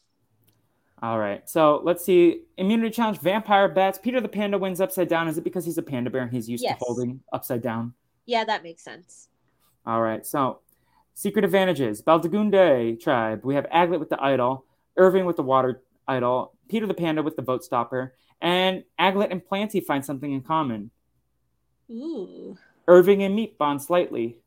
All 1.03 1.19
right, 1.19 1.47
so 1.47 1.81
let's 1.83 2.03
see. 2.03 2.43
Immunity 2.57 2.89
challenge: 2.89 3.19
Vampire 3.19 3.67
bats. 3.67 3.99
Peter 3.99 4.21
the 4.21 4.29
panda 4.29 4.57
wins 4.57 4.81
upside 4.81 5.09
down. 5.09 5.27
Is 5.27 5.37
it 5.37 5.43
because 5.43 5.65
he's 5.65 5.77
a 5.77 5.81
panda 5.81 6.09
bear 6.09 6.21
and 6.21 6.31
he's 6.31 6.49
used 6.49 6.63
yes. 6.63 6.79
to 6.79 6.85
folding 6.85 7.19
upside 7.33 7.61
down? 7.61 7.93
Yeah, 8.25 8.45
that 8.45 8.63
makes 8.63 8.83
sense. 8.83 9.27
All 9.85 10.01
right, 10.01 10.25
so 10.25 10.61
secret 11.13 11.43
advantages: 11.43 12.01
Baldagunde 12.01 12.99
tribe. 13.01 13.41
We 13.43 13.53
have 13.55 13.67
Aglet 13.69 13.99
with 13.99 14.09
the 14.09 14.23
idol, 14.23 14.65
Irving 14.95 15.25
with 15.25 15.35
the 15.35 15.43
water 15.43 15.83
idol, 16.07 16.53
Peter 16.69 16.87
the 16.87 16.93
panda 16.93 17.21
with 17.21 17.35
the 17.35 17.41
vote 17.41 17.63
stopper, 17.63 18.15
and 18.41 18.83
Aglet 18.99 19.31
and 19.31 19.45
Planty 19.45 19.79
find 19.79 20.03
something 20.03 20.31
in 20.31 20.41
common. 20.41 20.91
Ooh. 21.91 22.57
Irving 22.87 23.23
and 23.23 23.37
Meep 23.37 23.57
bond 23.57 23.81
slightly. 23.81 24.39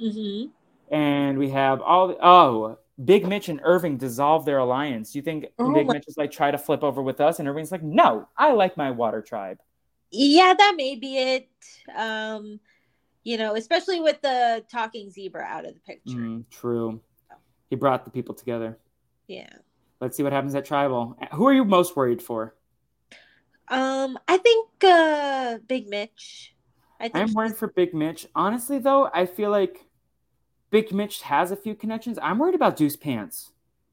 Mm-hmm. 0.00 0.50
And 0.94 1.38
we 1.38 1.50
have 1.50 1.80
all 1.80 2.08
the, 2.08 2.16
oh, 2.20 2.78
Big 3.04 3.26
Mitch 3.26 3.48
and 3.48 3.60
Irving 3.62 3.96
dissolve 3.96 4.44
their 4.44 4.58
alliance. 4.58 5.12
Do 5.12 5.18
you 5.18 5.22
think 5.22 5.46
oh 5.58 5.72
Big 5.72 5.86
my- 5.86 5.94
Mitch 5.94 6.08
is 6.08 6.16
like 6.16 6.30
try 6.30 6.50
to 6.50 6.58
flip 6.58 6.82
over 6.82 7.02
with 7.02 7.20
us, 7.20 7.38
and 7.38 7.48
Irving's 7.48 7.72
like, 7.72 7.82
no, 7.82 8.28
I 8.36 8.52
like 8.52 8.76
my 8.76 8.90
water 8.90 9.22
tribe. 9.22 9.58
Yeah, 10.10 10.54
that 10.56 10.74
may 10.76 10.96
be 10.96 11.18
it. 11.18 11.48
Um, 11.96 12.58
you 13.22 13.38
know, 13.38 13.54
especially 13.54 14.00
with 14.00 14.20
the 14.22 14.64
talking 14.70 15.10
zebra 15.10 15.44
out 15.44 15.66
of 15.66 15.74
the 15.74 15.80
picture. 15.80 16.16
Mm, 16.16 16.44
true. 16.50 17.00
He 17.68 17.76
brought 17.76 18.04
the 18.04 18.10
people 18.10 18.34
together. 18.34 18.76
Yeah. 19.28 19.52
Let's 20.00 20.16
see 20.16 20.24
what 20.24 20.32
happens 20.32 20.54
at 20.56 20.64
tribal. 20.64 21.16
Who 21.32 21.46
are 21.46 21.52
you 21.52 21.64
most 21.64 21.94
worried 21.94 22.20
for? 22.20 22.56
Um, 23.70 24.18
I 24.28 24.36
think 24.38 24.68
uh 24.82 25.58
Big 25.66 25.88
Mitch. 25.88 26.54
I 26.98 27.08
think 27.08 27.16
I'm 27.16 27.32
worried 27.32 27.56
for 27.56 27.68
Big 27.68 27.94
Mitch. 27.94 28.26
Honestly, 28.34 28.78
though, 28.78 29.08
I 29.14 29.24
feel 29.24 29.50
like 29.50 29.86
Big 30.70 30.92
Mitch 30.92 31.22
has 31.22 31.50
a 31.50 31.56
few 31.56 31.74
connections. 31.74 32.18
I'm 32.20 32.38
worried 32.38 32.54
about 32.54 32.76
Doof's 32.76 32.96
Pants. 32.96 33.52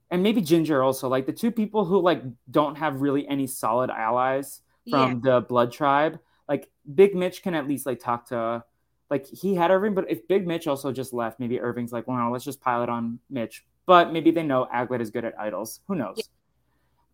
and 0.10 0.24
maybe 0.24 0.42
Ginger 0.42 0.82
also, 0.84 1.10
like 1.10 1.26
the 1.26 1.34
two 1.34 1.52
people 1.52 1.86
who 1.86 2.00
like 2.00 2.22
don't 2.50 2.78
have 2.78 3.02
really 3.02 3.28
any 3.28 3.48
solid 3.48 3.90
allies 3.90 4.62
from 4.90 5.12
yeah. 5.12 5.20
the 5.22 5.42
Blood 5.42 5.72
Tribe. 5.72 6.20
Like 6.48 6.70
Big 6.96 7.14
Mitch 7.16 7.44
can 7.44 7.54
at 7.54 7.68
least 7.68 7.86
like 7.86 8.00
talk 8.00 8.28
to, 8.30 8.64
like 9.10 9.26
he 9.28 9.56
had 9.56 9.70
Irving, 9.72 9.94
but 9.94 10.10
if 10.10 10.28
Big 10.28 10.48
Mitch 10.48 10.68
also 10.68 10.92
just 10.92 11.14
left, 11.14 11.40
maybe 11.40 11.60
Irving's 11.60 11.92
like, 11.92 12.08
well, 12.08 12.18
no, 12.18 12.32
let's 12.32 12.46
just 12.46 12.62
pile 12.62 12.84
it 12.84 12.90
on 12.90 13.20
Mitch. 13.30 13.66
But 13.86 14.14
maybe 14.14 14.32
they 14.32 14.44
know 14.44 14.68
Aglet 14.74 15.02
is 15.02 15.12
good 15.12 15.26
at 15.26 15.38
idols. 15.40 15.82
Who 15.88 15.96
knows? 15.96 16.16
Yeah. 16.18 16.24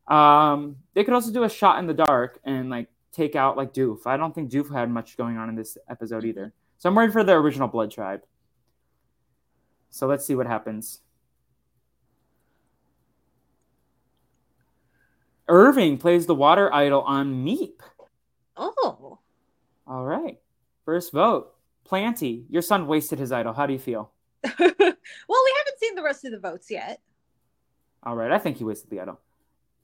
Um, 0.08 0.78
they 0.94 1.04
could 1.04 1.14
also 1.14 1.32
do 1.32 1.44
a 1.44 1.50
shot 1.50 1.80
in 1.80 1.88
the 1.88 1.94
dark 1.94 2.40
and 2.44 2.70
like 2.70 2.88
take 3.12 3.36
out 3.36 3.58
like 3.58 3.74
Doof. 3.74 4.06
I 4.06 4.18
don't 4.18 4.34
think 4.36 4.52
Doof 4.52 4.74
had 4.74 4.90
much 4.90 5.18
going 5.18 5.38
on 5.38 5.50
in 5.50 5.56
this 5.56 5.78
episode 5.90 6.26
either. 6.26 6.54
So 6.78 6.90
I'm 6.90 6.96
worried 6.96 7.14
for 7.14 7.24
the 7.24 7.34
original 7.34 7.68
Blood 7.68 7.92
Tribe. 7.92 8.24
So 9.90 10.08
let's 10.08 10.26
see 10.26 10.36
what 10.36 10.48
happens. 10.48 11.02
Irving 15.48 15.98
plays 15.98 16.26
the 16.26 16.36
water 16.36 16.74
idol 16.74 17.02
on 17.02 17.46
Meep. 17.46 17.80
Oh. 18.58 19.20
All 19.86 20.06
right. 20.06 20.40
First 20.86 21.12
vote. 21.12 21.54
Planty, 21.84 22.46
your 22.50 22.62
son 22.62 22.88
wasted 22.88 23.20
his 23.20 23.32
idol. 23.32 23.54
How 23.54 23.66
do 23.66 23.74
you 23.74 23.80
feel? 23.80 24.12
well, 24.44 24.54
we 24.60 24.68
haven't 24.68 25.80
seen 25.80 25.96
the 25.96 26.04
rest 26.04 26.26
of 26.26 26.32
the 26.32 26.40
votes 26.40 26.72
yet. 26.72 27.02
All 28.04 28.16
right. 28.16 28.32
I 28.32 28.40
think 28.40 28.58
he 28.58 28.64
wasted 28.64 28.90
the 28.90 29.02
idol. 29.02 29.20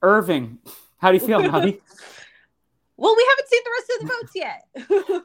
Irving, 0.01 0.59
how 0.97 1.11
do 1.11 1.17
you 1.17 1.25
feel, 1.25 1.41
Navi? 1.41 1.79
well, 2.97 3.15
we 3.15 3.27
haven't 3.29 3.49
seen 3.49 3.61
the 3.63 3.71
rest 3.77 3.91
of 3.93 3.99
the 3.99 4.13
votes 4.13 4.31
yet. 4.35 5.23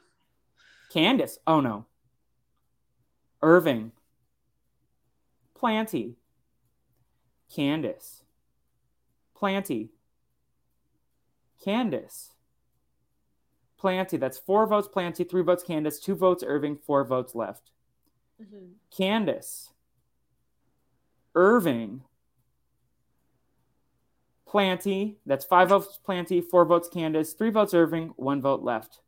Candace. 0.92 1.38
Oh, 1.46 1.60
no. 1.60 1.86
Irving. 3.42 3.92
Planty. 5.54 6.16
Candace. 7.54 8.22
Planty. 9.36 9.90
Candace. 11.64 12.32
Planty. 13.78 14.16
That's 14.16 14.38
four 14.38 14.66
votes 14.66 14.88
Planty, 14.88 15.24
three 15.24 15.42
votes 15.42 15.62
Candace, 15.62 15.98
two 15.98 16.14
votes 16.14 16.42
Irving, 16.46 16.78
four 16.86 17.04
votes 17.04 17.34
left. 17.34 17.70
Mm-hmm. 18.42 18.72
Candace. 18.96 19.70
Irving. 21.34 22.02
Planty. 24.54 25.16
That's 25.26 25.44
five 25.44 25.70
votes 25.70 25.98
Planty, 26.04 26.40
four 26.40 26.64
votes 26.64 26.88
Candace, 26.88 27.32
three 27.32 27.50
votes 27.50 27.74
Irving, 27.74 28.12
one 28.14 28.40
vote 28.40 28.62
left. 28.62 29.00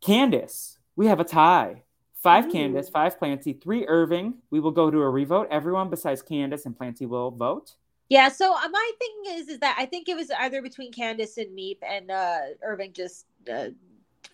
Candace. 0.00 0.78
We 0.96 1.08
have 1.08 1.20
a 1.20 1.24
tie. 1.24 1.82
Five 2.14 2.46
Ooh. 2.46 2.52
Candace, 2.52 2.88
five 2.88 3.18
Planty, 3.18 3.52
three 3.52 3.86
Irving. 3.86 4.36
We 4.50 4.60
will 4.60 4.70
go 4.70 4.90
to 4.90 5.02
a 5.02 5.10
revote. 5.10 5.48
Everyone 5.50 5.90
besides 5.90 6.22
Candace 6.22 6.64
and 6.64 6.74
Planty 6.74 7.04
will 7.04 7.30
vote. 7.30 7.74
Yeah, 8.08 8.30
so 8.30 8.54
uh, 8.54 8.66
my 8.70 8.90
thing 8.98 9.36
is 9.36 9.48
is 9.50 9.58
that 9.58 9.76
I 9.78 9.84
think 9.84 10.08
it 10.08 10.16
was 10.16 10.30
either 10.30 10.62
between 10.62 10.90
Candace 10.90 11.36
and 11.36 11.54
Meep, 11.54 11.76
and 11.86 12.10
uh, 12.10 12.38
Irving 12.62 12.94
just 12.94 13.26
uh, 13.52 13.66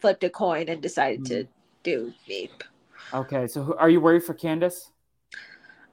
flipped 0.01 0.23
a 0.23 0.31
coin 0.31 0.69
and 0.69 0.81
decided 0.81 1.23
mm. 1.23 1.27
to 1.27 1.49
do 1.83 2.15
Meep. 2.31 2.63
Okay, 3.13 3.49
so 3.49 3.75
are 3.77 3.91
you 3.91 4.01
worried 4.01 4.23
for 4.23 4.35
Candace? 4.35 4.93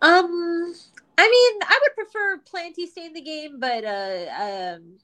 Um, 0.03 0.75
I 1.19 1.27
mean, 1.29 1.59
I 1.67 1.79
would 1.81 1.95
prefer 1.95 2.37
Planty 2.45 2.87
stay 2.87 3.05
in 3.07 3.13
the 3.13 3.21
game, 3.21 3.59
but 3.59 3.83
uh, 3.83 4.77
um, 4.77 4.99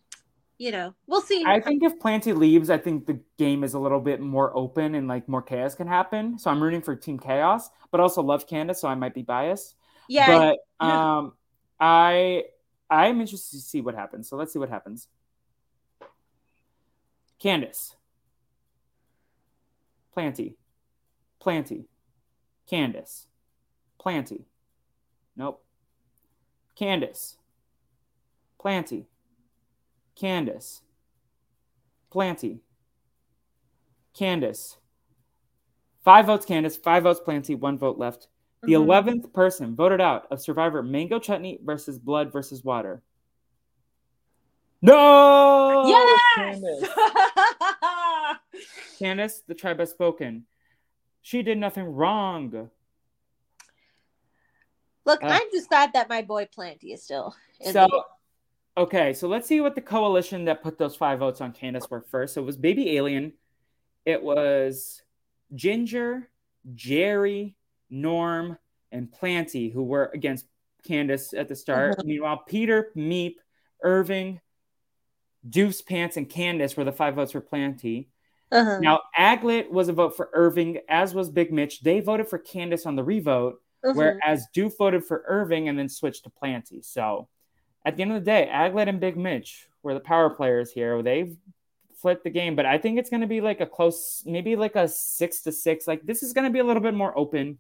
you 0.58 0.72
know, 0.72 0.96
we'll 1.08 1.20
see. 1.20 1.44
I 1.46 1.60
think 1.60 1.84
if 1.84 2.00
Planty 2.00 2.32
leaves, 2.32 2.70
I 2.70 2.78
think 2.78 3.06
the 3.06 3.20
game 3.38 3.66
is 3.66 3.74
a 3.74 3.80
little 3.80 4.00
bit 4.00 4.22
more 4.22 4.56
open 4.56 4.96
and 4.96 5.10
like 5.10 5.28
more 5.28 5.42
chaos 5.42 5.76
can 5.76 5.88
happen. 5.88 6.40
So 6.40 6.50
I'm 6.50 6.64
rooting 6.64 6.82
for 6.82 6.96
Team 6.96 7.20
Chaos, 7.20 7.70
but 7.92 8.00
also 8.00 8.24
love 8.24 8.48
Candace, 8.48 8.80
so 8.80 8.88
I 8.88 8.96
might 8.96 9.14
be 9.14 9.24
biased. 9.24 9.76
Yeah, 10.08 10.54
but 10.80 10.86
um, 10.86 11.34
I 11.82 12.44
I'm 12.90 13.20
interested 13.20 13.58
to 13.58 13.62
see 13.62 13.82
what 13.82 13.94
happens. 13.94 14.30
So 14.30 14.38
let's 14.38 14.54
see 14.54 14.60
what 14.60 14.70
happens. 14.70 15.10
Candace. 17.40 17.98
Planty. 20.14 20.56
Planty. 21.42 21.90
Candace. 22.70 23.28
Planty. 24.00 24.46
Nope. 25.36 25.65
Candace. 26.76 27.38
Planty. 28.60 29.08
Candace. 30.16 30.82
Planty. 32.12 32.62
Candace. 34.14 34.78
Five 36.04 36.28
votes 36.28 36.46
Candace, 36.46 36.78
five 36.78 37.04
votes 37.04 37.20
Planty, 37.20 37.56
one 37.56 37.78
vote 37.78 37.98
left. 37.98 38.28
The 38.64 38.74
mm-hmm. 38.74 39.10
11th 39.10 39.34
person 39.34 39.76
voted 39.76 40.02
out 40.02 40.28
of 40.32 40.42
Survivor 40.42 40.82
Mango 40.84 41.20
Chutney 41.20 41.60
versus 41.64 42.00
Blood 42.00 42.32
versus 42.32 42.64
Water. 42.64 43.02
No! 44.82 45.86
Yes! 45.88 46.22
Candace. 46.36 46.90
Candace, 49.00 49.44
the 49.48 49.56
tribe 49.56 49.80
has 49.80 49.90
spoken. 49.90 50.46
She 51.22 51.42
did 51.42 51.58
nothing 51.58 51.86
wrong. 51.86 52.70
Look, 55.06 55.24
uh, 55.24 55.28
I'm 55.28 55.52
just 55.52 55.70
glad 55.70 55.94
that 55.94 56.10
my 56.10 56.22
boy 56.22 56.48
Planty 56.54 56.94
is 56.94 57.04
still 57.04 57.36
in 57.60 57.74
so, 57.74 57.88
the- 57.88 58.04
Okay, 58.78 59.14
so 59.14 59.30
let's 59.30 59.48
see 59.48 59.62
what 59.62 59.76
the 59.76 59.82
coalition 59.82 60.46
that 60.46 60.62
put 60.62 60.78
those 60.78 60.96
five 60.96 61.20
votes 61.20 61.40
on 61.40 61.54
Candace 61.54 61.90
were 61.90 62.02
first. 62.02 62.34
So 62.34 62.42
it 62.42 62.46
was 62.46 62.58
Baby 62.58 62.98
Alien, 62.98 63.34
it 64.06 64.22
was 64.22 65.02
Ginger, 65.54 66.30
Jerry, 66.74 67.56
Norm, 67.90 68.58
and 68.92 69.12
Planty, 69.12 69.70
who 69.70 69.84
were 69.84 70.12
against 70.14 70.46
Candace 70.86 71.34
at 71.34 71.48
the 71.48 71.56
start. 71.56 71.98
Mm-hmm. 71.98 72.08
Meanwhile, 72.08 72.44
Peter, 72.48 72.92
Meep, 72.98 73.36
Irving, 73.82 74.42
Deuce, 75.48 75.82
Pants, 75.82 76.18
and 76.18 76.30
Candace 76.30 76.76
were 76.76 76.84
the 76.84 76.92
five 76.92 77.16
votes 77.16 77.32
for 77.32 77.42
Planty. 77.42 78.10
Uh-huh. 78.52 78.80
Now, 78.80 79.02
Aglet 79.18 79.70
was 79.70 79.90
a 79.90 79.94
vote 79.94 80.16
for 80.16 80.30
Irving, 80.34 80.80
as 80.90 81.14
was 81.14 81.30
Big 81.30 81.52
Mitch. 81.52 81.82
They 81.82 82.00
voted 82.00 82.28
for 82.28 82.38
Candace 82.38 82.86
on 82.86 82.96
the 82.96 83.04
revote, 83.04 83.62
uh-huh. 83.86 83.94
whereas 83.96 84.48
Doof 84.56 84.78
voted 84.78 85.06
for 85.06 85.24
Irving 85.28 85.70
and 85.70 85.78
then 85.78 85.90
switched 85.90 86.24
to 86.24 86.30
Planty. 86.30 86.82
So 86.82 87.28
at 87.86 87.96
the 87.96 88.02
end 88.02 88.12
of 88.12 88.22
the 88.22 88.26
day, 88.26 88.50
Aglet 88.52 88.90
and 88.90 89.00
Big 89.00 89.16
Mitch 89.16 89.68
were 89.84 89.94
the 89.94 90.00
power 90.00 90.30
players 90.30 90.72
here. 90.72 91.02
They've 91.02 91.38
flipped 92.02 92.24
the 92.24 92.30
game, 92.30 92.56
but 92.56 92.66
I 92.66 92.78
think 92.78 93.00
it's 93.00 93.10
going 93.10 93.22
to 93.22 93.28
be 93.28 93.42
like 93.42 93.62
a 93.62 93.66
close, 93.66 94.24
maybe 94.26 94.56
like 94.56 94.76
a 94.76 94.88
six 94.88 95.42
to 95.42 95.52
six. 95.52 95.88
Like 95.88 96.04
this 96.04 96.24
is 96.24 96.34
going 96.34 96.46
to 96.46 96.52
be 96.52 96.60
a 96.60 96.64
little 96.64 96.82
bit 96.82 96.94
more 96.94 97.18
open. 97.18 97.60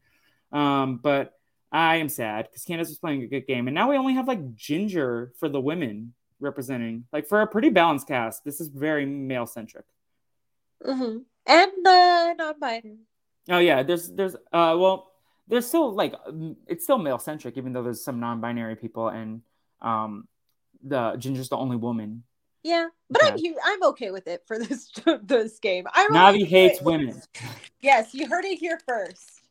Um, 0.51 0.97
but 0.97 1.33
I 1.71 1.97
am 1.97 2.09
sad 2.09 2.45
because 2.45 2.63
Candace 2.63 2.89
was 2.89 2.97
playing 2.97 3.23
a 3.23 3.27
good 3.27 3.47
game, 3.47 3.67
and 3.67 3.75
now 3.75 3.89
we 3.89 3.97
only 3.97 4.13
have 4.13 4.27
like 4.27 4.55
Ginger 4.55 5.33
for 5.39 5.49
the 5.49 5.59
women 5.59 6.13
representing. 6.39 7.05
Like 7.11 7.27
for 7.27 7.41
a 7.41 7.47
pretty 7.47 7.69
balanced 7.69 8.07
cast, 8.07 8.43
this 8.43 8.61
is 8.61 8.67
very 8.69 9.05
male 9.05 9.45
centric. 9.45 9.85
Mm-hmm. 10.85 11.17
And 11.47 11.71
the 11.83 12.35
non-binary. 12.37 12.97
Oh 13.49 13.59
yeah, 13.59 13.83
there's 13.83 14.09
there's 14.11 14.35
uh 14.35 14.75
well 14.79 15.11
there's 15.47 15.67
still 15.67 15.93
like 15.93 16.13
it's 16.67 16.83
still 16.83 16.97
male 16.97 17.19
centric 17.19 17.57
even 17.57 17.73
though 17.73 17.83
there's 17.83 18.03
some 18.03 18.19
non-binary 18.19 18.75
people 18.75 19.09
and 19.09 19.41
um 19.81 20.27
the 20.83 21.15
Ginger's 21.17 21.49
the 21.49 21.57
only 21.57 21.77
woman. 21.77 22.23
Yeah, 22.63 22.87
but 23.09 23.39
yeah. 23.39 23.51
I'm 23.51 23.55
I'm 23.65 23.83
okay 23.89 24.11
with 24.11 24.27
it 24.27 24.43
for 24.45 24.57
this 24.59 24.91
this 25.23 25.59
game. 25.59 25.85
I'm 25.93 26.11
Navi 26.11 26.45
hates 26.45 26.81
women. 26.81 27.21
Yes, 27.81 28.13
you 28.13 28.27
heard 28.27 28.45
it 28.45 28.57
here 28.57 28.79
first. 28.87 29.41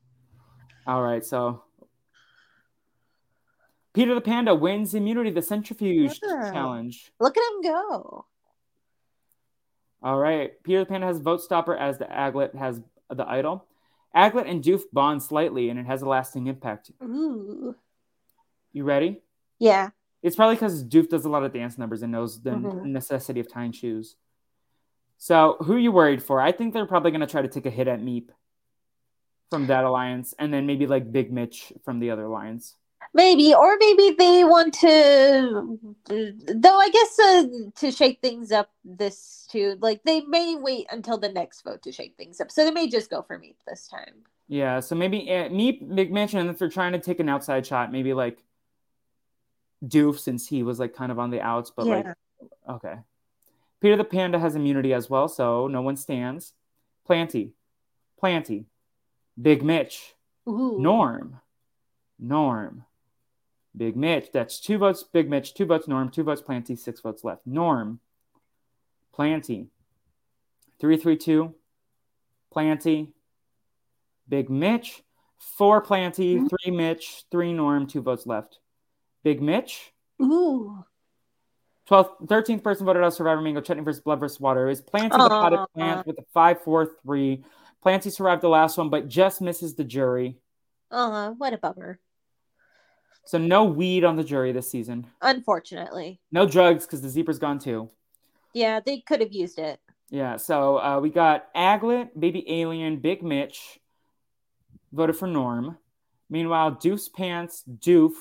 All 0.86 1.02
right, 1.02 1.24
so 1.24 1.62
Peter 3.94 4.14
the 4.14 4.20
Panda 4.20 4.54
wins 4.54 4.94
immunity 4.94 5.30
the 5.30 5.40
centrifuge 5.40 6.20
yeah. 6.22 6.50
challenge. 6.52 7.12
Look 7.20 7.36
at 7.36 7.42
him 7.54 7.62
go. 7.62 8.26
All 10.02 10.18
right. 10.18 10.52
Peter 10.64 10.80
the 10.80 10.86
Panda 10.86 11.06
has 11.06 11.20
vote 11.20 11.40
stopper 11.40 11.76
as 11.76 11.96
the 11.98 12.04
Aglet 12.04 12.54
has 12.56 12.80
the 13.08 13.26
idol. 13.26 13.64
Aglet 14.14 14.48
and 14.48 14.62
Doof 14.62 14.82
bond 14.92 15.22
slightly 15.22 15.68
and 15.68 15.78
it 15.78 15.86
has 15.86 16.02
a 16.02 16.08
lasting 16.08 16.46
impact. 16.46 16.90
Ooh. 17.02 17.74
You 18.72 18.84
ready? 18.84 19.22
Yeah. 19.58 19.90
It's 20.22 20.36
probably 20.36 20.56
because 20.56 20.84
Doof 20.84 21.08
does 21.08 21.24
a 21.24 21.28
lot 21.28 21.44
of 21.44 21.52
dance 21.52 21.76
numbers 21.76 22.02
and 22.02 22.12
knows 22.12 22.40
the 22.40 22.50
mm-hmm. 22.50 22.92
necessity 22.92 23.40
of 23.40 23.52
tying 23.52 23.72
shoes. 23.72 24.16
So, 25.18 25.56
who 25.60 25.74
are 25.74 25.78
you 25.78 25.92
worried 25.92 26.22
for? 26.22 26.40
I 26.40 26.52
think 26.52 26.74
they're 26.74 26.86
probably 26.86 27.10
going 27.10 27.20
to 27.20 27.26
try 27.26 27.42
to 27.42 27.48
take 27.48 27.66
a 27.66 27.70
hit 27.70 27.88
at 27.88 28.00
Meep 28.00 28.28
from 29.50 29.68
that 29.68 29.84
alliance, 29.84 30.34
and 30.38 30.52
then 30.52 30.66
maybe 30.66 30.86
like 30.86 31.12
Big 31.12 31.32
Mitch 31.32 31.72
from 31.84 32.00
the 32.00 32.10
other 32.10 32.24
alliance. 32.24 32.74
Maybe, 33.16 33.54
or 33.54 33.76
maybe 33.78 34.16
they 34.18 34.42
want 34.42 34.74
to, 34.74 35.78
though. 36.08 36.78
I 36.78 36.88
guess 36.90 37.18
uh, 37.20 37.44
to 37.76 37.92
shake 37.92 38.20
things 38.20 38.50
up 38.50 38.70
this 38.84 39.46
too. 39.48 39.76
Like 39.80 40.02
they 40.02 40.22
may 40.22 40.56
wait 40.56 40.88
until 40.90 41.16
the 41.16 41.28
next 41.28 41.62
vote 41.62 41.82
to 41.84 41.92
shake 41.92 42.16
things 42.16 42.40
up, 42.40 42.50
so 42.50 42.64
they 42.64 42.72
may 42.72 42.88
just 42.88 43.10
go 43.10 43.22
for 43.22 43.38
Meep 43.38 43.54
this 43.68 43.86
time. 43.86 44.24
Yeah, 44.48 44.80
so 44.80 44.96
maybe 44.96 45.30
uh, 45.30 45.48
Meep, 45.48 45.94
Big 45.94 46.12
Mitch, 46.12 46.34
and 46.34 46.50
if 46.50 46.58
they're 46.58 46.68
trying 46.68 46.90
to 46.92 46.98
take 46.98 47.20
an 47.20 47.28
outside 47.28 47.64
shot, 47.64 47.92
maybe 47.92 48.14
like 48.14 48.42
Doof, 49.84 50.18
since 50.18 50.48
he 50.48 50.64
was 50.64 50.80
like 50.80 50.92
kind 50.92 51.12
of 51.12 51.20
on 51.20 51.30
the 51.30 51.40
outs, 51.40 51.70
but 51.70 51.86
yeah. 51.86 51.94
like 51.94 52.06
okay. 52.68 52.94
Peter 53.80 53.96
the 53.96 54.02
Panda 54.02 54.40
has 54.40 54.56
immunity 54.56 54.92
as 54.92 55.08
well, 55.08 55.28
so 55.28 55.68
no 55.68 55.82
one 55.82 55.96
stands. 55.96 56.52
Planty, 57.06 57.52
Planty, 58.18 58.66
Big 59.40 59.62
Mitch, 59.62 60.14
Ooh. 60.48 60.78
Norm, 60.80 61.40
Norm, 62.18 62.84
Big 63.76 63.96
Mitch. 63.96 64.30
That's 64.32 64.60
two 64.60 64.78
votes. 64.78 65.02
Big 65.02 65.28
Mitch. 65.28 65.54
Two 65.54 65.66
votes. 65.66 65.88
Norm. 65.88 66.08
Two 66.10 66.22
votes. 66.22 66.40
Planty. 66.40 66.76
Six 66.76 67.00
votes 67.00 67.24
left. 67.24 67.46
Norm. 67.46 68.00
Planty. 69.12 69.68
Three 70.78 70.96
three 70.96 71.16
two. 71.16 71.54
Planty. 72.52 73.12
Big 74.28 74.48
Mitch. 74.48 75.02
Four 75.38 75.80
Planty. 75.80 76.36
Mhm. 76.36 76.48
Three 76.50 76.70
Mitch. 76.70 77.24
Three 77.30 77.52
Norm. 77.52 77.86
Two 77.86 78.00
votes 78.02 78.26
left. 78.26 78.58
Big 79.22 79.42
Mitch. 79.42 79.92
Ooh. 80.22 80.84
12th, 81.86 82.26
13th 82.28 82.62
person 82.62 82.86
voted 82.86 83.02
out 83.02 83.12
Survivor 83.12 83.42
Mango, 83.42 83.60
Chutney 83.60 83.82
versus 83.82 84.00
Blood 84.00 84.18
versus 84.18 84.40
Water. 84.40 84.64
It 84.64 84.70
was 84.70 84.80
Planty 84.80 85.18
the 85.18 85.28
potted 85.28 85.60
plant 85.74 86.06
with 86.06 86.18
a 86.18 86.24
5 86.32 86.62
4 86.62 86.86
3. 87.02 87.44
Planty 87.82 88.08
survived 88.08 88.40
the 88.40 88.48
last 88.48 88.78
one, 88.78 88.88
but 88.88 89.06
just 89.08 89.42
misses 89.42 89.74
the 89.74 89.84
jury. 89.84 90.38
Uh, 90.90 91.32
what 91.32 91.52
a 91.52 91.58
bummer. 91.58 91.98
So 93.26 93.38
no 93.38 93.64
weed 93.64 94.04
on 94.04 94.16
the 94.16 94.24
jury 94.24 94.52
this 94.52 94.70
season. 94.70 95.06
Unfortunately. 95.22 96.20
No 96.30 96.46
drugs 96.46 96.84
because 96.86 97.00
the 97.00 97.08
zebra's 97.08 97.38
gone 97.38 97.58
too. 97.58 97.90
Yeah, 98.52 98.80
they 98.84 99.00
could 99.00 99.20
have 99.20 99.32
used 99.32 99.58
it. 99.58 99.80
Yeah, 100.10 100.36
so 100.36 100.78
uh, 100.78 101.00
we 101.00 101.10
got 101.10 101.52
Aglet, 101.54 102.10
Baby 102.18 102.44
Alien, 102.60 102.98
Big 102.98 103.22
Mitch 103.22 103.80
voted 104.92 105.16
for 105.16 105.26
Norm. 105.26 105.78
Meanwhile, 106.30 106.76
Doof's 106.76 107.08
Pants, 107.08 107.64
Doof, 107.68 108.12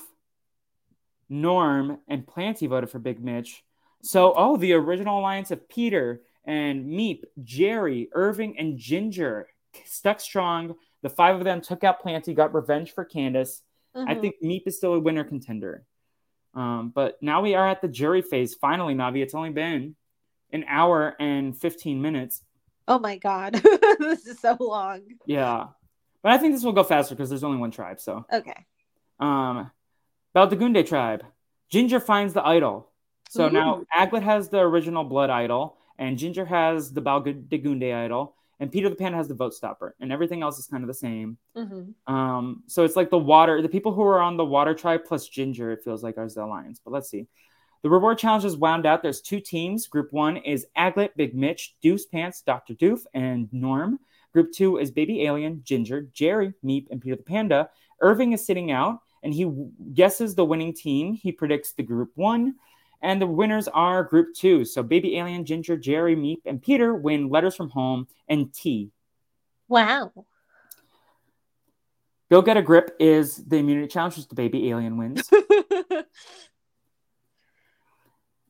Norm, 1.28 1.98
and 2.08 2.26
Planty 2.26 2.66
voted 2.66 2.90
for 2.90 2.98
Big 2.98 3.22
Mitch. 3.22 3.62
So, 4.02 4.34
oh, 4.36 4.56
the 4.56 4.72
original 4.72 5.20
alliance 5.20 5.50
of 5.50 5.68
Peter 5.68 6.22
and 6.44 6.86
Meep, 6.86 7.22
Jerry, 7.42 8.08
Irving, 8.12 8.58
and 8.58 8.76
Ginger 8.76 9.48
stuck 9.84 10.20
strong. 10.20 10.74
The 11.02 11.10
five 11.10 11.36
of 11.36 11.44
them 11.44 11.60
took 11.60 11.84
out 11.84 12.00
Planty, 12.00 12.34
got 12.34 12.54
revenge 12.54 12.92
for 12.92 13.04
Candace. 13.04 13.62
I 13.94 14.14
Mhm. 14.14 14.20
think 14.20 14.34
Meep 14.42 14.66
is 14.66 14.76
still 14.76 14.94
a 14.94 15.00
winner 15.00 15.24
contender. 15.24 15.84
Um, 16.54 16.90
but 16.90 17.20
now 17.22 17.40
we 17.42 17.54
are 17.54 17.66
at 17.66 17.80
the 17.82 17.88
jury 17.88 18.22
phase. 18.22 18.54
Finally, 18.54 18.94
Navi, 18.94 19.22
it's 19.22 19.34
only 19.34 19.50
been 19.50 19.96
an 20.52 20.64
hour 20.68 21.16
and 21.18 21.56
15 21.56 22.00
minutes. 22.02 22.42
Oh 22.86 22.98
my 22.98 23.16
god. 23.16 23.54
this 23.98 24.26
is 24.26 24.38
so 24.40 24.56
long. 24.60 25.02
Yeah. 25.26 25.68
But 26.22 26.32
I 26.32 26.38
think 26.38 26.54
this 26.54 26.64
will 26.64 26.72
go 26.72 26.84
faster 26.84 27.14
because 27.14 27.28
there's 27.28 27.44
only 27.44 27.58
one 27.58 27.70
tribe. 27.70 28.00
So, 28.00 28.24
Okay. 28.32 28.66
um, 29.20 29.70
Baldagunde 30.34 30.86
tribe. 30.86 31.24
Ginger 31.70 32.00
finds 32.00 32.34
the 32.34 32.46
idol. 32.46 32.90
So 33.30 33.48
now 33.48 33.78
Ooh. 33.80 33.86
Aglet 33.96 34.22
has 34.22 34.48
the 34.48 34.58
original 34.60 35.02
blood 35.04 35.30
idol, 35.30 35.78
and 35.98 36.18
Ginger 36.18 36.44
has 36.44 36.92
the 36.92 37.02
Baldagunde 37.02 37.92
idol, 37.94 38.36
and 38.60 38.70
Peter 38.70 38.88
the 38.88 38.94
Panda 38.94 39.18
has 39.18 39.28
the 39.28 39.34
vote 39.34 39.54
stopper, 39.54 39.94
and 40.00 40.12
everything 40.12 40.42
else 40.42 40.58
is 40.58 40.66
kind 40.66 40.82
of 40.82 40.88
the 40.88 40.94
same. 40.94 41.36
hmm 41.56 41.90
Um, 42.06 42.62
so 42.66 42.84
it's 42.84 42.96
like 42.96 43.10
the 43.10 43.18
water, 43.18 43.62
the 43.62 43.68
people 43.68 43.92
who 43.92 44.02
are 44.02 44.20
on 44.20 44.36
the 44.36 44.44
water 44.44 44.74
tribe 44.74 45.02
plus 45.06 45.28
Ginger, 45.28 45.72
it 45.72 45.82
feels 45.84 46.02
like, 46.02 46.18
are 46.18 46.28
the 46.28 46.44
alliance. 46.44 46.80
But 46.84 46.92
let's 46.92 47.10
see. 47.10 47.26
The 47.82 47.90
reward 47.90 48.16
challenge 48.16 48.46
is 48.46 48.56
wound 48.56 48.86
out. 48.86 49.02
There's 49.02 49.20
two 49.20 49.40
teams. 49.40 49.86
Group 49.88 50.10
one 50.10 50.38
is 50.38 50.66
Aglet, 50.76 51.10
Big 51.16 51.34
Mitch, 51.34 51.74
Doof's 51.84 52.06
Pants, 52.06 52.40
Dr. 52.40 52.72
Doof, 52.74 53.00
and 53.12 53.46
Norm. 53.52 53.98
Group 54.32 54.52
two 54.52 54.78
is 54.78 54.90
Baby 54.90 55.24
Alien, 55.26 55.60
Ginger, 55.64 56.08
Jerry, 56.14 56.54
Meep, 56.64 56.86
and 56.90 57.00
Peter 57.00 57.16
the 57.16 57.22
Panda. 57.22 57.68
Irving 58.00 58.32
is 58.32 58.44
sitting 58.44 58.72
out, 58.72 59.00
and 59.22 59.34
he 59.34 59.52
guesses 59.92 60.34
the 60.34 60.44
winning 60.44 60.72
team. 60.72 61.12
He 61.12 61.30
predicts 61.30 61.72
the 61.72 61.82
group 61.82 62.10
one, 62.14 62.54
and 63.04 63.20
the 63.22 63.26
winners 63.26 63.68
are 63.68 64.02
group 64.02 64.34
two. 64.34 64.64
So 64.64 64.82
Baby 64.82 65.18
Alien, 65.18 65.44
Ginger, 65.44 65.76
Jerry, 65.76 66.16
Meep, 66.16 66.38
and 66.46 66.60
Peter 66.60 66.94
win 66.94 67.28
letters 67.28 67.54
from 67.54 67.70
home 67.70 68.08
and 68.26 68.52
tea. 68.52 68.90
Wow. 69.68 70.12
Go 72.30 72.42
Get 72.42 72.56
a 72.56 72.62
Grip 72.62 72.96
is 72.98 73.36
the 73.36 73.58
immunity 73.58 73.86
challenge, 73.86 74.16
which 74.16 74.28
the 74.28 74.34
Baby 74.34 74.70
Alien 74.70 74.96
wins. 74.96 75.30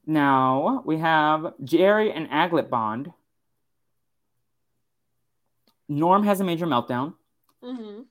Now 0.07 0.83
we 0.85 0.99
have 0.99 1.55
Jerry 1.63 2.13
and 2.13 2.29
Aglet 2.29 2.69
Bond. 2.69 3.13
Norm 5.89 6.25
has 6.25 6.41
a 6.41 6.45
major 6.45 6.67
meltdown. 6.67 7.15
hmm 7.63 8.03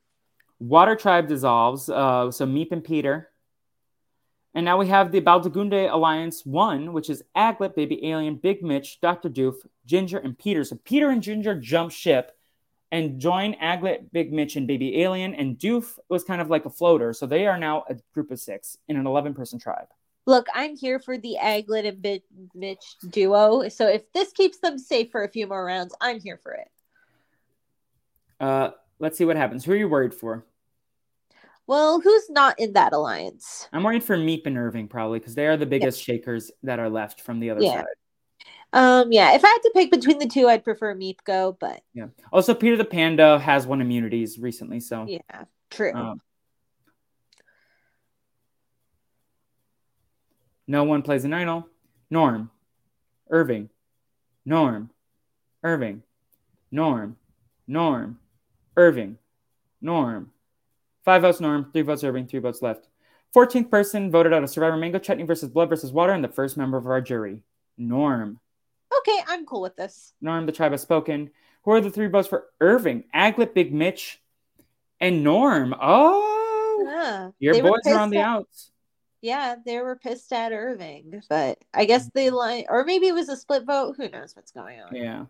Water 0.60 0.96
Tribe 0.96 1.28
dissolves. 1.28 1.90
Uh, 1.90 2.32
so 2.32 2.46
Meep 2.46 2.72
and 2.72 2.84
Peter. 2.84 3.30
And 4.56 4.66
now 4.66 4.78
we 4.78 4.88
have 4.88 5.12
the 5.12 5.22
Baldagunde 5.22 5.92
Alliance 5.92 6.46
1, 6.46 6.94
which 6.94 7.10
is 7.10 7.24
Aglet, 7.36 7.76
Baby 7.76 8.08
Alien, 8.10 8.36
Big 8.36 8.62
Mitch, 8.62 9.02
Dr. 9.02 9.30
Doof, 9.30 9.56
Ginger, 9.86 10.20
and 10.20 10.38
Peter. 10.38 10.64
So 10.64 10.80
Peter 10.84 11.10
and 11.10 11.24
Ginger 11.24 11.60
jump 11.60 11.92
ship 11.92 12.38
and 12.92 13.20
join 13.20 13.56
Aglet, 13.56 14.12
Big 14.12 14.32
Mitch, 14.32 14.56
and 14.56 14.68
Baby 14.68 15.02
Alien. 15.02 15.34
And 15.34 15.58
Doof 15.58 15.98
was 16.08 16.24
kind 16.24 16.40
of 16.40 16.52
like 16.52 16.66
a 16.66 16.70
floater. 16.70 17.14
So 17.14 17.26
they 17.26 17.48
are 17.48 17.58
now 17.58 17.84
a 17.90 17.96
group 18.14 18.30
of 18.30 18.40
six 18.40 18.78
in 18.88 18.96
an 18.96 19.08
11 19.08 19.34
person 19.34 19.58
tribe. 19.58 19.88
Look, 20.28 20.48
I'm 20.54 20.78
here 20.78 21.00
for 21.00 21.18
the 21.18 21.38
Aglet 21.42 21.88
and 21.88 22.02
Big 22.02 22.22
Mitch 22.54 22.96
duo. 23.10 23.68
So 23.70 23.88
if 23.88 24.10
this 24.14 24.32
keeps 24.32 24.60
them 24.60 24.78
safe 24.78 25.10
for 25.12 25.24
a 25.24 25.30
few 25.30 25.48
more 25.48 25.66
rounds, 25.66 25.96
I'm 26.00 26.22
here 26.22 26.40
for 26.42 26.54
it. 26.54 26.68
Uh, 28.40 28.70
let's 29.00 29.18
see 29.18 29.26
what 29.26 29.36
happens. 29.36 29.66
Who 29.66 29.74
are 29.74 29.78
you 29.78 29.90
worried 29.90 30.14
for? 30.14 30.46
Well, 31.66 32.02
who's 32.02 32.30
not 32.30 32.60
in 32.60 32.74
that 32.74 32.94
alliance? 32.94 33.70
I'm 33.72 33.84
worried 33.84 34.04
for 34.04 34.18
Meep 34.18 34.46
and 34.46 34.58
Irving 34.58 34.88
probably 34.88 35.20
because 35.20 35.36
they 35.36 35.48
are 35.48 35.58
the 35.58 35.66
biggest 35.66 36.02
shakers 36.02 36.52
that 36.64 36.80
are 36.80 36.90
left 36.90 37.22
from 37.22 37.40
the 37.40 37.50
other 37.52 37.62
Yeah. 37.62 37.74
side. 37.84 37.86
Um, 38.74 39.12
yeah, 39.12 39.34
if 39.36 39.46
I 39.46 39.48
had 39.48 39.60
to 39.60 39.72
pick 39.74 39.92
between 39.92 40.18
the 40.18 40.28
two, 40.28 40.50
I'd 40.50 40.64
prefer 40.64 40.96
Meep 40.96 41.24
go, 41.24 41.56
but 41.60 41.82
Yeah. 41.94 42.08
Also, 42.32 42.54
Peter 42.54 42.76
the 42.76 42.84
Panda 42.84 43.40
has 43.40 43.66
won 43.68 43.82
immunities 43.82 44.40
recently, 44.40 44.80
so 44.80 45.06
yeah, 45.06 45.46
true. 45.70 45.94
um, 45.94 46.22
no 50.68 50.84
one 50.84 51.02
plays 51.02 51.24
an 51.24 51.34
idol. 51.34 51.68
Norm, 52.10 52.52
Irving, 53.30 53.70
Norm, 54.46 54.90
Irving, 55.64 56.04
Norm, 56.72 57.18
Norm, 57.68 58.20
Irving, 58.76 59.18
Norm. 59.82 60.32
Five 61.04 61.22
votes 61.24 61.40
Norm, 61.40 61.70
three 61.74 61.82
votes 61.82 62.04
Irving, 62.04 62.28
three 62.28 62.40
votes 62.40 62.62
left. 62.62 62.88
14th 63.36 63.70
person 63.70 64.12
voted 64.12 64.32
out 64.34 64.44
of 64.44 64.50
Survivor 64.50 64.78
Mango, 64.78 65.00
Chutney 65.00 65.24
versus 65.24 65.50
Blood 65.50 65.70
versus 65.70 65.92
Water, 65.92 66.14
and 66.14 66.24
the 66.24 66.28
first 66.30 66.56
member 66.56 66.78
of 66.78 66.86
our 66.86 67.02
jury, 67.02 67.40
Norm. 67.78 68.40
okay, 69.00 69.20
I'm 69.28 69.46
cool 69.46 69.62
with 69.62 69.76
this. 69.76 70.14
Norm, 70.22 70.46
the 70.46 70.52
tribe 70.52 70.72
has 70.72 70.82
spoken. 70.82 71.32
Who 71.64 71.72
are 71.72 71.82
the 71.82 71.90
three 71.90 72.08
votes 72.08 72.28
for 72.28 72.46
Irving? 72.62 73.06
Aglet, 73.16 73.54
Big 73.54 73.74
Mitch, 73.74 74.22
and 75.00 75.24
Norm. 75.24 75.74
Oh, 75.82 76.86
Yeah, 77.40 77.54
your 77.54 77.62
boys 77.64 77.82
are 77.88 78.00
on 78.00 78.10
the 78.12 78.18
at- 78.20 78.26
outs. 78.28 78.70
Yeah, 79.22 79.56
they 79.66 79.80
were 79.80 79.96
pissed 79.96 80.32
at 80.34 80.52
Irving, 80.52 81.22
but 81.30 81.58
I 81.74 81.86
guess 81.86 82.10
they 82.14 82.30
like, 82.30 82.66
or 82.70 82.84
maybe 82.84 83.08
it 83.08 83.14
was 83.14 83.30
a 83.30 83.38
split 83.38 83.64
vote. 83.66 83.96
Who 83.98 84.10
knows 84.10 84.36
what's 84.36 84.52
going 84.52 84.82
on? 84.82 84.94
Yeah. 84.94 85.26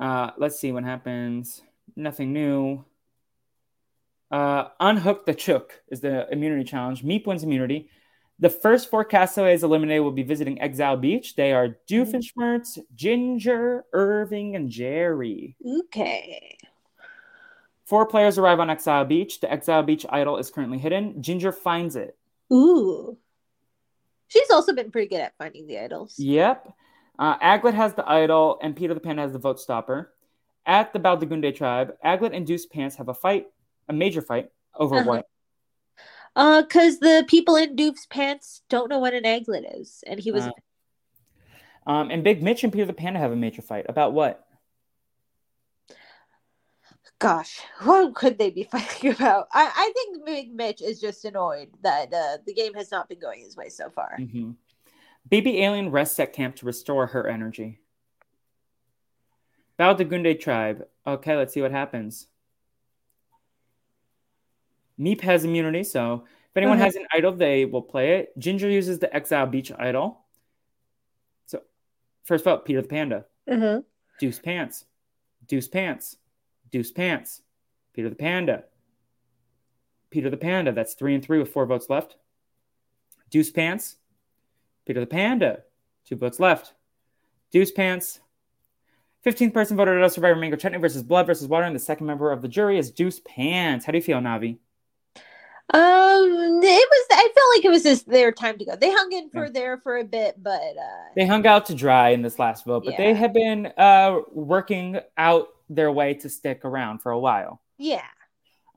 Uh, 0.00 0.32
let's 0.36 0.58
see 0.58 0.72
what 0.72 0.82
happens. 0.84 1.62
Nothing 1.94 2.32
new. 2.32 2.84
Uh, 4.30 4.68
Unhook 4.80 5.24
the 5.26 5.34
Chook 5.34 5.82
is 5.88 6.00
the 6.00 6.30
immunity 6.30 6.64
challenge. 6.64 7.02
Meep 7.02 7.26
wins 7.26 7.42
immunity. 7.42 7.88
The 8.40 8.50
first 8.50 8.88
four 8.88 9.04
castaways 9.04 9.64
eliminated 9.64 10.04
will 10.04 10.12
be 10.12 10.22
visiting 10.22 10.60
Exile 10.60 10.96
Beach. 10.96 11.34
They 11.34 11.52
are 11.52 11.76
Doofenshmirtz, 11.88 12.78
Ginger, 12.94 13.84
Irving, 13.92 14.54
and 14.54 14.70
Jerry. 14.70 15.56
Okay. 15.66 16.56
Four 17.84 18.06
players 18.06 18.38
arrive 18.38 18.60
on 18.60 18.70
Exile 18.70 19.04
Beach. 19.06 19.40
The 19.40 19.50
Exile 19.50 19.82
Beach 19.82 20.06
idol 20.10 20.36
is 20.36 20.50
currently 20.50 20.78
hidden. 20.78 21.20
Ginger 21.22 21.50
finds 21.50 21.96
it. 21.96 22.16
Ooh. 22.52 23.16
She's 24.28 24.50
also 24.50 24.74
been 24.74 24.90
pretty 24.90 25.08
good 25.08 25.20
at 25.20 25.36
finding 25.38 25.66
the 25.66 25.78
idols. 25.78 26.14
Yep. 26.18 26.72
Uh, 27.18 27.38
Aglet 27.38 27.74
has 27.74 27.94
the 27.94 28.08
idol, 28.08 28.58
and 28.62 28.76
Peter 28.76 28.94
the 28.94 29.00
Panda 29.00 29.22
has 29.22 29.32
the 29.32 29.38
vote 29.38 29.58
stopper. 29.58 30.12
At 30.64 30.92
the 30.92 31.00
Baldagunde 31.00 31.56
tribe, 31.56 31.96
Aglet 32.04 32.36
and 32.36 32.46
Doof's 32.46 32.66
Pants 32.66 32.96
have 32.96 33.08
a 33.08 33.14
fight, 33.14 33.48
a 33.88 33.92
major 33.92 34.22
fight, 34.22 34.50
over 34.74 34.96
Uh-huh. 34.96 35.08
what? 35.08 35.28
Uh, 36.36 36.62
because 36.62 37.00
the 37.00 37.24
people 37.28 37.56
in 37.56 37.74
Doof's 37.74 38.06
pants 38.06 38.62
don't 38.68 38.88
know 38.88 38.98
what 38.98 39.14
an 39.14 39.24
aglet 39.24 39.80
is, 39.80 40.04
and 40.06 40.20
he 40.20 40.30
was 40.30 40.44
Uh, 40.44 40.52
Um, 41.86 42.10
and 42.10 42.22
Big 42.22 42.42
Mitch 42.42 42.62
and 42.64 42.72
Peter 42.72 42.84
the 42.84 42.92
Panda 42.92 43.18
have 43.18 43.32
a 43.32 43.36
major 43.36 43.62
fight. 43.62 43.86
About 43.88 44.12
what? 44.12 44.46
gosh, 47.18 47.60
what 47.82 48.14
could 48.14 48.38
they 48.38 48.50
be 48.50 48.62
fighting 48.70 49.10
about? 49.12 49.48
I, 49.52 49.70
I 49.74 49.92
think 49.94 50.24
Big 50.24 50.54
Mitch 50.54 50.82
is 50.82 51.00
just 51.00 51.24
annoyed 51.24 51.68
that 51.82 52.12
uh, 52.12 52.38
the 52.46 52.54
game 52.54 52.74
has 52.74 52.90
not 52.90 53.08
been 53.08 53.18
going 53.18 53.40
his 53.40 53.56
way 53.56 53.68
so 53.68 53.90
far. 53.90 54.18
hmm 54.18 54.52
Baby 55.28 55.62
Alien 55.62 55.90
rests 55.90 56.18
at 56.20 56.32
camp 56.32 56.56
to 56.56 56.66
restore 56.66 57.08
her 57.08 57.26
energy. 57.26 57.80
Baldagunde 59.78 60.40
tribe. 60.40 60.86
Okay, 61.06 61.36
let's 61.36 61.52
see 61.52 61.60
what 61.62 61.70
happens. 61.70 62.26
Meep 64.98 65.20
has 65.20 65.44
immunity, 65.44 65.84
so 65.84 66.24
if 66.50 66.56
anyone 66.56 66.78
has 66.78 66.96
an 66.96 67.06
idol, 67.12 67.32
they 67.32 67.64
will 67.64 67.82
play 67.82 68.18
it. 68.18 68.38
Ginger 68.38 68.68
uses 68.68 68.98
the 68.98 69.14
Exile 69.14 69.46
Beach 69.46 69.70
idol. 69.78 70.24
So, 71.46 71.62
first 72.24 72.44
vote, 72.44 72.64
Peter 72.64 72.82
the 72.82 72.88
Panda. 72.88 73.26
Uh-huh. 73.50 73.82
Doof's 74.20 74.40
Pants. 74.40 74.84
Doof's 75.46 75.68
Pants. 75.68 76.16
Doof's 76.72 76.90
Pants. 76.90 77.42
Peter 77.94 78.08
the 78.08 78.16
Panda. 78.16 78.64
Peter 80.10 80.30
the 80.30 80.36
Panda. 80.36 80.72
That's 80.72 80.94
three 80.94 81.14
and 81.14 81.24
three 81.24 81.38
with 81.38 81.52
four 81.52 81.66
votes 81.66 81.88
left. 81.88 82.16
Doof's 83.30 83.50
Pants, 83.50 83.96
Peter 84.86 85.00
the 85.00 85.06
Panda, 85.06 85.62
two 86.06 86.16
votes 86.16 86.40
left. 86.40 86.74
Doof's 87.52 87.70
Pants. 87.70 88.20
15th 89.26 89.52
person 89.52 89.76
voted 89.76 90.02
out 90.02 90.12
Survivor 90.12 90.38
Mango 90.38 90.56
Chutney 90.56 90.78
versus 90.78 91.02
Blood 91.02 91.26
versus 91.26 91.48
Water, 91.48 91.66
and 91.66 91.74
the 91.74 91.80
second 91.80 92.06
member 92.06 92.30
of 92.30 92.40
the 92.40 92.48
jury 92.48 92.78
is 92.78 92.90
Doof's 92.90 93.20
Pants. 93.20 93.84
How 93.84 93.92
do 93.92 93.98
you 93.98 94.02
feel, 94.02 94.20
Navi? 94.20 94.58
Um, 95.70 96.60
it 96.62 96.88
was. 96.90 97.06
I 97.10 97.30
felt 97.34 97.56
like 97.56 97.64
it 97.64 97.70
was 97.70 97.82
just 97.82 98.08
their 98.08 98.32
time 98.32 98.56
to 98.58 98.64
go. 98.64 98.76
They 98.76 98.90
hung 98.90 99.12
in 99.12 99.28
for 99.28 99.44
yeah. 99.44 99.52
there 99.52 99.78
for 99.78 99.98
a 99.98 100.04
bit, 100.04 100.42
but 100.42 100.62
uh, 100.62 101.08
they 101.14 101.26
hung 101.26 101.46
out 101.46 101.66
to 101.66 101.74
dry 101.74 102.10
in 102.10 102.22
this 102.22 102.38
last 102.38 102.64
vote. 102.64 102.84
But 102.86 102.92
yeah. 102.92 102.98
they 102.98 103.14
have 103.14 103.34
been 103.34 103.66
uh 103.76 104.20
working 104.32 104.98
out 105.18 105.48
their 105.68 105.92
way 105.92 106.14
to 106.14 106.30
stick 106.30 106.64
around 106.64 107.00
for 107.00 107.12
a 107.12 107.18
while. 107.18 107.60
Yeah. 107.76 108.06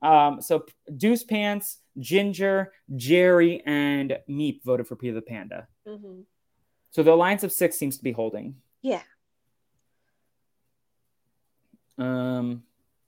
Um. 0.01 0.41
So 0.41 0.65
Doof's 0.91 1.23
Pants, 1.23 1.77
Ginger, 1.97 2.73
Jerry, 2.93 3.63
and 3.65 4.17
Meep 4.29 4.61
voted 4.65 4.85
for 4.85 4.97
Peter 4.97 5.13
the 5.13 5.21
Panda. 5.21 5.67
Mm-hmm. 5.87 6.21
So 6.89 7.03
the 7.03 7.13
alliance 7.13 7.43
of 7.43 7.53
six 7.53 7.77
seems 7.77 7.97
to 7.97 8.03
be 8.03 8.11
holding. 8.11 8.55
Yeah. 8.81 9.03
Um, 11.97 12.63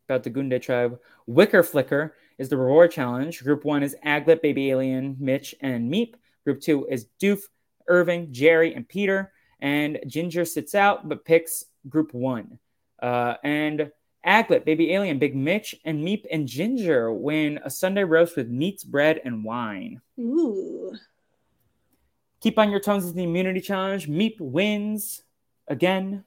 Baldagunde 0.10 0.62
tribe, 0.62 1.00
Wicker 1.26 1.64
Flicker 1.64 2.16
is 2.38 2.50
the 2.50 2.58
reward 2.58 2.92
challenge. 2.92 3.44
Group 3.44 3.66
one 3.66 3.84
is 3.84 3.96
Aglet, 4.06 4.42
Baby 4.42 4.72
Alien, 4.72 5.16
Mitch, 5.20 5.56
and 5.62 5.92
Meep. 5.92 6.16
Group 6.44 6.62
two 6.62 6.88
is 6.90 7.08
Doof, 7.22 7.42
Irving, 7.88 8.32
Jerry, 8.32 8.74
and 8.74 8.88
Peter. 8.88 9.32
And 9.60 10.00
Ginger 10.08 10.46
sits 10.46 10.76
out 10.76 11.08
but 11.08 11.26
picks 11.26 11.66
group 11.88 12.14
one. 12.14 12.60
Uh, 13.02 13.36
and 13.44 13.92
Aglet, 14.26 14.66
Baby 14.66 14.94
Alien, 14.94 15.20
Big 15.20 15.36
Mitch, 15.36 15.76
and 15.84 16.06
Meep 16.06 16.26
and 16.32 16.48
Ginger 16.48 17.12
win 17.12 17.60
a 17.64 17.70
Sunday 17.70 18.04
roast 18.04 18.38
with 18.38 18.48
meats, 18.48 18.84
bread, 18.84 19.22
and 19.26 19.44
wine. 19.44 20.02
Ooh. 20.20 20.94
Keep 22.42 22.58
on 22.60 22.72
your 22.72 22.80
toes 22.80 23.06
in 23.06 23.16
the 23.16 23.24
immunity 23.24 23.62
challenge. 23.62 24.08
Meep 24.08 24.40
wins 24.40 25.24
again. 25.68 26.24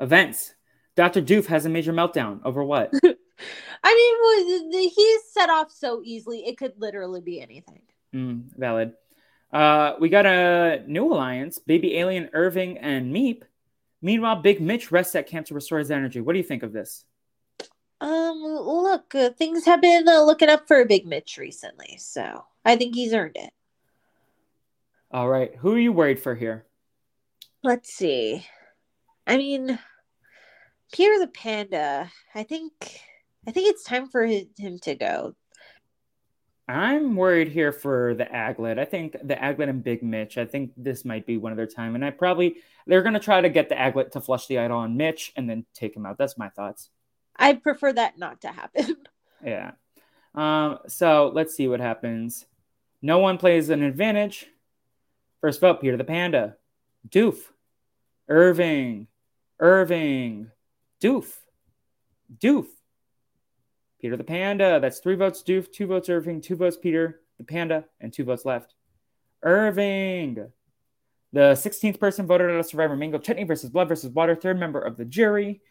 Events. 0.00 0.54
Dr. 0.96 1.22
Doof 1.22 1.46
has 1.46 1.66
a 1.66 1.68
major 1.68 1.92
meltdown 1.92 2.40
over 2.44 2.62
what? 2.62 2.92
I 3.86 3.92
mean, 4.72 4.90
he's 4.90 5.20
set 5.30 5.50
off 5.50 5.70
so 5.70 6.00
easily. 6.02 6.46
It 6.46 6.56
could 6.56 6.72
literally 6.78 7.20
be 7.20 7.40
anything. 7.40 7.82
Mm, 8.14 8.44
valid. 8.56 8.94
Uh, 9.52 9.94
we 10.00 10.08
got 10.08 10.24
a 10.24 10.82
new 10.86 11.12
alliance 11.12 11.58
Baby 11.58 11.98
Alien 11.98 12.30
Irving 12.32 12.78
and 12.78 13.14
Meep. 13.14 13.42
Meanwhile, 14.00 14.36
Big 14.36 14.60
Mitch 14.60 14.90
rests 14.90 15.14
at 15.14 15.26
camp 15.26 15.46
to 15.46 15.54
restore 15.54 15.78
his 15.78 15.90
energy. 15.90 16.20
What 16.20 16.32
do 16.32 16.38
you 16.38 16.44
think 16.44 16.62
of 16.62 16.72
this? 16.72 17.04
Um, 18.00 18.42
look, 18.42 19.14
uh, 19.14 19.30
things 19.30 19.64
have 19.66 19.80
been 19.80 20.08
uh, 20.08 20.22
looking 20.22 20.48
up 20.48 20.66
for 20.66 20.84
Big 20.84 21.06
Mitch 21.06 21.38
recently, 21.38 21.96
so 21.98 22.44
I 22.64 22.76
think 22.76 22.94
he's 22.94 23.14
earned 23.14 23.36
it. 23.36 23.50
All 25.10 25.28
right, 25.28 25.54
who 25.56 25.74
are 25.74 25.78
you 25.78 25.92
worried 25.92 26.20
for 26.20 26.34
here? 26.34 26.66
Let's 27.62 27.92
see. 27.92 28.44
I 29.26 29.36
mean, 29.36 29.78
Peter 30.92 31.18
the 31.18 31.28
Panda. 31.28 32.10
I 32.34 32.42
think 32.42 33.00
I 33.46 33.50
think 33.50 33.68
it's 33.68 33.84
time 33.84 34.08
for 34.08 34.24
him 34.24 34.78
to 34.82 34.94
go. 34.94 35.34
I'm 36.66 37.14
worried 37.14 37.48
here 37.48 37.72
for 37.72 38.14
the 38.14 38.24
Aglet. 38.24 38.78
I 38.78 38.86
think 38.86 39.12
the 39.22 39.34
Aglet 39.34 39.68
and 39.68 39.84
Big 39.84 40.02
Mitch. 40.02 40.38
I 40.38 40.46
think 40.46 40.72
this 40.76 41.04
might 41.04 41.26
be 41.26 41.36
one 41.36 41.52
of 41.52 41.56
their 41.56 41.66
time, 41.66 41.94
and 41.94 42.04
I 42.04 42.10
probably 42.10 42.56
they're 42.86 43.02
going 43.02 43.14
to 43.14 43.20
try 43.20 43.40
to 43.40 43.50
get 43.50 43.68
the 43.68 43.74
Aglet 43.74 44.12
to 44.12 44.20
flush 44.20 44.46
the 44.46 44.58
idol 44.58 44.78
on 44.78 44.96
Mitch 44.96 45.32
and 45.36 45.48
then 45.48 45.66
take 45.74 45.94
him 45.94 46.06
out. 46.06 46.16
That's 46.16 46.38
my 46.38 46.48
thoughts. 46.48 46.88
I 47.36 47.54
prefer 47.54 47.92
that 47.92 48.18
not 48.18 48.40
to 48.42 48.48
happen. 48.48 48.96
yeah. 49.44 49.72
Um. 50.34 50.78
So 50.88 51.30
let's 51.34 51.54
see 51.54 51.68
what 51.68 51.80
happens. 51.80 52.46
No 53.02 53.18
one 53.18 53.36
plays 53.36 53.68
an 53.68 53.82
advantage. 53.82 54.46
First 55.42 55.60
vote: 55.60 55.82
Peter 55.82 55.98
the 55.98 56.04
Panda, 56.04 56.56
Doof, 57.06 57.36
Irving, 58.26 59.08
Irving, 59.60 60.50
Doof, 61.02 61.26
Doof. 62.38 62.66
Peter 64.04 64.18
the 64.18 64.22
Panda. 64.22 64.80
That's 64.80 64.98
three 64.98 65.14
votes 65.14 65.42
Doof, 65.42 65.72
two 65.72 65.86
votes 65.86 66.10
Irving, 66.10 66.42
two 66.42 66.56
votes 66.56 66.76
Peter 66.76 67.22
the 67.38 67.44
Panda, 67.44 67.86
and 68.02 68.12
two 68.12 68.22
votes 68.22 68.44
left. 68.44 68.74
Irving. 69.42 70.46
The 71.32 71.52
16th 71.52 71.98
person 71.98 72.26
voted 72.26 72.50
on 72.50 72.60
a 72.60 72.64
survivor 72.64 72.96
Mango 72.96 73.16
Chutney 73.16 73.44
versus 73.44 73.70
Blood 73.70 73.88
versus 73.88 74.12
Water, 74.12 74.36
third 74.36 74.60
member 74.60 74.78
of 74.78 74.98
the 74.98 75.06
jury. 75.06 75.62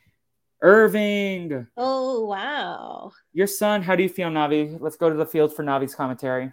Irving. 0.62 1.68
Oh, 1.78 2.26
wow. 2.26 3.12
Your 3.34 3.46
son, 3.46 3.84
how 3.84 3.96
do 3.96 4.02
you 4.02 4.10
feel, 4.10 4.30
Navi? 4.30 4.82
Let's 4.82 4.98
go 4.98 5.12
to 5.12 5.16
the 5.16 5.28
field 5.28 5.56
for 5.56 5.64
Navi's 5.64 5.94
commentary. 5.94 6.52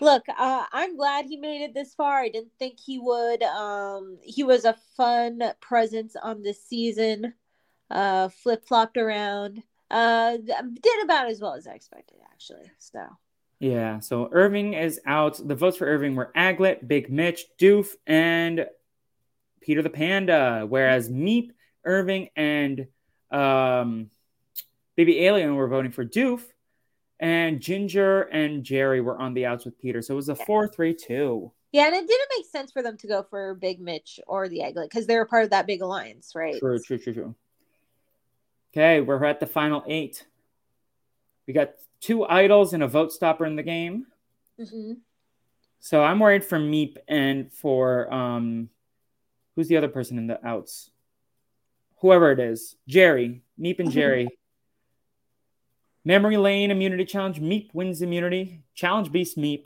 Look, 0.00 0.22
uh, 0.26 0.64
I'm 0.72 0.96
glad 0.96 1.26
he 1.26 1.36
made 1.36 1.60
it 1.60 1.74
this 1.74 1.92
far. 1.92 2.20
I 2.20 2.30
didn't 2.30 2.52
think 2.58 2.78
he 2.80 2.98
would. 2.98 3.42
Um, 3.42 4.16
he 4.22 4.42
was 4.42 4.64
a 4.64 4.78
fun 4.96 5.42
presence 5.60 6.16
on 6.16 6.40
this 6.40 6.64
season. 6.64 7.34
Uh, 7.90 8.30
flip 8.30 8.66
flopped 8.66 8.96
around. 8.96 9.62
Uh, 9.90 10.36
did 10.36 11.04
about 11.04 11.28
as 11.28 11.40
well 11.40 11.54
as 11.54 11.66
I 11.66 11.72
expected, 11.72 12.18
actually. 12.32 12.70
So. 12.78 13.00
Yeah, 13.58 14.00
so 14.00 14.28
Irving 14.32 14.72
is 14.72 15.00
out. 15.04 15.46
The 15.46 15.54
votes 15.54 15.76
for 15.76 15.86
Irving 15.86 16.16
were 16.16 16.32
Aglet, 16.34 16.86
Big 16.86 17.10
Mitch, 17.10 17.44
Doof, 17.58 17.88
and 18.06 18.66
Peter 19.60 19.82
the 19.82 19.90
Panda. 19.90 20.64
Whereas 20.66 21.10
Meep, 21.10 21.50
Irving, 21.84 22.30
and 22.36 22.86
um, 23.30 24.10
Baby 24.96 25.26
Alien 25.26 25.56
were 25.56 25.68
voting 25.68 25.92
for 25.92 26.06
Doof, 26.06 26.42
and 27.18 27.60
Ginger 27.60 28.22
and 28.22 28.64
Jerry 28.64 29.02
were 29.02 29.20
on 29.20 29.34
the 29.34 29.44
outs 29.44 29.66
with 29.66 29.78
Peter. 29.78 30.00
So 30.00 30.14
it 30.14 30.16
was 30.16 30.30
a 30.30 30.36
4 30.36 30.68
3 30.68 30.94
2. 30.94 31.52
Yeah, 31.72 31.86
and 31.86 31.94
it 31.94 32.06
didn't 32.06 32.28
make 32.36 32.46
sense 32.46 32.72
for 32.72 32.82
them 32.82 32.96
to 32.96 33.06
go 33.06 33.22
for 33.22 33.54
Big 33.54 33.80
Mitch 33.80 34.18
or 34.26 34.48
the 34.48 34.60
Aglet 34.60 34.84
because 34.84 35.06
they 35.06 35.16
were 35.16 35.26
part 35.26 35.44
of 35.44 35.50
that 35.50 35.66
big 35.66 35.82
alliance, 35.82 36.32
right? 36.34 36.58
True, 36.58 36.80
true, 36.80 36.98
true, 36.98 37.12
true. 37.12 37.34
Okay, 38.72 39.00
we're 39.00 39.24
at 39.24 39.40
the 39.40 39.46
final 39.46 39.82
eight. 39.86 40.26
We 41.46 41.54
got 41.54 41.72
two 42.00 42.24
idols 42.24 42.72
and 42.72 42.82
a 42.82 42.88
vote 42.88 43.12
stopper 43.12 43.44
in 43.44 43.56
the 43.56 43.62
game. 43.62 44.06
Mm-hmm. 44.60 44.92
So 45.80 46.02
I'm 46.02 46.20
worried 46.20 46.44
for 46.44 46.58
Meep 46.58 46.96
and 47.08 47.52
for 47.52 48.12
um, 48.12 48.68
who's 49.56 49.68
the 49.68 49.76
other 49.76 49.88
person 49.88 50.18
in 50.18 50.26
the 50.26 50.44
outs? 50.46 50.90
Whoever 52.00 52.32
it 52.32 52.38
is, 52.38 52.76
Jerry, 52.86 53.42
Meep 53.58 53.80
and 53.80 53.90
Jerry. 53.92 54.28
Memory 56.04 56.36
Lane 56.36 56.70
immunity 56.70 57.04
challenge. 57.04 57.40
Meep 57.40 57.74
wins 57.74 58.02
immunity. 58.02 58.62
Challenge 58.74 59.10
beast 59.10 59.36
Meep. 59.36 59.64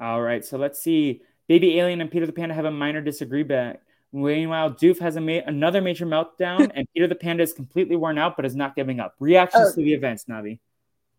All 0.00 0.20
right, 0.20 0.44
so 0.44 0.58
let's 0.58 0.80
see. 0.80 1.22
Baby 1.48 1.78
Alien 1.78 2.00
and 2.00 2.10
Peter 2.10 2.26
the 2.26 2.32
Panda 2.32 2.54
have 2.54 2.64
a 2.64 2.70
minor 2.70 3.00
disagreement. 3.00 3.78
Meanwhile, 4.12 4.72
Doof 4.72 4.98
has 5.00 5.16
a 5.16 5.20
ma- 5.20 5.42
another 5.46 5.80
major 5.80 6.06
meltdown, 6.06 6.70
and 6.74 6.86
Peter 6.94 7.06
the 7.06 7.14
Panda 7.14 7.42
is 7.42 7.52
completely 7.52 7.96
worn 7.96 8.18
out, 8.18 8.36
but 8.36 8.44
is 8.44 8.56
not 8.56 8.74
giving 8.74 9.00
up. 9.00 9.14
Reactions 9.20 9.70
oh. 9.72 9.74
to 9.74 9.82
the 9.82 9.92
events, 9.92 10.24
Navi. 10.24 10.58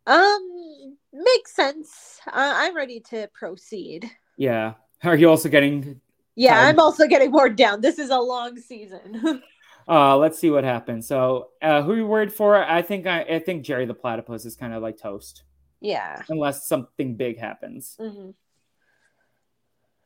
Um, 0.06 0.98
makes 1.14 1.54
sense. 1.54 2.20
Uh, 2.28 2.32
I'm 2.56 2.76
ready 2.76 3.02
to 3.12 3.28
proceed. 3.34 4.10
Yeah. 4.38 4.74
Are 5.04 5.16
you 5.16 5.30
also 5.30 5.50
getting? 5.50 6.02
Yeah, 6.36 6.56
tired? 6.56 6.70
I'm 6.70 6.80
also 6.80 7.08
getting 7.08 7.32
worn 7.32 7.56
down. 7.56 7.82
This 7.82 8.00
is 8.00 8.10
a 8.10 8.20
long 8.20 8.58
season. 8.58 9.42
uh, 9.88 10.18
let's 10.18 10.40
see 10.40 10.50
what 10.50 10.64
happens. 10.64 11.08
So, 11.08 11.50
uh, 11.62 11.82
who 11.82 11.92
are 11.92 11.98
you 11.98 12.08
worried 12.08 12.34
for? 12.34 12.56
I 12.56 12.82
think 12.82 13.06
I, 13.06 13.22
I 13.22 13.40
think 13.40 13.64
Jerry 13.64 13.86
the 13.86 13.94
Platypus 13.94 14.46
is 14.46 14.56
kind 14.56 14.74
of 14.74 14.82
like 14.82 14.98
toast. 14.98 15.44
Yeah. 15.82 16.22
Unless 16.30 16.68
something 16.68 17.16
big 17.16 17.38
happens. 17.38 17.98
Mm-hmm. 18.00 18.30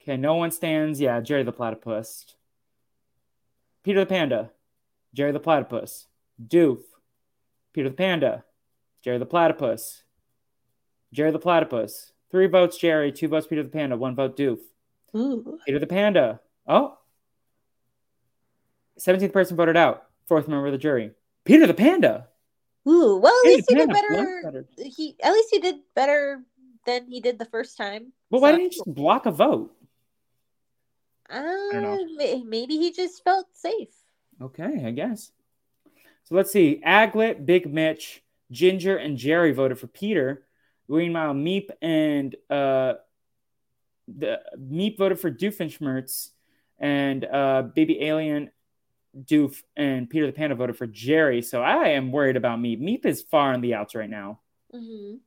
Okay, 0.02 0.18
no 0.18 0.36
one 0.36 0.52
stands. 0.52 0.99
Yeah, 0.99 1.22
Jerry 1.22 1.44
the 1.44 1.52
Platypus. 1.52 2.26
Peter 3.84 3.99
the 3.99 4.06
Panda, 4.06 4.52
Jerry 5.14 5.32
the 5.32 5.40
Platypus, 5.40 6.08
Doof, 6.45 6.80
Peter 7.74 7.90
the 7.90 7.95
Panda, 7.95 8.44
Jerry 9.03 9.18
the 9.18 9.26
Platypus, 9.26 10.03
Jerry 11.14 11.32
the 11.32 11.40
Platypus. 11.40 12.12
Three 12.30 12.48
votes 12.48 12.78
Jerry, 12.78 13.12
two 13.12 13.28
votes 13.28 13.48
Peter 13.48 13.64
the 13.64 13.70
Panda, 13.70 13.98
one 13.98 14.16
vote 14.16 14.38
Doof. 14.38 14.60
Ooh. 15.16 15.60
Peter 15.66 15.80
the 15.80 15.88
Panda. 15.88 16.40
Oh. 16.68 16.98
17th 18.99 19.34
person 19.34 19.58
voted 19.58 19.76
out. 19.76 20.06
Fourth 20.28 20.48
member 20.48 20.68
of 20.68 20.72
the 20.72 20.78
jury. 20.78 21.12
Peter 21.44 21.68
the 21.68 21.74
Panda. 21.74 22.28
Ooh, 22.88 23.18
well 23.18 23.34
at 23.45 23.48
least 23.48 23.66
he 23.70 23.76
did 23.76 23.90
better. 23.90 24.41
better. 24.44 24.66
He 24.78 25.16
at 25.22 25.34
least 25.34 25.49
he 25.52 25.60
did 25.60 25.76
better 25.95 26.44
than 26.86 27.08
he 27.08 27.20
did 27.20 27.38
the 27.38 27.45
first 27.45 27.78
time. 27.78 28.12
Well, 28.30 28.40
so. 28.40 28.44
why 28.44 28.52
didn't 28.52 28.64
he 28.64 28.70
just 28.70 28.86
block 28.94 29.26
a 29.26 29.32
vote? 29.32 29.76
Uh, 31.32 31.98
maybe 32.45 32.78
he 32.78 32.91
just 32.91 33.24
felt 33.24 33.48
safe. 33.53 33.90
Okay, 34.41 34.84
I 34.86 34.91
guess. 34.91 35.32
So 36.24 36.36
let's 36.36 36.52
see. 36.52 36.82
Aglet, 36.86 37.45
Big 37.45 37.72
Mitch, 37.72 38.24
Ginger, 38.52 38.98
and 38.98 39.18
Jerry 39.18 39.53
voted 39.53 39.80
for 39.80 39.88
Peter. 39.88 40.45
Meanwhile, 40.90 41.34
Meep 41.34 41.70
and 41.82 42.36
uh, 42.49 42.94
the 44.08 44.41
Meep 44.60 44.98
voted 44.98 45.20
for 45.20 45.32
Doofenshmirtz, 45.32 46.32
and 46.80 47.24
uh, 47.24 47.64
Baby 47.74 48.02
Alien, 48.03 48.52
Doof, 49.18 49.62
and 49.78 50.10
Peter 50.10 50.26
the 50.26 50.34
Panda 50.34 50.56
voted 50.56 50.78
for 50.78 50.88
Jerry. 50.88 51.41
So 51.41 51.62
I 51.62 51.90
am 51.90 52.12
worried 52.12 52.36
about 52.36 52.60
Meep. 52.60 52.82
Meep 52.82 53.06
is 53.06 53.22
far 53.22 53.53
on 53.53 53.62
the 53.62 53.76
outs 53.76 53.95
right 53.95 54.10
now. 54.10 54.40
Mm-hmm. 54.74 55.18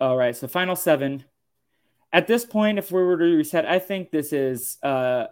All 0.00 0.16
right, 0.16 0.36
so 0.36 0.46
final 0.48 0.76
seven. 0.76 1.24
At 2.12 2.26
this 2.26 2.44
point, 2.44 2.78
if 2.78 2.90
we 2.90 3.02
were 3.02 3.16
to 3.16 3.24
reset, 3.24 3.66
I 3.66 3.78
think 3.78 4.10
this 4.10 4.32
is 4.32 4.78
uh, 4.82 5.26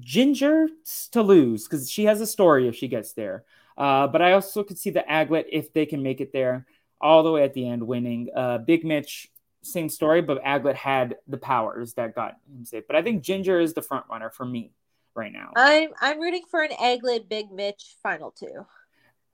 Ginger 0.00 0.68
to 1.12 1.22
lose 1.22 1.64
because 1.64 1.90
she 1.90 2.04
has 2.04 2.20
a 2.20 2.26
story 2.26 2.68
if 2.68 2.74
she 2.74 2.88
gets 2.88 3.12
there. 3.12 3.44
Uh, 3.76 4.06
but 4.06 4.22
I 4.22 4.32
also 4.32 4.62
could 4.62 4.78
see 4.78 4.90
the 4.90 5.04
Aglet 5.08 5.46
if 5.50 5.72
they 5.72 5.86
can 5.86 6.02
make 6.02 6.20
it 6.20 6.32
there 6.32 6.66
all 7.00 7.22
the 7.22 7.32
way 7.32 7.44
at 7.44 7.54
the 7.54 7.68
end, 7.68 7.86
winning. 7.86 8.28
Uh, 8.34 8.58
Big 8.58 8.84
Mitch, 8.84 9.30
same 9.62 9.88
story, 9.88 10.22
but 10.22 10.42
Aglet 10.42 10.76
had 10.76 11.16
the 11.26 11.36
powers 11.36 11.94
that 11.94 12.14
got 12.14 12.36
him 12.48 12.64
safe. 12.64 12.84
But 12.86 12.96
I 12.96 13.02
think 13.02 13.22
Ginger 13.22 13.60
is 13.60 13.74
the 13.74 13.82
front 13.82 14.06
runner 14.08 14.30
for 14.30 14.46
me 14.46 14.72
right 15.14 15.32
now. 15.32 15.50
I'm 15.56 15.90
I'm 16.00 16.20
rooting 16.20 16.44
for 16.50 16.62
an 16.62 16.70
Aglet 16.70 17.28
Big 17.28 17.50
Mitch 17.50 17.96
final 18.02 18.30
two. 18.30 18.66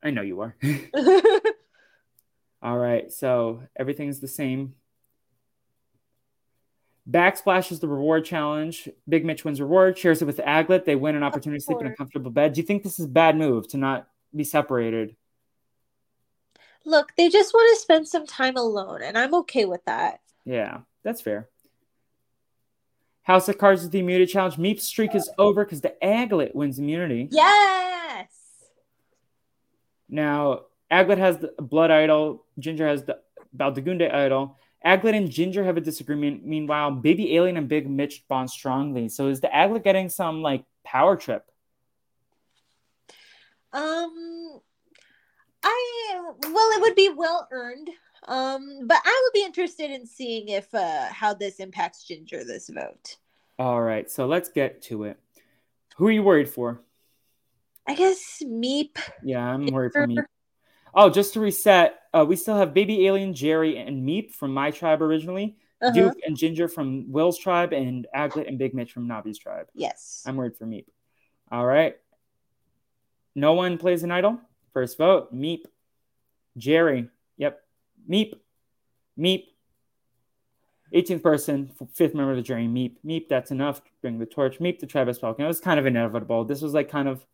I 0.02 0.10
know 0.10 0.22
you 0.22 0.40
are. 0.40 0.56
all 2.62 2.78
right, 2.78 3.12
so 3.12 3.62
everything's 3.76 4.20
the 4.20 4.28
same. 4.28 4.74
Backsplash 7.10 7.72
is 7.72 7.80
the 7.80 7.88
reward 7.88 8.24
challenge. 8.24 8.88
Big 9.08 9.24
Mitch 9.24 9.44
wins 9.44 9.60
reward, 9.60 9.98
shares 9.98 10.22
it 10.22 10.26
with 10.26 10.38
Aglet. 10.38 10.84
They 10.84 10.96
win 10.96 11.16
an 11.16 11.22
opportunity 11.22 11.58
to 11.58 11.64
sleep 11.64 11.80
in 11.80 11.86
a 11.88 11.96
comfortable 11.96 12.30
bed. 12.30 12.52
Do 12.52 12.60
you 12.60 12.66
think 12.66 12.82
this 12.82 12.98
is 12.98 13.06
a 13.06 13.08
bad 13.08 13.36
move 13.36 13.66
to 13.68 13.78
not 13.78 14.08
be 14.34 14.44
separated? 14.44 15.16
Look, 16.84 17.12
they 17.16 17.28
just 17.28 17.52
want 17.52 17.76
to 17.76 17.82
spend 17.82 18.06
some 18.08 18.26
time 18.26 18.56
alone, 18.56 19.02
and 19.02 19.18
I'm 19.18 19.34
okay 19.34 19.64
with 19.64 19.84
that. 19.86 20.20
Yeah, 20.44 20.78
that's 21.02 21.20
fair. 21.20 21.48
House 23.22 23.48
of 23.48 23.58
Cards 23.58 23.82
is 23.82 23.90
the 23.90 23.98
immunity 23.98 24.32
challenge. 24.32 24.56
Meep's 24.56 24.84
streak 24.84 25.14
is 25.14 25.28
over 25.36 25.64
because 25.64 25.80
the 25.80 25.94
Aglet 26.02 26.54
wins 26.54 26.78
immunity. 26.78 27.28
Yes. 27.30 28.28
Now, 30.08 30.62
Aglet 30.90 31.18
has 31.18 31.38
the 31.38 31.54
blood 31.58 31.90
idol. 31.90 32.44
Ginger 32.58 32.88
has 32.88 33.04
the 33.04 33.18
Baldagunde 33.56 34.12
idol. 34.12 34.56
Aglet 34.85 35.15
and 35.15 35.31
Ginger 35.31 35.65
have 35.65 35.77
a 35.77 35.81
disagreement. 35.81 36.44
Meanwhile, 36.44 36.93
Baby 36.93 37.36
Alien 37.36 37.57
and 37.57 37.69
Big 37.69 37.89
Mitch 37.89 38.27
bond 38.28 38.51
strongly. 38.51 39.09
So 39.09 39.28
is 39.28 39.40
the 39.40 39.48
Aglet 39.48 39.85
getting 39.85 40.09
some 40.09 40.43
like 40.43 40.65
power 40.85 41.16
trip? 41.16 41.44
Um, 43.73 44.61
I 45.62 46.23
well, 46.43 46.70
it 46.73 46.81
would 46.81 46.94
be 46.94 47.11
well 47.11 47.47
earned. 47.51 47.90
Um, 48.27 48.86
but 48.86 49.01
I 49.05 49.23
would 49.24 49.39
be 49.39 49.44
interested 49.44 49.90
in 49.90 50.07
seeing 50.07 50.48
if 50.48 50.74
uh 50.74 51.07
how 51.07 51.35
this 51.35 51.61
impacts 51.61 52.05
Ginger 52.05 52.44
this 52.44 52.69
vote. 52.69 53.16
All 53.59 53.82
right, 53.82 54.11
so 54.11 54.27
let's 54.27 54.48
get 54.48 54.82
to 54.82 55.05
it. 55.05 55.19
Who 55.97 56.07
are 56.07 56.11
you 56.11 56.23
worried 56.23 56.48
for? 56.48 56.81
I 57.86 57.94
guess 57.94 58.43
Meep. 58.43 58.98
Yeah, 59.23 59.44
I'm 59.47 59.66
worried 59.66 59.93
for 59.93 60.07
Meep. 60.07 60.24
Oh, 60.94 61.11
just 61.11 61.35
to 61.35 61.40
reset, 61.40 61.99
uh, 62.12 62.24
we 62.26 62.36
still 62.36 62.56
have 62.56 62.74
Baby 62.74 63.06
Alien, 63.06 63.34
Jerry, 63.34 63.78
and 63.78 64.06
Meep 64.06 64.32
from 64.32 64.52
my 64.52 64.70
tribe 64.70 65.02
originally. 65.02 65.56
Uh-huh. 65.82 65.94
Doof 65.96 66.14
and 66.26 66.36
Ginger 66.36 66.68
from 66.68 67.10
Will's 67.10 67.38
tribe, 67.38 67.72
and 67.72 68.06
Aglet 68.14 68.48
and 68.48 68.58
Big 68.58 68.74
Mitch 68.74 68.92
from 68.92 69.08
Navi's 69.08 69.38
tribe. 69.38 69.66
Yes. 69.74 70.22
I'm 70.26 70.36
worried 70.36 70.56
for 70.56 70.66
Meep. 70.66 70.86
All 71.50 71.64
right. 71.64 71.96
No 73.34 73.54
one 73.54 73.78
plays 73.78 74.02
an 74.02 74.10
idol. 74.10 74.38
First 74.72 74.98
vote, 74.98 75.34
Meep. 75.34 75.62
Jerry. 76.56 77.08
Yep. 77.38 77.60
Meep. 78.08 78.34
Meep. 79.18 79.44
18th 80.94 81.22
person, 81.22 81.70
fifth 81.94 82.14
member 82.14 82.32
of 82.32 82.36
the 82.36 82.42
jury, 82.42 82.66
Meep. 82.66 82.96
Meep, 83.06 83.28
that's 83.28 83.50
enough. 83.50 83.80
Bring 84.02 84.18
the 84.18 84.26
torch. 84.26 84.58
Meep, 84.58 84.80
the 84.80 84.86
tribe 84.86 85.06
has 85.06 85.16
spoken. 85.16 85.44
It 85.44 85.48
was 85.48 85.60
kind 85.60 85.78
of 85.78 85.86
inevitable. 85.86 86.44
This 86.44 86.60
was 86.60 86.74
like 86.74 86.90
kind 86.90 87.08
of 87.08 87.24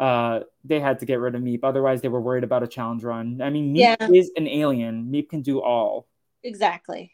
uh, 0.00 0.40
they 0.64 0.80
had 0.80 0.98
to 1.00 1.06
get 1.06 1.20
rid 1.20 1.34
of 1.34 1.42
Meep. 1.42 1.60
Otherwise, 1.62 2.00
they 2.00 2.08
were 2.08 2.20
worried 2.20 2.42
about 2.42 2.62
a 2.62 2.66
challenge 2.66 3.04
run. 3.04 3.40
I 3.42 3.50
mean, 3.50 3.74
Meep 3.74 3.78
yeah. 4.00 4.08
is 4.12 4.32
an 4.34 4.48
alien. 4.48 5.12
Meep 5.12 5.28
can 5.28 5.42
do 5.42 5.60
all. 5.60 6.08
Exactly. 6.42 7.12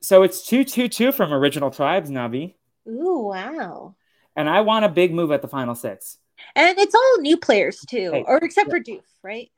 So 0.00 0.22
it's 0.22 0.46
2 0.46 0.64
2 0.64 0.88
2 0.88 1.12
from 1.12 1.32
original 1.32 1.72
tribes, 1.72 2.08
Navi. 2.08 2.54
Ooh, 2.88 3.32
wow. 3.34 3.96
And 4.36 4.48
I 4.48 4.60
want 4.60 4.84
a 4.84 4.88
big 4.88 5.12
move 5.12 5.32
at 5.32 5.42
the 5.42 5.48
final 5.48 5.74
six. 5.74 6.18
And 6.54 6.78
it's 6.78 6.94
all 6.94 7.18
new 7.20 7.36
players 7.36 7.80
too, 7.80 8.12
hey, 8.12 8.24
or 8.24 8.36
except 8.38 8.68
yeah. 8.68 8.74
for 8.74 8.80
Doof, 8.80 9.02
right? 9.24 9.50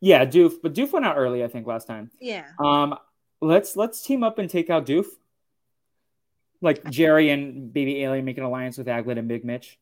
Yeah, 0.00 0.24
Doof, 0.24 0.54
but 0.62 0.74
Doof 0.74 0.92
went 0.92 1.04
out 1.04 1.16
early, 1.18 1.42
I 1.42 1.48
think, 1.48 1.66
last 1.66 1.88
time. 1.88 2.12
Yeah. 2.20 2.46
Um, 2.60 2.96
let's 3.40 3.74
let's 3.74 4.00
team 4.00 4.22
up 4.22 4.38
and 4.38 4.48
take 4.48 4.70
out 4.70 4.86
Doof. 4.86 5.06
Like 6.60 6.84
Jerry 6.90 7.30
and 7.30 7.72
Baby 7.72 8.04
Alien 8.04 8.24
make 8.24 8.38
an 8.38 8.44
alliance 8.44 8.78
with 8.78 8.86
Aglet 8.86 9.18
and 9.18 9.26
Big 9.26 9.44
Mitch. 9.44 9.76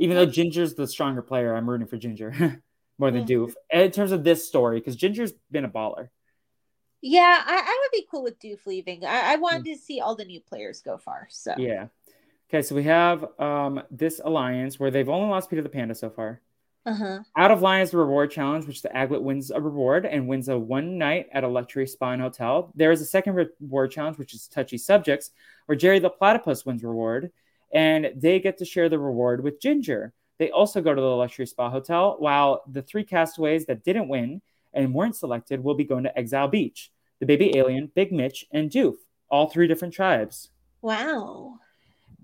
Even 0.00 0.16
though 0.16 0.24
Ginger's 0.24 0.74
the 0.74 0.86
stronger 0.86 1.20
player, 1.20 1.54
I'm 1.54 1.68
rooting 1.68 1.86
for 1.86 1.98
Ginger 1.98 2.62
more 2.98 3.10
than 3.10 3.26
Doof 3.26 3.52
in 3.68 3.90
terms 3.90 4.12
of 4.12 4.24
this 4.24 4.48
story 4.48 4.80
because 4.80 4.96
Ginger's 4.96 5.32
been 5.50 5.66
a 5.66 5.68
baller. 5.68 6.08
Yeah, 7.02 7.42
I, 7.46 7.54
I, 7.54 7.78
would 7.82 7.92
be 7.92 8.06
cool 8.10 8.22
with 8.22 8.40
Doof 8.40 8.64
leaving. 8.66 9.04
I, 9.04 9.34
I 9.34 9.36
wanted 9.36 9.62
mm. 9.62 9.74
to 9.74 9.78
see 9.78 10.00
all 10.00 10.16
the 10.16 10.24
new 10.24 10.40
players 10.40 10.80
go 10.80 10.96
far. 10.96 11.28
So 11.30 11.54
yeah. 11.58 11.88
Okay, 12.48 12.62
so 12.62 12.74
we 12.74 12.84
have 12.84 13.26
um, 13.38 13.82
this 13.90 14.22
alliance 14.24 14.80
where 14.80 14.90
they've 14.90 15.08
only 15.08 15.28
lost 15.28 15.50
Peter 15.50 15.62
the 15.62 15.68
Panda 15.68 15.94
so 15.94 16.08
far. 16.08 16.40
Uh-huh. 16.86 17.18
Out 17.36 17.50
of 17.50 17.60
line 17.60 17.82
is 17.82 17.90
the 17.90 17.98
reward 17.98 18.30
challenge, 18.30 18.66
which 18.66 18.80
the 18.80 18.88
Aglet 18.88 19.20
wins 19.20 19.50
a 19.50 19.60
reward 19.60 20.06
and 20.06 20.26
wins 20.26 20.48
a 20.48 20.58
one 20.58 20.96
night 20.96 21.26
at 21.32 21.44
a 21.44 21.48
luxury 21.48 21.86
spa 21.86 22.12
and 22.12 22.22
hotel. 22.22 22.72
There 22.74 22.90
is 22.90 23.02
a 23.02 23.06
second 23.06 23.34
reward 23.34 23.90
challenge, 23.90 24.16
which 24.16 24.32
is 24.32 24.48
touchy 24.48 24.78
subjects, 24.78 25.30
where 25.66 25.76
Jerry 25.76 25.98
the 25.98 26.08
Platypus 26.08 26.64
wins 26.64 26.82
reward 26.82 27.30
and 27.72 28.12
they 28.16 28.40
get 28.40 28.58
to 28.58 28.64
share 28.64 28.88
the 28.88 28.98
reward 28.98 29.42
with 29.42 29.60
Ginger. 29.60 30.12
They 30.38 30.50
also 30.50 30.80
go 30.80 30.94
to 30.94 31.00
the 31.00 31.06
luxury 31.06 31.46
spa 31.46 31.70
hotel, 31.70 32.16
while 32.18 32.62
the 32.70 32.82
three 32.82 33.04
castaways 33.04 33.66
that 33.66 33.84
didn't 33.84 34.08
win 34.08 34.40
and 34.72 34.94
weren't 34.94 35.16
selected 35.16 35.62
will 35.62 35.74
be 35.74 35.84
going 35.84 36.04
to 36.04 36.18
Exile 36.18 36.48
Beach. 36.48 36.90
The 37.20 37.26
baby 37.26 37.56
alien, 37.58 37.90
Big 37.94 38.12
Mitch, 38.12 38.46
and 38.50 38.70
Doof, 38.70 38.94
all 39.28 39.48
three 39.48 39.66
different 39.66 39.92
tribes. 39.92 40.50
Wow. 40.80 41.58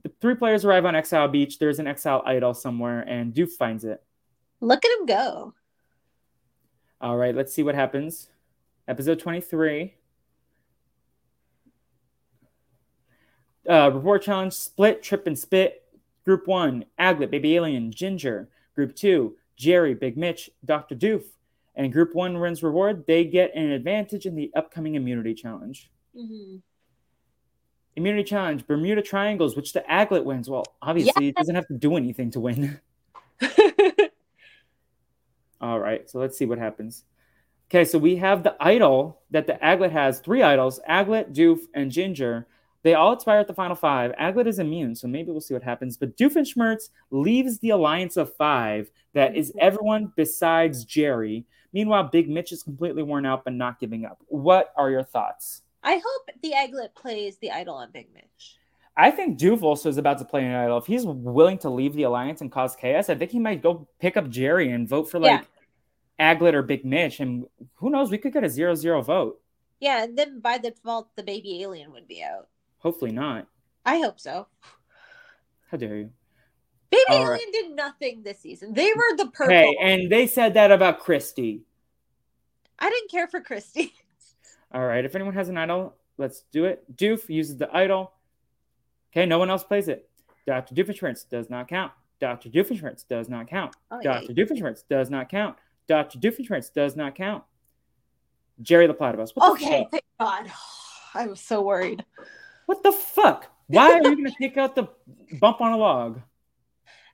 The 0.03 0.13
three 0.21 0.35
players 0.35 0.65
arrive 0.65 0.87
on 0.87 0.97
Exile 0.97 1.29
Beach. 1.29 1.59
There's 1.59 1.79
an 1.79 1.87
Exile 1.87 2.23
idol 2.25 2.55
somewhere, 2.55 3.01
and 3.03 3.35
Doof 3.35 3.51
finds 3.51 3.85
it. 3.85 4.03
Look 4.61 4.85
at 4.85 4.99
him 4.99 5.07
go. 5.07 5.55
All 7.01 7.17
right, 7.17 7.35
let's 7.35 7.53
see 7.53 7.63
what 7.63 7.75
happens. 7.75 8.29
Episode 8.89 9.19
23. 9.19 9.95
Uh, 13.69 13.91
reward 13.93 14.23
challenge 14.23 14.53
split, 14.53 15.03
trip, 15.03 15.27
and 15.27 15.39
spit. 15.39 15.83
Group 16.25 16.47
one, 16.47 16.85
Aglet, 16.99 17.31
Baby 17.31 17.57
Alien, 17.57 17.93
Ginger. 17.93 18.49
Group 18.75 18.95
two, 18.95 19.37
Jerry, 19.57 19.95
Big 19.95 20.17
Mitch, 20.17 20.51
Dr. 20.65 20.95
Doof. 20.95 21.25
And 21.75 21.93
group 21.93 22.15
one 22.15 22.39
wins 22.41 22.63
reward. 22.63 23.05
They 23.07 23.25
get 23.25 23.55
an 23.55 23.71
advantage 23.71 24.27
in 24.27 24.35
the 24.35 24.51
upcoming 24.57 24.95
immunity 24.95 25.35
challenge. 25.35 25.91
Mm-hmm. 26.17 26.57
Immunity 27.97 28.25
challenge, 28.25 28.67
Bermuda 28.67 29.03
Triangles, 29.03 29.57
which 29.57 29.73
the 29.73 29.85
Aglet 29.89 30.25
wins. 30.25 30.51
Well, 30.51 30.65
obviously, 30.83 31.29
it 31.29 31.37
doesn't 31.37 31.55
have 31.55 31.67
to 31.69 31.75
do 31.75 31.97
anything 31.97 32.31
to 32.33 32.41
win. 32.41 32.81
All 35.61 35.79
right, 35.81 36.09
so 36.09 36.19
let's 36.19 36.37
see 36.37 36.47
what 36.47 36.59
happens. 36.59 37.05
Okay, 37.69 37.85
so 37.85 37.99
we 37.99 38.17
have 38.17 38.43
the 38.43 38.55
idol 38.61 39.21
that 39.31 39.47
the 39.47 39.55
Aglet 39.55 39.93
has 39.93 40.21
three 40.21 40.43
idols 40.43 40.79
Aglet, 40.89 41.35
Doof, 41.35 41.61
and 41.75 41.91
Ginger. 41.91 42.47
They 42.87 42.95
all 42.95 43.13
expire 43.13 43.41
at 43.41 43.49
the 43.49 43.53
final 43.53 43.75
five. 43.75 44.13
Aglet 44.13 44.47
is 44.47 44.61
immune, 44.61 44.95
so 44.95 45.09
maybe 45.09 45.33
we'll 45.33 45.41
see 45.41 45.55
what 45.55 45.65
happens. 45.65 45.97
But 45.97 46.17
Doofenshmirtz 46.17 46.91
leaves 47.11 47.59
the 47.59 47.71
alliance 47.71 48.17
of 48.17 48.33
five 48.37 48.93
that 49.13 49.35
is 49.35 49.49
mm-hmm. 49.49 49.59
everyone 49.61 50.13
besides 50.15 50.85
Jerry. 50.85 51.47
Meanwhile, 51.73 52.11
Big 52.13 52.29
Mitch 52.29 52.53
is 52.53 52.63
completely 52.63 53.03
worn 53.03 53.27
out 53.27 53.43
but 53.43 53.55
not 53.55 53.81
giving 53.81 54.05
up. 54.05 54.23
What 54.29 54.73
are 54.77 54.89
your 54.89 55.03
thoughts? 55.03 55.63
I 55.83 55.95
hope 55.95 56.31
the 56.41 56.53
Aglet 56.53 56.95
plays 56.95 57.39
the 57.39 57.51
idol 57.51 57.75
on 57.75 57.91
Big 57.91 58.07
Mitch. 58.15 58.57
I 58.97 59.11
think 59.11 59.37
Doof 59.37 59.63
also 59.63 59.89
is 59.89 59.99
about 59.99 60.19
to 60.19 60.25
play 60.25 60.45
an 60.45 60.55
idol. 60.55 60.79
If 60.79 60.87
he's 60.87 61.05
willing 61.05 61.59
to 61.59 61.71
leave 61.71 61.95
the 61.95 62.05
alliance 62.05 62.41
and 62.41 62.53
cause 62.53 62.77
chaos, 62.77 63.11
I 63.11 63.17
think 63.17 63.33
he 63.33 63.41
might 63.41 63.63
go 63.63 63.89
pick 63.99 64.17
up 64.17 64.29
Jerry 64.29 64.71
and 64.71 64.89
vote 64.89 65.11
for 65.11 65.19
like 65.19 65.45
yeah. 66.21 66.35
Aglet 66.37 66.55
or 66.55 66.63
Big 66.63 66.85
Mitch. 66.85 67.19
And 67.19 67.47
who 67.75 67.91
knows, 67.91 68.13
we 68.13 68.19
could 68.19 68.33
get 68.33 68.45
a 68.45 68.49
zero-zero 68.49 69.03
vote. 69.03 69.41
Yeah, 69.81 70.05
and 70.05 70.17
then 70.17 70.39
by 70.39 70.59
default, 70.59 71.17
the 71.17 71.25
baby 71.25 71.65
alien 71.65 71.91
would 71.91 72.07
be 72.07 72.23
out. 72.23 72.47
Hopefully 72.87 73.11
not. 73.11 73.49
I 73.85 73.99
hope 73.99 74.21
so. 74.21 74.47
How 75.73 75.77
dare 75.77 75.97
you? 75.97 76.11
Baby 76.93 77.03
All 77.09 77.17
Alien 77.17 77.31
right. 77.33 77.53
did 77.53 77.75
nothing 77.75 78.23
this 78.23 78.39
season. 78.39 78.75
They 78.75 78.93
were 78.95 79.17
the 79.17 79.27
purple. 79.33 79.53
Hey, 79.53 79.77
and 79.83 80.09
they 80.09 80.29
said 80.29 80.55
that 80.55 80.71
about 80.71 81.01
Christy. 81.01 81.63
I 82.79 82.89
didn't 82.89 83.11
care 83.11 83.27
for 83.27 83.41
Christy. 83.41 83.93
All 84.73 84.87
right. 84.87 85.05
If 85.05 85.17
anyone 85.17 85.35
has 85.35 85.49
an 85.49 85.59
idol, 85.59 85.97
let's 86.17 86.43
do 86.53 86.67
it. 86.67 86.85
Doof 86.97 87.29
uses 87.29 87.57
the 87.57 87.69
idol. 87.77 88.13
Okay, 89.13 89.27
no 89.27 89.41
one 89.41 89.51
else 89.51 89.65
plays 89.65 89.89
it. 89.89 90.09
Dr. 90.47 90.73
Doofenshmirtz 90.73 91.29
does 91.29 91.51
not 91.51 91.67
count. 91.67 91.91
Dr. 92.21 92.51
Doofenshmirtz 92.51 93.05
does 93.09 93.29
not 93.29 93.49
count. 93.49 93.75
Oh, 93.91 94.01
Dr. 94.01 94.27
Yeah. 94.33 94.45
Doofenshmirtz 94.45 94.85
does 94.89 95.11
not 95.11 95.29
count. 95.29 95.57
Dr. 95.89 96.21
Doofenshmirtz 96.21 96.73
does 96.73 96.95
not 96.95 97.17
count. 97.17 97.43
Jerry 98.63 98.87
the 98.87 98.95
Platypus. 98.95 99.33
okay, 99.37 99.89
thank 99.91 100.05
God. 100.21 100.53
I 101.15 101.27
was 101.27 101.41
so 101.41 101.63
worried. 101.63 102.05
What 102.67 102.83
the 102.83 102.93
fuck? 102.93 103.51
Why 103.69 103.93
are 103.93 103.97
you 103.97 104.03
going 104.03 104.25
to 104.25 104.35
take 104.41 104.57
out 104.57 104.75
the 104.75 104.89
bump 105.41 105.61
on 105.61 105.73
a 105.73 105.77
log? 105.77 106.21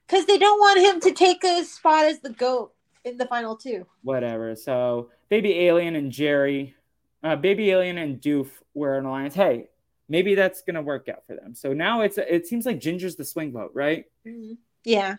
Because 0.05 0.25
they 0.25 0.37
don't 0.37 0.59
want 0.59 0.81
him 0.81 0.99
to 0.99 1.13
take 1.13 1.45
a 1.45 1.63
spot 1.63 2.03
as 2.03 2.19
the 2.19 2.29
goat 2.29 2.73
in 3.05 3.17
the 3.17 3.25
final 3.25 3.55
two. 3.55 3.87
Whatever. 4.01 4.53
So, 4.53 5.11
baby 5.29 5.57
alien 5.61 5.95
and 5.95 6.11
Jerry 6.11 6.75
uh, 7.23 7.35
Baby 7.35 7.71
Alien 7.71 7.97
and 7.97 8.21
Doof 8.21 8.47
were 8.73 8.97
an 8.97 9.05
alliance. 9.05 9.33
Hey, 9.33 9.69
maybe 10.09 10.35
that's 10.35 10.61
gonna 10.61 10.81
work 10.81 11.07
out 11.07 11.25
for 11.25 11.35
them. 11.35 11.55
So 11.55 11.73
now 11.73 12.01
it's 12.01 12.17
it 12.17 12.45
seems 12.45 12.65
like 12.65 12.79
Ginger's 12.79 13.15
the 13.15 13.25
swing 13.25 13.51
vote, 13.51 13.71
right? 13.73 14.05
Mhm. 14.27 14.57
Yeah. 14.83 15.15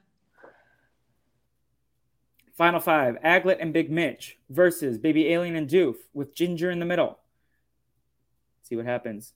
Final 2.57 2.81
five: 2.81 3.17
Aglet 3.25 3.57
and 3.59 3.73
Big 3.73 3.91
Mitch 3.91 4.39
versus 4.51 4.99
Baby 4.99 5.29
Alien 5.33 5.57
and 5.57 5.69
Doof 5.69 5.97
with 6.13 6.35
Ginger 6.35 6.71
in 6.71 6.79
the 6.79 6.85
middle. 6.85 7.19
See 8.63 8.77
what 8.77 8.87
happens. 8.87 9.33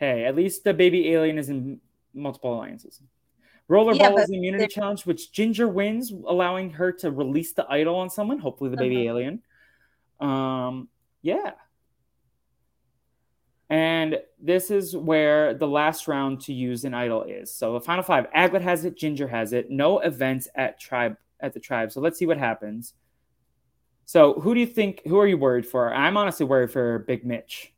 Hey, 0.00 0.24
at 0.24 0.34
least 0.34 0.64
the 0.64 0.72
Baby 0.72 1.12
Alien 1.12 1.36
is 1.36 1.50
in 1.50 1.78
multiple 2.14 2.54
alliances. 2.54 3.02
Rollerball 3.68 3.98
Yeah, 3.98 4.14
is 4.22 4.28
the 4.28 4.36
immunity 4.38 4.66
challenge, 4.66 5.04
which 5.04 5.30
Ginger 5.30 5.68
wins, 5.68 6.10
allowing 6.10 6.70
her 6.70 6.90
to 6.92 7.10
release 7.10 7.52
the 7.52 7.66
idol 7.68 7.96
on 7.96 8.08
someone, 8.08 8.38
hopefully 8.38 8.70
the 8.70 8.78
baby 8.78 8.96
Uh-huh. 9.06 9.18
alien. 9.18 9.42
Um, 10.18 10.88
yeah. 11.20 11.52
And 13.68 14.18
this 14.42 14.70
is 14.70 14.96
where 14.96 15.52
the 15.52 15.68
last 15.68 16.08
round 16.08 16.40
to 16.42 16.54
use 16.54 16.84
an 16.86 16.94
idol 16.94 17.22
is. 17.24 17.54
So 17.54 17.74
the 17.74 17.80
final 17.80 18.02
five, 18.02 18.26
Aglet 18.34 18.62
has 18.62 18.86
it, 18.86 18.96
Ginger 18.96 19.28
has 19.28 19.52
it. 19.52 19.70
No 19.70 19.98
events 20.00 20.48
at 20.54 20.80
tribe 20.80 21.16
at 21.40 21.52
the 21.52 21.60
tribe. 21.60 21.92
So 21.92 22.00
let's 22.00 22.18
see 22.18 22.26
what 22.26 22.38
happens. 22.38 22.94
So 24.06 24.32
who 24.40 24.54
do 24.54 24.60
you 24.60 24.66
think? 24.66 25.02
Who 25.06 25.18
are 25.20 25.26
you 25.26 25.36
worried 25.36 25.66
for? 25.66 25.94
I'm 25.94 26.16
honestly 26.16 26.46
worried 26.46 26.72
for 26.72 27.00
Big 27.00 27.24
Mitch. 27.24 27.72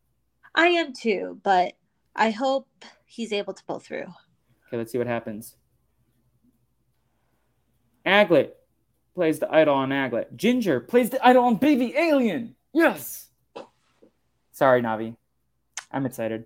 I 0.55 0.69
am 0.69 0.95
too, 0.95 1.41
but 1.43 1.75
I 2.15 2.31
hope 2.31 2.69
he's 3.07 3.33
able 3.33 3.55
to 3.55 3.65
pull 3.65 3.79
through. 3.79 4.07
Okay, 4.69 4.77
let's 4.77 4.93
see 4.93 4.99
what 4.99 5.07
happens. 5.07 5.57
Aglet 8.07 8.51
plays 9.15 9.39
the 9.39 9.53
idol 9.53 9.75
on 9.75 9.91
Aglet. 9.91 10.35
Ginger 10.37 10.81
plays 10.81 11.11
the 11.11 11.25
idol 11.27 11.45
on 11.45 11.57
Baby 11.57 11.95
Alien. 11.97 12.55
Yes. 12.73 13.29
Sorry, 14.53 14.83
Navi. 14.83 15.17
I'm 15.91 16.07
excited. 16.07 16.45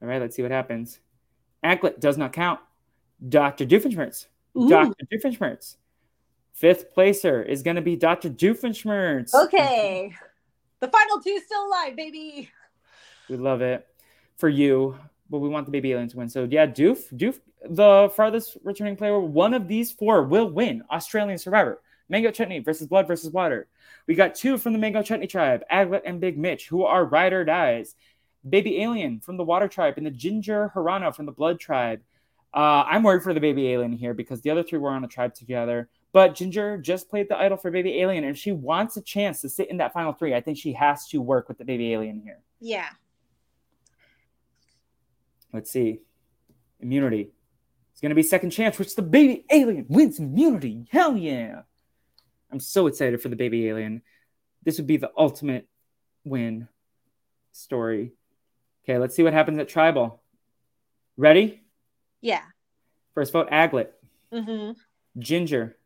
All 0.00 0.08
right, 0.08 0.20
let's 0.20 0.36
see 0.36 0.42
what 0.42 0.50
happens. 0.50 0.98
Aglet 1.64 2.00
does 2.00 2.18
not 2.18 2.32
count. 2.32 2.60
Dr. 3.28 3.64
Doofenshmirtz. 3.64 4.26
Ooh. 4.56 4.68
Dr. 4.68 5.06
Doofenshmirtz. 5.12 5.76
Fifth 6.52 6.92
placer 6.92 7.42
is 7.42 7.62
going 7.62 7.76
to 7.76 7.82
be 7.82 7.96
Dr. 7.96 8.28
Doofenshmirtz. 8.28 9.34
Okay. 9.34 10.12
The 10.80 10.88
final 10.88 11.20
two 11.20 11.40
still 11.40 11.66
alive, 11.66 11.96
baby. 11.96 12.50
We 13.28 13.36
love 13.36 13.62
it 13.62 13.86
for 14.42 14.48
you, 14.48 14.98
but 15.30 15.38
we 15.38 15.48
want 15.48 15.66
the 15.66 15.70
baby 15.70 15.92
alien 15.92 16.08
to 16.08 16.16
win. 16.16 16.28
So 16.28 16.48
yeah, 16.50 16.66
Doof, 16.66 17.14
Doof, 17.14 17.38
the 17.64 18.12
farthest 18.16 18.56
returning 18.64 18.96
player, 18.96 19.20
one 19.20 19.54
of 19.54 19.68
these 19.68 19.92
four 19.92 20.24
will 20.24 20.50
win. 20.50 20.82
Australian 20.90 21.38
Survivor, 21.38 21.80
Mango 22.08 22.32
Chutney 22.32 22.58
versus 22.58 22.88
Blood 22.88 23.06
versus 23.06 23.30
Water. 23.30 23.68
We 24.08 24.16
got 24.16 24.34
two 24.34 24.58
from 24.58 24.72
the 24.72 24.80
Mango 24.80 25.00
Chutney 25.00 25.28
tribe, 25.28 25.62
Aglet 25.70 26.02
and 26.04 26.20
Big 26.20 26.36
Mitch, 26.36 26.66
who 26.66 26.82
are 26.82 27.04
ride 27.04 27.32
or 27.32 27.44
dies. 27.44 27.94
Baby 28.48 28.82
Alien 28.82 29.20
from 29.20 29.36
the 29.36 29.44
Water 29.44 29.68
tribe 29.68 29.94
and 29.96 30.04
the 30.04 30.10
Ginger 30.10 30.72
Hirano 30.74 31.14
from 31.14 31.26
the 31.26 31.30
Blood 31.30 31.60
tribe. 31.60 32.00
Uh, 32.52 32.82
I'm 32.88 33.04
worried 33.04 33.22
for 33.22 33.32
the 33.32 33.38
Baby 33.38 33.68
Alien 33.68 33.92
here 33.92 34.12
because 34.12 34.40
the 34.40 34.50
other 34.50 34.64
three 34.64 34.80
were 34.80 34.90
on 34.90 35.04
a 35.04 35.08
tribe 35.08 35.34
together. 35.34 35.88
But 36.10 36.34
Ginger 36.34 36.78
just 36.78 37.08
played 37.08 37.28
the 37.28 37.38
idol 37.38 37.58
for 37.58 37.70
Baby 37.70 38.00
Alien, 38.00 38.24
and 38.24 38.34
if 38.34 38.42
she 38.42 38.50
wants 38.50 38.96
a 38.96 39.02
chance 39.02 39.40
to 39.42 39.48
sit 39.48 39.70
in 39.70 39.76
that 39.76 39.92
final 39.92 40.12
three, 40.12 40.34
I 40.34 40.40
think 40.40 40.58
she 40.58 40.72
has 40.72 41.06
to 41.10 41.22
work 41.22 41.46
with 41.46 41.58
the 41.58 41.64
Baby 41.64 41.92
Alien 41.92 42.20
here. 42.20 42.40
Yeah. 42.60 42.88
Let's 45.52 45.70
see. 45.70 46.00
Immunity. 46.80 47.30
It's 47.92 48.00
going 48.00 48.10
to 48.10 48.16
be 48.16 48.22
second 48.22 48.50
chance, 48.50 48.78
which 48.78 48.94
the 48.94 49.02
baby 49.02 49.44
alien 49.50 49.86
wins 49.88 50.18
immunity. 50.18 50.86
Hell 50.90 51.16
yeah. 51.16 51.62
I'm 52.50 52.60
so 52.60 52.86
excited 52.86 53.20
for 53.20 53.28
the 53.28 53.36
baby 53.36 53.68
alien. 53.68 54.02
This 54.64 54.78
would 54.78 54.86
be 54.86 54.96
the 54.96 55.10
ultimate 55.16 55.68
win 56.24 56.68
story. 57.52 58.12
Okay, 58.84 58.98
let's 58.98 59.14
see 59.14 59.22
what 59.22 59.32
happens 59.32 59.58
at 59.58 59.68
Tribal. 59.68 60.22
Ready? 61.16 61.62
Yeah. 62.20 62.42
First 63.14 63.32
vote 63.32 63.50
Aglet. 63.50 63.88
Mm-hmm. 64.32 64.72
Ginger. 65.18 65.76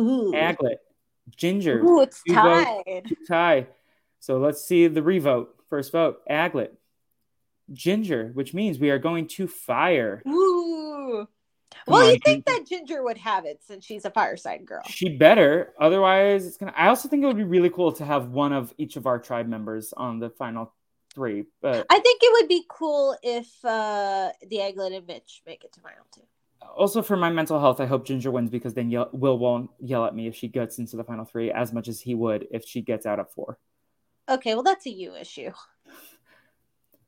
Ooh. 0.00 0.32
Aglet. 0.34 0.76
Ginger. 1.36 1.80
Ooh, 1.80 2.00
it's 2.00 2.22
vote. 2.28 2.84
tied. 2.86 3.16
Tie. 3.28 3.66
So 4.20 4.38
let's 4.38 4.64
see 4.64 4.86
the 4.86 5.02
revote. 5.02 5.54
First 5.68 5.92
vote 5.92 6.20
Aglet. 6.28 6.70
Ginger, 7.72 8.30
which 8.34 8.54
means 8.54 8.78
we 8.78 8.90
are 8.90 8.98
going 8.98 9.26
to 9.28 9.46
fire. 9.48 10.22
Ooh. 10.28 11.26
Come 11.86 11.92
well, 11.92 12.12
you 12.12 12.18
think 12.24 12.44
that 12.46 12.66
Ginger 12.66 13.02
would 13.02 13.18
have 13.18 13.44
it 13.46 13.60
since 13.66 13.84
she's 13.84 14.04
a 14.04 14.10
fireside 14.10 14.64
girl. 14.64 14.82
She 14.86 15.16
better. 15.16 15.72
Otherwise, 15.80 16.46
it's 16.46 16.56
gonna. 16.56 16.72
I 16.76 16.88
also 16.88 17.08
think 17.08 17.24
it 17.24 17.26
would 17.26 17.36
be 17.36 17.42
really 17.44 17.70
cool 17.70 17.92
to 17.92 18.04
have 18.04 18.28
one 18.28 18.52
of 18.52 18.72
each 18.78 18.96
of 18.96 19.06
our 19.06 19.18
tribe 19.18 19.48
members 19.48 19.92
on 19.96 20.20
the 20.20 20.30
final 20.30 20.72
three. 21.14 21.44
But 21.60 21.84
I 21.90 21.98
think 21.98 22.20
it 22.22 22.32
would 22.40 22.48
be 22.48 22.64
cool 22.68 23.16
if 23.22 23.48
uh 23.64 24.30
the 24.48 24.58
Aglet 24.58 24.96
and 24.96 25.06
Mitch 25.06 25.42
make 25.46 25.64
it 25.64 25.72
to 25.72 25.80
final 25.80 26.04
two. 26.14 26.22
also 26.76 27.02
for 27.02 27.16
my 27.16 27.30
mental 27.30 27.58
health, 27.60 27.80
I 27.80 27.86
hope 27.86 28.06
Ginger 28.06 28.30
wins 28.30 28.50
because 28.50 28.74
then 28.74 28.90
yell, 28.90 29.10
Will 29.12 29.38
won't 29.38 29.70
yell 29.80 30.04
at 30.06 30.14
me 30.14 30.26
if 30.28 30.34
she 30.36 30.48
gets 30.48 30.78
into 30.78 30.96
the 30.96 31.04
final 31.04 31.24
three 31.24 31.50
as 31.50 31.72
much 31.72 31.88
as 31.88 32.00
he 32.00 32.14
would 32.14 32.46
if 32.50 32.64
she 32.64 32.82
gets 32.82 33.04
out 33.04 33.18
of 33.18 33.30
four. 33.32 33.58
Okay, 34.28 34.54
well 34.54 34.62
that's 34.62 34.86
a 34.86 34.90
you 34.90 35.14
issue. 35.16 35.50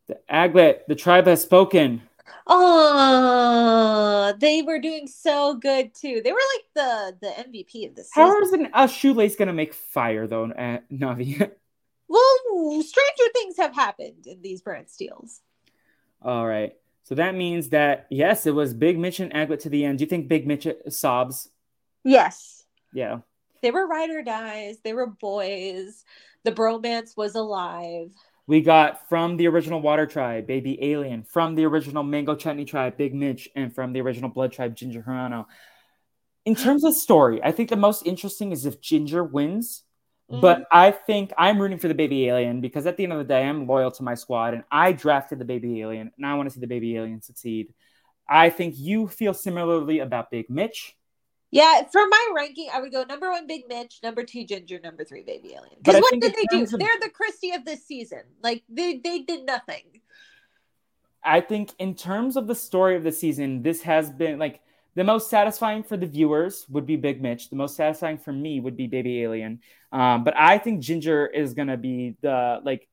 The 0.08 0.18
Aglet, 0.30 0.86
the 0.86 0.94
tribe 0.94 1.26
has 1.26 1.42
spoken. 1.42 2.02
Oh, 2.46 4.34
they 4.38 4.62
were 4.62 4.78
doing 4.78 5.06
so 5.08 5.54
good 5.54 5.94
too. 5.94 6.20
They 6.22 6.32
were 6.32 6.38
like 6.54 6.64
the 6.74 7.16
the 7.20 7.28
MVP 7.28 7.88
of 7.88 7.94
this 7.96 8.10
season. 8.12 8.28
How 8.28 8.40
is 8.40 8.52
an, 8.52 8.68
a 8.74 8.88
shoelace 8.88 9.36
gonna 9.36 9.52
make 9.52 9.74
fire 9.74 10.26
though, 10.26 10.44
uh, 10.50 10.78
Navi? 10.92 11.50
Well, 12.08 12.82
stranger 12.84 13.32
things 13.34 13.56
have 13.56 13.74
happened 13.74 14.28
in 14.28 14.40
these 14.40 14.62
brand 14.62 14.88
steals. 14.88 15.40
All 16.22 16.46
right. 16.46 16.76
So 17.02 17.16
that 17.16 17.34
means 17.34 17.70
that 17.70 18.06
yes, 18.10 18.46
it 18.46 18.52
was 18.54 18.74
Big 18.74 18.96
Mitch 18.96 19.18
and 19.18 19.32
Aglet 19.32 19.58
to 19.62 19.68
the 19.68 19.84
end. 19.84 19.98
Do 19.98 20.04
you 20.04 20.08
think 20.08 20.28
Big 20.28 20.46
Mitch 20.46 20.68
sobs? 20.88 21.48
Yes, 22.04 22.64
Yeah. 22.92 23.18
they 23.60 23.72
were 23.72 23.88
ride 23.88 24.10
or 24.10 24.22
dies. 24.22 24.78
They 24.84 24.92
were 24.92 25.08
boys. 25.08 26.04
The 26.44 26.52
bromance 26.52 27.16
was 27.16 27.34
alive. 27.34 28.12
We 28.46 28.60
got 28.60 29.08
from 29.08 29.36
the 29.36 29.48
original 29.48 29.80
Water 29.80 30.06
Tribe, 30.06 30.46
Baby 30.46 30.78
Alien, 30.92 31.24
from 31.24 31.54
the 31.54 31.64
original 31.64 32.02
Mango 32.02 32.36
Chutney 32.36 32.64
Tribe, 32.64 32.96
Big 32.96 33.14
Mitch, 33.14 33.48
and 33.56 33.74
from 33.74 33.92
the 33.92 34.00
original 34.00 34.30
Blood 34.30 34.52
Tribe, 34.52 34.76
Ginger 34.76 35.02
Hirano. 35.02 35.46
In 36.44 36.54
terms 36.54 36.84
of 36.84 36.94
story, 36.94 37.42
I 37.42 37.50
think 37.50 37.70
the 37.70 37.76
most 37.76 38.06
interesting 38.06 38.52
is 38.52 38.64
if 38.64 38.80
Ginger 38.80 39.24
wins. 39.24 39.82
Mm-hmm. 40.30 40.40
But 40.40 40.64
I 40.72 40.90
think 40.90 41.32
I'm 41.38 41.60
rooting 41.60 41.78
for 41.78 41.88
the 41.88 41.94
baby 41.94 42.28
alien 42.28 42.60
because 42.60 42.86
at 42.86 42.96
the 42.96 43.04
end 43.04 43.12
of 43.12 43.18
the 43.18 43.24
day, 43.24 43.44
I'm 43.44 43.66
loyal 43.66 43.92
to 43.92 44.02
my 44.02 44.14
squad 44.14 44.54
and 44.54 44.64
I 44.72 44.90
drafted 44.90 45.38
the 45.38 45.44
baby 45.44 45.80
alien 45.82 46.10
and 46.16 46.26
I 46.26 46.34
want 46.34 46.48
to 46.48 46.54
see 46.54 46.60
the 46.60 46.66
baby 46.66 46.96
alien 46.96 47.22
succeed. 47.22 47.72
I 48.28 48.50
think 48.50 48.74
you 48.76 49.06
feel 49.06 49.34
similarly 49.34 50.00
about 50.00 50.32
Big 50.32 50.50
Mitch. 50.50 50.95
Yeah, 51.50 51.82
for 51.90 52.02
my 52.08 52.28
ranking, 52.34 52.68
I 52.72 52.80
would 52.80 52.92
go 52.92 53.04
number 53.04 53.30
one, 53.30 53.46
Big 53.46 53.62
Mitch, 53.68 54.00
number 54.02 54.24
two, 54.24 54.44
Ginger, 54.44 54.80
number 54.82 55.04
three, 55.04 55.22
Baby 55.22 55.54
Alien. 55.54 55.76
Because 55.82 56.00
what 56.00 56.12
did 56.20 56.34
they 56.34 56.44
do? 56.50 56.62
of- 56.64 56.70
They're 56.70 57.00
the 57.00 57.10
Christie 57.10 57.52
of 57.52 57.64
this 57.64 57.84
season. 57.86 58.22
Like 58.42 58.62
they 58.68 58.98
they 58.98 59.20
did 59.20 59.44
nothing. 59.46 59.84
I 61.24 61.40
think 61.40 61.70
in 61.78 61.94
terms 61.94 62.36
of 62.36 62.46
the 62.46 62.54
story 62.54 62.94
of 62.96 63.02
the 63.02 63.12
season, 63.12 63.62
this 63.62 63.82
has 63.82 64.10
been 64.10 64.38
like 64.38 64.60
the 64.94 65.04
most 65.04 65.28
satisfying 65.28 65.82
for 65.82 65.96
the 65.96 66.06
viewers 66.06 66.66
would 66.70 66.86
be 66.86 66.96
Big 66.96 67.20
Mitch. 67.20 67.50
The 67.50 67.56
most 67.56 67.76
satisfying 67.76 68.16
for 68.18 68.32
me 68.32 68.60
would 68.60 68.76
be 68.76 68.86
Baby 68.86 69.22
Alien. 69.22 69.60
Um, 69.92 70.24
but 70.24 70.34
I 70.36 70.58
think 70.58 70.80
Ginger 70.80 71.26
is 71.26 71.52
gonna 71.54 71.76
be 71.76 72.16
the 72.22 72.60
like 72.64 72.88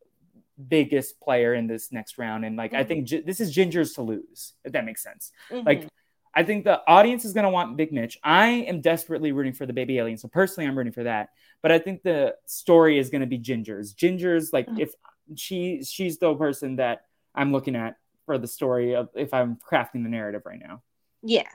biggest 0.67 1.19
player 1.19 1.53
in 1.53 1.65
this 1.67 1.91
next 1.91 2.17
round, 2.17 2.45
and 2.45 2.55
like 2.55 2.73
I 2.73 2.83
think 2.83 3.05
Gi- 3.07 3.21
this 3.21 3.39
is 3.39 3.51
Ginger's 3.51 3.93
to 3.93 4.01
lose. 4.01 4.53
If 4.63 4.73
that 4.73 4.85
makes 4.85 5.01
sense. 5.03 5.31
Like 5.51 5.83
Mhm. 5.85 5.87
I 6.35 6.43
think 6.43 6.63
the 6.63 6.81
audience 6.87 7.25
is 7.25 7.33
going 7.33 7.43
to 7.43 7.49
want 7.49 7.77
Big 7.77 7.91
Mitch. 7.93 8.17
I 8.23 8.47
am 8.47 8.81
desperately 8.81 9.31
rooting 9.31 9.53
for 9.53 9.65
the 9.65 9.73
baby 9.73 9.99
alien. 9.99 10.17
So 10.17 10.27
personally, 10.27 10.67
I'm 10.67 10.75
rooting 10.77 10.93
for 10.93 11.03
that. 11.03 11.29
But 11.61 11.71
I 11.71 11.79
think 11.79 12.01
the 12.01 12.35
story 12.45 12.97
is 12.97 13.09
going 13.09 13.21
to 13.21 13.27
be 13.27 13.37
Ginger's. 13.37 13.93
Ginger's 13.93 14.51
like 14.51 14.67
Mhm. 14.67 14.79
if 14.79 14.93
she 15.35 15.83
she's 15.83 16.17
the 16.17 16.33
person 16.35 16.77
that 16.77 17.05
I'm 17.35 17.51
looking 17.51 17.75
at 17.75 17.97
for 18.25 18.37
the 18.37 18.47
story 18.47 18.95
of 18.95 19.09
if 19.15 19.33
I'm 19.33 19.57
crafting 19.57 20.03
the 20.03 20.09
narrative 20.09 20.41
right 20.45 20.59
now. 20.59 20.81
yeah. 21.21 21.47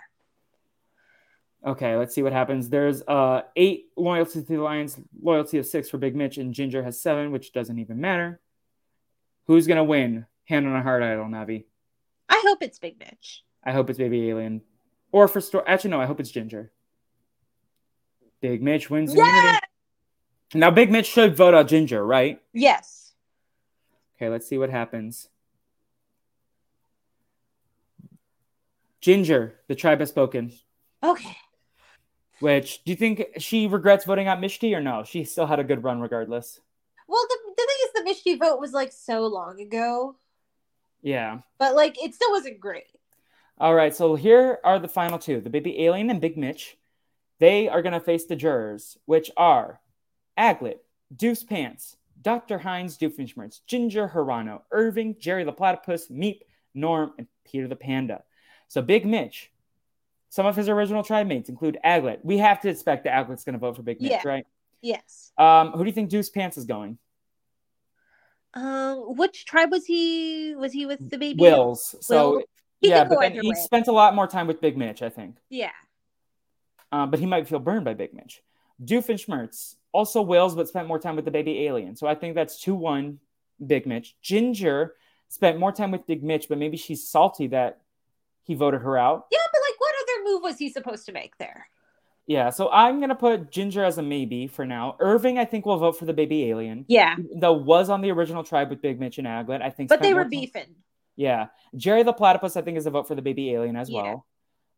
Okay, 1.66 1.96
let's 1.96 2.14
see 2.14 2.22
what 2.22 2.32
happens. 2.32 2.68
There's 2.68 3.02
uh 3.02 3.42
eight 3.56 3.86
loyalty 3.96 4.40
to 4.42 4.46
the 4.46 4.60
alliance, 4.60 4.98
loyalty 5.20 5.58
of 5.58 5.66
six 5.66 5.90
for 5.90 5.98
Big 5.98 6.14
Mitch, 6.14 6.38
and 6.38 6.54
Ginger 6.54 6.84
has 6.84 7.00
seven, 7.02 7.32
which 7.32 7.52
doesn't 7.52 7.78
even 7.80 8.00
matter. 8.00 8.40
Who's 9.46 9.66
gonna 9.66 9.82
win? 9.84 10.26
Hand 10.44 10.66
on 10.68 10.76
a 10.76 10.82
heart 10.82 11.02
idol, 11.02 11.24
Navi. 11.26 11.64
I 12.28 12.40
hope 12.46 12.62
it's 12.62 12.78
Big 12.78 12.98
Mitch. 13.00 13.42
I 13.64 13.72
hope 13.72 13.90
it's 13.90 13.98
Baby 13.98 14.28
Alien. 14.30 14.62
Or 15.12 15.28
for 15.28 15.40
story. 15.40 15.64
Actually, 15.66 15.90
no, 15.90 16.00
I 16.00 16.06
hope 16.06 16.20
it's 16.20 16.30
Ginger. 16.30 16.70
Big 18.40 18.62
Mitch 18.62 18.88
wins. 18.90 19.14
Yeah. 19.14 19.58
Now, 20.54 20.70
Big 20.70 20.90
Mitch 20.90 21.06
should 21.06 21.36
vote 21.36 21.54
out 21.54 21.68
Ginger, 21.68 22.04
right? 22.04 22.40
Yes. 22.52 23.12
Okay, 24.16 24.28
let's 24.28 24.46
see 24.48 24.58
what 24.58 24.70
happens. 24.70 25.28
Ginger, 29.00 29.54
the 29.68 29.74
tribe 29.74 30.00
has 30.00 30.08
spoken. 30.08 30.52
Okay. 31.02 31.36
Which 32.40 32.82
do 32.84 32.90
you 32.92 32.96
think 32.96 33.24
she 33.38 33.66
regrets 33.66 34.04
voting 34.04 34.28
out 34.28 34.40
Mishti 34.40 34.74
or 34.76 34.80
no? 34.80 35.04
She 35.04 35.24
still 35.24 35.46
had 35.46 35.58
a 35.58 35.64
good 35.64 35.82
run 35.84 36.00
regardless. 36.00 36.60
Well, 37.08 37.24
the, 37.28 37.38
the 37.56 37.66
thing 37.66 37.76
is, 38.14 38.22
the 38.24 38.30
Mishti 38.30 38.38
vote 38.38 38.60
was 38.60 38.72
like 38.72 38.92
so 38.92 39.26
long 39.26 39.60
ago, 39.60 40.16
Yeah. 41.02 41.38
but 41.58 41.74
like 41.74 42.02
it 42.02 42.14
still 42.14 42.30
wasn't 42.30 42.60
great. 42.60 42.86
All 43.60 43.74
right, 43.74 43.94
so 43.94 44.14
here 44.14 44.58
are 44.62 44.78
the 44.78 44.88
final 44.88 45.18
two 45.18 45.40
the 45.40 45.50
baby 45.50 45.84
alien 45.84 46.10
and 46.10 46.20
Big 46.20 46.36
Mitch. 46.36 46.76
They 47.40 47.68
are 47.68 47.82
going 47.82 47.92
to 47.92 48.00
face 48.00 48.24
the 48.24 48.36
jurors, 48.36 48.96
which 49.04 49.30
are 49.36 49.80
Aglet, 50.36 50.78
Doof's 51.14 51.44
Pants, 51.44 51.96
Dr. 52.20 52.58
Heinz 52.58 52.98
Doofenshmirtz, 52.98 53.60
Ginger 53.66 54.08
Hirano, 54.12 54.62
Irving, 54.70 55.16
Jerry 55.18 55.44
the 55.44 55.52
Platypus, 55.52 56.08
Meep, 56.08 56.40
Norm, 56.74 57.12
and 57.18 57.26
Peter 57.44 57.68
the 57.68 57.76
Panda. 57.76 58.22
So 58.68 58.82
Big 58.82 59.06
Mitch, 59.06 59.50
some 60.30 60.46
of 60.46 60.56
his 60.56 60.68
original 60.68 61.02
tribe 61.02 61.26
mates 61.26 61.48
include 61.48 61.78
Aglet. 61.84 62.18
We 62.22 62.38
have 62.38 62.60
to 62.62 62.68
expect 62.68 63.04
that 63.04 63.14
Aglet's 63.14 63.44
going 63.44 63.54
to 63.54 63.58
vote 63.58 63.76
for 63.76 63.82
Big 63.82 64.00
Mitch, 64.00 64.10
Yeah. 64.12 64.22
right? 64.28 64.46
Yes. 64.82 65.32
Um, 65.38 65.72
who 65.72 65.78
do 65.84 65.86
you 65.88 65.94
think 65.94 66.10
Doof's 66.10 66.28
Pants 66.30 66.56
is 66.56 66.64
going? 66.64 66.98
Um, 68.54 69.16
which 69.16 69.44
tribe 69.44 69.70
was 69.70 69.84
he? 69.84 70.54
Was 70.56 70.72
he 70.72 70.86
with 70.86 71.10
the 71.10 71.18
baby? 71.18 71.40
Wills. 71.40 71.94
So 72.00 72.30
Will. 72.30 72.42
He 72.80 72.90
yeah, 72.90 73.04
but 73.04 73.32
he 73.32 73.48
way. 73.48 73.54
spent 73.54 73.88
a 73.88 73.92
lot 73.92 74.14
more 74.14 74.26
time 74.26 74.46
with 74.46 74.60
Big 74.60 74.76
Mitch, 74.76 75.02
I 75.02 75.08
think. 75.08 75.36
Yeah. 75.48 75.70
Um, 76.92 77.10
but 77.10 77.18
he 77.20 77.26
might 77.26 77.48
feel 77.48 77.58
burned 77.58 77.84
by 77.84 77.94
Big 77.94 78.14
Mitch. 78.14 78.42
Doofenshmirtz, 78.84 79.74
also 79.92 80.22
Wales, 80.22 80.54
but 80.54 80.68
spent 80.68 80.86
more 80.88 80.98
time 80.98 81.16
with 81.16 81.24
the 81.24 81.30
baby 81.30 81.66
alien. 81.66 81.96
So 81.96 82.06
I 82.06 82.14
think 82.14 82.34
that's 82.34 82.60
2 82.60 82.74
1 82.74 83.18
Big 83.66 83.86
Mitch. 83.86 84.14
Ginger 84.22 84.94
spent 85.28 85.58
more 85.58 85.72
time 85.72 85.90
with 85.90 86.06
Big 86.06 86.22
Mitch, 86.22 86.48
but 86.48 86.58
maybe 86.58 86.76
she's 86.76 87.08
salty 87.08 87.48
that 87.48 87.80
he 88.44 88.54
voted 88.54 88.82
her 88.82 88.96
out. 88.96 89.26
Yeah, 89.32 89.38
but 89.52 89.60
like, 89.68 89.80
what 89.80 89.94
other 90.02 90.24
move 90.30 90.42
was 90.42 90.58
he 90.58 90.70
supposed 90.70 91.04
to 91.06 91.12
make 91.12 91.36
there? 91.38 91.66
Yeah, 92.26 92.50
so 92.50 92.70
I'm 92.70 92.98
going 92.98 93.08
to 93.08 93.14
put 93.14 93.50
Ginger 93.50 93.82
as 93.84 93.96
a 93.98 94.02
maybe 94.02 94.46
for 94.46 94.64
now. 94.66 94.96
Irving, 95.00 95.38
I 95.38 95.46
think, 95.46 95.64
will 95.66 95.78
vote 95.78 95.98
for 95.98 96.04
the 96.04 96.12
baby 96.12 96.48
alien. 96.50 96.84
Yeah, 96.86 97.16
Though 97.34 97.54
was 97.54 97.88
on 97.90 98.02
the 98.02 98.10
original 98.12 98.44
tribe 98.44 98.68
with 98.70 98.82
Big 98.82 99.00
Mitch 99.00 99.18
and 99.18 99.26
Aglet. 99.26 99.62
I 99.62 99.70
think 99.70 99.88
but 99.88 100.02
they 100.02 100.14
were 100.14 100.22
time- 100.22 100.30
beefing. 100.30 100.74
Yeah. 101.18 101.48
Jerry 101.76 102.04
the 102.04 102.12
Platypus, 102.12 102.56
I 102.56 102.62
think, 102.62 102.78
is 102.78 102.86
a 102.86 102.90
vote 102.90 103.08
for 103.08 103.16
the 103.16 103.22
baby 103.22 103.52
alien 103.52 103.74
as 103.76 103.90
Yeah. 103.90 104.02
well. 104.02 104.26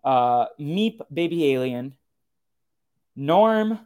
Uh, 0.03 0.47
Meep, 0.59 1.01
baby 1.13 1.53
alien. 1.53 1.95
Norm. 3.15 3.79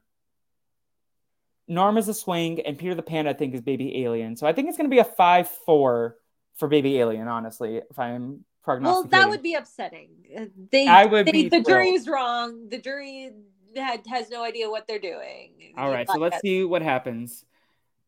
Norm 1.67 1.99
is 1.99 2.09
a 2.09 2.15
swing, 2.15 2.61
and 2.61 2.79
Peter 2.79 2.95
the 2.95 3.03
Panda, 3.03 3.31
I 3.31 3.33
think, 3.35 3.55
is 3.55 3.61
baby 3.61 4.05
alien. 4.05 4.37
So 4.37 4.47
I 4.47 4.53
think 4.53 4.69
it's 4.69 4.77
going 4.77 4.89
to 4.89 4.95
be 4.95 5.01
a 5.01 5.05
5 5.05 5.49
4 5.49 6.17
for 6.55 6.69
baby 6.69 6.99
alien, 7.01 7.27
honestly, 7.27 7.79
if 7.91 7.99
I'm 7.99 8.45
Well, 8.67 9.03
that 9.05 9.29
would 9.29 9.43
be 9.43 9.55
upsetting. 9.55 10.11
Uh, 10.39 10.45
They, 10.71 10.87
I 10.87 11.07
would 11.07 11.27
they- 11.27 11.33
be 11.33 11.49
the 11.49 11.61
jury 11.61 11.87
thrilled. 11.87 11.95
is 12.01 12.09
wrong. 12.09 12.69
The 12.69 12.79
jury 12.79 13.33
had, 13.75 14.07
has 14.07 14.31
no 14.31 14.45
idea 14.45 14.71
what 14.71 14.87
they're 14.87 15.01
doing. 15.01 15.73
All 15.77 15.91
right, 15.91 16.09
so 16.09 16.19
let's 16.19 16.41
see 16.41 16.63
what 16.65 16.83
happens. 16.83 17.45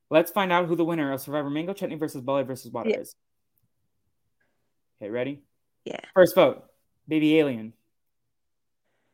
Let's 0.09 0.31
find 0.31 0.52
out 0.52 0.66
who 0.66 0.77
the 0.77 0.85
winner 0.85 1.10
of 1.12 1.20
Survivor 1.20 1.51
Mango 1.51 1.73
Chutney 1.73 1.97
versus 1.97 2.20
Bullet 2.23 2.47
versus 2.47 2.70
Water 2.70 2.90
Yeah. 2.90 2.98
is. 3.01 3.16
Okay, 5.01 5.10
ready? 5.10 5.43
Yeah. 5.85 6.01
First 6.14 6.35
vote 6.35 6.64
Baby 7.09 7.39
Alien. 7.39 7.73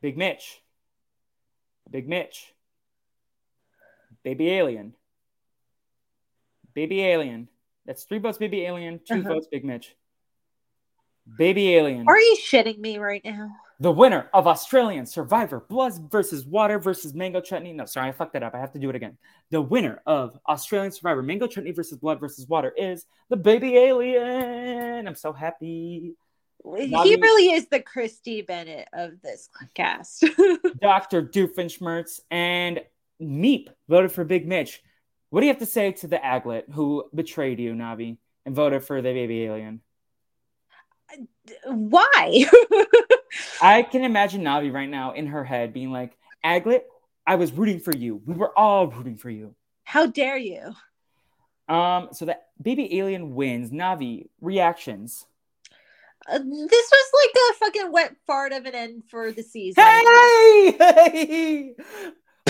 Big 0.01 0.17
Mitch. 0.17 0.61
Big 1.91 2.09
Mitch. 2.09 2.55
Baby 4.25 4.51
Alien. 4.51 4.95
Baby 6.75 7.03
Alien. 7.05 7.49
That's 7.85 8.05
three 8.05 8.19
votes, 8.19 8.39
Baby 8.39 8.65
Alien, 8.65 9.01
2 9.07 9.15
Uh-huh. 9.15 9.29
votes, 9.29 9.49
Big 9.51 9.65
Mitch. 9.65 9.95
Baby 11.39 11.75
Alien. 11.75 12.07
Are 12.09 12.19
you 12.19 12.37
shitting 12.37 12.79
me 12.79 12.99
right 12.99 13.25
now? 13.25 13.51
The 13.83 13.91
winner 13.91 14.31
of 14.33 14.47
Australian 14.47 15.07
Survivor 15.07 15.67
Blood 15.69 16.09
versus 16.09 16.47
Water 16.47 16.79
versus 16.79 17.15
Mango 17.15 17.41
Chutney. 17.41 17.73
No, 17.73 17.85
sorry, 17.85 18.11
I 18.11 18.13
fucked 18.13 18.35
that 18.35 18.45
up. 18.45 18.55
I 18.55 18.61
have 18.61 18.71
to 18.75 18.79
do 18.79 18.89
it 18.89 18.95
again. 18.95 19.19
The 19.51 19.61
winner 19.61 20.01
of 20.07 20.39
Australian 20.49 20.93
Survivor 20.93 21.21
Mango 21.21 21.49
Chutney 21.49 21.73
versus 21.73 21.99
Blood 21.99 22.21
versus 22.21 22.47
Water 22.47 22.73
is 22.77 23.07
the 23.29 23.37
baby 23.37 23.77
alien. 23.77 25.09
I'm 25.09 25.17
so 25.17 25.33
happy. 25.33 26.15
He 26.65 27.17
really 27.17 27.55
is 27.55 27.67
the 27.67 27.81
Christy 27.81 28.43
Bennett 28.43 28.87
of 28.93 29.21
this 29.21 29.49
cast. 29.75 30.27
Dr. 30.81 31.25
Doofenshmirtz 31.25 32.21
and 32.31 32.83
Meep 33.21 33.67
voted 33.89 34.13
for 34.13 34.23
Big 34.23 34.47
Mitch. 34.47 34.81
What 35.31 35.41
do 35.41 35.47
you 35.47 35.53
have 35.53 35.59
to 35.59 35.67
say 35.67 35.91
to 35.91 36.07
the 36.07 36.19
Aglet 36.19 36.73
who 36.73 37.11
betrayed 37.13 37.59
you, 37.59 37.75
Navi, 37.75 38.19
and 38.47 38.55
voted 38.55 38.85
for 38.85 39.03
the 39.03 39.13
baby 39.13 39.43
alien? 39.43 39.81
Why? 41.67 42.45
I 43.63 43.83
can 43.83 44.05
imagine 44.05 44.43
Navi 44.43 44.73
right 44.73 44.89
now 44.89 45.13
in 45.13 45.29
her 45.29 45.45
head 45.45 45.73
being 45.73 45.93
like, 45.93 46.17
Aglet, 46.45 46.83
I 47.27 47.37
was 47.37 47.53
rooting 47.53 47.81
for 47.81 47.95
you. 47.95 48.21
We 48.27 48.35
were 48.35 48.57
all 48.59 48.89
rooting 48.89 49.17
for 49.17 49.31
you. 49.31 49.55
How 49.85 50.07
dare 50.07 50.37
you? 50.37 50.75
Um, 51.69 52.09
so 52.13 52.25
that 52.27 52.49
baby 52.61 52.99
alien 52.99 53.35
wins. 53.35 53.71
Navi 53.71 54.29
reactions. 54.41 55.27
Uh, 56.29 56.39
this 56.39 56.91
was 56.91 57.11
like 57.15 57.35
a 57.35 57.55
fucking 57.59 57.93
wet 57.93 58.17
fart 58.27 58.53
of 58.53 58.67
an 58.67 58.75
end 58.75 59.05
for 59.09 59.33
the 59.33 59.43
season. 59.43 59.83
Hey, 59.83 60.77
hey! 60.79 61.75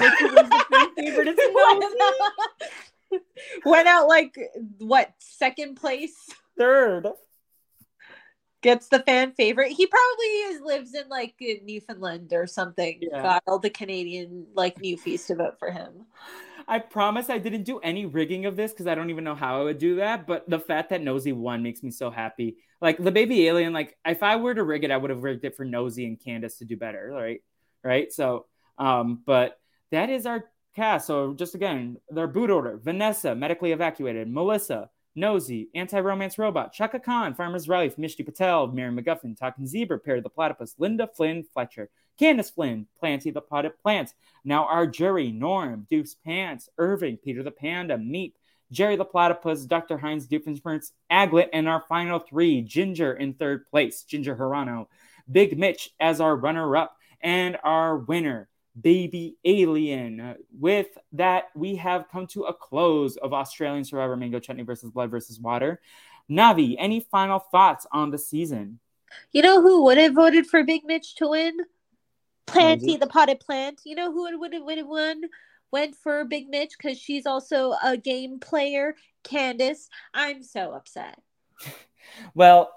Look 0.00 0.14
who 0.18 0.26
was 0.28 0.48
the 0.48 0.64
fan 0.70 0.94
favorite. 0.96 1.38
Went 3.64 3.88
out 3.88 4.08
like 4.08 4.38
what 4.78 5.12
second 5.18 5.76
place 5.76 6.14
Third. 6.58 7.08
Gets 8.62 8.88
the 8.88 9.00
fan 9.00 9.32
favorite. 9.32 9.72
He 9.72 9.86
probably 9.86 10.26
is 10.26 10.60
lives 10.60 10.94
in 10.94 11.08
like 11.08 11.34
in 11.40 11.66
Newfoundland 11.66 12.32
or 12.32 12.46
something. 12.46 12.98
Yeah. 13.02 13.22
Got 13.22 13.42
all 13.46 13.58
the 13.58 13.70
Canadian 13.70 14.46
like 14.54 14.78
newfies 14.78 15.26
to 15.26 15.34
vote 15.34 15.58
for 15.58 15.70
him. 15.70 16.06
I 16.66 16.78
promise 16.78 17.28
I 17.28 17.38
didn't 17.38 17.64
do 17.64 17.78
any 17.80 18.06
rigging 18.06 18.46
of 18.46 18.56
this 18.56 18.72
because 18.72 18.86
I 18.86 18.94
don't 18.94 19.10
even 19.10 19.24
know 19.24 19.34
how 19.34 19.60
I 19.60 19.64
would 19.64 19.78
do 19.78 19.96
that. 19.96 20.26
But 20.26 20.48
the 20.48 20.60
fact 20.60 20.90
that 20.90 21.02
Nosy 21.02 21.32
won 21.32 21.62
makes 21.62 21.82
me 21.82 21.90
so 21.90 22.10
happy. 22.10 22.56
Like 22.80 22.98
the 22.98 23.12
baby 23.12 23.46
alien, 23.48 23.72
like 23.72 23.96
if 24.06 24.22
I 24.22 24.36
were 24.36 24.54
to 24.54 24.62
rig 24.62 24.84
it, 24.84 24.90
I 24.90 24.96
would 24.96 25.10
have 25.10 25.22
rigged 25.22 25.44
it 25.44 25.56
for 25.56 25.64
Nosy 25.64 26.06
and 26.06 26.18
Candace 26.18 26.58
to 26.58 26.64
do 26.64 26.76
better, 26.76 27.10
right? 27.12 27.42
Right. 27.84 28.12
So, 28.12 28.46
um, 28.78 29.22
but 29.26 29.58
that 29.90 30.08
is 30.08 30.24
our 30.24 30.44
cast. 30.74 31.06
So 31.06 31.34
just 31.34 31.54
again, 31.54 31.96
their 32.10 32.28
boot 32.28 32.50
order: 32.50 32.78
Vanessa, 32.82 33.34
medically 33.34 33.72
evacuated; 33.72 34.28
Melissa, 34.28 34.88
Nosy, 35.14 35.68
anti-romance 35.74 36.38
robot; 36.38 36.72
Chaka 36.72 36.98
Khan, 36.98 37.34
Farmer's 37.34 37.68
Life; 37.68 37.96
Mishti 37.96 38.24
Patel, 38.24 38.68
Mary 38.68 38.90
McGuffin, 38.90 39.38
Talking 39.38 39.66
Zebra, 39.66 39.98
Perry 39.98 40.20
the 40.20 40.30
Platypus; 40.30 40.74
Linda 40.78 41.06
Flynn 41.06 41.42
Fletcher, 41.42 41.90
Candace 42.18 42.50
Flynn, 42.50 42.86
Planty 42.98 43.30
the 43.30 43.42
Potted 43.42 43.78
Plant. 43.78 44.14
Now 44.44 44.64
our 44.64 44.86
jury: 44.86 45.30
Norm, 45.30 45.86
Doof's 45.90 46.14
Pants, 46.14 46.70
Irving, 46.78 47.18
Peter 47.18 47.42
the 47.42 47.50
Panda, 47.50 47.98
Meep, 47.98 48.32
Jerry 48.70 48.96
the 48.96 49.04
Platypus, 49.04 49.66
Dr. 49.66 49.98
Heinz 49.98 50.26
Doofenshmirtz, 50.26 50.92
Aglet, 51.10 51.50
and 51.52 51.68
our 51.68 51.84
final 51.88 52.18
three: 52.18 52.62
Ginger 52.62 53.12
in 53.12 53.34
third 53.34 53.66
place, 53.68 54.04
Ginger 54.04 54.34
Hirano, 54.34 54.86
Big 55.30 55.58
Mitch 55.58 55.90
as 56.00 56.22
our 56.22 56.36
runner-up, 56.36 56.96
and 57.20 57.58
our 57.62 57.98
winner. 57.98 58.48
Baby 58.80 59.36
Alien. 59.44 60.36
With 60.58 60.98
that, 61.12 61.44
we 61.54 61.76
have 61.76 62.06
come 62.10 62.26
to 62.28 62.44
a 62.44 62.54
close 62.54 63.16
of 63.16 63.32
Australian 63.32 63.84
Survivor 63.84 64.16
Mango 64.16 64.40
Chutney 64.40 64.62
versus 64.62 64.90
Blood 64.90 65.10
versus 65.10 65.38
Water. 65.38 65.80
Navi, 66.30 66.76
any 66.78 67.00
final 67.00 67.38
thoughts 67.38 67.86
on 67.92 68.10
the 68.10 68.18
season? 68.18 68.78
You 69.32 69.42
know 69.42 69.60
who 69.60 69.84
would 69.84 69.98
have 69.98 70.14
voted 70.14 70.46
for 70.46 70.64
Big 70.64 70.84
Mitch 70.84 71.16
to 71.16 71.28
win? 71.28 71.58
Planty 72.46 72.96
the 72.96 73.06
potted 73.06 73.40
plant. 73.40 73.80
You 73.84 73.94
know 73.94 74.12
who 74.12 74.22
would 74.22 74.38
would 74.38 74.54
have 74.54 74.62
would 74.62 74.78
have 74.78 74.86
won? 74.86 75.22
Went 75.70 75.96
for 75.96 76.24
Big 76.24 76.48
Mitch 76.48 76.72
because 76.76 76.98
she's 76.98 77.26
also 77.26 77.74
a 77.82 77.96
game 77.96 78.40
player. 78.40 78.94
Candace. 79.22 79.88
I'm 80.14 80.42
so 80.42 80.72
upset. 80.72 81.20
Well, 82.34 82.72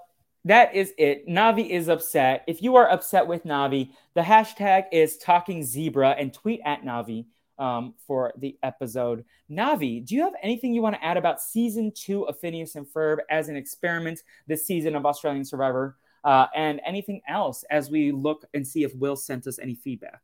that 0.46 0.74
is 0.74 0.94
it. 0.96 1.26
Navi 1.26 1.68
is 1.68 1.88
upset. 1.88 2.44
If 2.46 2.62
you 2.62 2.76
are 2.76 2.88
upset 2.88 3.26
with 3.26 3.44
Navi, 3.44 3.90
the 4.16 4.22
hashtag 4.22 4.86
is 4.92 5.18
talking 5.18 5.62
zebra 5.62 6.16
and 6.18 6.32
tweet 6.32 6.62
at 6.64 6.82
Navi 6.82 7.26
um, 7.58 7.92
for 8.06 8.32
the 8.38 8.56
episode. 8.62 9.26
Navi, 9.50 10.02
do 10.04 10.14
you 10.14 10.22
have 10.22 10.32
anything 10.42 10.72
you 10.72 10.80
want 10.80 10.96
to 10.96 11.04
add 11.04 11.18
about 11.18 11.38
season 11.38 11.92
two 11.94 12.22
of 12.26 12.40
Phineas 12.40 12.76
and 12.76 12.86
Ferb 12.86 13.18
as 13.28 13.50
an 13.50 13.56
experiment 13.56 14.22
this 14.46 14.66
season 14.66 14.96
of 14.96 15.04
Australian 15.04 15.44
Survivor? 15.44 15.98
Uh, 16.24 16.46
and 16.56 16.80
anything 16.86 17.20
else 17.28 17.62
as 17.70 17.90
we 17.90 18.10
look 18.10 18.46
and 18.54 18.66
see 18.66 18.84
if 18.84 18.94
Will 18.94 19.16
sent 19.16 19.46
us 19.46 19.58
any 19.58 19.74
feedback? 19.74 20.22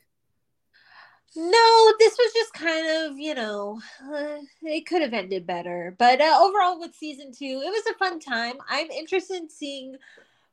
No, 1.36 1.92
this 1.98 2.16
was 2.18 2.32
just 2.32 2.54
kind 2.54 2.86
of, 2.88 3.18
you 3.18 3.34
know, 3.34 3.78
uh, 4.10 4.38
it 4.62 4.86
could 4.86 5.02
have 5.02 5.12
ended 5.12 5.46
better. 5.46 5.94
But 5.98 6.22
uh, 6.22 6.38
overall, 6.40 6.80
with 6.80 6.94
season 6.94 7.30
two, 7.30 7.62
it 7.62 7.70
was 7.70 7.84
a 7.90 7.98
fun 7.98 8.20
time. 8.20 8.54
I'm 8.70 8.90
interested 8.90 9.36
in 9.36 9.50
seeing 9.50 9.96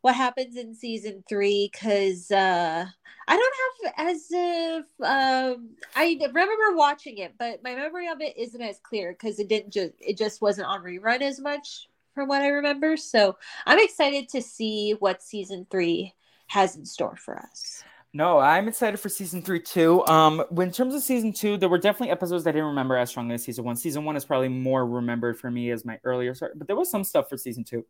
what 0.01 0.15
happens 0.15 0.55
in 0.55 0.73
season 0.73 1.23
three 1.27 1.69
because 1.71 2.31
uh, 2.31 2.85
I 3.27 3.37
don't 3.37 3.95
have 3.97 4.07
as 4.07 4.27
if 4.31 4.85
um, 5.01 5.69
I 5.95 6.17
remember 6.19 6.75
watching 6.75 7.17
it, 7.17 7.33
but 7.37 7.63
my 7.63 7.75
memory 7.75 8.07
of 8.07 8.21
it 8.21 8.37
isn't 8.37 8.61
as 8.61 8.79
clear 8.81 9.11
because 9.11 9.39
it 9.39 9.49
didn't 9.49 9.73
just 9.73 9.93
it 9.99 10.17
just 10.17 10.41
wasn't 10.41 10.67
on 10.67 10.81
rerun 10.81 11.21
as 11.21 11.39
much 11.39 11.89
from 12.15 12.27
what 12.27 12.41
I 12.41 12.47
remember. 12.47 12.97
So 12.97 13.37
I'm 13.65 13.79
excited 13.79 14.29
to 14.29 14.41
see 14.41 14.95
what 14.99 15.21
season 15.21 15.67
three 15.69 16.13
has 16.47 16.75
in 16.75 16.85
store 16.85 17.15
for 17.15 17.37
us. 17.37 17.83
No, 18.11 18.39
I'm 18.39 18.67
excited 18.67 18.99
for 18.99 19.09
season 19.09 19.43
three 19.43 19.59
too. 19.59 20.03
Um, 20.07 20.43
in 20.57 20.71
terms 20.71 20.95
of 20.95 21.03
season 21.03 21.31
two, 21.31 21.57
there 21.57 21.69
were 21.69 21.77
definitely 21.77 22.09
episodes 22.09 22.47
I 22.47 22.51
didn't 22.51 22.69
remember 22.69 22.97
as 22.97 23.11
strongly 23.11 23.35
as 23.35 23.43
season 23.43 23.63
one. 23.65 23.75
Season 23.75 24.03
one 24.03 24.15
is 24.15 24.25
probably 24.25 24.49
more 24.49 24.83
remembered 24.85 25.37
for 25.37 25.51
me 25.51 25.69
as 25.69 25.85
my 25.85 25.99
earlier 26.03 26.33
start, 26.33 26.57
but 26.57 26.65
there 26.65 26.75
was 26.75 26.89
some 26.89 27.03
stuff 27.03 27.29
for 27.29 27.37
season 27.37 27.63
two 27.63 27.85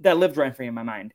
that 0.00 0.16
lived 0.16 0.36
rent 0.36 0.56
free 0.56 0.66
in 0.66 0.74
my 0.74 0.82
mind. 0.82 1.14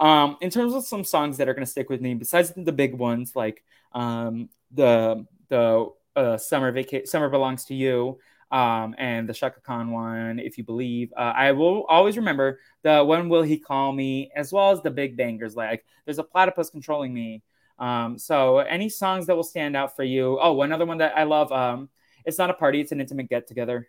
Um, 0.00 0.36
in 0.40 0.50
terms 0.50 0.74
of 0.74 0.86
some 0.86 1.04
songs 1.04 1.36
that 1.38 1.48
are 1.48 1.54
going 1.54 1.64
to 1.64 1.70
stick 1.70 1.90
with 1.90 2.00
me, 2.00 2.14
besides 2.14 2.52
the 2.56 2.72
big 2.72 2.94
ones 2.94 3.34
like 3.34 3.64
um, 3.92 4.48
the 4.70 5.26
the 5.48 5.88
uh, 6.14 6.36
summer 6.36 6.72
vacation, 6.72 7.06
summer 7.06 7.28
belongs 7.28 7.64
to 7.66 7.74
you, 7.74 8.18
um, 8.50 8.94
and 8.98 9.28
the 9.28 9.34
Chaka 9.34 9.60
Khan 9.60 9.90
one, 9.90 10.38
if 10.38 10.58
you 10.58 10.64
believe. 10.64 11.12
Uh, 11.16 11.32
I 11.34 11.52
will 11.52 11.84
always 11.84 12.16
remember 12.16 12.60
the 12.82 13.04
When 13.04 13.28
Will 13.28 13.42
He 13.42 13.58
Call 13.58 13.92
Me, 13.92 14.30
as 14.34 14.52
well 14.52 14.70
as 14.70 14.82
the 14.82 14.90
big 14.90 15.16
bangers 15.16 15.56
like 15.56 15.84
There's 16.04 16.18
a 16.18 16.24
Platypus 16.24 16.70
Controlling 16.70 17.12
Me. 17.12 17.42
Um, 17.78 18.18
so 18.18 18.58
any 18.58 18.88
songs 18.88 19.26
that 19.26 19.36
will 19.36 19.44
stand 19.44 19.76
out 19.76 19.94
for 19.96 20.02
you? 20.02 20.38
Oh, 20.40 20.62
another 20.62 20.86
one 20.86 20.98
that 20.98 21.16
I 21.16 21.24
love. 21.24 21.52
Um, 21.52 21.88
it's 22.24 22.38
not 22.38 22.50
a 22.50 22.54
party; 22.54 22.80
it's 22.80 22.92
an 22.92 23.00
intimate 23.00 23.28
get 23.28 23.46
together. 23.46 23.88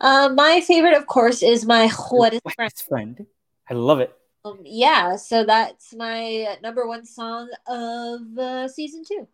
Uh, 0.00 0.30
my 0.34 0.60
favorite, 0.60 0.96
of 0.96 1.06
course, 1.06 1.42
is 1.42 1.64
my 1.64 1.90
wettest 2.10 2.42
friend. 2.54 2.72
friend. 2.88 3.26
I 3.68 3.74
love 3.74 4.00
it. 4.00 4.12
Um, 4.46 4.60
yeah, 4.64 5.16
so 5.16 5.44
that's 5.44 5.94
my 5.94 6.56
number 6.62 6.86
one 6.86 7.04
song 7.04 7.50
of 7.66 8.20
uh, 8.38 8.68
season 8.68 9.02
two. 9.06 9.26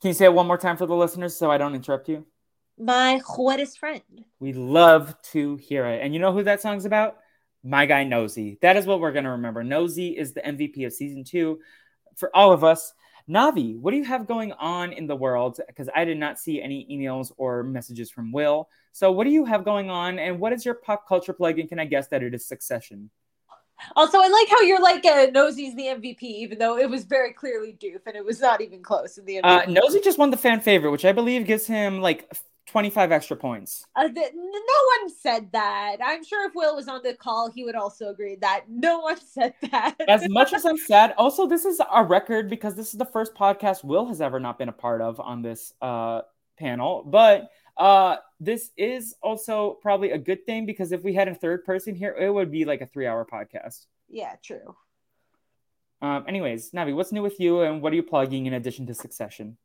Can 0.00 0.08
you 0.08 0.14
say 0.14 0.24
it 0.26 0.34
one 0.34 0.46
more 0.46 0.58
time 0.58 0.76
for 0.76 0.86
the 0.86 0.96
listeners 0.96 1.36
so 1.36 1.50
I 1.50 1.58
don't 1.58 1.74
interrupt 1.74 2.08
you? 2.08 2.26
my 2.78 3.20
wettest 3.38 3.78
friend. 3.78 4.02
We 4.38 4.52
love 4.52 5.14
to 5.32 5.56
hear 5.56 5.86
it. 5.86 6.02
And 6.02 6.12
you 6.12 6.20
know 6.20 6.32
who 6.32 6.42
that 6.44 6.60
song's 6.60 6.84
about? 6.84 7.18
My 7.64 7.86
guy 7.86 8.04
Nosy. 8.04 8.58
That 8.62 8.76
is 8.76 8.86
what 8.86 9.00
we're 9.00 9.12
going 9.12 9.24
to 9.24 9.30
remember. 9.30 9.64
Nosy 9.64 10.16
is 10.16 10.32
the 10.32 10.42
MVP 10.42 10.84
of 10.86 10.92
season 10.92 11.24
two 11.24 11.60
for 12.16 12.34
all 12.34 12.52
of 12.52 12.64
us. 12.64 12.92
Navi, 13.28 13.76
what 13.76 13.90
do 13.90 13.96
you 13.96 14.04
have 14.04 14.28
going 14.28 14.52
on 14.52 14.92
in 14.92 15.08
the 15.08 15.16
world? 15.16 15.58
Because 15.66 15.88
I 15.94 16.04
did 16.04 16.16
not 16.16 16.38
see 16.38 16.62
any 16.62 16.86
emails 16.90 17.32
or 17.36 17.64
messages 17.64 18.08
from 18.08 18.30
Will. 18.30 18.68
So, 18.92 19.10
what 19.10 19.24
do 19.24 19.30
you 19.30 19.44
have 19.44 19.64
going 19.64 19.90
on? 19.90 20.20
And 20.20 20.38
what 20.38 20.52
is 20.52 20.64
your 20.64 20.74
pop 20.74 21.08
culture 21.08 21.32
plug? 21.32 21.58
And 21.58 21.68
can 21.68 21.80
I 21.80 21.86
guess 21.86 22.06
that 22.08 22.22
it 22.22 22.34
is 22.34 22.46
Succession? 22.46 23.10
Also, 23.94 24.18
I 24.18 24.28
like 24.28 24.48
how 24.48 24.60
you're 24.62 24.80
like 24.80 25.04
uh, 25.04 25.26
Nosy's 25.32 25.74
the 25.74 25.84
MVP, 25.84 26.22
even 26.22 26.58
though 26.58 26.78
it 26.78 26.88
was 26.88 27.04
very 27.04 27.32
clearly 27.32 27.76
Doof 27.80 28.00
and 28.06 28.16
it 28.16 28.24
was 28.24 28.40
not 28.40 28.60
even 28.60 28.82
close 28.82 29.18
in 29.18 29.24
the 29.24 29.36
MVP. 29.36 29.44
Uh, 29.44 29.70
Nosy 29.70 30.00
just 30.00 30.18
won 30.18 30.30
the 30.30 30.36
fan 30.36 30.60
favorite, 30.60 30.90
which 30.90 31.04
I 31.04 31.12
believe 31.12 31.46
gives 31.46 31.66
him 31.66 32.00
like 32.00 32.30
25 32.66 33.12
extra 33.12 33.36
points. 33.36 33.86
Uh, 33.94 34.08
the, 34.08 34.20
no 34.34 35.00
one 35.00 35.10
said 35.10 35.50
that. 35.52 35.96
I'm 36.04 36.24
sure 36.24 36.48
if 36.48 36.54
Will 36.54 36.74
was 36.74 36.88
on 36.88 37.00
the 37.02 37.14
call, 37.14 37.50
he 37.50 37.64
would 37.64 37.76
also 37.76 38.08
agree 38.08 38.36
that 38.36 38.64
no 38.68 39.00
one 39.00 39.18
said 39.26 39.54
that. 39.70 39.94
as 40.08 40.28
much 40.28 40.52
as 40.52 40.64
I'm 40.64 40.78
sad, 40.78 41.14
also, 41.16 41.46
this 41.46 41.64
is 41.64 41.80
a 41.92 42.04
record 42.04 42.50
because 42.50 42.74
this 42.74 42.88
is 42.92 42.98
the 42.98 43.06
first 43.06 43.34
podcast 43.34 43.84
Will 43.84 44.06
has 44.06 44.20
ever 44.20 44.40
not 44.40 44.58
been 44.58 44.68
a 44.68 44.72
part 44.72 45.00
of 45.00 45.20
on 45.20 45.42
this 45.42 45.72
uh, 45.80 46.22
panel. 46.58 47.04
But 47.04 47.50
uh, 47.76 48.16
this 48.40 48.70
is 48.76 49.14
also 49.22 49.78
probably 49.82 50.10
a 50.12 50.18
good 50.18 50.44
thing 50.46 50.66
because 50.66 50.92
if 50.92 51.02
we 51.02 51.14
had 51.14 51.28
a 51.28 51.34
third 51.34 51.64
person 51.64 51.94
here, 51.94 52.14
it 52.18 52.32
would 52.32 52.50
be 52.50 52.64
like 52.64 52.80
a 52.80 52.86
three 52.86 53.06
hour 53.06 53.26
podcast. 53.30 53.86
Yeah, 54.08 54.34
true. 54.42 54.76
Um, 56.02 56.24
anyways, 56.28 56.70
Navi, 56.72 56.94
what's 56.94 57.12
new 57.12 57.22
with 57.22 57.40
you 57.40 57.62
and 57.62 57.80
what 57.80 57.92
are 57.92 57.96
you 57.96 58.02
plugging 58.02 58.46
in 58.46 58.52
addition 58.52 58.86
to 58.86 58.94
Succession? 58.94 59.56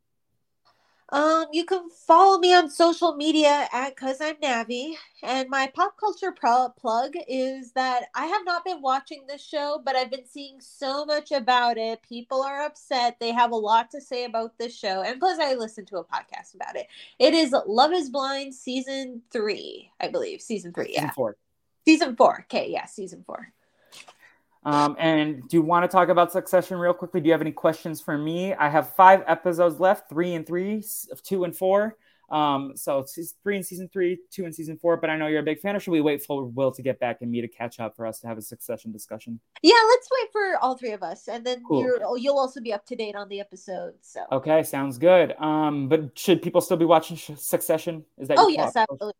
Um, 1.12 1.44
you 1.52 1.66
can 1.66 1.90
follow 1.90 2.38
me 2.38 2.54
on 2.54 2.70
social 2.70 3.14
media 3.14 3.68
at 3.70 3.94
Cause 3.96 4.16
I'm 4.22 4.36
Navi. 4.36 4.94
And 5.22 5.50
my 5.50 5.70
pop 5.74 5.98
culture 6.00 6.32
pro- 6.32 6.70
plug 6.70 7.12
is 7.28 7.72
that 7.72 8.04
I 8.14 8.24
have 8.24 8.46
not 8.46 8.64
been 8.64 8.80
watching 8.80 9.24
this 9.28 9.44
show, 9.46 9.82
but 9.84 9.94
I've 9.94 10.10
been 10.10 10.26
seeing 10.26 10.58
so 10.62 11.04
much 11.04 11.30
about 11.30 11.76
it. 11.76 12.00
People 12.02 12.42
are 12.42 12.62
upset. 12.62 13.20
They 13.20 13.30
have 13.30 13.52
a 13.52 13.56
lot 13.56 13.90
to 13.90 14.00
say 14.00 14.24
about 14.24 14.56
this 14.56 14.74
show. 14.74 15.02
And 15.02 15.20
plus, 15.20 15.38
I 15.38 15.52
listened 15.52 15.88
to 15.88 15.98
a 15.98 16.04
podcast 16.04 16.54
about 16.54 16.76
it. 16.76 16.86
It 17.18 17.34
is 17.34 17.54
Love 17.66 17.92
is 17.92 18.08
Blind 18.08 18.54
season 18.54 19.20
three, 19.30 19.90
I 20.00 20.08
believe. 20.08 20.40
Season 20.40 20.72
three, 20.72 20.92
yeah. 20.94 21.00
Season 21.00 21.14
four. 21.14 21.36
Season 21.84 22.16
four. 22.16 22.46
Okay, 22.46 22.70
yeah, 22.70 22.86
season 22.86 23.22
four. 23.26 23.52
Um, 24.64 24.96
and 24.98 25.48
do 25.48 25.56
you 25.56 25.62
want 25.62 25.84
to 25.84 25.88
talk 25.88 26.08
about 26.08 26.32
Succession 26.32 26.78
real 26.78 26.94
quickly? 26.94 27.20
Do 27.20 27.26
you 27.26 27.32
have 27.32 27.40
any 27.40 27.52
questions 27.52 28.00
for 28.00 28.16
me? 28.16 28.54
I 28.54 28.68
have 28.68 28.94
five 28.94 29.24
episodes 29.26 29.80
left, 29.80 30.08
three 30.08 30.34
and 30.34 30.46
three, 30.46 30.84
two 31.24 31.44
and 31.44 31.54
four. 31.54 31.96
Um, 32.30 32.72
so 32.76 33.00
it's 33.00 33.34
three 33.42 33.56
in 33.58 33.62
season 33.62 33.90
three, 33.92 34.18
two 34.30 34.46
in 34.46 34.52
season 34.52 34.78
four. 34.78 34.96
But 34.96 35.10
I 35.10 35.16
know 35.16 35.26
you're 35.26 35.40
a 35.40 35.44
big 35.44 35.58
fan. 35.58 35.76
Or 35.76 35.80
should 35.80 35.90
we 35.90 36.00
wait 36.00 36.22
for 36.22 36.44
Will 36.44 36.72
to 36.72 36.80
get 36.80 36.98
back 36.98 37.18
and 37.20 37.30
me 37.30 37.42
to 37.42 37.48
catch 37.48 37.78
up 37.78 37.94
for 37.94 38.06
us 38.06 38.20
to 38.20 38.26
have 38.26 38.38
a 38.38 38.42
Succession 38.42 38.90
discussion? 38.90 39.38
Yeah, 39.62 39.74
let's 39.88 40.08
wait 40.10 40.32
for 40.32 40.56
all 40.62 40.76
three 40.76 40.92
of 40.92 41.02
us, 41.02 41.28
and 41.28 41.44
then 41.44 41.62
cool. 41.68 42.16
you'll 42.18 42.38
also 42.38 42.60
be 42.60 42.72
up 42.72 42.86
to 42.86 42.96
date 42.96 43.16
on 43.16 43.28
the 43.28 43.40
episodes. 43.40 43.98
So 44.02 44.24
okay, 44.32 44.62
sounds 44.62 44.96
good. 44.96 45.34
Um, 45.38 45.88
but 45.88 46.16
should 46.18 46.40
people 46.40 46.60
still 46.60 46.78
be 46.78 46.86
watching 46.86 47.16
Succession? 47.16 48.04
Is 48.16 48.28
that? 48.28 48.38
Oh 48.38 48.48
yes, 48.48 48.76
absolutely. 48.76 49.12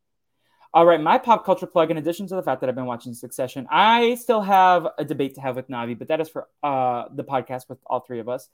All 0.75 0.87
right, 0.87 0.99
my 0.99 1.19
pop 1.19 1.45
culture 1.45 1.67
plug, 1.67 1.91
in 1.91 1.99
addition 1.99 2.27
to 2.29 2.35
the 2.35 2.43
fact 2.43 2.63
that 2.63 2.71
I've 2.71 2.75
been 2.75 2.87
watching 2.87 3.13
Succession, 3.13 3.67
I 3.71 4.15
still 4.15 4.41
have 4.41 4.89
a 4.97 5.05
debate 5.05 5.35
to 5.35 5.43
have 5.43 5.55
with 5.55 5.69
Navi, 5.69 5.99
but 5.99 6.09
that 6.09 6.19
is 6.19 6.31
for 6.31 6.49
uh, 6.63 7.05
the 7.15 7.25
podcast 7.25 7.69
with 7.69 7.79
all 7.85 8.01
three 8.01 8.21
of 8.21 8.29
us. 8.31 8.49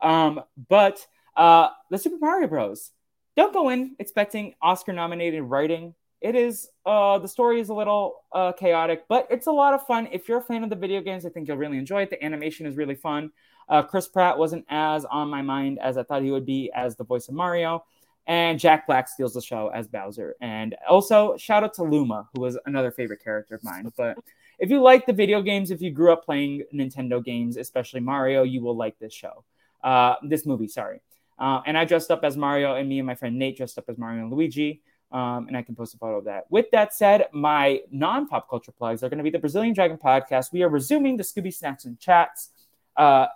Um, 0.00 0.40
but 0.68 1.04
uh, 1.36 1.70
the 1.90 1.98
Super 1.98 2.18
Mario 2.20 2.46
Bros. 2.46 2.92
Don't 3.36 3.52
go 3.52 3.70
in 3.70 3.96
expecting 3.98 4.54
Oscar 4.62 4.92
nominated 4.92 5.42
writing. 5.42 5.94
It 6.20 6.36
is, 6.36 6.68
uh, 6.86 7.18
the 7.18 7.26
story 7.26 7.58
is 7.58 7.70
a 7.70 7.74
little 7.74 8.22
uh, 8.32 8.52
chaotic, 8.52 9.06
but 9.08 9.26
it's 9.28 9.48
a 9.48 9.52
lot 9.52 9.74
of 9.74 9.84
fun. 9.84 10.08
If 10.12 10.28
you're 10.28 10.38
a 10.38 10.42
fan 10.42 10.62
of 10.62 10.70
the 10.70 10.76
video 10.76 11.00
games, 11.00 11.26
I 11.26 11.30
think 11.30 11.48
you'll 11.48 11.56
really 11.56 11.78
enjoy 11.78 12.02
it. 12.02 12.10
The 12.10 12.24
animation 12.24 12.66
is 12.66 12.76
really 12.76 12.94
fun. 12.94 13.32
Uh, 13.68 13.82
Chris 13.82 14.06
Pratt 14.06 14.38
wasn't 14.38 14.64
as 14.68 15.04
on 15.06 15.28
my 15.28 15.42
mind 15.42 15.80
as 15.80 15.98
I 15.98 16.04
thought 16.04 16.22
he 16.22 16.30
would 16.30 16.46
be 16.46 16.70
as 16.72 16.94
the 16.94 17.04
voice 17.04 17.26
of 17.26 17.34
Mario. 17.34 17.84
And 18.26 18.58
Jack 18.58 18.86
Black 18.86 19.08
steals 19.08 19.34
the 19.34 19.42
show 19.42 19.68
as 19.68 19.86
Bowser. 19.86 20.34
And 20.40 20.74
also, 20.88 21.36
shout 21.36 21.62
out 21.62 21.74
to 21.74 21.82
Luma, 21.82 22.28
who 22.34 22.40
was 22.40 22.58
another 22.64 22.90
favorite 22.90 23.22
character 23.22 23.54
of 23.54 23.62
mine. 23.62 23.92
But 23.96 24.16
if 24.58 24.70
you 24.70 24.80
like 24.80 25.04
the 25.04 25.12
video 25.12 25.42
games, 25.42 25.70
if 25.70 25.82
you 25.82 25.90
grew 25.90 26.12
up 26.12 26.24
playing 26.24 26.64
Nintendo 26.72 27.22
games, 27.22 27.56
especially 27.56 28.00
Mario, 28.00 28.42
you 28.42 28.62
will 28.62 28.76
like 28.76 28.98
this 28.98 29.12
show. 29.12 29.44
Uh, 29.82 30.14
this 30.22 30.46
movie, 30.46 30.68
sorry. 30.68 31.00
Uh, 31.38 31.60
and 31.66 31.76
I 31.76 31.84
dressed 31.84 32.10
up 32.10 32.24
as 32.24 32.36
Mario, 32.36 32.76
and 32.76 32.88
me 32.88 32.98
and 32.98 33.06
my 33.06 33.14
friend 33.14 33.38
Nate 33.38 33.58
dressed 33.58 33.76
up 33.76 33.84
as 33.88 33.98
Mario 33.98 34.22
and 34.22 34.32
Luigi. 34.32 34.80
Um, 35.12 35.46
and 35.46 35.56
I 35.56 35.62
can 35.62 35.74
post 35.74 35.94
a 35.94 35.98
photo 35.98 36.18
of 36.18 36.24
that. 36.24 36.44
With 36.50 36.70
that 36.72 36.94
said, 36.94 37.26
my 37.32 37.82
non 37.90 38.26
pop 38.26 38.48
culture 38.48 38.72
plugs 38.72 39.02
are 39.02 39.08
going 39.08 39.18
to 39.18 39.24
be 39.24 39.30
the 39.30 39.38
Brazilian 39.38 39.74
Dragon 39.74 39.98
podcast. 39.98 40.50
We 40.50 40.62
are 40.62 40.68
resuming 40.68 41.18
the 41.18 41.22
Scooby 41.22 41.52
Snacks 41.52 41.84
and 41.84 42.00
Chats 42.00 42.50
uh, 42.96 43.26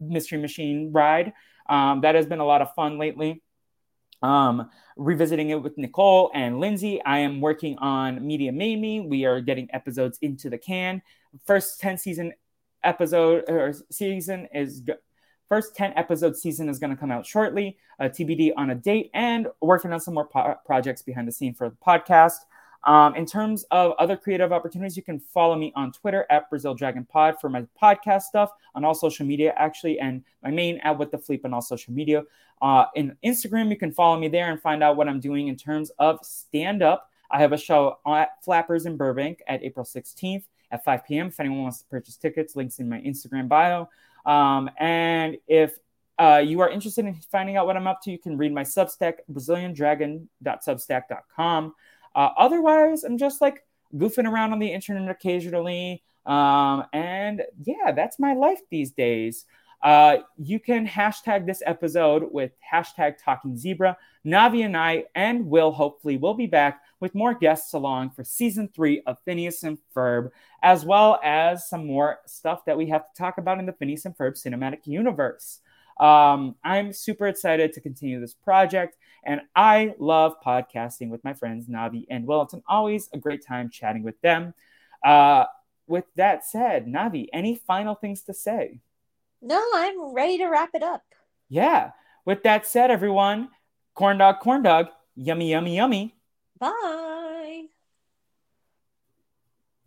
Mystery 0.00 0.38
Machine 0.38 0.92
ride. 0.92 1.32
Um, 1.68 2.02
that 2.02 2.14
has 2.14 2.26
been 2.26 2.38
a 2.38 2.44
lot 2.44 2.62
of 2.62 2.72
fun 2.74 2.96
lately 2.96 3.42
um, 4.26 4.68
revisiting 4.96 5.50
it 5.50 5.62
with 5.62 5.78
Nicole 5.78 6.30
and 6.34 6.58
Lindsay. 6.58 7.00
I 7.04 7.18
am 7.18 7.40
working 7.40 7.78
on 7.78 8.26
Media 8.26 8.50
Made 8.50 8.80
Me. 8.80 9.00
We 9.00 9.24
are 9.24 9.40
getting 9.40 9.68
episodes 9.72 10.18
into 10.20 10.50
the 10.50 10.58
can. 10.58 11.00
First 11.44 11.80
10 11.80 11.98
season 11.98 12.32
episode 12.82 13.44
or 13.48 13.72
season 13.90 14.48
is 14.52 14.82
first 15.48 15.76
10 15.76 15.92
episode 15.96 16.36
season 16.36 16.68
is 16.68 16.78
going 16.78 16.90
to 16.90 16.96
come 16.96 17.12
out 17.12 17.24
shortly. 17.24 17.78
Uh, 18.00 18.04
TBD 18.04 18.52
on 18.56 18.70
a 18.70 18.74
date 18.74 19.10
and 19.14 19.46
working 19.60 19.92
on 19.92 20.00
some 20.00 20.14
more 20.14 20.26
po- 20.26 20.56
projects 20.66 21.02
behind 21.02 21.28
the 21.28 21.32
scene 21.32 21.54
for 21.54 21.70
the 21.70 21.76
podcast. 21.76 22.38
Um, 22.84 23.14
in 23.16 23.26
terms 23.26 23.64
of 23.70 23.92
other 23.98 24.16
creative 24.16 24.52
opportunities, 24.52 24.96
you 24.96 25.02
can 25.02 25.18
follow 25.18 25.56
me 25.56 25.72
on 25.74 25.92
Twitter 25.92 26.26
at 26.30 26.48
Brazil 26.50 26.74
Dragon 26.74 27.04
Pod 27.04 27.36
for 27.40 27.48
my 27.48 27.66
podcast 27.80 28.22
stuff 28.22 28.50
on 28.74 28.84
all 28.84 28.94
social 28.94 29.26
media, 29.26 29.54
actually, 29.56 29.98
and 29.98 30.22
my 30.42 30.50
main 30.50 30.78
at 30.78 30.98
With 30.98 31.10
the 31.10 31.18
Fleep 31.18 31.44
on 31.44 31.52
all 31.52 31.62
social 31.62 31.92
media. 31.92 32.22
Uh, 32.62 32.86
in 32.94 33.16
Instagram, 33.24 33.70
you 33.70 33.76
can 33.76 33.92
follow 33.92 34.18
me 34.18 34.28
there 34.28 34.50
and 34.50 34.60
find 34.60 34.82
out 34.82 34.96
what 34.96 35.08
I'm 35.08 35.20
doing 35.20 35.48
in 35.48 35.56
terms 35.56 35.90
of 35.98 36.20
stand 36.22 36.82
up. 36.82 37.10
I 37.30 37.40
have 37.40 37.52
a 37.52 37.58
show 37.58 37.98
at 38.06 38.42
Flappers 38.44 38.86
in 38.86 38.96
Burbank 38.96 39.42
at 39.48 39.62
April 39.62 39.84
16th 39.84 40.44
at 40.70 40.84
5 40.84 41.04
p.m. 41.04 41.26
If 41.28 41.40
anyone 41.40 41.62
wants 41.62 41.78
to 41.78 41.86
purchase 41.86 42.16
tickets, 42.16 42.56
links 42.56 42.78
in 42.78 42.88
my 42.88 43.00
Instagram 43.00 43.48
bio. 43.48 43.88
Um, 44.24 44.70
and 44.78 45.36
if 45.46 45.78
uh, 46.18 46.42
you 46.44 46.60
are 46.60 46.70
interested 46.70 47.04
in 47.04 47.14
finding 47.30 47.56
out 47.56 47.66
what 47.66 47.76
I'm 47.76 47.86
up 47.86 48.00
to, 48.02 48.10
you 48.10 48.18
can 48.18 48.38
read 48.38 48.52
my 48.52 48.62
Substack, 48.62 49.18
BrazilianDragon.substack.com. 49.30 51.74
Uh, 52.16 52.30
otherwise, 52.38 53.04
I'm 53.04 53.18
just 53.18 53.40
like 53.40 53.62
goofing 53.94 54.28
around 54.28 54.52
on 54.52 54.58
the 54.58 54.72
internet 54.72 55.08
occasionally. 55.08 56.02
Um, 56.24 56.84
and 56.92 57.42
yeah, 57.62 57.92
that's 57.92 58.18
my 58.18 58.34
life 58.34 58.60
these 58.70 58.90
days. 58.90 59.44
Uh, 59.82 60.16
you 60.38 60.58
can 60.58 60.86
hashtag 60.86 61.46
this 61.46 61.62
episode 61.64 62.24
with 62.32 62.52
hashtag 62.72 63.16
Talking 63.22 63.56
Zebra. 63.56 63.96
Navi 64.26 64.64
and 64.64 64.76
I 64.76 65.04
and 65.14 65.46
Will 65.46 65.70
hopefully 65.70 66.16
will 66.16 66.34
be 66.34 66.46
back 66.46 66.80
with 66.98 67.14
more 67.14 67.34
guests 67.34 67.74
along 67.74 68.10
for 68.10 68.24
season 68.24 68.68
three 68.74 69.02
of 69.06 69.18
Phineas 69.24 69.62
and 69.62 69.78
Ferb, 69.94 70.30
as 70.62 70.84
well 70.84 71.20
as 71.22 71.68
some 71.68 71.86
more 71.86 72.18
stuff 72.26 72.64
that 72.64 72.76
we 72.76 72.86
have 72.86 73.02
to 73.02 73.18
talk 73.18 73.38
about 73.38 73.58
in 73.58 73.66
the 73.66 73.72
Phineas 73.74 74.06
and 74.06 74.16
Ferb 74.16 74.32
cinematic 74.32 74.86
universe. 74.86 75.60
Um, 75.98 76.56
I'm 76.62 76.92
super 76.92 77.26
excited 77.26 77.72
to 77.72 77.80
continue 77.80 78.20
this 78.20 78.34
project, 78.34 78.96
and 79.24 79.40
I 79.54 79.94
love 79.98 80.34
podcasting 80.44 81.08
with 81.08 81.24
my 81.24 81.32
friends 81.32 81.66
Navi 81.66 82.06
and 82.10 82.26
Will. 82.26 82.42
It's 82.42 82.54
always 82.68 83.08
a 83.12 83.18
great 83.18 83.44
time 83.44 83.70
chatting 83.70 84.02
with 84.02 84.20
them. 84.20 84.54
Uh, 85.04 85.44
with 85.86 86.04
that 86.16 86.44
said, 86.44 86.86
Navi, 86.86 87.28
any 87.32 87.54
final 87.54 87.94
things 87.94 88.22
to 88.22 88.34
say? 88.34 88.80
No, 89.40 89.62
I'm 89.74 90.14
ready 90.14 90.38
to 90.38 90.46
wrap 90.46 90.70
it 90.74 90.82
up. 90.82 91.02
Yeah. 91.48 91.92
With 92.24 92.42
that 92.42 92.66
said, 92.66 92.90
everyone, 92.90 93.50
corn 93.94 94.18
dog, 94.18 94.40
corn 94.40 94.62
dog, 94.62 94.88
yummy, 95.14 95.50
yummy, 95.50 95.76
yummy. 95.76 96.14
Bye. 96.58 97.05